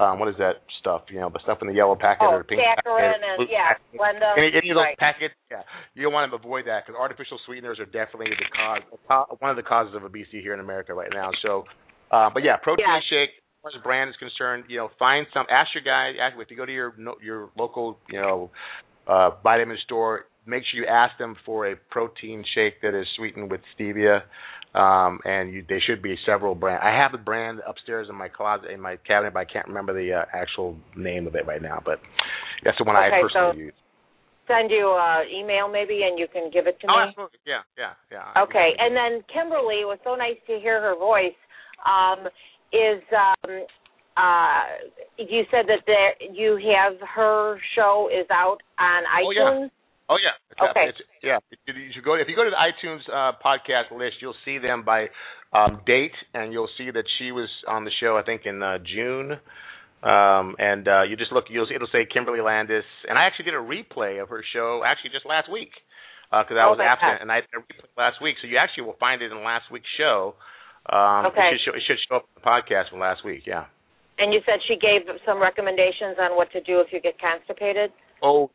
um, 0.03 0.19
what 0.19 0.29
is 0.29 0.35
that 0.39 0.63
stuff? 0.79 1.03
You 1.09 1.19
know, 1.19 1.29
the 1.29 1.39
stuff 1.43 1.59
in 1.61 1.67
the 1.67 1.73
yellow 1.73 1.95
packet 1.95 2.23
oh, 2.23 2.39
or 2.39 2.43
pink 2.43 2.61
packet, 2.63 2.87
and 2.87 3.47
yeah. 3.51 3.75
Splenda. 3.91 4.37
Any, 4.37 4.51
any 4.55 4.69
of 4.71 4.79
those 4.79 4.95
right. 4.95 4.97
packets, 4.97 5.35
yeah, 5.51 5.63
you 5.93 6.03
don't 6.03 6.13
want 6.13 6.31
to 6.31 6.35
avoid 6.35 6.67
that 6.67 6.87
because 6.87 6.97
artificial 6.99 7.39
sweeteners 7.45 7.79
are 7.79 7.85
definitely 7.85 8.31
the 8.31 8.47
cause, 8.55 9.35
one 9.39 9.51
of 9.51 9.57
the 9.57 9.63
causes 9.63 9.95
of 9.95 10.03
obesity 10.03 10.41
here 10.41 10.53
in 10.53 10.59
America 10.59 10.93
right 10.93 11.11
now. 11.13 11.31
So, 11.43 11.65
uh, 12.11 12.29
but 12.33 12.43
yeah, 12.43 12.55
protein 12.63 12.85
Yeah. 12.87 12.99
shake. 13.09 13.35
As 13.59 13.61
far 13.61 13.71
as 13.75 13.83
brand 13.83 14.09
is 14.09 14.15
concerned, 14.15 14.63
you 14.69 14.77
know, 14.77 14.87
find 14.97 15.27
some. 15.33 15.45
Ask 15.51 15.75
your 15.75 15.83
guy. 15.83 16.15
Ask 16.15 16.39
if 16.39 16.49
you 16.49 16.55
go 16.55 16.65
to 16.65 16.71
your 16.71 16.95
your 17.21 17.49
local, 17.57 17.99
you 18.07 18.21
know, 18.21 18.51
uh, 19.05 19.31
vitamin 19.43 19.77
store. 19.83 20.25
Make 20.49 20.63
sure 20.71 20.81
you 20.81 20.87
ask 20.87 21.17
them 21.17 21.35
for 21.45 21.67
a 21.71 21.75
protein 21.91 22.43
shake 22.55 22.81
that 22.81 22.99
is 22.99 23.05
sweetened 23.15 23.51
with 23.51 23.61
stevia, 23.77 24.21
um, 24.73 25.19
and 25.25 25.53
you, 25.53 25.63
they 25.69 25.79
should 25.85 26.01
be 26.01 26.15
several 26.25 26.55
brands. 26.55 26.81
I 26.83 26.89
have 26.97 27.13
a 27.13 27.21
brand 27.23 27.59
upstairs 27.67 28.07
in 28.09 28.15
my 28.15 28.27
closet 28.29 28.71
in 28.71 28.81
my 28.81 28.97
cabinet, 29.07 29.33
but 29.33 29.39
I 29.39 29.45
can't 29.45 29.67
remember 29.67 29.93
the 29.93 30.13
uh, 30.13 30.25
actual 30.33 30.75
name 30.97 31.27
of 31.27 31.35
it 31.35 31.45
right 31.45 31.61
now. 31.61 31.81
But 31.83 31.99
that's 32.63 32.77
the 32.77 32.83
one 32.83 32.95
I 32.95 33.07
Okay, 33.07 33.21
personally 33.21 33.53
so- 33.55 33.59
use. 33.59 33.73
Send 34.49 34.71
you 34.71 34.89
uh 34.89 35.21
email 35.29 35.69
maybe, 35.69 36.01
and 36.09 36.17
you 36.17 36.25
can 36.33 36.49
give 36.51 36.65
it 36.65 36.79
to 36.81 36.87
me. 36.87 36.93
Oh, 36.97 36.97
me. 37.05 37.09
absolutely. 37.09 37.37
Yeah, 37.45 37.61
yeah, 37.77 37.93
yeah. 38.11 38.41
Okay, 38.41 38.71
and 38.79 38.95
then 38.97 39.21
Kimberly, 39.31 39.85
it 39.85 39.85
was 39.85 39.99
so 40.03 40.15
nice 40.15 40.41
to 40.47 40.57
hear 40.57 40.81
her 40.81 40.95
voice. 40.97 41.37
Um, 41.85 42.25
is 42.73 43.03
um, 43.13 43.61
uh, 44.17 44.63
you 45.17 45.43
said 45.51 45.65
that 45.69 45.85
there 45.85 46.17
you 46.33 46.57
have 46.73 46.97
her 47.15 47.59
show 47.75 48.09
is 48.11 48.25
out 48.31 48.57
on 48.79 49.03
Oh, 49.23 49.29
yeah. 49.29 49.67
Oh 50.09 50.17
yeah. 50.17 50.33
Okay. 50.69 50.89
It's, 50.89 50.97
yeah. 51.23 51.37
You 51.67 51.91
should 51.93 52.03
go 52.03 52.15
if 52.15 52.27
you 52.27 52.35
go 52.35 52.43
to 52.43 52.49
the 52.49 52.57
iTunes 52.59 53.05
uh, 53.07 53.37
podcast 53.45 53.95
list, 53.95 54.17
you'll 54.21 54.35
see 54.43 54.57
them 54.57 54.83
by 54.83 55.07
um, 55.53 55.81
date, 55.85 56.15
and 56.33 56.51
you'll 56.51 56.69
see 56.77 56.89
that 56.91 57.05
she 57.19 57.31
was 57.31 57.47
on 57.67 57.85
the 57.85 57.91
show. 58.01 58.17
I 58.17 58.23
think 58.23 58.41
in 58.45 58.61
uh, 58.61 58.79
June. 58.83 59.37
Um, 60.01 60.55
and 60.57 60.87
uh, 60.87 61.03
you 61.03 61.17
just 61.17 61.33
look, 61.33 61.51
you'll 61.51 61.67
see, 61.67 61.75
it'll 61.75 61.91
say 61.91 62.07
Kimberly 62.07 62.39
Landis, 62.39 62.87
and 63.09 63.19
I 63.19 63.27
actually 63.27 63.51
did 63.51 63.53
a 63.53 63.59
replay 63.59 64.23
of 64.23 64.29
her 64.29 64.39
show 64.55 64.81
actually 64.85 65.11
just 65.11 65.25
last 65.27 65.51
week 65.51 65.71
because 66.31 66.55
I 66.55 66.63
Oh, 66.71 66.71
was 66.71 66.79
absent, 66.79 67.19
God. 67.19 67.21
and 67.21 67.27
I 67.29 67.43
did 67.43 67.51
a 67.51 67.59
replay 67.67 67.91
last 67.99 68.21
week. 68.23 68.39
So 68.39 68.47
you 68.47 68.55
actually 68.55 68.87
will 68.87 68.95
find 68.95 69.21
it 69.21 69.27
in 69.29 69.43
last 69.43 69.67
week's 69.69 69.91
show. 69.99 70.35
Um, 70.87 71.27
Okay. 71.27 71.51
It 71.51 71.59
should, 71.59 71.73
show, 71.73 71.75
it 71.75 71.83
should 71.83 71.99
show 72.07 72.15
up 72.23 72.31
in 72.31 72.39
the 72.39 72.45
podcast 72.47 72.89
from 72.95 73.03
last 73.03 73.25
week. 73.27 73.43
Yeah. 73.43 73.65
And 74.23 74.31
you 74.31 74.39
said 74.47 74.63
she 74.71 74.79
gave 74.79 75.03
some 75.27 75.41
recommendations 75.41 76.15
on 76.15 76.31
what 76.39 76.47
to 76.55 76.61
do 76.63 76.79
if 76.79 76.95
you 76.95 77.01
get 77.03 77.19
constipated. 77.19 77.91
Oh, 78.23 78.51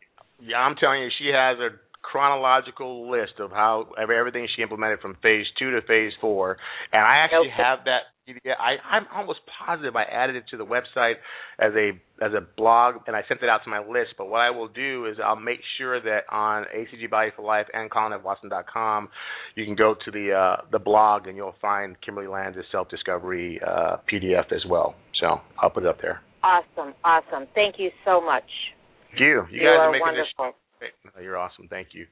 yeah, 0.47 0.59
I'm 0.59 0.77
telling 0.77 1.03
you, 1.03 1.09
she 1.19 1.29
has 1.35 1.59
a 1.59 1.71
chronological 2.03 3.11
list 3.11 3.41
of 3.41 3.51
how 3.51 3.89
of 3.97 4.11
everything 4.11 4.47
she 4.55 4.63
implemented 4.63 5.01
from 5.01 5.17
phase 5.23 5.47
two 5.59 5.71
to 5.71 5.81
phase 5.83 6.13
four, 6.21 6.57
and 6.93 7.03
I 7.03 7.25
actually 7.25 7.49
Okay. 7.49 7.63
have 7.63 7.79
that. 7.87 8.01
Yeah, 8.43 8.55
I, 8.59 8.77
I'm 8.97 9.07
almost 9.15 9.41
positive 9.67 9.97
I 9.97 10.05
added 10.05 10.37
it 10.37 10.45
to 10.51 10.57
the 10.57 10.65
website 10.65 11.17
as 11.59 11.73
a 11.75 11.91
as 12.25 12.33
a 12.33 12.41
blog, 12.57 12.97
and 13.07 13.15
I 13.15 13.21
sent 13.29 13.43
it 13.43 13.51
out 13.51 13.61
to 13.65 13.71
my 13.71 13.81
list. 13.81 14.15
But 14.17 14.29
what 14.31 14.41
I 14.41 14.49
will 14.51 14.69
do 14.69 15.05
is 15.07 15.17
I'll 15.23 15.37
make 15.37 15.61
sure 15.77 16.01
that 16.01 16.21
on 16.31 16.65
HCG 16.75 17.11
Body 17.11 17.31
for 17.37 17.43
Life 17.45 17.67
and 17.75 17.91
ColinFWatson.com, 17.91 19.09
you 19.57 19.67
can 19.67 19.75
go 19.75 19.95
to 20.07 20.11
the 20.11 20.33
uh, 20.33 20.63
the 20.73 20.79
blog 20.79 21.27
and 21.27 21.37
you'll 21.37 21.55
find 21.61 22.01
Kimberly 22.01 22.27
Landis 22.29 22.65
self 22.73 22.89
discovery 22.89 23.61
uh, 23.67 23.97
PDF 24.11 24.53
as 24.53 24.65
well. 24.69 24.95
So 25.21 25.41
I'll 25.61 25.71
put 25.71 25.83
it 25.85 25.89
up 25.89 26.01
there. 26.01 26.23
Awesome, 26.43 26.95
awesome. 27.05 27.47
Thank 27.55 27.75
you 27.79 27.91
so 28.07 28.21
much. 28.23 28.45
Thank 29.15 29.21
you. 29.21 29.45
You, 29.51 29.61
You 29.61 29.67
guys 29.67 29.79
are 29.79 29.89
are 29.89 29.93
making 29.93 30.07
this 30.15 30.27
wonderful. 30.39 30.59
No, 31.17 31.23
You're 31.23 31.39
awesome. 31.39 31.69
Thank 31.69 31.89
you. 31.93 32.07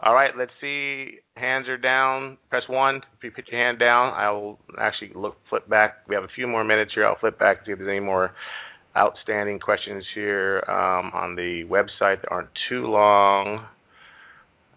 All 0.00 0.14
right, 0.14 0.32
let's 0.36 0.50
see. 0.60 1.18
Hands 1.36 1.68
are 1.68 1.78
down. 1.78 2.38
Press 2.50 2.64
one. 2.68 2.96
If 2.96 3.24
you 3.24 3.30
put 3.30 3.48
your 3.50 3.60
hand 3.60 3.78
down, 3.78 4.14
I 4.14 4.30
will 4.30 4.58
actually 4.78 5.12
look 5.14 5.36
flip 5.48 5.68
back. 5.68 5.98
We 6.08 6.14
have 6.14 6.24
a 6.24 6.32
few 6.34 6.46
more 6.46 6.64
minutes 6.64 6.92
here. 6.94 7.06
I'll 7.06 7.18
flip 7.18 7.38
back 7.38 7.60
to 7.60 7.66
see 7.66 7.72
if 7.72 7.78
there's 7.78 7.88
any 7.90 8.00
more 8.00 8.32
outstanding 8.96 9.60
questions 9.60 10.04
here 10.14 10.64
um, 10.68 11.12
on 11.14 11.36
the 11.36 11.64
website 11.68 12.22
that 12.22 12.30
aren't 12.30 12.48
too 12.68 12.86
long. 12.86 13.66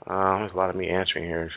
Um, 0.07 0.39
there's 0.39 0.51
a 0.53 0.57
lot 0.57 0.69
of 0.69 0.75
me 0.75 0.89
answering 0.89 1.25
here. 1.25 1.49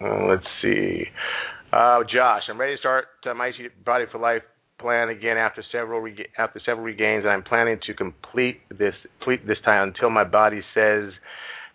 Uh, 0.00 0.26
let's 0.28 0.46
see. 0.62 1.04
Uh, 1.72 2.00
Josh, 2.12 2.42
I'm 2.48 2.58
ready 2.60 2.74
to 2.74 2.78
start 2.78 3.06
uh, 3.28 3.34
my 3.34 3.50
Body 3.84 4.04
for 4.10 4.18
Life 4.18 4.42
plan 4.78 5.08
again 5.08 5.36
after 5.36 5.62
several 5.72 6.00
rega- 6.00 6.28
after 6.38 6.60
several 6.64 6.84
regains, 6.84 7.24
I'm 7.26 7.42
planning 7.42 7.78
to 7.86 7.94
complete 7.94 8.60
this 8.70 8.94
complete 9.18 9.46
this 9.46 9.58
time 9.64 9.88
until 9.88 10.10
my 10.10 10.24
body 10.24 10.60
says 10.74 11.12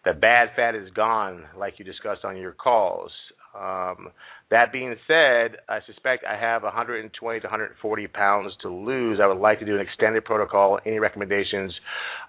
the 0.06 0.14
bad 0.14 0.50
fat 0.56 0.76
is 0.76 0.90
gone, 0.92 1.44
like 1.58 1.76
you 1.78 1.86
discussed 1.86 2.24
on 2.24 2.38
your 2.38 2.54
calls. 2.54 3.12
Um, 3.54 4.10
that 4.50 4.72
being 4.72 4.96
said, 5.08 5.58
I 5.70 5.80
suspect 5.86 6.24
I 6.26 6.40
have 6.40 6.64
120 6.64 7.40
to 7.40 7.46
140 7.46 8.08
pounds 8.08 8.54
to 8.62 8.70
lose. 8.70 9.20
I 9.22 9.28
would 9.28 9.38
like 9.38 9.60
to 9.60 9.66
do 9.66 9.76
an 9.76 9.82
extended 9.82 10.26
protocol. 10.26 10.80
Any 10.86 11.00
recommendations? 11.00 11.74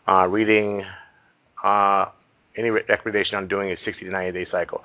Uh, 0.06 0.26
reading. 0.26 0.84
Uh, 1.62 2.06
any 2.56 2.70
re- 2.70 2.82
recommendation 2.88 3.36
on 3.36 3.48
doing 3.48 3.70
a 3.70 3.76
60 3.84 4.04
to 4.04 4.10
90 4.10 4.38
day 4.38 4.46
cycle? 4.50 4.82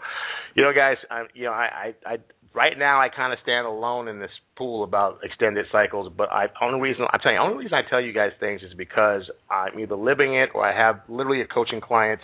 You 0.55 0.63
know, 0.63 0.72
guys, 0.74 0.97
I, 1.09 1.24
you 1.34 1.45
know, 1.45 1.51
I, 1.51 1.93
I, 2.05 2.13
I 2.13 2.18
right 2.57 2.78
now 2.78 2.99
I 2.99 3.09
kind 3.09 3.32
of 3.32 3.39
stand 3.43 3.68
alone 3.68 4.07
in 4.07 4.20
this 4.20 4.32
pool 4.57 4.84
about 4.84 5.20
extended 5.24 5.65
cycles. 5.72 6.11
But 6.15 6.32
I 6.32 6.47
only 6.61 6.82
reason 6.82 7.05
I'm 7.13 7.20
telling 7.20 7.36
you, 7.36 7.41
only 7.41 7.57
reason 7.57 7.74
I 7.74 7.88
tell 7.88 8.01
you 8.01 8.13
guys 8.13 8.32
things 8.39 8.61
is 8.63 8.74
because 8.76 9.22
I'm 9.49 9.80
either 9.80 9.95
living 9.95 10.36
it 10.36 10.49
or 10.55 10.65
I 10.65 10.76
have 10.76 11.01
literally 11.07 11.41
a 11.41 11.47
coaching 11.47 11.80
clients 11.80 12.24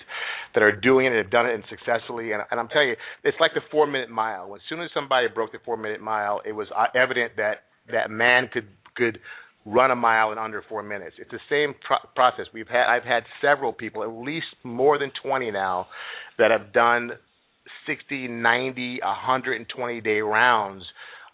that 0.55 0.63
are 0.63 0.75
doing 0.75 1.05
it 1.05 1.09
and 1.09 1.17
have 1.17 1.31
done 1.31 1.45
it 1.45 1.53
and 1.53 1.63
successfully. 1.69 2.31
And, 2.31 2.41
and 2.49 2.59
I'm 2.59 2.67
telling 2.67 2.89
you, 2.89 2.95
it's 3.23 3.37
like 3.39 3.53
the 3.53 3.61
four 3.71 3.85
minute 3.85 4.09
mile. 4.09 4.55
As 4.55 4.61
soon 4.67 4.81
as 4.81 4.89
somebody 4.93 5.27
broke 5.33 5.51
the 5.51 5.59
four 5.63 5.77
minute 5.77 6.01
mile, 6.01 6.41
it 6.45 6.53
was 6.53 6.67
uh, 6.75 6.85
evident 6.95 7.33
that 7.37 7.63
that 7.91 8.09
man 8.09 8.49
could 8.51 8.67
could 8.95 9.19
run 9.65 9.91
a 9.91 9.95
mile 9.95 10.31
in 10.31 10.37
under 10.37 10.63
four 10.67 10.83
minutes. 10.83 11.15
It's 11.19 11.31
the 11.31 11.39
same 11.49 11.75
pro- 11.85 12.09
process. 12.15 12.45
We've 12.53 12.67
had 12.67 12.85
I've 12.85 13.03
had 13.03 13.23
several 13.41 13.73
people, 13.73 14.03
at 14.03 14.09
least 14.09 14.47
more 14.63 14.97
than 14.97 15.11
20 15.23 15.51
now, 15.51 15.87
that 16.37 16.51
have 16.51 16.73
done 16.73 17.11
60, 17.87 18.27
90, 18.27 18.99
120 19.01 20.01
day 20.01 20.19
rounds, 20.19 20.83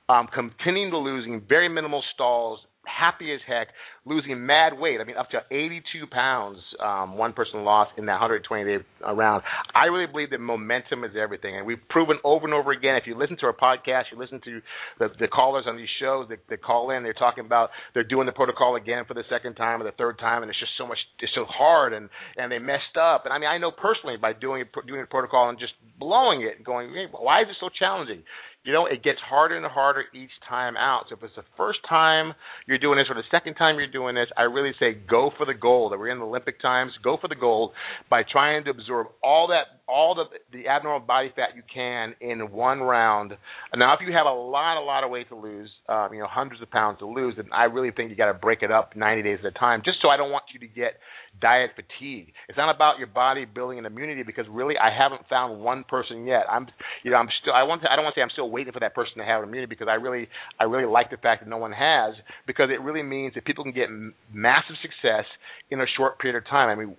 um, 0.08 0.28
continuing 0.34 0.92
to 0.92 0.98
losing 0.98 1.42
very 1.48 1.70
minimal 1.70 2.04
stalls, 2.14 2.60
happy 2.90 3.34
as 3.34 3.40
heck, 3.48 3.68
losing 4.06 4.46
mad 4.46 4.74
weight. 4.78 5.00
I 5.00 5.04
mean, 5.04 5.18
up 5.18 5.30
to 5.32 5.40
82 5.52 6.08
pounds. 6.12 6.58
Um, 6.84 7.18
one 7.18 7.34
person 7.34 7.64
lost 7.64 7.92
in 7.98 8.08
that 8.08 8.20
120 8.20 8.64
day 8.66 8.84
round. 9.14 9.44
I 9.76 9.86
really 9.86 10.12
believe 10.12 10.32
that 10.32 10.40
momentum 10.40 11.04
is 11.04 11.12
everything, 11.20 11.56
and 11.58 11.66
we've 11.66 11.82
proven 11.90 12.18
over 12.24 12.46
and 12.46 12.54
over 12.54 12.72
again. 12.72 12.96
If 12.96 13.04
you 13.06 13.18
listen 13.18 13.38
to 13.40 13.46
our 13.46 13.56
podcast, 13.56 14.12
you 14.12 14.18
listen 14.18 14.42
to 14.46 14.62
the, 15.00 15.08
the 15.20 15.28
callers 15.28 15.66
on 15.68 15.78
these 15.78 15.92
shows 16.02 16.28
that, 16.30 16.40
that 16.50 16.64
call 16.64 16.92
in, 16.92 17.04
they're 17.04 17.14
talking 17.14 17.46
about 17.46 17.70
they're 17.94 18.04
doing 18.04 18.26
the 18.26 18.32
protocol 18.32 18.76
again 18.76 19.04
for 19.08 19.14
the 19.14 19.24
second 19.30 19.56
time 19.56 19.82
or 19.82 19.86
the 19.86 19.96
third 19.98 20.18
time, 20.20 20.42
and 20.42 20.50
it's 20.50 20.60
just 20.60 20.74
so 20.78 20.88
much, 20.88 20.98
it's 21.20 21.34
so 21.36 21.46
hard, 21.46 21.94
and 21.94 22.10
and 22.38 22.52
they 22.52 22.60
messed 22.60 22.98
up. 23.00 23.26
And 23.26 23.34
I 23.34 23.38
mean, 23.38 23.50
I 23.50 23.58
know 23.58 23.72
personally 23.72 24.18
by 24.18 24.34
doing 24.34 24.66
doing 24.88 25.02
the 25.02 25.08
protocol 25.08 25.50
and 25.50 25.60
just 25.60 25.74
blowing 26.00 26.42
it, 26.42 26.64
going, 26.64 26.90
hey, 26.90 27.06
why 27.12 27.42
is 27.42 27.48
it 27.50 27.58
so 27.60 27.70
challenging? 27.78 28.24
You 28.64 28.74
know, 28.74 28.86
it 28.86 29.04
gets 29.04 29.20
harder 29.24 29.56
and 29.56 29.66
harder 29.66 30.04
each 30.14 30.32
time 30.48 30.76
out. 30.76 31.06
So 31.10 31.16
if 31.16 31.24
it's 31.24 31.36
the 31.36 31.48
first 31.56 31.80
time 31.88 32.34
you're 32.68 32.78
doing 32.78 32.98
this 32.98 33.08
or 33.10 33.16
the 33.16 33.24
second 33.32 33.56
time 33.56 33.78
you're 33.78 33.92
doing 33.92 34.16
this, 34.16 34.28
I 34.36 34.44
really 34.44 34.72
say 34.80 34.94
go 34.94 35.32
for 35.38 35.46
the 35.46 35.54
gold. 35.54 35.94
We're 35.98 36.10
in 36.10 36.20
the 36.20 36.26
Olympic 36.26 36.62
times. 36.62 36.92
Go 37.02 37.18
for 37.20 37.30
the 37.30 37.36
gold 37.36 37.72
by 38.10 38.24
trying 38.30 38.66
to 38.66 38.72
absorb 38.72 39.08
all 39.24 39.48
that, 39.48 39.80
all 39.88 40.14
the 40.14 40.26
the 40.52 40.68
abnormal 40.68 41.08
body 41.08 41.32
fat 41.36 41.56
you 41.56 41.64
can 41.74 42.16
in 42.20 42.52
one 42.52 42.80
round. 42.80 43.32
Now, 43.76 43.94
if 43.94 44.02
you 44.06 44.14
have 44.14 44.26
a 44.26 44.36
lot, 44.36 44.78
a 44.78 44.84
lot 44.84 45.06
of 45.06 45.10
weight 45.10 45.30
to 45.30 45.36
lose, 45.36 45.70
um, 45.88 46.10
you 46.14 46.20
know, 46.20 46.28
hundreds 46.30 46.62
of 46.62 46.70
pounds 46.70 47.00
to 47.00 47.08
lose, 47.08 47.36
then 47.38 47.50
I 47.54 47.64
really 47.66 47.92
think 47.92 48.10
you 48.10 48.18
got 48.18 48.32
to 48.32 48.38
break 48.38 48.62
it 48.62 48.72
up 48.72 48.96
90 48.96 49.24
days 49.24 49.40
at 49.40 49.46
a 49.46 49.52
time. 49.58 49.82
Just 49.86 50.00
so 50.02 50.10
I 50.10 50.18
don't 50.18 50.32
want 50.32 50.44
you 50.54 50.60
to 50.60 50.68
get 50.68 51.00
diet 51.42 51.72
fatigue. 51.76 52.34
It's 52.48 52.58
not 52.58 52.74
about 52.74 52.98
your 52.98 53.08
body 53.08 53.46
building 53.46 53.80
an 53.80 53.86
immunity 53.86 54.24
because 54.24 54.46
really 54.50 54.76
I 54.78 54.90
haven't 54.96 55.28
found 55.30 55.62
one 55.62 55.84
person 55.88 56.26
yet. 56.26 56.44
I'm 56.50 56.68
you 57.04 57.12
know 57.12 57.18
I'm 57.18 57.30
still 57.42 57.54
I 57.54 57.64
want 57.64 57.82
to 57.84 57.92
I 57.92 57.96
don't 57.96 58.04
want 58.04 58.16
to 58.16 58.20
say 58.20 58.24
I'm 58.24 58.34
still 58.34 58.50
waiting 58.50 58.74
for 58.74 58.80
that 58.80 58.96
person 58.96 59.18
to 59.18 59.24
have 59.24 59.44
an 59.44 59.50
immunity 59.50 59.70
because 59.70 59.88
I 59.90 59.96
really 59.96 60.28
I 60.60 60.66
really 60.66 60.86
like 60.86 61.12
the 61.12 61.18
fact 61.18 61.44
that 61.44 61.50
no 61.50 61.58
one 61.58 61.72
has 61.72 62.16
because 62.48 62.70
it 62.72 62.82
really 62.82 63.04
means 63.04 63.34
that 63.36 63.46
people 63.46 63.64
can 63.64 63.74
get 63.74 63.88
m- 63.88 64.14
massive 64.34 64.76
success 64.82 65.26
in 65.70 65.80
a 65.82 65.86
short 65.98 66.20
period 66.20 66.38
of 66.38 66.50
time. 66.50 66.70
I 66.70 66.76
mean 66.76 66.96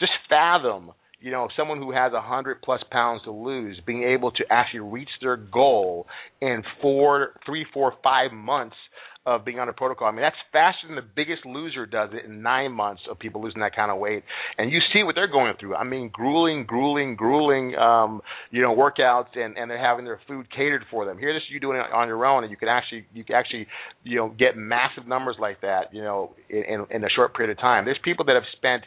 just 0.00 0.12
fathom 0.28 0.92
you 1.18 1.32
know, 1.32 1.48
someone 1.56 1.78
who 1.78 1.92
has 1.92 2.12
a 2.12 2.20
hundred 2.20 2.60
plus 2.62 2.82
pounds 2.90 3.22
to 3.24 3.30
lose, 3.32 3.80
being 3.86 4.04
able 4.04 4.30
to 4.32 4.44
actually 4.50 4.80
reach 4.80 5.08
their 5.22 5.36
goal 5.36 6.06
in 6.40 6.62
four, 6.82 7.40
three, 7.46 7.64
four, 7.72 7.94
five 8.04 8.32
months 8.32 8.76
of 9.26 9.44
being 9.44 9.58
on 9.58 9.68
a 9.68 9.72
protocol. 9.72 10.06
I 10.06 10.12
mean, 10.12 10.22
that's 10.22 10.36
faster 10.52 10.86
than 10.86 10.94
the 10.94 11.02
biggest 11.02 11.44
loser 11.44 11.84
does 11.84 12.10
it 12.12 12.24
in 12.24 12.42
nine 12.42 12.70
months 12.70 13.02
of 13.10 13.18
people 13.18 13.42
losing 13.42 13.60
that 13.60 13.74
kind 13.74 13.90
of 13.90 13.98
weight. 13.98 14.22
And 14.56 14.70
you 14.70 14.78
see 14.92 15.02
what 15.02 15.16
they're 15.16 15.30
going 15.30 15.54
through. 15.58 15.74
I 15.74 15.82
mean, 15.82 16.10
grueling, 16.12 16.64
grueling, 16.64 17.16
grueling, 17.16 17.74
um, 17.74 18.22
you 18.52 18.62
know, 18.62 18.74
workouts, 18.74 19.36
and 19.36 19.58
and 19.58 19.68
they're 19.68 19.82
having 19.82 20.04
their 20.04 20.20
food 20.28 20.46
catered 20.50 20.84
for 20.90 21.04
them. 21.04 21.18
Here, 21.18 21.34
this 21.34 21.42
you 21.50 21.58
doing 21.58 21.78
it 21.78 21.92
on 21.92 22.06
your 22.06 22.24
own, 22.24 22.44
and 22.44 22.50
you 22.50 22.56
can 22.56 22.68
actually 22.68 23.04
you 23.12 23.24
can 23.24 23.34
actually 23.34 23.66
you 24.04 24.16
know 24.16 24.28
get 24.28 24.56
massive 24.56 25.08
numbers 25.08 25.36
like 25.40 25.60
that, 25.62 25.92
you 25.92 26.02
know, 26.02 26.34
in, 26.48 26.86
in 26.90 27.04
a 27.04 27.08
short 27.10 27.34
period 27.34 27.50
of 27.50 27.60
time. 27.60 27.84
There's 27.84 27.98
people 28.04 28.24
that 28.26 28.34
have 28.34 28.44
spent 28.56 28.84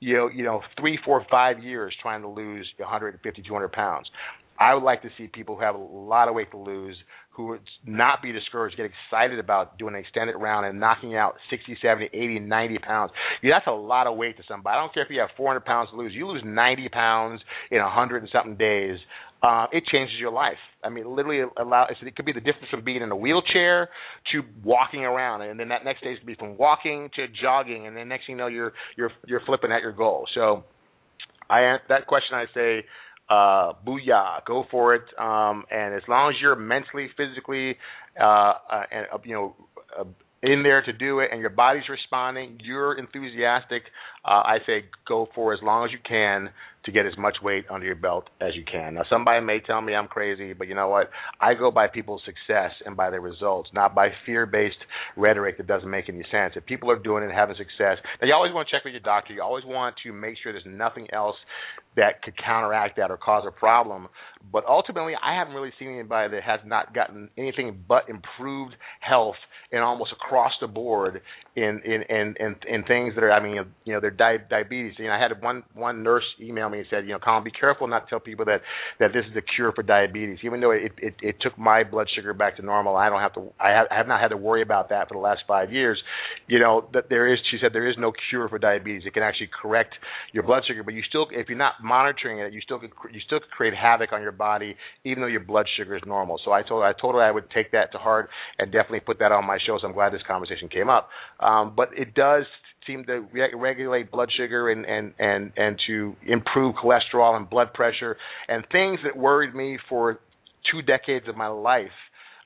you 0.00 0.16
know, 0.16 0.28
you 0.28 0.42
know, 0.42 0.62
three, 0.80 0.98
four, 1.04 1.24
five 1.30 1.62
years 1.62 1.94
trying 2.00 2.22
to 2.22 2.28
lose 2.28 2.66
150, 2.78 3.42
200 3.42 3.68
pounds. 3.70 4.08
I 4.60 4.74
would 4.74 4.82
like 4.82 5.00
to 5.02 5.08
see 5.16 5.26
people 5.26 5.56
who 5.56 5.62
have 5.62 5.74
a 5.74 5.78
lot 5.78 6.28
of 6.28 6.34
weight 6.34 6.50
to 6.50 6.58
lose, 6.58 6.94
who 7.30 7.46
would 7.46 7.62
not 7.86 8.22
be 8.22 8.30
discouraged, 8.30 8.76
get 8.76 8.86
excited 8.86 9.38
about 9.38 9.78
doing 9.78 9.94
an 9.94 10.00
extended 10.00 10.36
round 10.36 10.66
and 10.66 10.78
knocking 10.78 11.16
out 11.16 11.36
60, 11.48 11.78
70, 11.80 12.10
80, 12.12 12.40
90 12.40 12.78
pounds. 12.78 13.10
Yeah, 13.42 13.54
that's 13.56 13.66
a 13.66 13.72
lot 13.72 14.06
of 14.06 14.18
weight 14.18 14.36
to 14.36 14.42
somebody. 14.46 14.76
I 14.76 14.80
don't 14.80 14.92
care 14.92 15.02
if 15.02 15.10
you 15.10 15.20
have 15.20 15.30
400 15.34 15.64
pounds 15.64 15.88
to 15.90 15.96
lose. 15.96 16.12
You 16.14 16.28
lose 16.28 16.42
90 16.44 16.90
pounds 16.90 17.40
in 17.70 17.78
100 17.78 18.22
and 18.22 18.30
something 18.30 18.56
days. 18.56 18.98
Uh, 19.42 19.66
it 19.72 19.82
changes 19.90 20.16
your 20.18 20.30
life. 20.30 20.58
I 20.84 20.90
mean, 20.90 21.16
literally 21.16 21.48
allow. 21.58 21.86
It 21.88 22.14
could 22.14 22.26
be 22.26 22.32
the 22.32 22.40
difference 22.40 22.68
from 22.70 22.84
being 22.84 23.00
in 23.00 23.10
a 23.10 23.16
wheelchair 23.16 23.88
to 24.32 24.42
walking 24.62 25.00
around, 25.00 25.40
and 25.40 25.58
then 25.58 25.68
that 25.68 25.82
next 25.82 26.04
day 26.04 26.14
could 26.18 26.26
be 26.26 26.34
from 26.34 26.58
walking 26.58 27.08
to 27.16 27.26
jogging, 27.42 27.86
and 27.86 27.96
then 27.96 28.08
next 28.08 28.26
thing 28.26 28.34
you 28.34 28.36
know, 28.36 28.48
you're 28.48 28.74
you're 28.98 29.10
you're 29.26 29.40
flipping 29.46 29.72
at 29.72 29.80
your 29.80 29.92
goal. 29.92 30.26
So, 30.34 30.64
I 31.48 31.76
that 31.88 32.06
question 32.06 32.34
I 32.34 32.44
say, 32.52 32.84
uh, 33.30 33.72
booyah, 33.86 34.44
go 34.44 34.64
for 34.70 34.94
it. 34.94 35.04
Um, 35.18 35.64
and 35.70 35.94
as 35.94 36.02
long 36.08 36.30
as 36.30 36.36
you're 36.40 36.56
mentally, 36.56 37.08
physically, 37.16 37.76
uh, 38.20 38.24
uh, 38.24 38.82
and 38.90 39.06
uh, 39.12 39.18
you 39.24 39.34
know. 39.34 39.56
Uh, 39.98 40.04
in 40.42 40.62
there 40.62 40.80
to 40.80 40.92
do 40.94 41.18
it 41.18 41.28
and 41.32 41.40
your 41.42 41.50
body's 41.50 41.86
responding, 41.90 42.58
you're 42.62 42.98
enthusiastic, 42.98 43.82
uh, 44.24 44.42
I 44.44 44.58
say 44.66 44.84
go 45.08 45.28
for 45.34 45.54
as 45.54 45.60
long 45.62 45.84
as 45.84 45.92
you 45.92 45.98
can 46.06 46.50
to 46.84 46.92
get 46.92 47.04
as 47.04 47.12
much 47.18 47.36
weight 47.42 47.66
under 47.70 47.84
your 47.84 47.94
belt 47.94 48.28
as 48.40 48.54
you 48.54 48.64
can. 48.70 48.94
Now, 48.94 49.02
somebody 49.10 49.44
may 49.44 49.60
tell 49.60 49.80
me 49.82 49.94
I'm 49.94 50.08
crazy, 50.08 50.54
but 50.54 50.66
you 50.66 50.74
know 50.74 50.88
what? 50.88 51.10
I 51.40 51.52
go 51.54 51.70
by 51.70 51.88
people's 51.88 52.22
success 52.24 52.70
and 52.86 52.96
by 52.96 53.10
their 53.10 53.20
results, 53.20 53.68
not 53.74 53.94
by 53.94 54.08
fear-based 54.24 54.78
rhetoric 55.16 55.58
that 55.58 55.66
doesn't 55.66 55.90
make 55.90 56.08
any 56.08 56.24
sense. 56.30 56.54
If 56.56 56.64
people 56.64 56.90
are 56.90 56.98
doing 56.98 57.22
it 57.22 57.26
and 57.26 57.34
having 57.34 57.56
success, 57.56 57.98
now 58.20 58.28
you 58.28 58.32
always 58.32 58.54
want 58.54 58.68
to 58.68 58.74
check 58.74 58.84
with 58.84 58.92
your 58.92 59.02
doctor. 59.02 59.34
You 59.34 59.42
always 59.42 59.64
want 59.66 59.96
to 60.04 60.12
make 60.12 60.36
sure 60.42 60.52
there's 60.52 60.64
nothing 60.66 61.08
else 61.12 61.36
that 61.96 62.22
could 62.22 62.34
counteract 62.38 62.96
that 62.96 63.10
or 63.10 63.16
cause 63.18 63.44
a 63.46 63.50
problem. 63.50 64.08
But 64.50 64.64
ultimately, 64.66 65.12
I 65.22 65.38
haven't 65.38 65.54
really 65.54 65.72
seen 65.78 65.90
anybody 65.90 66.34
that 66.36 66.42
has 66.44 66.60
not 66.64 66.94
gotten 66.94 67.28
anything 67.36 67.84
but 67.86 68.08
improved 68.08 68.74
health 69.00 69.36
and 69.72 69.82
almost 69.82 70.12
across 70.12 70.52
the 70.60 70.66
board 70.66 71.20
in 71.56 71.80
in 71.84 72.02
in 72.08 72.34
in, 72.38 72.56
in 72.68 72.84
things 72.84 73.14
that 73.14 73.24
are. 73.24 73.32
I 73.32 73.42
mean, 73.42 73.58
you 73.84 73.92
know, 73.92 74.00
their 74.00 74.10
di- 74.10 74.44
diabetes. 74.48 74.94
You 74.98 75.06
know, 75.06 75.12
I 75.12 75.20
had 75.20 75.42
one 75.42 75.64
one 75.74 76.02
nurse 76.02 76.24
email 76.40 76.68
me 76.68 76.78
and 76.78 76.86
said, 76.88 77.04
you 77.04 77.12
know, 77.12 77.18
Colin, 77.18 77.44
be 77.44 77.50
careful 77.50 77.88
not 77.88 78.06
to 78.06 78.10
tell 78.10 78.20
people 78.20 78.44
that 78.46 78.60
that 79.00 79.12
this 79.12 79.24
is 79.26 79.34
the 79.34 79.42
cure 79.42 79.72
for 79.72 79.82
diabetes, 79.82 80.38
even 80.44 80.60
though 80.60 80.70
it 80.70 80.92
it, 80.98 81.14
it 81.20 81.36
took 81.40 81.58
my 81.58 81.82
blood 81.82 82.06
sugar 82.14 82.32
back 82.34 82.56
to 82.56 82.62
normal. 82.62 82.96
I 82.96 83.08
don't 83.08 83.20
have 83.20 83.34
to. 83.34 83.52
I 83.58 83.70
have, 83.70 83.86
I 83.90 83.96
have 83.96 84.06
not 84.08 84.20
had 84.20 84.28
to 84.28 84.36
worry 84.36 84.62
about 84.62 84.90
that 84.90 85.08
for 85.08 85.14
the 85.14 85.20
last 85.20 85.40
five 85.48 85.72
years. 85.72 86.00
You 86.46 86.60
know, 86.60 86.88
that 86.92 87.08
there 87.08 87.32
is. 87.32 87.38
She 87.50 87.58
said 87.60 87.72
there 87.72 87.88
is 87.88 87.96
no 87.98 88.12
cure 88.30 88.48
for 88.48 88.58
diabetes. 88.58 89.02
It 89.06 89.14
can 89.14 89.22
actually 89.22 89.50
correct 89.60 89.94
your 90.32 90.44
blood 90.44 90.62
sugar, 90.66 90.82
but 90.84 90.94
you 90.94 91.02
still, 91.08 91.26
if 91.32 91.48
you're 91.48 91.58
not 91.58 91.74
monitoring 91.82 92.38
it, 92.38 92.52
you 92.52 92.60
still 92.60 92.78
could, 92.78 92.90
you 93.12 93.20
still 93.26 93.40
could 93.40 93.50
create 93.50 93.74
havoc 93.74 94.12
on 94.12 94.22
your 94.22 94.32
body, 94.32 94.76
even 95.04 95.20
though 95.20 95.26
your 95.26 95.40
blood 95.40 95.66
sugar 95.76 95.96
is 95.96 96.02
normal. 96.06 96.38
So 96.44 96.52
I 96.52 96.62
told 96.62 96.84
I 96.84 96.92
told 96.92 97.14
her 97.14 97.22
I 97.22 97.30
would 97.30 97.50
take 97.50 97.72
that 97.72 97.92
to 97.92 97.98
heart 97.98 98.28
and 98.58 98.70
definitely 98.70 99.00
put 99.00 99.18
that 99.18 99.32
on 99.32 99.44
my 99.46 99.58
show. 99.66 99.78
So 99.80 99.86
I'm 99.88 99.94
glad 99.94 100.12
this 100.12 100.22
conversation 100.26 100.68
came 100.68 100.88
up. 100.88 101.08
Um, 101.40 101.72
but 101.76 101.88
it 101.96 102.14
does 102.14 102.44
seem 102.86 103.04
to 103.04 103.20
re- 103.32 103.54
regulate 103.54 104.10
blood 104.10 104.30
sugar 104.36 104.70
and, 104.70 104.84
and 104.84 105.14
and 105.18 105.52
and 105.56 105.78
to 105.86 106.16
improve 106.26 106.74
cholesterol 106.82 107.36
and 107.36 107.48
blood 107.48 107.72
pressure 107.74 108.16
and 108.48 108.64
things 108.70 109.00
that 109.04 109.16
worried 109.16 109.54
me 109.54 109.78
for 109.88 110.20
two 110.70 110.82
decades 110.82 111.28
of 111.28 111.36
my 111.36 111.48
life. 111.48 111.88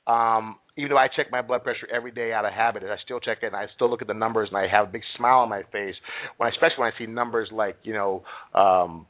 Um, 0.07 0.57
even 0.77 0.91
though 0.91 0.99
I 0.99 1.09
check 1.15 1.27
my 1.31 1.41
blood 1.41 1.63
pressure 1.63 1.89
every 1.95 2.11
day 2.11 2.33
out 2.33 2.45
of 2.45 2.53
habit, 2.53 2.83
I 2.83 2.97
still 3.05 3.21
check 3.21 3.39
it 3.43 3.47
and 3.47 3.57
I 3.57 3.67
still 3.75 3.89
look 3.89 4.03
at 4.03 4.09
the 4.09 4.15
numbers 4.15 4.49
and 4.51 4.59
I 4.59 4.67
have 4.69 4.89
a 4.89 4.93
big 4.93 5.03
smile 5.17 5.39
on 5.39 5.49
my 5.49 5.63
face 5.73 5.95
when, 6.37 6.49
especially 6.51 6.79
when 6.79 6.93
I 6.93 6.99
see 6.99 7.07
numbers 7.07 7.49
like 7.53 7.77
you 7.85 7.95
know 7.95 8.23
um, 8.55 9.07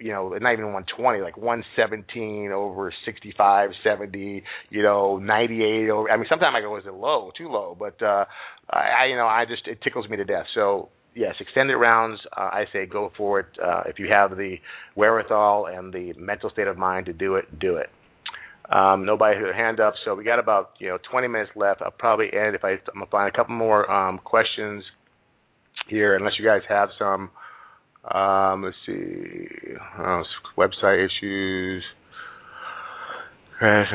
you 0.00 0.12
know, 0.12 0.28
not 0.30 0.52
even 0.52 0.72
120, 0.72 1.20
like 1.20 1.36
117 1.36 2.50
over 2.52 2.92
65, 3.04 3.70
70, 3.82 4.42
you 4.70 4.82
know, 4.82 5.18
98 5.18 5.90
over. 5.90 6.10
I 6.10 6.16
mean, 6.16 6.26
sometimes 6.28 6.54
I 6.56 6.60
go, 6.60 6.76
is 6.76 6.84
it 6.86 6.94
low, 6.94 7.30
too 7.36 7.48
low? 7.48 7.76
But 7.78 8.02
uh, 8.02 8.24
I, 8.70 9.06
you 9.10 9.16
know, 9.16 9.26
I 9.26 9.44
just 9.48 9.66
it 9.66 9.80
tickles 9.82 10.08
me 10.08 10.16
to 10.16 10.24
death. 10.24 10.46
So 10.54 10.88
yes, 11.14 11.34
extended 11.40 11.76
rounds. 11.76 12.20
Uh, 12.36 12.40
I 12.40 12.64
say 12.72 12.86
go 12.86 13.10
for 13.16 13.40
it. 13.40 13.46
Uh, 13.62 13.82
if 13.86 13.98
you 13.98 14.08
have 14.10 14.36
the 14.36 14.56
wherewithal 14.96 15.66
and 15.66 15.92
the 15.92 16.12
mental 16.18 16.50
state 16.50 16.66
of 16.66 16.76
mind 16.76 17.06
to 17.06 17.12
do 17.12 17.36
it, 17.36 17.58
do 17.58 17.76
it. 17.76 17.90
Um, 18.70 19.04
nobody 19.04 19.36
had 19.36 19.44
their 19.44 19.54
hand 19.54 19.78
up, 19.78 19.94
so 20.04 20.14
we 20.14 20.24
got 20.24 20.38
about 20.38 20.70
you 20.78 20.88
know 20.88 20.98
20 21.10 21.28
minutes 21.28 21.50
left. 21.54 21.82
I'll 21.82 21.90
probably 21.90 22.26
end 22.32 22.54
if 22.54 22.64
I, 22.64 22.70
I'm 22.72 22.78
gonna 22.94 23.06
find 23.10 23.32
a 23.32 23.36
couple 23.36 23.54
more 23.54 23.90
um, 23.90 24.18
questions 24.18 24.82
here, 25.88 26.16
unless 26.16 26.32
you 26.38 26.44
guys 26.46 26.62
have 26.68 26.88
some. 26.98 27.30
Um, 28.12 28.62
let's 28.62 28.76
see. 28.86 29.46
Oh, 29.98 30.22
website 30.58 31.06
issues. 31.06 31.82
crash 33.58 33.88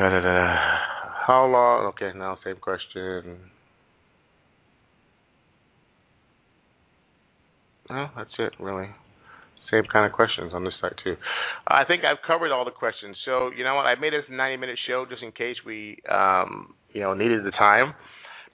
How 1.26 1.46
long? 1.46 1.92
Okay, 1.94 2.16
now 2.18 2.38
same 2.44 2.56
question. 2.56 3.38
Well, 7.88 8.10
that's 8.16 8.30
it, 8.38 8.52
really. 8.58 8.88
Same 9.70 9.84
kind 9.92 10.06
of 10.06 10.12
questions 10.12 10.52
on 10.54 10.64
this 10.64 10.74
site 10.80 10.94
too. 11.04 11.14
I 11.68 11.84
think 11.84 12.02
I've 12.04 12.18
covered 12.26 12.50
all 12.50 12.64
the 12.64 12.72
questions. 12.72 13.16
So 13.24 13.50
you 13.56 13.62
know 13.62 13.76
what? 13.76 13.86
I 13.86 13.94
made 13.94 14.12
this 14.12 14.24
a 14.28 14.32
90-minute 14.32 14.78
show 14.88 15.06
just 15.08 15.22
in 15.22 15.30
case 15.30 15.56
we, 15.64 15.98
um, 16.10 16.74
you 16.92 17.00
know, 17.00 17.14
needed 17.14 17.44
the 17.44 17.52
time. 17.52 17.94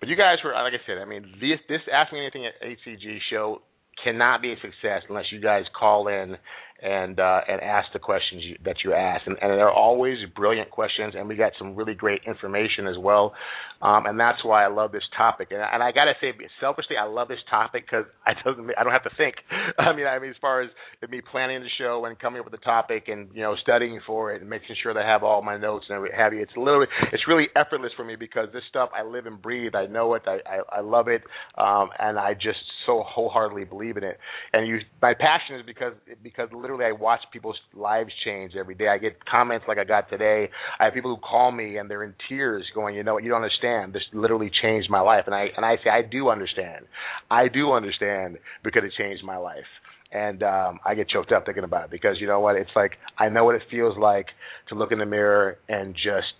But 0.00 0.10
you 0.10 0.16
guys 0.16 0.36
were, 0.44 0.52
like 0.52 0.74
I 0.74 0.84
said, 0.86 0.98
I 0.98 1.06
mean, 1.06 1.22
this 1.40 1.58
this 1.70 1.80
Ask 1.90 2.12
Me 2.12 2.20
Anything 2.20 2.44
at 2.44 2.60
HCG 2.60 3.18
show 3.30 3.62
cannot 4.02 4.42
be 4.42 4.52
a 4.52 4.56
success 4.56 5.02
unless 5.08 5.26
you 5.32 5.40
guys 5.40 5.64
call 5.78 6.08
in 6.08 6.36
and 6.82 7.18
uh, 7.18 7.40
and 7.48 7.60
ask 7.62 7.88
the 7.92 7.98
questions 7.98 8.42
you, 8.44 8.56
that 8.64 8.76
you 8.84 8.92
ask, 8.92 9.26
and, 9.26 9.36
and 9.40 9.52
they're 9.52 9.70
always 9.70 10.18
brilliant 10.34 10.70
questions, 10.70 11.14
and 11.16 11.28
we 11.28 11.36
got 11.36 11.52
some 11.58 11.74
really 11.74 11.94
great 11.94 12.20
information 12.26 12.86
as 12.86 12.96
well, 12.98 13.34
um, 13.82 14.06
and 14.06 14.18
that's 14.18 14.44
why 14.44 14.64
I 14.64 14.68
love 14.68 14.92
this 14.92 15.04
topic. 15.16 15.48
And, 15.50 15.60
and 15.60 15.82
I 15.82 15.92
gotta 15.92 16.12
say, 16.20 16.32
selfishly, 16.60 16.96
I 17.00 17.06
love 17.06 17.28
this 17.28 17.38
topic 17.48 17.84
because 17.86 18.04
I 18.26 18.32
doesn't 18.44 18.70
I 18.78 18.82
don't 18.84 18.92
have 18.92 19.04
to 19.04 19.16
think. 19.16 19.36
I 19.78 19.94
mean, 19.94 20.06
I 20.06 20.18
mean, 20.18 20.30
as 20.30 20.36
far 20.40 20.62
as 20.62 20.70
me 21.08 21.20
planning 21.30 21.60
the 21.60 21.68
show 21.78 22.04
and 22.04 22.18
coming 22.18 22.40
up 22.40 22.46
with 22.46 22.58
the 22.58 22.64
topic 22.64 23.04
and 23.08 23.28
you 23.34 23.42
know 23.42 23.54
studying 23.62 24.00
for 24.06 24.34
it 24.34 24.40
and 24.40 24.50
making 24.50 24.76
sure 24.82 24.92
that 24.92 25.04
I 25.04 25.08
have 25.08 25.22
all 25.22 25.42
my 25.42 25.56
notes 25.56 25.86
and 25.88 26.06
have 26.14 26.32
you, 26.32 26.40
it's 26.40 26.52
literally 26.56 26.86
it's 27.12 27.24
really 27.28 27.46
effortless 27.56 27.92
for 27.96 28.04
me 28.04 28.16
because 28.16 28.48
this 28.52 28.62
stuff 28.68 28.90
I 28.94 29.02
live 29.02 29.26
and 29.26 29.40
breathe. 29.40 29.74
I 29.74 29.86
know 29.86 30.14
it. 30.14 30.22
I 30.26 30.38
I, 30.46 30.78
I 30.78 30.80
love 30.80 31.08
it, 31.08 31.22
um, 31.56 31.90
and 31.98 32.18
I 32.18 32.34
just 32.34 32.58
so 32.86 33.02
wholeheartedly 33.06 33.64
believe 33.64 33.96
in 33.96 34.04
it. 34.04 34.18
And 34.52 34.66
you, 34.66 34.78
my 35.02 35.14
passion 35.14 35.56
is 35.56 35.62
because 35.66 35.92
because 36.22 36.48
literally 36.66 36.84
I 36.84 36.92
watch 36.92 37.20
people's 37.32 37.58
lives 37.74 38.10
change 38.24 38.54
every 38.58 38.74
day. 38.74 38.88
I 38.88 38.98
get 38.98 39.24
comments 39.24 39.66
like 39.68 39.78
I 39.78 39.84
got 39.84 40.10
today. 40.10 40.48
I 40.80 40.84
have 40.84 40.94
people 40.94 41.14
who 41.14 41.20
call 41.20 41.52
me 41.52 41.76
and 41.76 41.88
they're 41.88 42.02
in 42.02 42.14
tears, 42.28 42.64
going, 42.74 42.96
you 42.96 43.04
know 43.04 43.14
what, 43.14 43.22
you 43.22 43.30
don't 43.30 43.42
understand. 43.42 43.92
This 43.92 44.02
literally 44.12 44.50
changed 44.62 44.90
my 44.90 45.00
life, 45.00 45.24
and 45.26 45.34
I 45.34 45.46
and 45.56 45.64
I 45.64 45.76
say 45.76 45.90
I 45.90 46.02
do 46.02 46.28
understand. 46.28 46.86
I 47.30 47.48
do 47.48 47.72
understand 47.72 48.38
because 48.64 48.82
it 48.84 48.92
changed 48.98 49.24
my 49.24 49.36
life 49.36 49.64
and 50.12 50.42
um 50.42 50.78
I 50.84 50.94
get 50.94 51.08
choked 51.08 51.32
up 51.32 51.46
thinking 51.46 51.64
about 51.64 51.86
it 51.86 51.90
because 51.90 52.16
you 52.20 52.26
know 52.28 52.40
what 52.40 52.56
it's 52.56 52.70
like 52.76 52.92
I 53.18 53.28
know 53.28 53.44
what 53.44 53.56
it 53.56 53.62
feels 53.70 53.96
like 53.98 54.26
to 54.68 54.74
look 54.76 54.92
in 54.92 54.98
the 54.98 55.06
mirror 55.06 55.58
and 55.68 55.94
just 55.94 56.32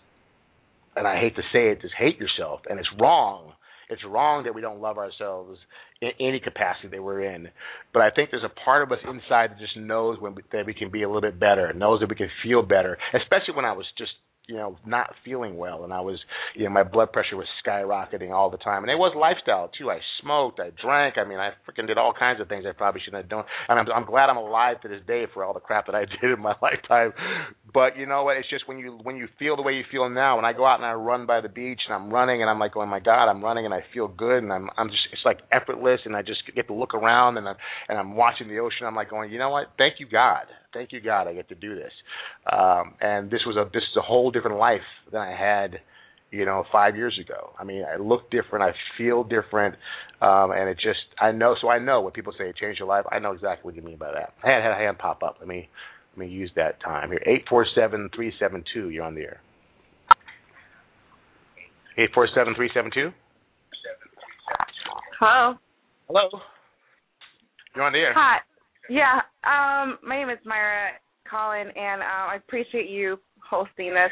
and 0.94 1.06
I 1.06 1.18
hate 1.18 1.34
to 1.36 1.42
say 1.52 1.70
it 1.70 1.82
just 1.82 1.94
hate 1.98 2.18
yourself 2.18 2.60
and 2.70 2.78
it's 2.78 2.88
wrong 3.00 3.52
it's 3.88 4.02
wrong 4.04 4.44
that 4.44 4.54
we 4.54 4.60
don't 4.60 4.80
love 4.80 4.98
ourselves 4.98 5.58
in 6.00 6.10
any 6.20 6.40
capacity 6.40 6.88
that 6.88 7.02
we're 7.02 7.22
in. 7.22 7.48
But 7.92 8.02
I 8.02 8.10
think 8.10 8.30
there's 8.30 8.44
a 8.44 8.60
part 8.64 8.82
of 8.82 8.92
us 8.92 8.98
inside 9.04 9.50
that 9.50 9.58
just 9.58 9.76
knows 9.76 10.20
when 10.20 10.34
we, 10.34 10.42
that 10.52 10.66
we 10.66 10.74
can 10.74 10.90
be 10.90 11.02
a 11.02 11.08
little 11.08 11.22
bit 11.22 11.38
better, 11.38 11.72
knows 11.72 12.00
that 12.00 12.08
we 12.08 12.16
can 12.16 12.30
feel 12.42 12.62
better. 12.62 12.98
Especially 13.14 13.54
when 13.54 13.64
I 13.64 13.72
was 13.72 13.86
just 13.96 14.12
you 14.46 14.56
know 14.56 14.76
not 14.86 15.10
feeling 15.24 15.56
well. 15.56 15.84
And 15.84 15.92
I 15.92 16.00
was 16.00 16.18
you 16.54 16.64
know 16.64 16.70
my 16.70 16.82
blood 16.82 17.12
pressure 17.12 17.36
was 17.36 17.46
skyrocketing 17.64 18.30
all 18.30 18.50
the 18.50 18.58
time. 18.58 18.82
And 18.82 18.90
it 18.90 18.96
was 18.96 19.14
lifestyle 19.18 19.70
too. 19.76 19.90
I 19.90 19.98
smoked 20.22 20.60
I 20.60 20.70
drank. 20.80 21.18
I 21.18 21.24
mean 21.24 21.38
I 21.38 21.50
freaking 21.66 21.86
did 21.86 21.98
all 21.98 22.12
kinds 22.16 22.40
of 22.40 22.48
things 22.48 22.64
I 22.68 22.72
probably 22.72 23.00
shouldn't 23.04 23.24
have 23.24 23.30
done. 23.30 23.44
And 23.68 23.78
I'm 23.78 23.86
I'm 23.94 24.06
glad 24.06 24.30
I'm 24.30 24.36
alive 24.36 24.80
to 24.82 24.88
this 24.88 25.02
day 25.06 25.24
for 25.32 25.44
all 25.44 25.54
the 25.54 25.60
crap 25.60 25.86
that 25.86 25.94
I 25.94 26.04
did 26.20 26.30
in 26.30 26.40
my 26.40 26.54
lifetime. 26.62 27.12
But 27.72 27.96
you 27.96 28.06
know 28.06 28.24
what? 28.24 28.36
It's 28.36 28.48
just 28.48 28.68
when 28.68 28.78
you 28.78 28.98
when 29.02 29.16
you 29.16 29.28
feel 29.38 29.56
the 29.56 29.62
way 29.62 29.72
you 29.72 29.84
feel 29.90 30.08
now 30.08 30.36
when 30.36 30.44
I 30.44 30.52
go 30.52 30.64
out 30.66 30.76
and 30.76 30.86
I 30.86 30.92
run 30.92 31.26
by 31.26 31.40
the 31.40 31.48
beach 31.48 31.80
and 31.86 31.94
I'm 31.94 32.10
running 32.10 32.40
and 32.42 32.50
I'm 32.50 32.58
like 32.58 32.76
oh 32.76 32.86
my 32.86 33.00
god 33.00 33.28
I'm 33.28 33.42
running 33.42 33.64
and 33.64 33.74
I 33.74 33.80
feel 33.92 34.08
good. 34.08 34.42
And 34.42 34.52
I'm 34.52 34.70
I'm 34.76 34.88
just 34.88 35.02
it's 35.12 35.22
like 35.24 35.38
effortless 35.50 36.00
and 36.04 36.14
I 36.14 36.22
just 36.22 36.40
get 36.54 36.68
to 36.68 36.74
look 36.74 36.94
around 36.94 37.36
and 37.36 37.48
I'm 37.48 37.56
and 37.88 37.98
I'm 37.98 38.14
watching 38.14 38.48
the 38.48 38.58
ocean. 38.58 38.86
I'm 38.86 38.94
like 38.94 39.10
going 39.10 39.32
you 39.32 39.38
know 39.38 39.50
what? 39.50 39.72
Thank 39.76 39.94
you 39.98 40.06
God 40.08 40.46
thank 40.76 40.92
you 40.92 41.00
God 41.00 41.26
I 41.28 41.34
get 41.34 41.48
to 41.48 41.54
do 41.54 41.74
this 41.74 41.92
um 42.52 42.94
and 43.00 43.30
this 43.30 43.40
was 43.46 43.56
a 43.56 43.64
this 43.72 43.82
is 43.82 43.96
a 43.96 44.02
whole 44.02 44.30
different 44.30 44.58
life 44.58 44.80
than 45.12 45.20
I 45.20 45.30
had, 45.30 45.80
you 46.30 46.44
know, 46.44 46.64
five 46.72 46.96
years 46.96 47.18
ago. 47.24 47.52
I 47.58 47.64
mean, 47.64 47.84
I 47.84 47.96
look 48.00 48.30
different, 48.30 48.64
I 48.64 48.72
feel 48.98 49.24
different, 49.24 49.76
um, 50.20 50.50
and 50.50 50.68
it 50.68 50.76
just 50.76 50.98
I 51.20 51.32
know. 51.32 51.54
So 51.60 51.68
I 51.68 51.78
know 51.78 52.00
when 52.00 52.12
people 52.12 52.32
say 52.38 52.48
it 52.48 52.56
changed 52.56 52.78
your 52.78 52.88
life, 52.88 53.04
I 53.10 53.18
know 53.18 53.32
exactly 53.32 53.64
what 53.64 53.76
you 53.76 53.82
mean 53.82 53.98
by 53.98 54.12
that. 54.12 54.34
I 54.44 54.50
had, 54.50 54.62
had 54.62 54.72
a 54.72 54.76
hand 54.76 54.98
pop 54.98 55.22
up. 55.22 55.36
Let 55.38 55.48
me 55.48 55.68
let 56.16 56.26
me 56.26 56.32
use 56.32 56.50
that 56.56 56.80
time 56.82 57.10
here. 57.10 57.22
Eight 57.26 57.44
four 57.48 57.66
seven 57.74 58.10
three 58.14 58.32
seven 58.38 58.64
two. 58.74 58.90
You're 58.90 59.04
on 59.04 59.14
the 59.14 59.22
air. 59.22 59.40
Eight 61.98 62.10
four 62.14 62.28
seven 62.34 62.54
three 62.54 62.70
seven 62.74 62.90
two. 62.92 63.10
Hello. 65.18 65.54
Hello. 66.08 66.28
You're 67.74 67.84
on 67.84 67.92
the 67.92 67.98
air. 67.98 68.14
Hi. 68.14 68.38
Yeah. 68.88 69.20
Um, 69.44 69.98
my 70.02 70.16
name 70.16 70.30
is 70.30 70.38
Myra 70.44 70.90
Colin, 71.30 71.68
and 71.68 72.02
uh, 72.02 72.32
I 72.32 72.36
appreciate 72.36 72.88
you 72.88 73.18
hosting 73.48 73.90
this. 73.90 74.10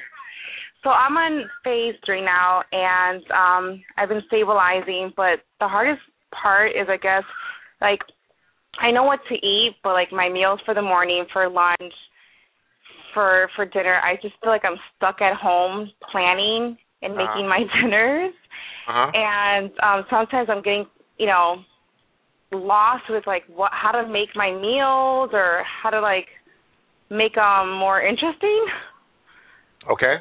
So 0.83 0.91
I'm 0.91 1.17
on 1.17 1.45
phase 1.65 1.95
three 2.05 2.23
now, 2.23 2.63
and 2.73 3.23
um, 3.31 3.83
I've 3.97 4.09
been 4.09 4.23
stabilizing. 4.27 5.13
But 5.17 5.41
the 5.61 5.69
hardest 5.69 6.03
part 6.43 6.73
is, 6.73 6.87
I 6.89 6.99
guess, 6.99 7.25
like 7.81 8.01
I 8.81 8.91
know 8.91 9.05
what 9.05 9.21
to 9.29 9.35
eat, 9.35 9.77
but 9.83 9.93
like 9.93 10.13
my 10.13 10.29
meals 10.29 10.61
for 10.65 10.75
the 10.75 10.83
morning, 10.83 11.25
for 11.33 11.49
lunch, 11.49 11.95
for 13.15 13.49
for 13.57 13.65
dinner, 13.65 14.01
I 14.03 14.17
just 14.17 14.35
feel 14.43 14.51
like 14.51 14.65
I'm 14.65 14.79
stuck 14.97 15.23
at 15.23 15.37
home 15.37 15.91
planning 16.11 16.77
and 17.03 17.15
uh-huh. 17.15 17.25
making 17.25 17.49
my 17.49 17.61
dinners. 17.81 18.35
Uh-huh. 18.89 19.11
And 19.15 19.71
um 19.83 20.05
sometimes 20.11 20.49
I'm 20.51 20.63
getting, 20.63 20.87
you 21.19 21.27
know, 21.27 21.63
lost 22.55 23.05
with 23.09 23.27
like 23.27 23.43
what 23.49 23.71
how 23.73 23.93
to 23.93 24.09
make 24.09 24.31
my 24.35 24.51
meals 24.51 25.31
or 25.33 25.63
how 25.83 25.91
to 25.91 26.01
like 26.01 26.27
make 27.11 27.35
them 27.35 27.73
more 27.79 28.01
interesting. 28.01 28.67
Okay. 29.91 30.17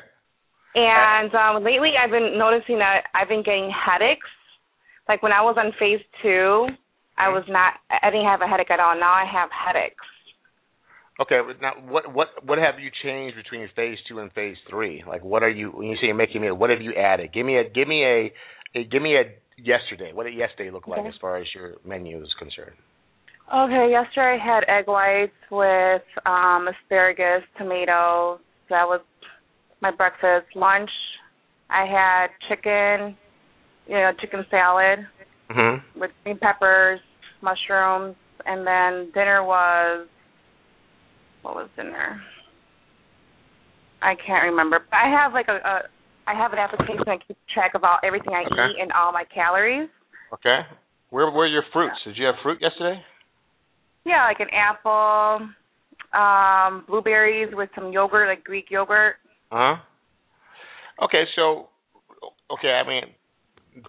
And 0.75 1.33
um 1.35 1.63
lately 1.63 1.91
I've 2.01 2.11
been 2.11 2.37
noticing 2.37 2.79
that 2.79 3.03
I've 3.13 3.29
been 3.29 3.43
getting 3.43 3.71
headaches. 3.71 4.27
Like 5.07 5.21
when 5.21 5.31
I 5.31 5.41
was 5.41 5.55
on 5.57 5.71
phase 5.79 6.03
two, 6.21 6.67
I 7.17 7.29
was 7.29 7.43
not. 7.47 7.73
I 7.89 8.09
didn't 8.09 8.25
have 8.25 8.41
a 8.41 8.47
headache 8.47 8.71
at 8.71 8.79
all. 8.79 8.95
Now 8.95 9.13
I 9.13 9.25
have 9.25 9.49
headaches. 9.51 10.05
Okay, 11.21 11.39
but 11.45 11.61
now 11.61 11.73
what 11.87 12.11
what 12.11 12.27
what 12.43 12.57
have 12.57 12.79
you 12.79 12.89
changed 13.03 13.37
between 13.37 13.69
phase 13.75 13.97
two 14.09 14.19
and 14.19 14.31
phase 14.33 14.57
three? 14.69 15.03
Like, 15.07 15.23
what 15.23 15.43
are 15.43 15.49
you 15.49 15.69
when 15.69 15.87
you 15.87 15.95
say 15.95 16.07
you're 16.07 16.15
making 16.15 16.41
meal? 16.41 16.55
What 16.55 16.71
have 16.71 16.81
you 16.81 16.93
added? 16.93 17.31
Give 17.33 17.45
me 17.45 17.57
a 17.57 17.69
give 17.69 17.87
me 17.87 18.03
a 18.03 18.33
give 18.73 19.01
me 19.01 19.15
a 19.15 19.23
yesterday. 19.61 20.11
What 20.13 20.23
did 20.25 20.35
yesterday 20.35 20.71
look 20.71 20.87
like 20.87 20.99
Okay. 21.01 21.09
as 21.09 21.13
far 21.21 21.37
as 21.37 21.45
your 21.53 21.75
menu 21.85 22.21
is 22.21 22.33
concerned? 22.39 22.75
Okay, 23.53 23.91
yesterday 23.91 24.39
I 24.41 24.45
had 24.45 24.63
egg 24.67 24.87
whites 24.87 25.31
with 25.51 26.01
um 26.25 26.67
asparagus, 26.67 27.43
tomatoes. 27.57 28.39
That 28.69 28.87
was 28.87 29.01
my 29.81 29.91
breakfast. 29.91 30.47
Lunch, 30.55 30.89
I 31.69 31.85
had 31.85 32.27
chicken, 32.49 33.15
you 33.87 33.95
know, 33.95 34.11
chicken 34.19 34.45
salad 34.49 34.99
Mm-hmm. 35.51 35.99
with 35.99 36.11
green 36.23 36.39
peppers, 36.39 36.99
mushrooms, 37.41 38.15
and 38.45 38.65
then 38.65 39.11
dinner 39.13 39.43
was 39.43 40.07
what 41.43 41.55
was 41.55 41.69
dinner? 41.75 42.19
I 44.01 44.15
can't 44.25 44.43
remember. 44.45 44.79
But 44.89 44.97
I 44.97 45.09
have 45.09 45.33
like 45.33 45.47
a, 45.47 45.55
a 45.67 45.81
I 46.27 46.33
have 46.35 46.53
an 46.53 46.59
application 46.59 47.03
that 47.05 47.27
keeps 47.27 47.39
track 47.53 47.73
of 47.75 47.83
all 47.83 47.97
everything 48.03 48.33
I 48.33 48.43
Okay. 48.43 48.73
eat 48.73 48.81
and 48.81 48.91
all 48.91 49.11
my 49.11 49.25
calories. 49.25 49.89
Okay. 50.33 50.65
Where 51.09 51.29
were 51.29 51.47
your 51.47 51.63
fruits? 51.71 51.95
Did 52.05 52.17
you 52.17 52.25
have 52.25 52.35
fruit 52.41 52.59
yesterday? 52.61 53.03
Yeah, 54.05 54.25
like 54.25 54.39
an 54.39 54.49
apple, 54.51 55.47
um, 56.13 56.85
blueberries 56.87 57.53
with 57.53 57.69
some 57.75 57.91
yogurt, 57.91 58.27
like 58.27 58.43
Greek 58.43 58.65
yogurt. 58.69 59.15
Uh 59.51 59.75
huh. 59.75 61.05
Okay, 61.05 61.23
so 61.35 61.69
okay, 62.51 62.69
I 62.69 62.87
mean, 62.87 63.03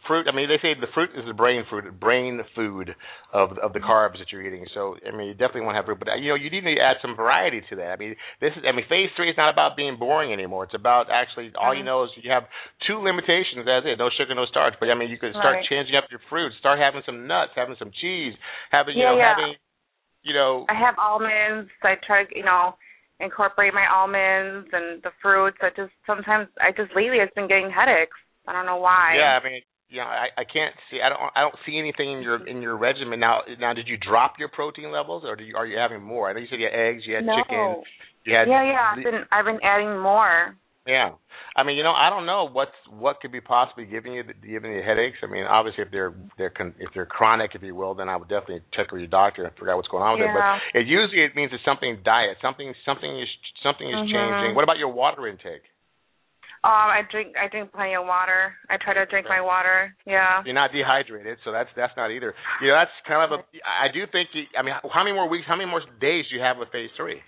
fruit. 0.06 0.26
I 0.28 0.34
mean, 0.34 0.48
they 0.48 0.58
say 0.62 0.74
the 0.78 0.90
fruit 0.92 1.10
is 1.16 1.24
the 1.26 1.34
brain 1.34 1.64
fruit, 1.68 1.84
brain 1.98 2.40
food 2.54 2.94
of 3.32 3.58
of 3.58 3.72
the 3.72 3.80
carbs 3.80 4.18
that 4.18 4.30
you're 4.30 4.42
eating. 4.42 4.66
So 4.74 4.96
I 5.06 5.14
mean, 5.14 5.28
you 5.28 5.34
definitely 5.34 5.62
want 5.62 5.74
to 5.74 5.78
have 5.80 5.86
fruit, 5.86 5.98
but 5.98 6.08
you 6.20 6.28
know, 6.28 6.34
you 6.34 6.50
need 6.50 6.62
to 6.62 6.74
add 6.80 6.96
some 7.02 7.16
variety 7.16 7.62
to 7.70 7.76
that. 7.76 7.92
I 7.92 7.96
mean, 7.96 8.16
this 8.40 8.52
is. 8.56 8.64
I 8.66 8.72
mean, 8.72 8.84
phase 8.88 9.10
three 9.16 9.30
is 9.30 9.36
not 9.36 9.52
about 9.52 9.76
being 9.76 9.96
boring 9.98 10.32
anymore. 10.32 10.64
It's 10.64 10.74
about 10.74 11.10
actually 11.10 11.52
all 11.58 11.74
you 11.74 11.82
Mhm. 11.82 11.86
know 11.86 12.04
is 12.04 12.10
you 12.22 12.30
have 12.30 12.44
two 12.86 12.98
limitations. 13.02 13.64
That's 13.66 13.86
it. 13.86 13.98
No 13.98 14.10
sugar, 14.10 14.34
no 14.34 14.46
starch. 14.46 14.74
But 14.80 14.90
I 14.90 14.94
mean, 14.94 15.10
you 15.10 15.18
could 15.18 15.32
start 15.32 15.56
Right. 15.56 15.64
changing 15.66 15.96
up 15.96 16.10
your 16.10 16.20
fruits. 16.30 16.56
Start 16.58 16.78
having 16.78 17.02
some 17.04 17.26
nuts, 17.26 17.52
having 17.54 17.76
some 17.76 17.90
cheese, 17.92 18.34
having 18.70 18.96
you 18.96 19.04
Yeah, 19.04 19.12
know, 19.12 19.18
yeah. 19.18 19.34
having 19.36 19.56
you 20.22 20.34
know. 20.34 20.66
I 20.68 20.74
have 20.74 20.98
almonds. 20.98 21.70
I 21.82 21.96
try 22.06 22.26
you 22.34 22.44
know, 22.44 22.76
incorporate 23.20 23.74
my 23.74 23.86
almonds 23.86 24.68
and 24.72 25.02
the 25.02 25.10
fruits. 25.20 25.58
I 25.60 25.70
just 25.70 25.92
sometimes 26.06 26.48
I 26.60 26.70
just 26.72 26.94
lately 26.94 27.18
it's 27.18 27.34
been 27.34 27.48
getting 27.48 27.70
headaches. 27.70 28.16
I 28.46 28.52
don't 28.52 28.66
know 28.66 28.76
why. 28.76 29.14
Yeah, 29.16 29.38
I 29.40 29.44
mean, 29.44 29.62
you 29.94 30.00
know, 30.00 30.10
I, 30.10 30.26
I 30.34 30.42
can't 30.44 30.74
see. 30.90 30.98
I 30.98 31.08
don't. 31.08 31.20
I 31.36 31.40
don't 31.46 31.54
see 31.64 31.78
anything 31.78 32.10
in 32.10 32.20
your 32.20 32.42
in 32.48 32.60
your 32.60 32.76
regimen 32.76 33.20
now. 33.20 33.46
Now, 33.60 33.72
did 33.74 33.86
you 33.86 33.96
drop 33.96 34.34
your 34.40 34.48
protein 34.48 34.90
levels, 34.90 35.22
or 35.24 35.36
do 35.36 35.44
you, 35.44 35.54
are 35.56 35.66
you 35.66 35.78
having 35.78 36.02
more? 36.02 36.28
I 36.28 36.32
know 36.32 36.40
you 36.40 36.48
said 36.50 36.58
you 36.58 36.66
had 36.66 36.74
eggs, 36.74 37.02
you 37.06 37.14
had 37.14 37.24
no. 37.24 37.36
chicken, 37.38 37.82
you 38.26 38.34
had 38.34 38.48
yeah, 38.50 38.64
yeah. 38.66 38.90
I've 38.90 39.04
been 39.04 39.22
I've 39.30 39.44
been 39.44 39.60
adding 39.62 40.00
more. 40.02 40.56
yeah. 40.84 41.10
I 41.56 41.62
mean, 41.62 41.78
you 41.78 41.84
know, 41.84 41.94
I 41.94 42.10
don't 42.10 42.26
know 42.26 42.48
what's 42.50 42.74
what 42.90 43.20
could 43.20 43.30
be 43.30 43.40
possibly 43.40 43.86
giving 43.86 44.14
you 44.14 44.24
the, 44.26 44.34
giving 44.34 44.72
you 44.72 44.82
headaches. 44.82 45.18
I 45.22 45.30
mean, 45.30 45.44
obviously, 45.44 45.84
if 45.84 45.92
they're 45.92 46.12
they're 46.36 46.50
con, 46.50 46.74
if 46.80 46.90
they're 46.92 47.06
chronic, 47.06 47.52
if 47.54 47.62
you 47.62 47.76
will, 47.76 47.94
then 47.94 48.08
I 48.08 48.16
would 48.16 48.28
definitely 48.28 48.62
check 48.74 48.90
with 48.90 48.98
your 48.98 49.14
doctor 49.14 49.44
and 49.44 49.54
figure 49.54 49.70
out 49.70 49.76
what's 49.76 49.88
going 49.94 50.02
on 50.02 50.18
with 50.18 50.26
it. 50.26 50.34
But 50.34 50.80
it 50.80 50.86
usually 50.90 51.22
it 51.22 51.36
means 51.36 51.52
it's 51.54 51.62
something 51.64 52.02
diet, 52.04 52.38
something 52.42 52.74
something 52.84 53.12
is 53.20 53.30
something 53.62 53.86
is 53.86 54.02
Mhm. 54.02 54.10
changing. 54.10 54.54
What 54.58 54.64
about 54.64 54.78
your 54.78 54.90
water 54.90 55.28
intake? 55.28 55.62
Um, 56.64 56.88
I 56.88 57.02
drink 57.12 57.36
I 57.36 57.46
drink 57.52 57.72
plenty 57.76 57.92
of 57.92 58.08
water. 58.08 58.56
I 58.72 58.80
try 58.80 58.94
to 58.96 59.04
drink 59.04 59.28
my 59.28 59.40
water. 59.44 59.92
Yeah. 60.08 60.40
You're 60.48 60.56
not 60.56 60.72
dehydrated, 60.72 61.36
so 61.44 61.52
that's 61.52 61.68
that's 61.76 61.92
not 61.94 62.08
either. 62.08 62.32
You 62.64 62.68
know, 62.72 62.76
that's 62.80 62.96
kind 63.06 63.20
of 63.20 63.36
a. 63.36 63.44
I 63.68 63.92
do 63.92 64.08
think. 64.08 64.32
You, 64.32 64.48
I 64.56 64.64
mean, 64.64 64.72
how 64.88 65.04
many 65.04 65.12
more 65.12 65.28
weeks? 65.28 65.44
How 65.46 65.56
many 65.60 65.68
more 65.68 65.84
days 66.00 66.24
do 66.30 66.36
you 66.36 66.40
have 66.40 66.56
with 66.56 66.72
phase 66.72 66.88
three? 66.96 67.20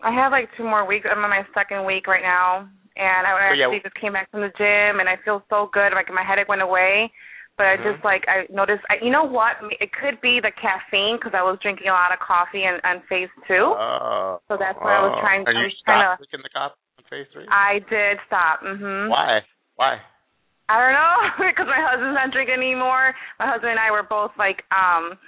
I 0.00 0.08
have 0.10 0.32
like 0.32 0.48
two 0.56 0.64
more 0.64 0.88
weeks. 0.88 1.04
I'm 1.04 1.20
on 1.22 1.28
my 1.28 1.44
second 1.52 1.84
week 1.84 2.08
right 2.08 2.24
now, 2.24 2.64
and 2.96 3.22
I 3.28 3.52
So, 3.52 3.60
yeah. 3.60 3.68
actually 3.68 3.84
just 3.84 4.00
came 4.00 4.16
back 4.16 4.30
from 4.32 4.40
the 4.40 4.50
gym, 4.56 5.04
and 5.04 5.06
I 5.08 5.20
feel 5.20 5.44
so 5.52 5.68
good. 5.70 5.92
Like 5.92 6.08
my 6.08 6.24
headache 6.24 6.48
went 6.48 6.64
away, 6.64 7.12
but 7.60 7.68
I 7.68 7.76
Mhm. 7.76 7.92
just 7.92 8.00
like 8.08 8.24
I 8.26 8.48
noticed. 8.48 8.82
I, 8.88 8.96
you 9.04 9.12
know 9.12 9.28
what? 9.28 9.60
It 9.84 9.92
could 9.92 10.16
be 10.24 10.40
the 10.40 10.50
caffeine 10.56 11.20
because 11.20 11.36
I 11.36 11.44
was 11.44 11.60
drinking 11.60 11.92
a 11.92 11.94
lot 11.94 12.08
of 12.10 12.24
coffee 12.24 12.64
and 12.64 12.80
on 12.88 13.04
phase 13.04 13.28
two. 13.46 13.76
Oh. 13.76 14.40
So 14.48 14.56
that's 14.56 14.80
why 14.80 14.96
I 14.96 15.02
was 15.04 15.12
oh. 15.16 15.20
trying- 15.20 15.44
And 15.46 15.60
I 15.60 15.60
you 15.60 15.68
was 15.68 15.76
trying 15.84 16.00
stopped 16.02 16.24
to- 16.24 16.26
drinking 16.32 16.42
the 16.48 16.54
coffee 16.56 16.80
phase 17.12 17.28
three? 17.32 17.44
I 17.52 17.84
did 17.92 18.16
stop. 18.26 18.64
Mhm. 18.64 19.12
Why? 19.12 19.44
Why? 19.76 20.00
I 20.72 20.80
don't 20.80 20.96
know 20.96 21.16
because 21.52 21.68
my 21.68 21.76
husband's 21.84 22.16
not 22.16 22.32
drinking 22.32 22.56
anymore. 22.56 23.12
My 23.38 23.46
husband 23.52 23.76
and 23.76 23.80
I 23.80 23.92
were 23.92 24.02
both 24.08 24.32
like 24.40 24.64
um 24.72 25.20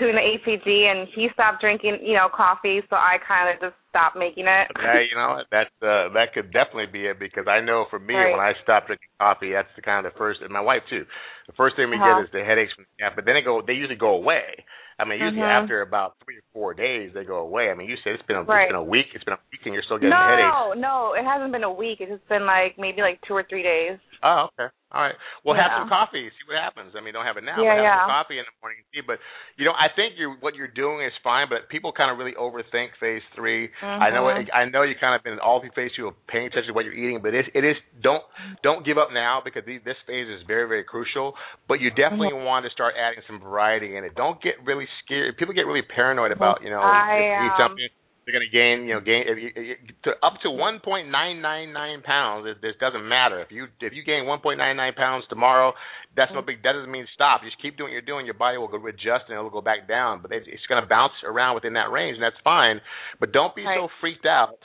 doing 0.00 0.16
the 0.16 0.24
HCG, 0.24 0.66
and 0.90 1.06
he 1.14 1.28
stopped 1.32 1.60
drinking, 1.60 1.98
you 2.02 2.14
know, 2.14 2.26
coffee. 2.32 2.80
So 2.90 2.96
I 2.96 3.18
kind 3.22 3.52
of 3.54 3.60
just 3.60 3.76
stopped 3.90 4.16
making 4.16 4.48
it. 4.48 4.66
Yeah, 4.82 4.98
you 5.04 5.14
know 5.14 5.38
what? 5.38 5.46
That 5.52 5.68
uh, 5.84 6.08
that 6.16 6.32
could 6.34 6.50
definitely 6.52 6.90
be 6.90 7.06
it 7.06 7.20
because 7.20 7.46
I 7.46 7.60
know 7.60 7.86
for 7.90 7.98
me 8.00 8.14
Right. 8.14 8.32
when 8.32 8.40
I 8.40 8.54
stopped 8.64 8.88
drinking 8.88 9.12
coffee, 9.20 9.52
that's 9.52 9.70
the 9.76 9.82
kind 9.82 10.04
of 10.04 10.12
the 10.12 10.18
first, 10.18 10.40
and 10.40 10.50
my 10.50 10.60
wife 10.64 10.82
too. 10.88 11.04
The 11.46 11.52
first 11.54 11.76
thing 11.76 11.90
we 11.90 11.96
Uh-huh. 11.96 12.14
get 12.22 12.24
is 12.26 12.30
the 12.32 12.44
headaches 12.44 12.72
from 12.74 12.86
yeah, 12.98 13.10
but 13.14 13.24
then 13.24 13.34
they 13.34 13.42
go. 13.42 13.62
They 13.62 13.74
usually 13.74 13.96
go 13.96 14.14
away. 14.16 14.64
I 14.98 15.04
mean, 15.04 15.20
usually 15.20 15.42
Mhm. 15.42 15.62
after 15.62 15.82
about 15.82 16.14
three 16.24 16.38
or 16.38 16.42
four 16.52 16.72
days, 16.74 17.12
they 17.12 17.24
go 17.24 17.36
away. 17.36 17.70
I 17.70 17.74
mean, 17.74 17.88
you 17.88 17.96
said 17.98 18.14
it's 18.14 18.22
been 18.24 18.36
a, 18.36 18.42
Right. 18.42 18.62
it's 18.62 18.68
been 18.70 18.76
a 18.76 18.82
week. 18.82 19.14
It's 19.14 19.24
been 19.24 19.34
a 19.34 19.38
week, 19.52 19.60
and 19.66 19.74
you're 19.74 19.82
still 19.84 19.98
getting 19.98 20.10
the 20.10 20.16
headaches. 20.16 20.54
No, 20.54 20.72
no, 20.72 21.12
it 21.12 21.24
hasn't 21.24 21.52
been 21.52 21.64
a 21.64 21.70
week. 21.70 22.00
It's 22.00 22.10
just 22.10 22.26
been 22.28 22.46
like 22.46 22.78
maybe 22.78 23.02
like 23.02 23.20
two 23.22 23.34
or 23.36 23.42
three 23.44 23.62
days. 23.62 23.98
Oh, 24.22 24.48
okay. 24.58 24.72
All 24.94 25.02
right. 25.02 25.18
Well, 25.44 25.58
have 25.58 25.74
some 25.74 25.84
coffee. 25.90 26.30
See 26.30 26.46
what 26.46 26.56
happens. 26.62 26.94
I 26.94 27.02
mean, 27.02 27.12
don't 27.12 27.26
have 27.26 27.36
it 27.36 27.42
now, 27.44 27.64
Yeah, 27.64 27.74
but 27.74 27.74
have 27.76 27.90
some 27.90 28.06
coffee 28.06 28.38
in 28.38 28.46
the 28.46 28.54
morning 28.62 28.78
and 28.80 28.88
see. 28.94 29.02
But 29.02 29.18
you 29.58 29.66
know, 29.66 29.74
I 29.74 29.90
think 29.90 30.14
you're 30.14 30.38
what 30.38 30.54
you're 30.54 30.70
doing 30.70 31.02
is 31.02 31.12
fine. 31.26 31.50
But 31.50 31.66
people 31.68 31.90
kind 31.90 32.06
of 32.10 32.18
really 32.22 32.38
overthink 32.38 32.94
phase 33.02 33.22
3 33.34 33.66
I 33.98 34.10
know. 34.14 34.30
I 34.30 34.64
know 34.70 34.82
you 34.86 34.94
kind 34.94 35.18
of 35.18 35.24
been 35.26 35.34
in 35.34 35.42
all 35.42 35.58
through 35.60 35.74
phase 35.74 35.90
two 35.98 36.06
of 36.06 36.14
paying 36.30 36.46
attention 36.46 36.68
to 36.70 36.72
what 36.72 36.84
you're 36.86 36.94
eating, 36.94 37.18
but 37.20 37.34
it, 37.34 37.46
it 37.54 37.64
is 37.66 37.74
don't 38.02 38.22
don't 38.62 38.86
give 38.86 38.96
up 38.96 39.10
now 39.12 39.42
because 39.44 39.66
this 39.66 39.98
phase 40.06 40.28
is 40.30 40.46
very 40.46 40.68
very 40.68 40.84
crucial. 40.84 41.34
But 41.66 41.82
you 41.82 41.90
definitely 41.90 42.32
Mm-hmm. 42.32 42.46
want 42.46 42.64
to 42.64 42.70
start 42.70 42.94
adding 42.94 43.22
some 43.26 43.40
variety 43.42 43.96
in 43.96 44.04
it. 44.04 44.14
Don't 44.14 44.40
get 44.40 44.54
really 44.64 44.86
scared. 45.04 45.36
People 45.36 45.54
get 45.54 45.66
really 45.66 45.82
paranoid 45.82 46.30
about 46.30 46.62
you 46.62 46.70
know 46.70 47.02
I, 47.02 47.18
if 47.18 47.26
you 47.34 47.42
eat 47.46 47.54
um, 47.58 47.58
something 47.58 47.88
they're 48.26 48.34
going 48.34 48.50
to 48.50 48.50
gain, 48.50 48.90
you 48.90 48.94
know, 48.94 49.00
gain 49.00 49.22
if 49.22 49.38
you, 49.38 49.50
if 49.54 49.78
you- 49.86 49.94
to, 50.04 50.10
up 50.22 50.34
to 50.42 50.48
1.999 50.48 52.02
pounds. 52.02 52.46
It, 52.46 52.58
it 52.66 52.78
doesn't 52.80 53.06
matter 53.06 53.40
if 53.40 53.52
you 53.52 53.68
if 53.80 53.92
you 53.92 54.02
gain 54.02 54.24
1.99 54.24 54.96
pounds 54.96 55.24
tomorrow. 55.30 55.72
That's 56.16 56.32
no 56.34 56.42
mm. 56.42 56.46
big. 56.46 56.62
That 56.64 56.72
doesn't 56.72 56.90
mean 56.90 57.06
stop. 57.14 57.42
Just 57.42 57.62
keep 57.62 57.78
doing 57.78 57.90
what 57.90 57.92
you're 57.92 58.02
doing. 58.02 58.26
Your 58.26 58.34
body 58.34 58.58
will 58.58 58.66
go 58.66 58.84
adjust 58.86 59.30
and 59.30 59.38
it'll 59.38 59.50
go 59.50 59.62
back 59.62 59.86
down. 59.86 60.22
But 60.22 60.32
it, 60.32 60.42
it's 60.46 60.66
going 60.68 60.82
to 60.82 60.88
bounce 60.88 61.14
around 61.24 61.54
within 61.54 61.74
that 61.74 61.94
range, 61.94 62.18
and 62.18 62.22
that's 62.22 62.40
fine. 62.42 62.80
But 63.20 63.30
don't 63.30 63.54
be 63.54 63.62
so 63.62 63.88
freaked 64.00 64.26
out 64.26 64.58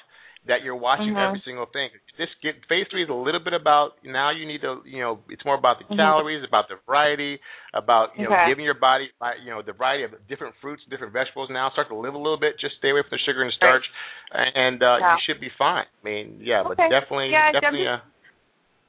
that 0.45 0.63
you're 0.63 0.75
watching 0.75 1.13
Mhm. 1.13 1.21
every 1.21 1.39
single 1.45 1.67
thing. 1.67 1.91
This 2.17 2.29
get 2.41 2.65
phase 2.65 2.87
three 2.89 3.03
is 3.03 3.09
a 3.09 3.13
little 3.13 3.39
bit 3.39 3.53
about 3.53 4.03
now. 4.03 4.31
You 4.31 4.45
need 4.45 4.61
to, 4.61 4.81
you 4.85 4.99
know, 4.99 5.21
it's 5.29 5.45
more 5.45 5.55
about 5.55 5.77
the 5.77 5.85
Mhm. 5.85 5.97
calories, 5.97 6.43
about 6.43 6.67
the 6.67 6.77
variety, 6.87 7.39
about 7.73 8.17
you 8.17 8.27
know 8.27 8.35
giving 8.47 8.65
your 8.65 8.73
body, 8.73 9.11
you 9.43 9.51
know, 9.51 9.61
the 9.61 9.73
variety 9.73 10.03
of 10.03 10.27
different 10.27 10.55
fruits, 10.55 10.83
different 10.85 11.13
vegetables. 11.13 11.49
Now 11.49 11.69
start 11.69 11.89
to 11.89 11.95
live 11.95 12.15
a 12.15 12.17
little 12.17 12.37
bit. 12.37 12.57
Just 12.57 12.77
stay 12.77 12.89
away 12.89 13.03
from 13.03 13.11
the 13.11 13.19
sugar 13.19 13.43
and 13.43 13.53
starch, 13.53 13.85
and 14.31 14.81
uh, 14.81 14.97
Yeah. 14.99 15.13
you 15.13 15.19
should 15.21 15.39
be 15.39 15.49
fine. 15.49 15.85
I 15.85 16.03
mean, 16.03 16.37
yeah, 16.39 16.63
but 16.63 16.73
Okay. 16.73 16.89
definitely, 16.89 17.29
Yeah, 17.29 17.45
I 17.45 17.51
definitely. 17.51 17.87
Uh, 17.87 17.99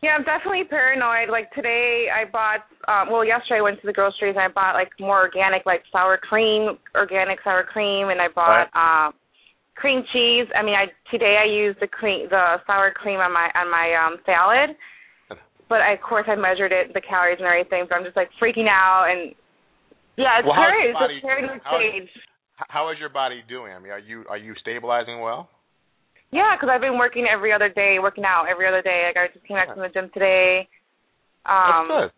Yeah, 0.00 0.16
I'm 0.16 0.24
definitely 0.24 0.64
paranoid. 0.64 1.28
Like 1.28 1.52
today, 1.52 2.10
I 2.10 2.24
bought. 2.24 2.66
Um, 2.88 3.10
well, 3.10 3.24
yesterday 3.24 3.58
I 3.58 3.62
went 3.62 3.80
to 3.82 3.86
the 3.86 3.92
groceries 3.92 4.34
and 4.34 4.42
I 4.42 4.48
bought 4.48 4.74
like 4.74 4.90
more 4.98 5.20
organic, 5.20 5.64
like 5.64 5.84
sour 5.92 6.16
cream, 6.16 6.76
organic 6.96 7.40
sour 7.42 7.62
cream, 7.62 8.08
and 8.08 8.20
I 8.20 8.26
bought 8.28 8.68
um, 8.74 9.14
cream 9.74 10.02
cheese. 10.12 10.46
I 10.54 10.62
mean, 10.62 10.74
I 10.74 10.86
today 11.10 11.38
I 11.40 11.46
used 11.50 11.80
the 11.80 11.86
cream, 11.88 12.28
the 12.30 12.56
sour 12.66 12.90
cream 12.92 13.20
on 13.20 13.32
my 13.32 13.50
on 13.54 13.70
my 13.70 13.94
um 13.94 14.18
salad. 14.26 14.76
But 15.68 15.80
I, 15.80 15.94
of 15.94 16.00
course, 16.02 16.26
I 16.28 16.36
measured 16.36 16.70
it, 16.72 16.92
the 16.92 17.00
calories 17.00 17.38
and 17.38 17.46
everything. 17.48 17.86
But 17.88 17.96
I'm 17.96 18.04
just 18.04 18.16
like 18.16 18.28
freaking 18.40 18.68
out, 18.68 19.08
and 19.08 19.32
yeah, 20.20 20.38
it's 20.38 20.44
Well, 20.46 20.52
scary. 20.60 20.90
It's 20.90 20.98
body- 20.98 21.18
a 21.18 21.20
paranoid 21.22 21.60
how's- 21.64 21.80
stage. 21.80 22.10
h- 22.60 22.66
how 22.68 22.90
is 22.90 22.98
your 23.00 23.08
body 23.08 23.42
doing? 23.48 23.72
I 23.72 23.78
mean, 23.78 23.92
are 23.92 23.98
you 23.98 24.24
are 24.28 24.36
you 24.36 24.54
stabilizing 24.60 25.20
well? 25.20 25.48
Yeah, 26.30 26.56
because 26.56 26.68
I've 26.72 26.80
been 26.82 26.98
working 26.98 27.26
every 27.26 27.52
other 27.52 27.68
day, 27.70 27.98
working 28.00 28.24
out 28.24 28.46
every 28.50 28.66
other 28.68 28.82
day. 28.82 29.04
Like 29.08 29.16
I 29.16 29.32
just 29.32 29.46
came 29.46 29.56
back 29.56 29.68
from 29.72 29.80
the 29.80 29.88
gym 29.88 30.10
today. 30.12 30.68
Um, 31.46 31.88
That's 31.88 31.88
good. 31.88 32.12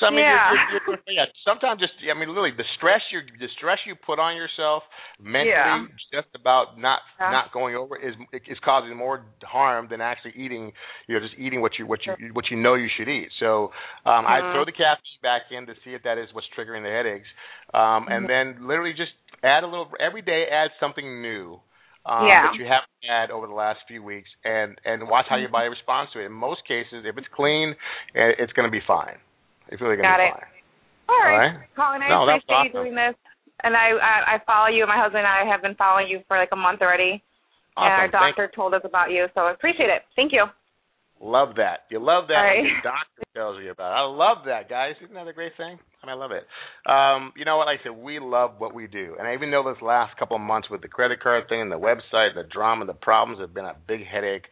So 0.00 0.06
I 0.06 0.10
mean, 0.10 0.26
yeah. 0.26 0.50
you're, 0.50 0.58
you're, 0.70 0.80
you're, 1.06 1.14
yeah. 1.14 1.24
Sometimes 1.46 1.80
just 1.80 1.92
I 2.02 2.18
mean, 2.18 2.28
literally, 2.28 2.50
the 2.56 2.66
stress 2.76 3.00
you 3.12 3.20
the 3.38 3.46
stress 3.56 3.78
you 3.86 3.94
put 3.94 4.18
on 4.18 4.34
yourself 4.34 4.82
mentally, 5.20 5.48
Yeah. 5.54 5.86
just 6.12 6.28
about 6.34 6.78
not 6.78 7.00
Yeah. 7.20 7.30
not 7.30 7.52
going 7.52 7.76
over 7.76 7.96
is 7.96 8.14
is 8.46 8.58
causing 8.64 8.96
more 8.96 9.24
harm 9.42 9.86
than 9.88 10.00
actually 10.00 10.32
eating. 10.36 10.72
You 11.06 11.14
know, 11.14 11.20
just 11.20 11.38
eating 11.38 11.60
what 11.60 11.78
you 11.78 11.86
what 11.86 12.00
you 12.06 12.14
what 12.32 12.46
you 12.50 12.56
know 12.56 12.74
you 12.74 12.88
should 12.96 13.08
eat. 13.08 13.28
So 13.38 13.70
um, 14.04 14.26
I 14.26 14.42
Mhm. 14.42 14.52
throw 14.52 14.64
the 14.64 14.72
caffeine 14.72 15.22
back 15.22 15.42
in 15.52 15.66
to 15.66 15.74
see 15.84 15.94
if 15.94 16.02
that 16.02 16.18
is 16.18 16.28
what's 16.32 16.48
triggering 16.58 16.82
the 16.82 16.90
headaches, 16.90 17.28
um, 17.72 18.08
and 18.10 18.26
Mhm. 18.26 18.28
then 18.28 18.66
literally 18.66 18.94
just 18.94 19.12
add 19.44 19.62
a 19.62 19.66
little 19.66 19.88
every 20.00 20.22
day. 20.22 20.46
Add 20.50 20.70
something 20.80 21.22
new. 21.22 21.60
Um, 22.06 22.26
Yeah. 22.28 22.42
that 22.42 22.58
you 22.58 22.66
haven't 22.66 23.00
had 23.08 23.30
over 23.30 23.46
the 23.46 23.54
last 23.54 23.80
few 23.88 24.02
weeks, 24.02 24.28
and 24.44 24.78
and 24.84 25.08
watch 25.08 25.24
how 25.30 25.36
your 25.36 25.48
body 25.48 25.68
responds 25.70 26.12
to 26.12 26.20
it. 26.20 26.26
In 26.26 26.32
most 26.32 26.60
cases, 26.68 27.06
if 27.06 27.16
it's 27.16 27.28
clean, 27.34 27.74
eh, 28.14 28.32
it's 28.38 28.52
going 28.52 28.66
to 28.66 28.70
be 28.70 28.82
fine. 28.86 29.16
It's 29.68 29.80
really 29.80 29.96
to 29.96 30.02
Got 30.02 30.18
be 30.18 30.28
it. 30.28 30.34
All 31.08 31.20
right, 31.20 31.32
All 31.32 31.38
right. 31.38 31.54
Colin, 31.76 32.00
I 32.02 32.08
No, 32.08 32.24
appreciate 32.24 32.48
you 32.48 32.54
awesome. 32.72 32.72
doing 32.72 32.94
this, 32.96 33.14
and 33.62 33.76
I, 33.76 33.92
I 33.96 34.16
I 34.34 34.36
follow 34.46 34.68
you. 34.68 34.86
My 34.86 34.96
husband 34.96 35.24
and 35.24 35.28
I 35.28 35.44
have 35.44 35.60
been 35.60 35.74
following 35.76 36.08
you 36.08 36.20
for 36.28 36.36
like 36.38 36.48
a 36.52 36.56
month 36.56 36.80
already, 36.80 37.20
and 37.76 37.92
our 37.92 38.08
Awesome. 38.08 38.12
Thank 38.12 38.36
doctor 38.36 38.50
told 38.54 38.72
us 38.72 38.82
about 38.84 39.10
you, 39.10 39.26
so 39.34 39.42
I 39.42 39.52
appreciate 39.52 39.90
it. 39.92 40.02
Thank 40.16 40.32
you. 40.32 40.44
Love 41.20 41.56
that. 41.56 41.86
You 41.90 42.00
love 42.00 42.28
that 42.28 42.34
right. 42.34 42.64
your 42.64 42.82
doctor 42.82 43.22
tells 43.34 43.62
you 43.62 43.70
about 43.70 43.92
it. 43.92 44.00
I 44.00 44.04
love 44.04 44.44
that, 44.46 44.68
guys. 44.68 44.94
Isn't 45.02 45.14
that 45.14 45.28
a 45.28 45.32
great 45.32 45.56
thing? 45.56 45.78
I 46.02 46.06
mean, 46.06 46.12
I 46.12 46.18
love 46.18 46.32
it. 46.32 46.44
Um, 46.90 47.32
you 47.36 47.44
know 47.44 47.56
what? 47.56 47.66
Like 47.66 47.80
I 47.80 47.84
said, 47.84 47.96
we 47.96 48.18
love 48.18 48.56
what 48.58 48.74
we 48.74 48.86
do. 48.88 49.16
And 49.18 49.32
even 49.32 49.50
though 49.50 49.62
this 49.62 49.80
last 49.80 50.18
couple 50.18 50.36
of 50.36 50.42
months 50.42 50.68
with 50.68 50.82
the 50.82 50.88
credit 50.88 51.20
card 51.22 51.48
thing 51.48 51.60
and 51.62 51.72
the 51.72 51.78
website, 51.78 52.34
and 52.34 52.38
the 52.44 52.48
drama, 52.52 52.82
and 52.82 52.88
the 52.88 52.94
problems 52.94 53.40
have 53.40 53.54
been 53.54 53.64
a 53.64 53.76
big 53.86 54.04
headache, 54.04 54.44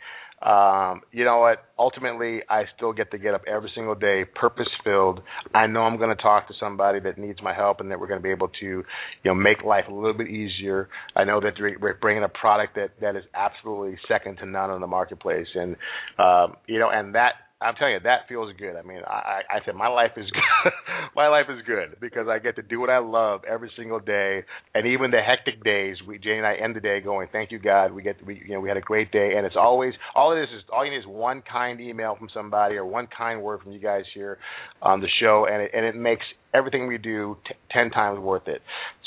um, 0.44 1.02
you 1.12 1.24
know 1.24 1.38
what? 1.38 1.58
Ultimately, 1.78 2.40
I 2.50 2.64
still 2.76 2.92
get 2.92 3.10
to 3.12 3.18
get 3.18 3.34
up 3.34 3.42
every 3.46 3.70
single 3.74 3.94
day, 3.94 4.24
purpose 4.24 4.68
filled. 4.82 5.20
I 5.54 5.66
know 5.66 5.82
I'm 5.82 5.98
going 5.98 6.14
to 6.14 6.20
talk 6.20 6.48
to 6.48 6.54
somebody 6.58 7.00
that 7.00 7.18
needs 7.18 7.38
my 7.42 7.54
help, 7.54 7.80
and 7.80 7.90
that 7.90 8.00
we're 8.00 8.08
going 8.08 8.20
to 8.20 8.22
be 8.22 8.30
able 8.30 8.48
to, 8.48 8.66
you 8.66 8.84
know, 9.24 9.34
make 9.34 9.62
life 9.62 9.84
a 9.88 9.92
little 9.92 10.14
bit 10.14 10.28
easier. 10.28 10.88
I 11.14 11.24
know 11.24 11.40
that 11.40 11.52
we're 11.80 11.94
bringing 11.94 12.24
a 12.24 12.28
product 12.28 12.74
that 12.74 12.90
that 13.00 13.16
is 13.16 13.24
absolutely 13.34 13.98
second 14.08 14.38
to 14.38 14.46
none 14.46 14.70
on 14.70 14.80
the 14.80 14.86
marketplace, 14.86 15.48
and 15.54 15.76
um, 16.18 16.56
you 16.66 16.78
know, 16.78 16.90
and 16.92 17.14
that 17.14 17.32
I'm 17.62 17.74
telling 17.76 17.94
you, 17.94 18.00
that 18.04 18.28
feels 18.28 18.52
good. 18.58 18.76
I 18.76 18.82
mean, 18.82 19.00
I, 19.06 19.42
I 19.48 19.64
said 19.64 19.74
my 19.74 19.88
life 19.88 20.12
is 20.16 20.30
good. 20.30 20.72
my 21.16 21.28
life 21.28 21.46
is 21.48 21.64
good 21.66 21.96
because 22.00 22.26
I 22.28 22.38
get 22.38 22.56
to 22.56 22.62
do 22.62 22.80
what 22.80 22.90
I 22.90 22.98
love 22.98 23.42
every 23.48 23.70
single 23.76 24.00
day, 24.00 24.44
and 24.74 24.86
even 24.86 25.10
the 25.10 25.20
hectic 25.20 25.62
days. 25.64 25.96
We 26.06 26.18
Jane 26.18 26.38
and 26.38 26.46
I 26.46 26.54
end 26.54 26.76
the 26.76 26.80
day 26.80 27.00
going, 27.00 27.28
"Thank 27.32 27.50
you, 27.52 27.58
God." 27.58 27.92
We 27.92 28.02
get, 28.02 28.24
we, 28.24 28.42
you 28.46 28.54
know, 28.54 28.60
we 28.60 28.68
had 28.68 28.76
a 28.76 28.82
great 28.82 29.12
day, 29.12 29.34
and 29.36 29.46
it's 29.46 29.56
always 29.56 29.94
all 30.14 30.36
it 30.36 30.42
is 30.42 30.48
is 30.56 30.62
all 30.72 30.84
you 30.84 30.90
need 30.90 30.98
is 30.98 31.06
one 31.06 31.42
kind 31.50 31.80
email 31.80 32.16
from 32.16 32.28
somebody 32.34 32.76
or 32.76 32.84
one 32.84 33.08
kind 33.16 33.42
word 33.42 33.60
from 33.62 33.72
you 33.72 33.80
guys 33.80 34.04
here 34.14 34.38
on 34.80 35.00
the 35.00 35.08
show, 35.20 35.46
and 35.50 35.62
it 35.62 35.70
and 35.74 35.84
it 35.86 35.96
makes 35.96 36.24
everything 36.54 36.86
we 36.86 36.98
do 36.98 37.36
t- 37.46 37.54
ten 37.70 37.90
times 37.90 38.18
worth 38.18 38.48
it. 38.48 38.62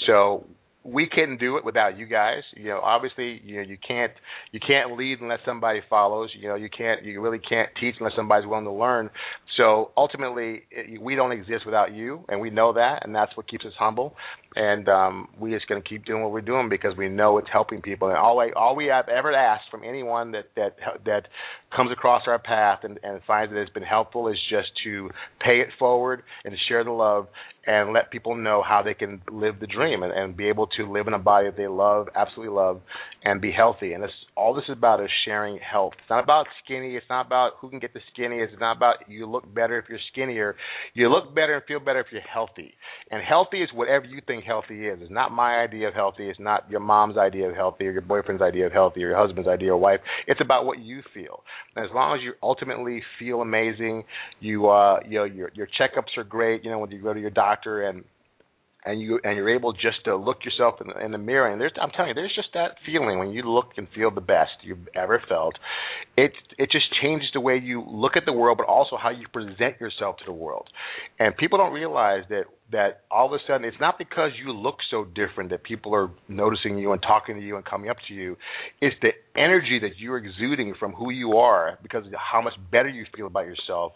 So 0.07 0.45
we 0.85 1.09
couldn't 1.11 1.39
do 1.39 1.57
it 1.57 1.65
without 1.65 1.97
you 1.97 2.05
guys. 2.05 2.43
You 2.55 2.65
know, 2.65 2.79
obviously, 2.79 3.41
you 3.43 3.57
know, 3.57 3.63
you 3.63 3.77
can't 3.85 4.11
you 4.51 4.59
can't 4.59 4.95
lead 4.95 5.19
unless 5.19 5.39
somebody 5.43 5.79
follows. 5.89 6.29
You 6.39 6.47
know, 6.47 6.55
you 6.55 6.69
can't 6.69 7.03
you 7.03 7.19
really 7.21 7.39
can't 7.39 7.69
teach 7.81 7.95
unless 7.99 8.13
somebody's 8.15 8.47
willing 8.47 8.65
to 8.65 8.71
learn. 8.71 9.09
So 9.57 9.91
ultimately, 9.97 10.63
it, 10.69 11.01
we 11.01 11.15
don't 11.15 11.31
exist 11.31 11.65
without 11.65 11.93
you, 11.93 12.23
and 12.29 12.39
we 12.39 12.51
know 12.51 12.73
that, 12.73 12.99
and 13.03 13.15
that's 13.15 13.35
what 13.35 13.47
keeps 13.47 13.65
us 13.65 13.73
humble. 13.79 14.15
And 14.55 14.87
um, 14.87 15.27
we 15.39 15.51
just 15.51 15.67
going 15.67 15.81
to 15.81 15.87
keep 15.87 16.05
doing 16.05 16.21
what 16.21 16.31
we're 16.31 16.41
doing 16.41 16.69
because 16.69 16.95
we 16.97 17.09
know 17.09 17.37
it's 17.39 17.49
helping 17.51 17.81
people. 17.81 18.07
And 18.09 18.17
all 18.17 18.39
I, 18.39 18.51
all 18.55 18.75
we 18.75 18.85
have 18.85 19.09
ever 19.09 19.33
asked 19.33 19.65
from 19.71 19.83
anyone 19.83 20.31
that 20.31 20.45
that 20.55 20.75
that 21.05 21.23
comes 21.75 21.91
across 21.91 22.23
our 22.27 22.39
path 22.39 22.79
and, 22.83 22.99
and 23.03 23.21
finds 23.25 23.51
that 23.51 23.59
it's 23.59 23.71
been 23.71 23.83
helpful 23.83 24.27
is 24.27 24.37
just 24.49 24.69
to 24.83 25.09
pay 25.43 25.61
it 25.61 25.69
forward 25.79 26.23
and 26.45 26.55
share 26.69 26.83
the 26.83 26.91
love 26.91 27.27
and 27.65 27.93
let 27.93 28.11
people 28.11 28.35
know 28.35 28.63
how 28.67 28.81
they 28.83 28.93
can 28.93 29.21
live 29.31 29.55
the 29.59 29.67
dream 29.67 30.03
and, 30.03 30.13
and 30.13 30.37
be 30.37 30.47
able 30.47 30.67
to 30.67 30.91
live 30.91 31.07
in 31.07 31.13
a 31.13 31.19
body 31.19 31.47
that 31.47 31.57
they 31.57 31.67
love, 31.67 32.07
absolutely 32.15 32.53
love, 32.53 32.81
and 33.23 33.41
be 33.41 33.51
healthy. 33.51 33.93
And 33.93 34.03
all 34.37 34.53
this 34.53 34.65
is 34.65 34.77
about 34.77 35.01
is 35.01 35.09
sharing 35.25 35.57
health. 35.59 35.93
It's 35.99 36.09
not 36.09 36.23
about 36.23 36.45
skinny. 36.63 36.95
It's 36.95 37.05
not 37.09 37.25
about 37.25 37.53
who 37.59 37.69
can 37.69 37.79
get 37.79 37.91
the 37.93 38.01
skinniest. 38.13 38.51
It's 38.51 38.59
not 38.59 38.77
about 38.77 38.95
you 39.07 39.25
look 39.25 39.51
better 39.51 39.79
if 39.79 39.85
you're 39.89 39.99
skinnier. 40.11 40.55
You 40.93 41.09
look 41.09 41.33
better 41.33 41.55
and 41.55 41.63
feel 41.65 41.79
better 41.79 42.01
if 42.01 42.07
you're 42.11 42.21
healthy. 42.21 42.73
And 43.09 43.23
healthy 43.23 43.63
is 43.63 43.69
whatever 43.73 44.05
you 44.05 44.21
think 44.27 44.43
healthy 44.43 44.87
is. 44.87 44.99
It's 45.01 45.11
not 45.11 45.31
my 45.31 45.59
idea 45.63 45.87
of 45.87 45.95
healthy. 45.95 46.29
It's 46.29 46.39
not 46.39 46.69
your 46.69 46.81
mom's 46.81 47.17
idea 47.17 47.49
of 47.49 47.55
healthy 47.55 47.87
or 47.87 47.91
your 47.91 48.01
boyfriend's 48.01 48.43
idea 48.43 48.67
of 48.67 48.73
healthy 48.73 49.03
or 49.03 49.09
your 49.09 49.17
husband's 49.17 49.49
idea 49.49 49.73
of 49.73 49.79
wife. 49.79 50.01
It's 50.27 50.41
about 50.41 50.65
what 50.65 50.79
you 50.79 51.01
feel. 51.13 51.41
And 51.75 51.83
as 51.83 51.91
long 51.95 52.15
as 52.15 52.23
you 52.23 52.33
ultimately 52.43 53.01
feel 53.17 53.41
amazing, 53.41 54.03
you 54.39 54.67
uh 54.69 54.99
you 55.07 55.17
know 55.19 55.23
your 55.23 55.49
your 55.55 55.67
checkups 55.67 56.15
are 56.17 56.23
great. 56.23 56.63
You 56.63 56.69
know 56.69 56.79
when 56.79 56.91
you 56.91 57.01
go 57.01 57.13
to 57.13 57.19
your 57.19 57.31
doctor 57.31 57.54
and 57.65 58.03
and 58.85 59.01
you 59.01 59.19
and 59.23 59.35
you're 59.35 59.53
able 59.53 59.73
just 59.73 60.03
to 60.05 60.15
look 60.15 60.45
yourself 60.45 60.75
in 60.79 60.87
the, 60.87 61.03
in 61.03 61.11
the 61.11 61.17
mirror 61.17 61.51
and 61.51 61.59
there's 61.59 61.73
I'm 61.81 61.89
telling 61.89 62.09
you 62.09 62.13
there's 62.13 62.35
just 62.35 62.49
that 62.53 62.75
feeling 62.85 63.17
when 63.17 63.31
you 63.31 63.43
look 63.43 63.71
and 63.77 63.87
feel 63.95 64.11
the 64.11 64.21
best 64.21 64.51
you've 64.61 64.87
ever 64.95 65.21
felt. 65.27 65.55
It 66.15 66.33
it 66.57 66.71
just 66.71 66.85
changes 67.01 67.29
the 67.33 67.41
way 67.41 67.57
you 67.57 67.83
look 67.85 68.15
at 68.15 68.25
the 68.25 68.33
world 68.33 68.57
but 68.57 68.67
also 68.67 68.97
how 68.97 69.09
you 69.09 69.27
present 69.33 69.79
yourself 69.79 70.17
to 70.17 70.25
the 70.25 70.33
world. 70.33 70.67
And 71.19 71.35
people 71.35 71.57
don't 71.57 71.73
realize 71.73 72.23
that 72.29 72.43
that 72.71 73.01
all 73.11 73.27
of 73.27 73.33
a 73.33 73.37
sudden 73.47 73.63
it's 73.65 73.77
not 73.79 73.97
because 73.97 74.31
you 74.43 74.51
look 74.51 74.77
so 74.89 75.05
different 75.05 75.51
that 75.51 75.63
people 75.63 75.93
are 75.93 76.09
noticing 76.27 76.77
you 76.77 76.91
and 76.93 77.01
talking 77.01 77.35
to 77.35 77.41
you 77.41 77.55
and 77.55 77.65
coming 77.65 77.89
up 77.89 77.97
to 78.07 78.13
you. 78.13 78.35
It's 78.81 78.95
the 79.01 79.09
energy 79.39 79.79
that 79.81 79.97
you're 79.97 80.17
exuding 80.17 80.73
from 80.79 80.93
who 80.93 81.11
you 81.11 81.37
are 81.37 81.77
because 81.83 82.07
of 82.07 82.13
how 82.13 82.41
much 82.41 82.53
better 82.71 82.89
you 82.89 83.05
feel 83.15 83.27
about 83.27 83.45
yourself 83.45 83.93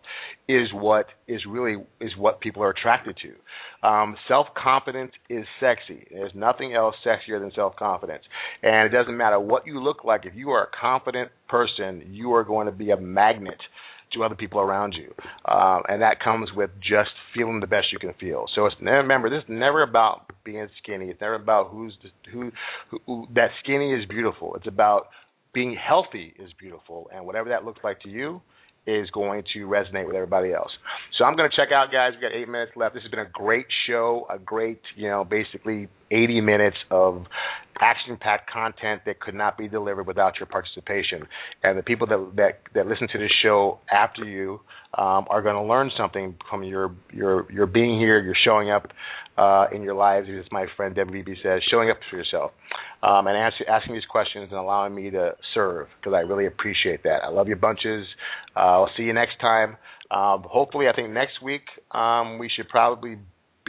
is 0.47 0.67
what 0.73 1.07
is 1.27 1.41
really 1.49 1.83
is 1.99 2.11
what 2.17 2.41
people 2.41 2.61
are 2.61 2.69
attracted 2.69 3.17
to. 3.23 3.87
Um, 3.87 4.15
self 4.27 4.47
confidence 4.61 5.11
is 5.29 5.45
sexy. 5.59 6.05
There's 6.11 6.33
nothing 6.35 6.73
else 6.73 6.95
sexier 7.05 7.39
than 7.39 7.51
self 7.55 7.75
confidence 7.75 8.23
and 8.61 8.85
it 8.85 8.95
doesn't 8.95 9.17
matter 9.17 9.39
what 9.39 9.65
you 9.65 9.81
look 9.81 10.03
like. 10.03 10.25
If 10.25 10.35
you 10.35 10.51
are 10.51 10.63
a 10.63 10.69
confident 10.79 11.31
person 11.47 12.03
you 12.11 12.33
are 12.33 12.43
going 12.43 12.67
to 12.67 12.71
be 12.71 12.91
a 12.91 12.97
magnet 12.97 13.59
to 14.13 14.23
other 14.23 14.35
people 14.35 14.59
around 14.59 14.93
you, 14.93 15.13
um, 15.51 15.83
and 15.87 16.01
that 16.01 16.19
comes 16.19 16.49
with 16.55 16.71
just 16.81 17.11
feeling 17.35 17.59
the 17.59 17.67
best 17.67 17.87
you 17.91 17.99
can 17.99 18.13
feel. 18.19 18.45
So 18.55 18.65
it's 18.65 18.75
remember, 18.81 19.29
this 19.29 19.43
is 19.43 19.49
never 19.49 19.83
about 19.83 20.31
being 20.43 20.67
skinny. 20.81 21.09
It's 21.09 21.21
never 21.21 21.35
about 21.35 21.69
who's 21.69 21.93
the, 22.01 22.09
who, 22.31 22.51
who, 22.89 22.99
who 23.05 23.27
that 23.35 23.49
skinny 23.63 23.93
is 23.93 24.05
beautiful. 24.07 24.55
It's 24.55 24.67
about 24.67 25.07
being 25.53 25.75
healthy 25.75 26.33
is 26.39 26.51
beautiful, 26.59 27.09
and 27.13 27.25
whatever 27.25 27.49
that 27.49 27.65
looks 27.65 27.79
like 27.83 27.99
to 28.01 28.09
you 28.09 28.41
is 28.87 29.09
going 29.11 29.43
to 29.53 29.67
resonate 29.67 30.07
with 30.07 30.15
everybody 30.15 30.53
else. 30.53 30.71
So 31.17 31.25
I'm 31.25 31.35
going 31.35 31.49
to 31.49 31.55
check 31.55 31.71
out, 31.71 31.91
guys. 31.91 32.13
We 32.15 32.21
got 32.21 32.35
eight 32.35 32.49
minutes 32.49 32.71
left. 32.75 32.95
This 32.95 33.03
has 33.03 33.11
been 33.11 33.19
a 33.19 33.29
great 33.31 33.67
show, 33.87 34.25
a 34.29 34.39
great, 34.39 34.81
you 34.95 35.09
know, 35.09 35.23
basically 35.23 35.87
80 36.11 36.41
minutes 36.41 36.77
of 36.91 37.25
action-packed 37.81 38.49
content 38.51 39.01
that 39.05 39.19
could 39.19 39.33
not 39.33 39.57
be 39.57 39.67
delivered 39.67 40.05
without 40.05 40.33
your 40.39 40.47
participation. 40.47 41.27
And 41.63 41.77
the 41.77 41.83
people 41.83 42.07
that 42.07 42.31
that, 42.35 42.59
that 42.75 42.87
listen 42.87 43.07
to 43.13 43.17
this 43.17 43.31
show 43.41 43.79
after 43.91 44.25
you 44.25 44.59
um, 44.97 45.25
are 45.29 45.41
going 45.41 45.55
to 45.55 45.63
learn 45.63 45.91
something 45.97 46.35
from 46.49 46.63
your 46.63 46.95
your 47.13 47.51
your 47.51 47.65
being 47.65 47.99
here, 47.99 48.19
your 48.21 48.35
showing 48.43 48.69
up 48.69 48.87
uh, 49.37 49.67
in 49.73 49.81
your 49.81 49.93
lives, 49.93 50.27
as 50.29 50.45
my 50.51 50.65
friend 50.75 50.97
Levy 51.09 51.37
says, 51.41 51.61
showing 51.71 51.89
up 51.89 51.97
for 52.09 52.17
yourself, 52.17 52.51
um, 53.01 53.27
and 53.27 53.37
answer, 53.37 53.63
asking 53.69 53.93
these 53.93 54.05
questions 54.09 54.49
and 54.51 54.59
allowing 54.59 54.93
me 54.93 55.09
to 55.11 55.31
serve 55.53 55.87
because 55.99 56.13
I 56.13 56.21
really 56.21 56.45
appreciate 56.45 57.03
that. 57.03 57.23
I 57.23 57.29
love 57.29 57.47
you 57.47 57.55
bunches. 57.55 58.05
Uh, 58.55 58.59
I'll 58.59 58.89
see 58.97 59.03
you 59.03 59.13
next 59.13 59.39
time. 59.39 59.77
Um, 60.11 60.43
hopefully, 60.43 60.87
I 60.91 60.93
think 60.93 61.11
next 61.11 61.41
week 61.41 61.61
um, 61.91 62.39
we 62.39 62.49
should 62.53 62.67
probably 62.67 63.17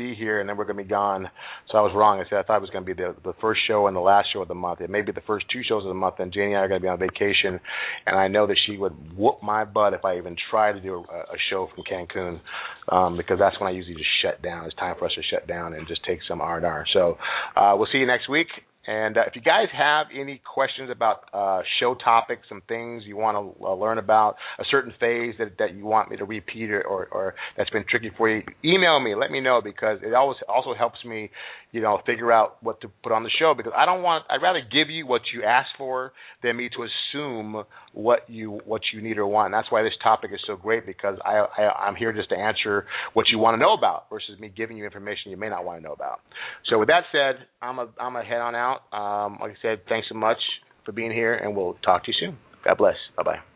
be 0.00 0.14
here 0.14 0.40
and 0.40 0.48
then 0.48 0.56
we're 0.56 0.64
going 0.64 0.76
to 0.76 0.82
be 0.82 0.88
gone. 0.88 1.28
So 1.70 1.78
I 1.78 1.82
was 1.82 1.92
wrong. 1.94 2.20
I 2.20 2.28
said 2.28 2.38
I 2.38 2.42
thought 2.42 2.56
it 2.56 2.60
was 2.62 2.70
going 2.70 2.84
to 2.84 2.94
be 2.94 3.00
the 3.00 3.14
the 3.22 3.34
first 3.40 3.60
show 3.66 3.86
and 3.86 3.96
the 3.96 4.00
last 4.00 4.28
show 4.32 4.42
of 4.42 4.48
the 4.48 4.54
month. 4.54 4.80
It 4.80 4.90
may 4.90 5.02
be 5.02 5.12
the 5.12 5.20
first 5.26 5.46
two 5.52 5.62
shows 5.62 5.84
of 5.84 5.88
the 5.88 5.94
month. 5.94 6.16
And 6.18 6.32
Janie 6.32 6.54
and 6.54 6.56
I 6.56 6.60
are 6.60 6.68
going 6.68 6.80
to 6.80 6.84
be 6.84 6.88
on 6.88 6.98
vacation, 6.98 7.60
and 8.06 8.16
I 8.18 8.28
know 8.28 8.46
that 8.46 8.56
she 8.66 8.76
would 8.76 8.94
whoop 9.16 9.38
my 9.42 9.64
butt 9.64 9.94
if 9.94 10.04
I 10.04 10.18
even 10.18 10.36
try 10.50 10.72
to 10.72 10.80
do 10.80 10.94
a, 10.94 11.18
a 11.18 11.38
show 11.50 11.68
from 11.74 11.84
Cancun, 11.84 12.40
um, 12.88 13.16
because 13.16 13.38
that's 13.38 13.58
when 13.60 13.68
I 13.68 13.72
usually 13.72 13.96
just 13.96 14.10
shut 14.22 14.42
down. 14.42 14.64
It's 14.66 14.74
time 14.76 14.96
for 14.98 15.06
us 15.06 15.12
to 15.14 15.22
shut 15.22 15.46
down 15.46 15.74
and 15.74 15.86
just 15.86 16.04
take 16.04 16.20
some 16.28 16.40
R 16.40 16.56
and 16.56 16.66
R. 16.66 16.84
So 16.92 17.18
uh, 17.56 17.74
we'll 17.76 17.88
see 17.92 17.98
you 17.98 18.06
next 18.06 18.28
week. 18.28 18.48
And 18.86 19.18
uh, 19.18 19.22
if 19.26 19.36
you 19.36 19.42
guys 19.42 19.66
have 19.76 20.06
any 20.18 20.40
questions 20.54 20.90
about 20.90 21.24
uh, 21.34 21.60
show 21.78 21.94
topics, 21.94 22.42
some 22.48 22.62
things 22.66 23.02
you 23.06 23.16
want 23.16 23.36
to 23.36 23.64
uh, 23.64 23.74
learn 23.74 23.98
about, 23.98 24.36
a 24.58 24.64
certain 24.70 24.92
phase 24.98 25.34
that, 25.38 25.58
that 25.58 25.74
you 25.74 25.84
want 25.84 26.10
me 26.10 26.16
to 26.16 26.24
repeat 26.24 26.70
or, 26.70 26.82
or, 26.82 27.06
or 27.12 27.34
that's 27.56 27.68
been 27.70 27.84
tricky 27.88 28.10
for 28.16 28.30
you, 28.30 28.42
email 28.64 28.98
me. 28.98 29.14
Let 29.14 29.30
me 29.30 29.40
know 29.40 29.60
because 29.62 29.98
it 30.02 30.14
always 30.14 30.38
also 30.48 30.72
helps 30.74 31.04
me, 31.04 31.30
you 31.72 31.82
know, 31.82 31.98
figure 32.06 32.32
out 32.32 32.56
what 32.62 32.80
to 32.80 32.88
put 33.02 33.12
on 33.12 33.22
the 33.22 33.30
show 33.38 33.52
because 33.54 33.72
I 33.76 33.84
don't 33.84 34.02
want. 34.02 34.24
I'd 34.30 34.42
rather 34.42 34.60
give 34.60 34.88
you 34.88 35.06
what 35.06 35.22
you 35.34 35.44
ask 35.44 35.68
for 35.76 36.12
than 36.42 36.56
me 36.56 36.70
to 36.70 36.86
assume 36.86 37.62
what 37.92 38.28
you 38.28 38.60
what 38.64 38.82
you 38.92 39.02
need 39.02 39.18
or 39.18 39.26
want. 39.26 39.52
That's 39.52 39.70
why 39.70 39.82
this 39.82 39.92
topic 40.02 40.30
is 40.32 40.40
so 40.46 40.56
great 40.56 40.86
because 40.86 41.18
I, 41.24 41.44
I 41.58 41.86
I'm 41.86 41.96
here 41.96 42.12
just 42.12 42.28
to 42.30 42.36
answer 42.36 42.86
what 43.14 43.26
you 43.28 43.38
want 43.38 43.54
to 43.54 43.58
know 43.58 43.74
about 43.74 44.08
versus 44.10 44.38
me 44.38 44.52
giving 44.54 44.76
you 44.76 44.84
information 44.84 45.30
you 45.30 45.36
may 45.36 45.48
not 45.48 45.64
want 45.64 45.80
to 45.80 45.84
know 45.84 45.92
about. 45.92 46.20
So 46.68 46.78
with 46.78 46.88
that 46.88 47.04
said, 47.12 47.46
I'm 47.60 47.78
a 47.78 47.88
I'm 47.98 48.16
a 48.16 48.22
head 48.22 48.40
on 48.40 48.54
out. 48.54 48.80
Um, 48.92 49.38
like 49.40 49.52
I 49.52 49.56
said, 49.62 49.80
thanks 49.88 50.08
so 50.08 50.14
much 50.14 50.38
for 50.84 50.92
being 50.92 51.12
here, 51.12 51.34
and 51.34 51.56
we'll 51.56 51.74
talk 51.84 52.04
to 52.04 52.10
you 52.10 52.14
soon. 52.18 52.38
God 52.64 52.78
bless. 52.78 52.96
Bye 53.16 53.22
bye. 53.22 53.49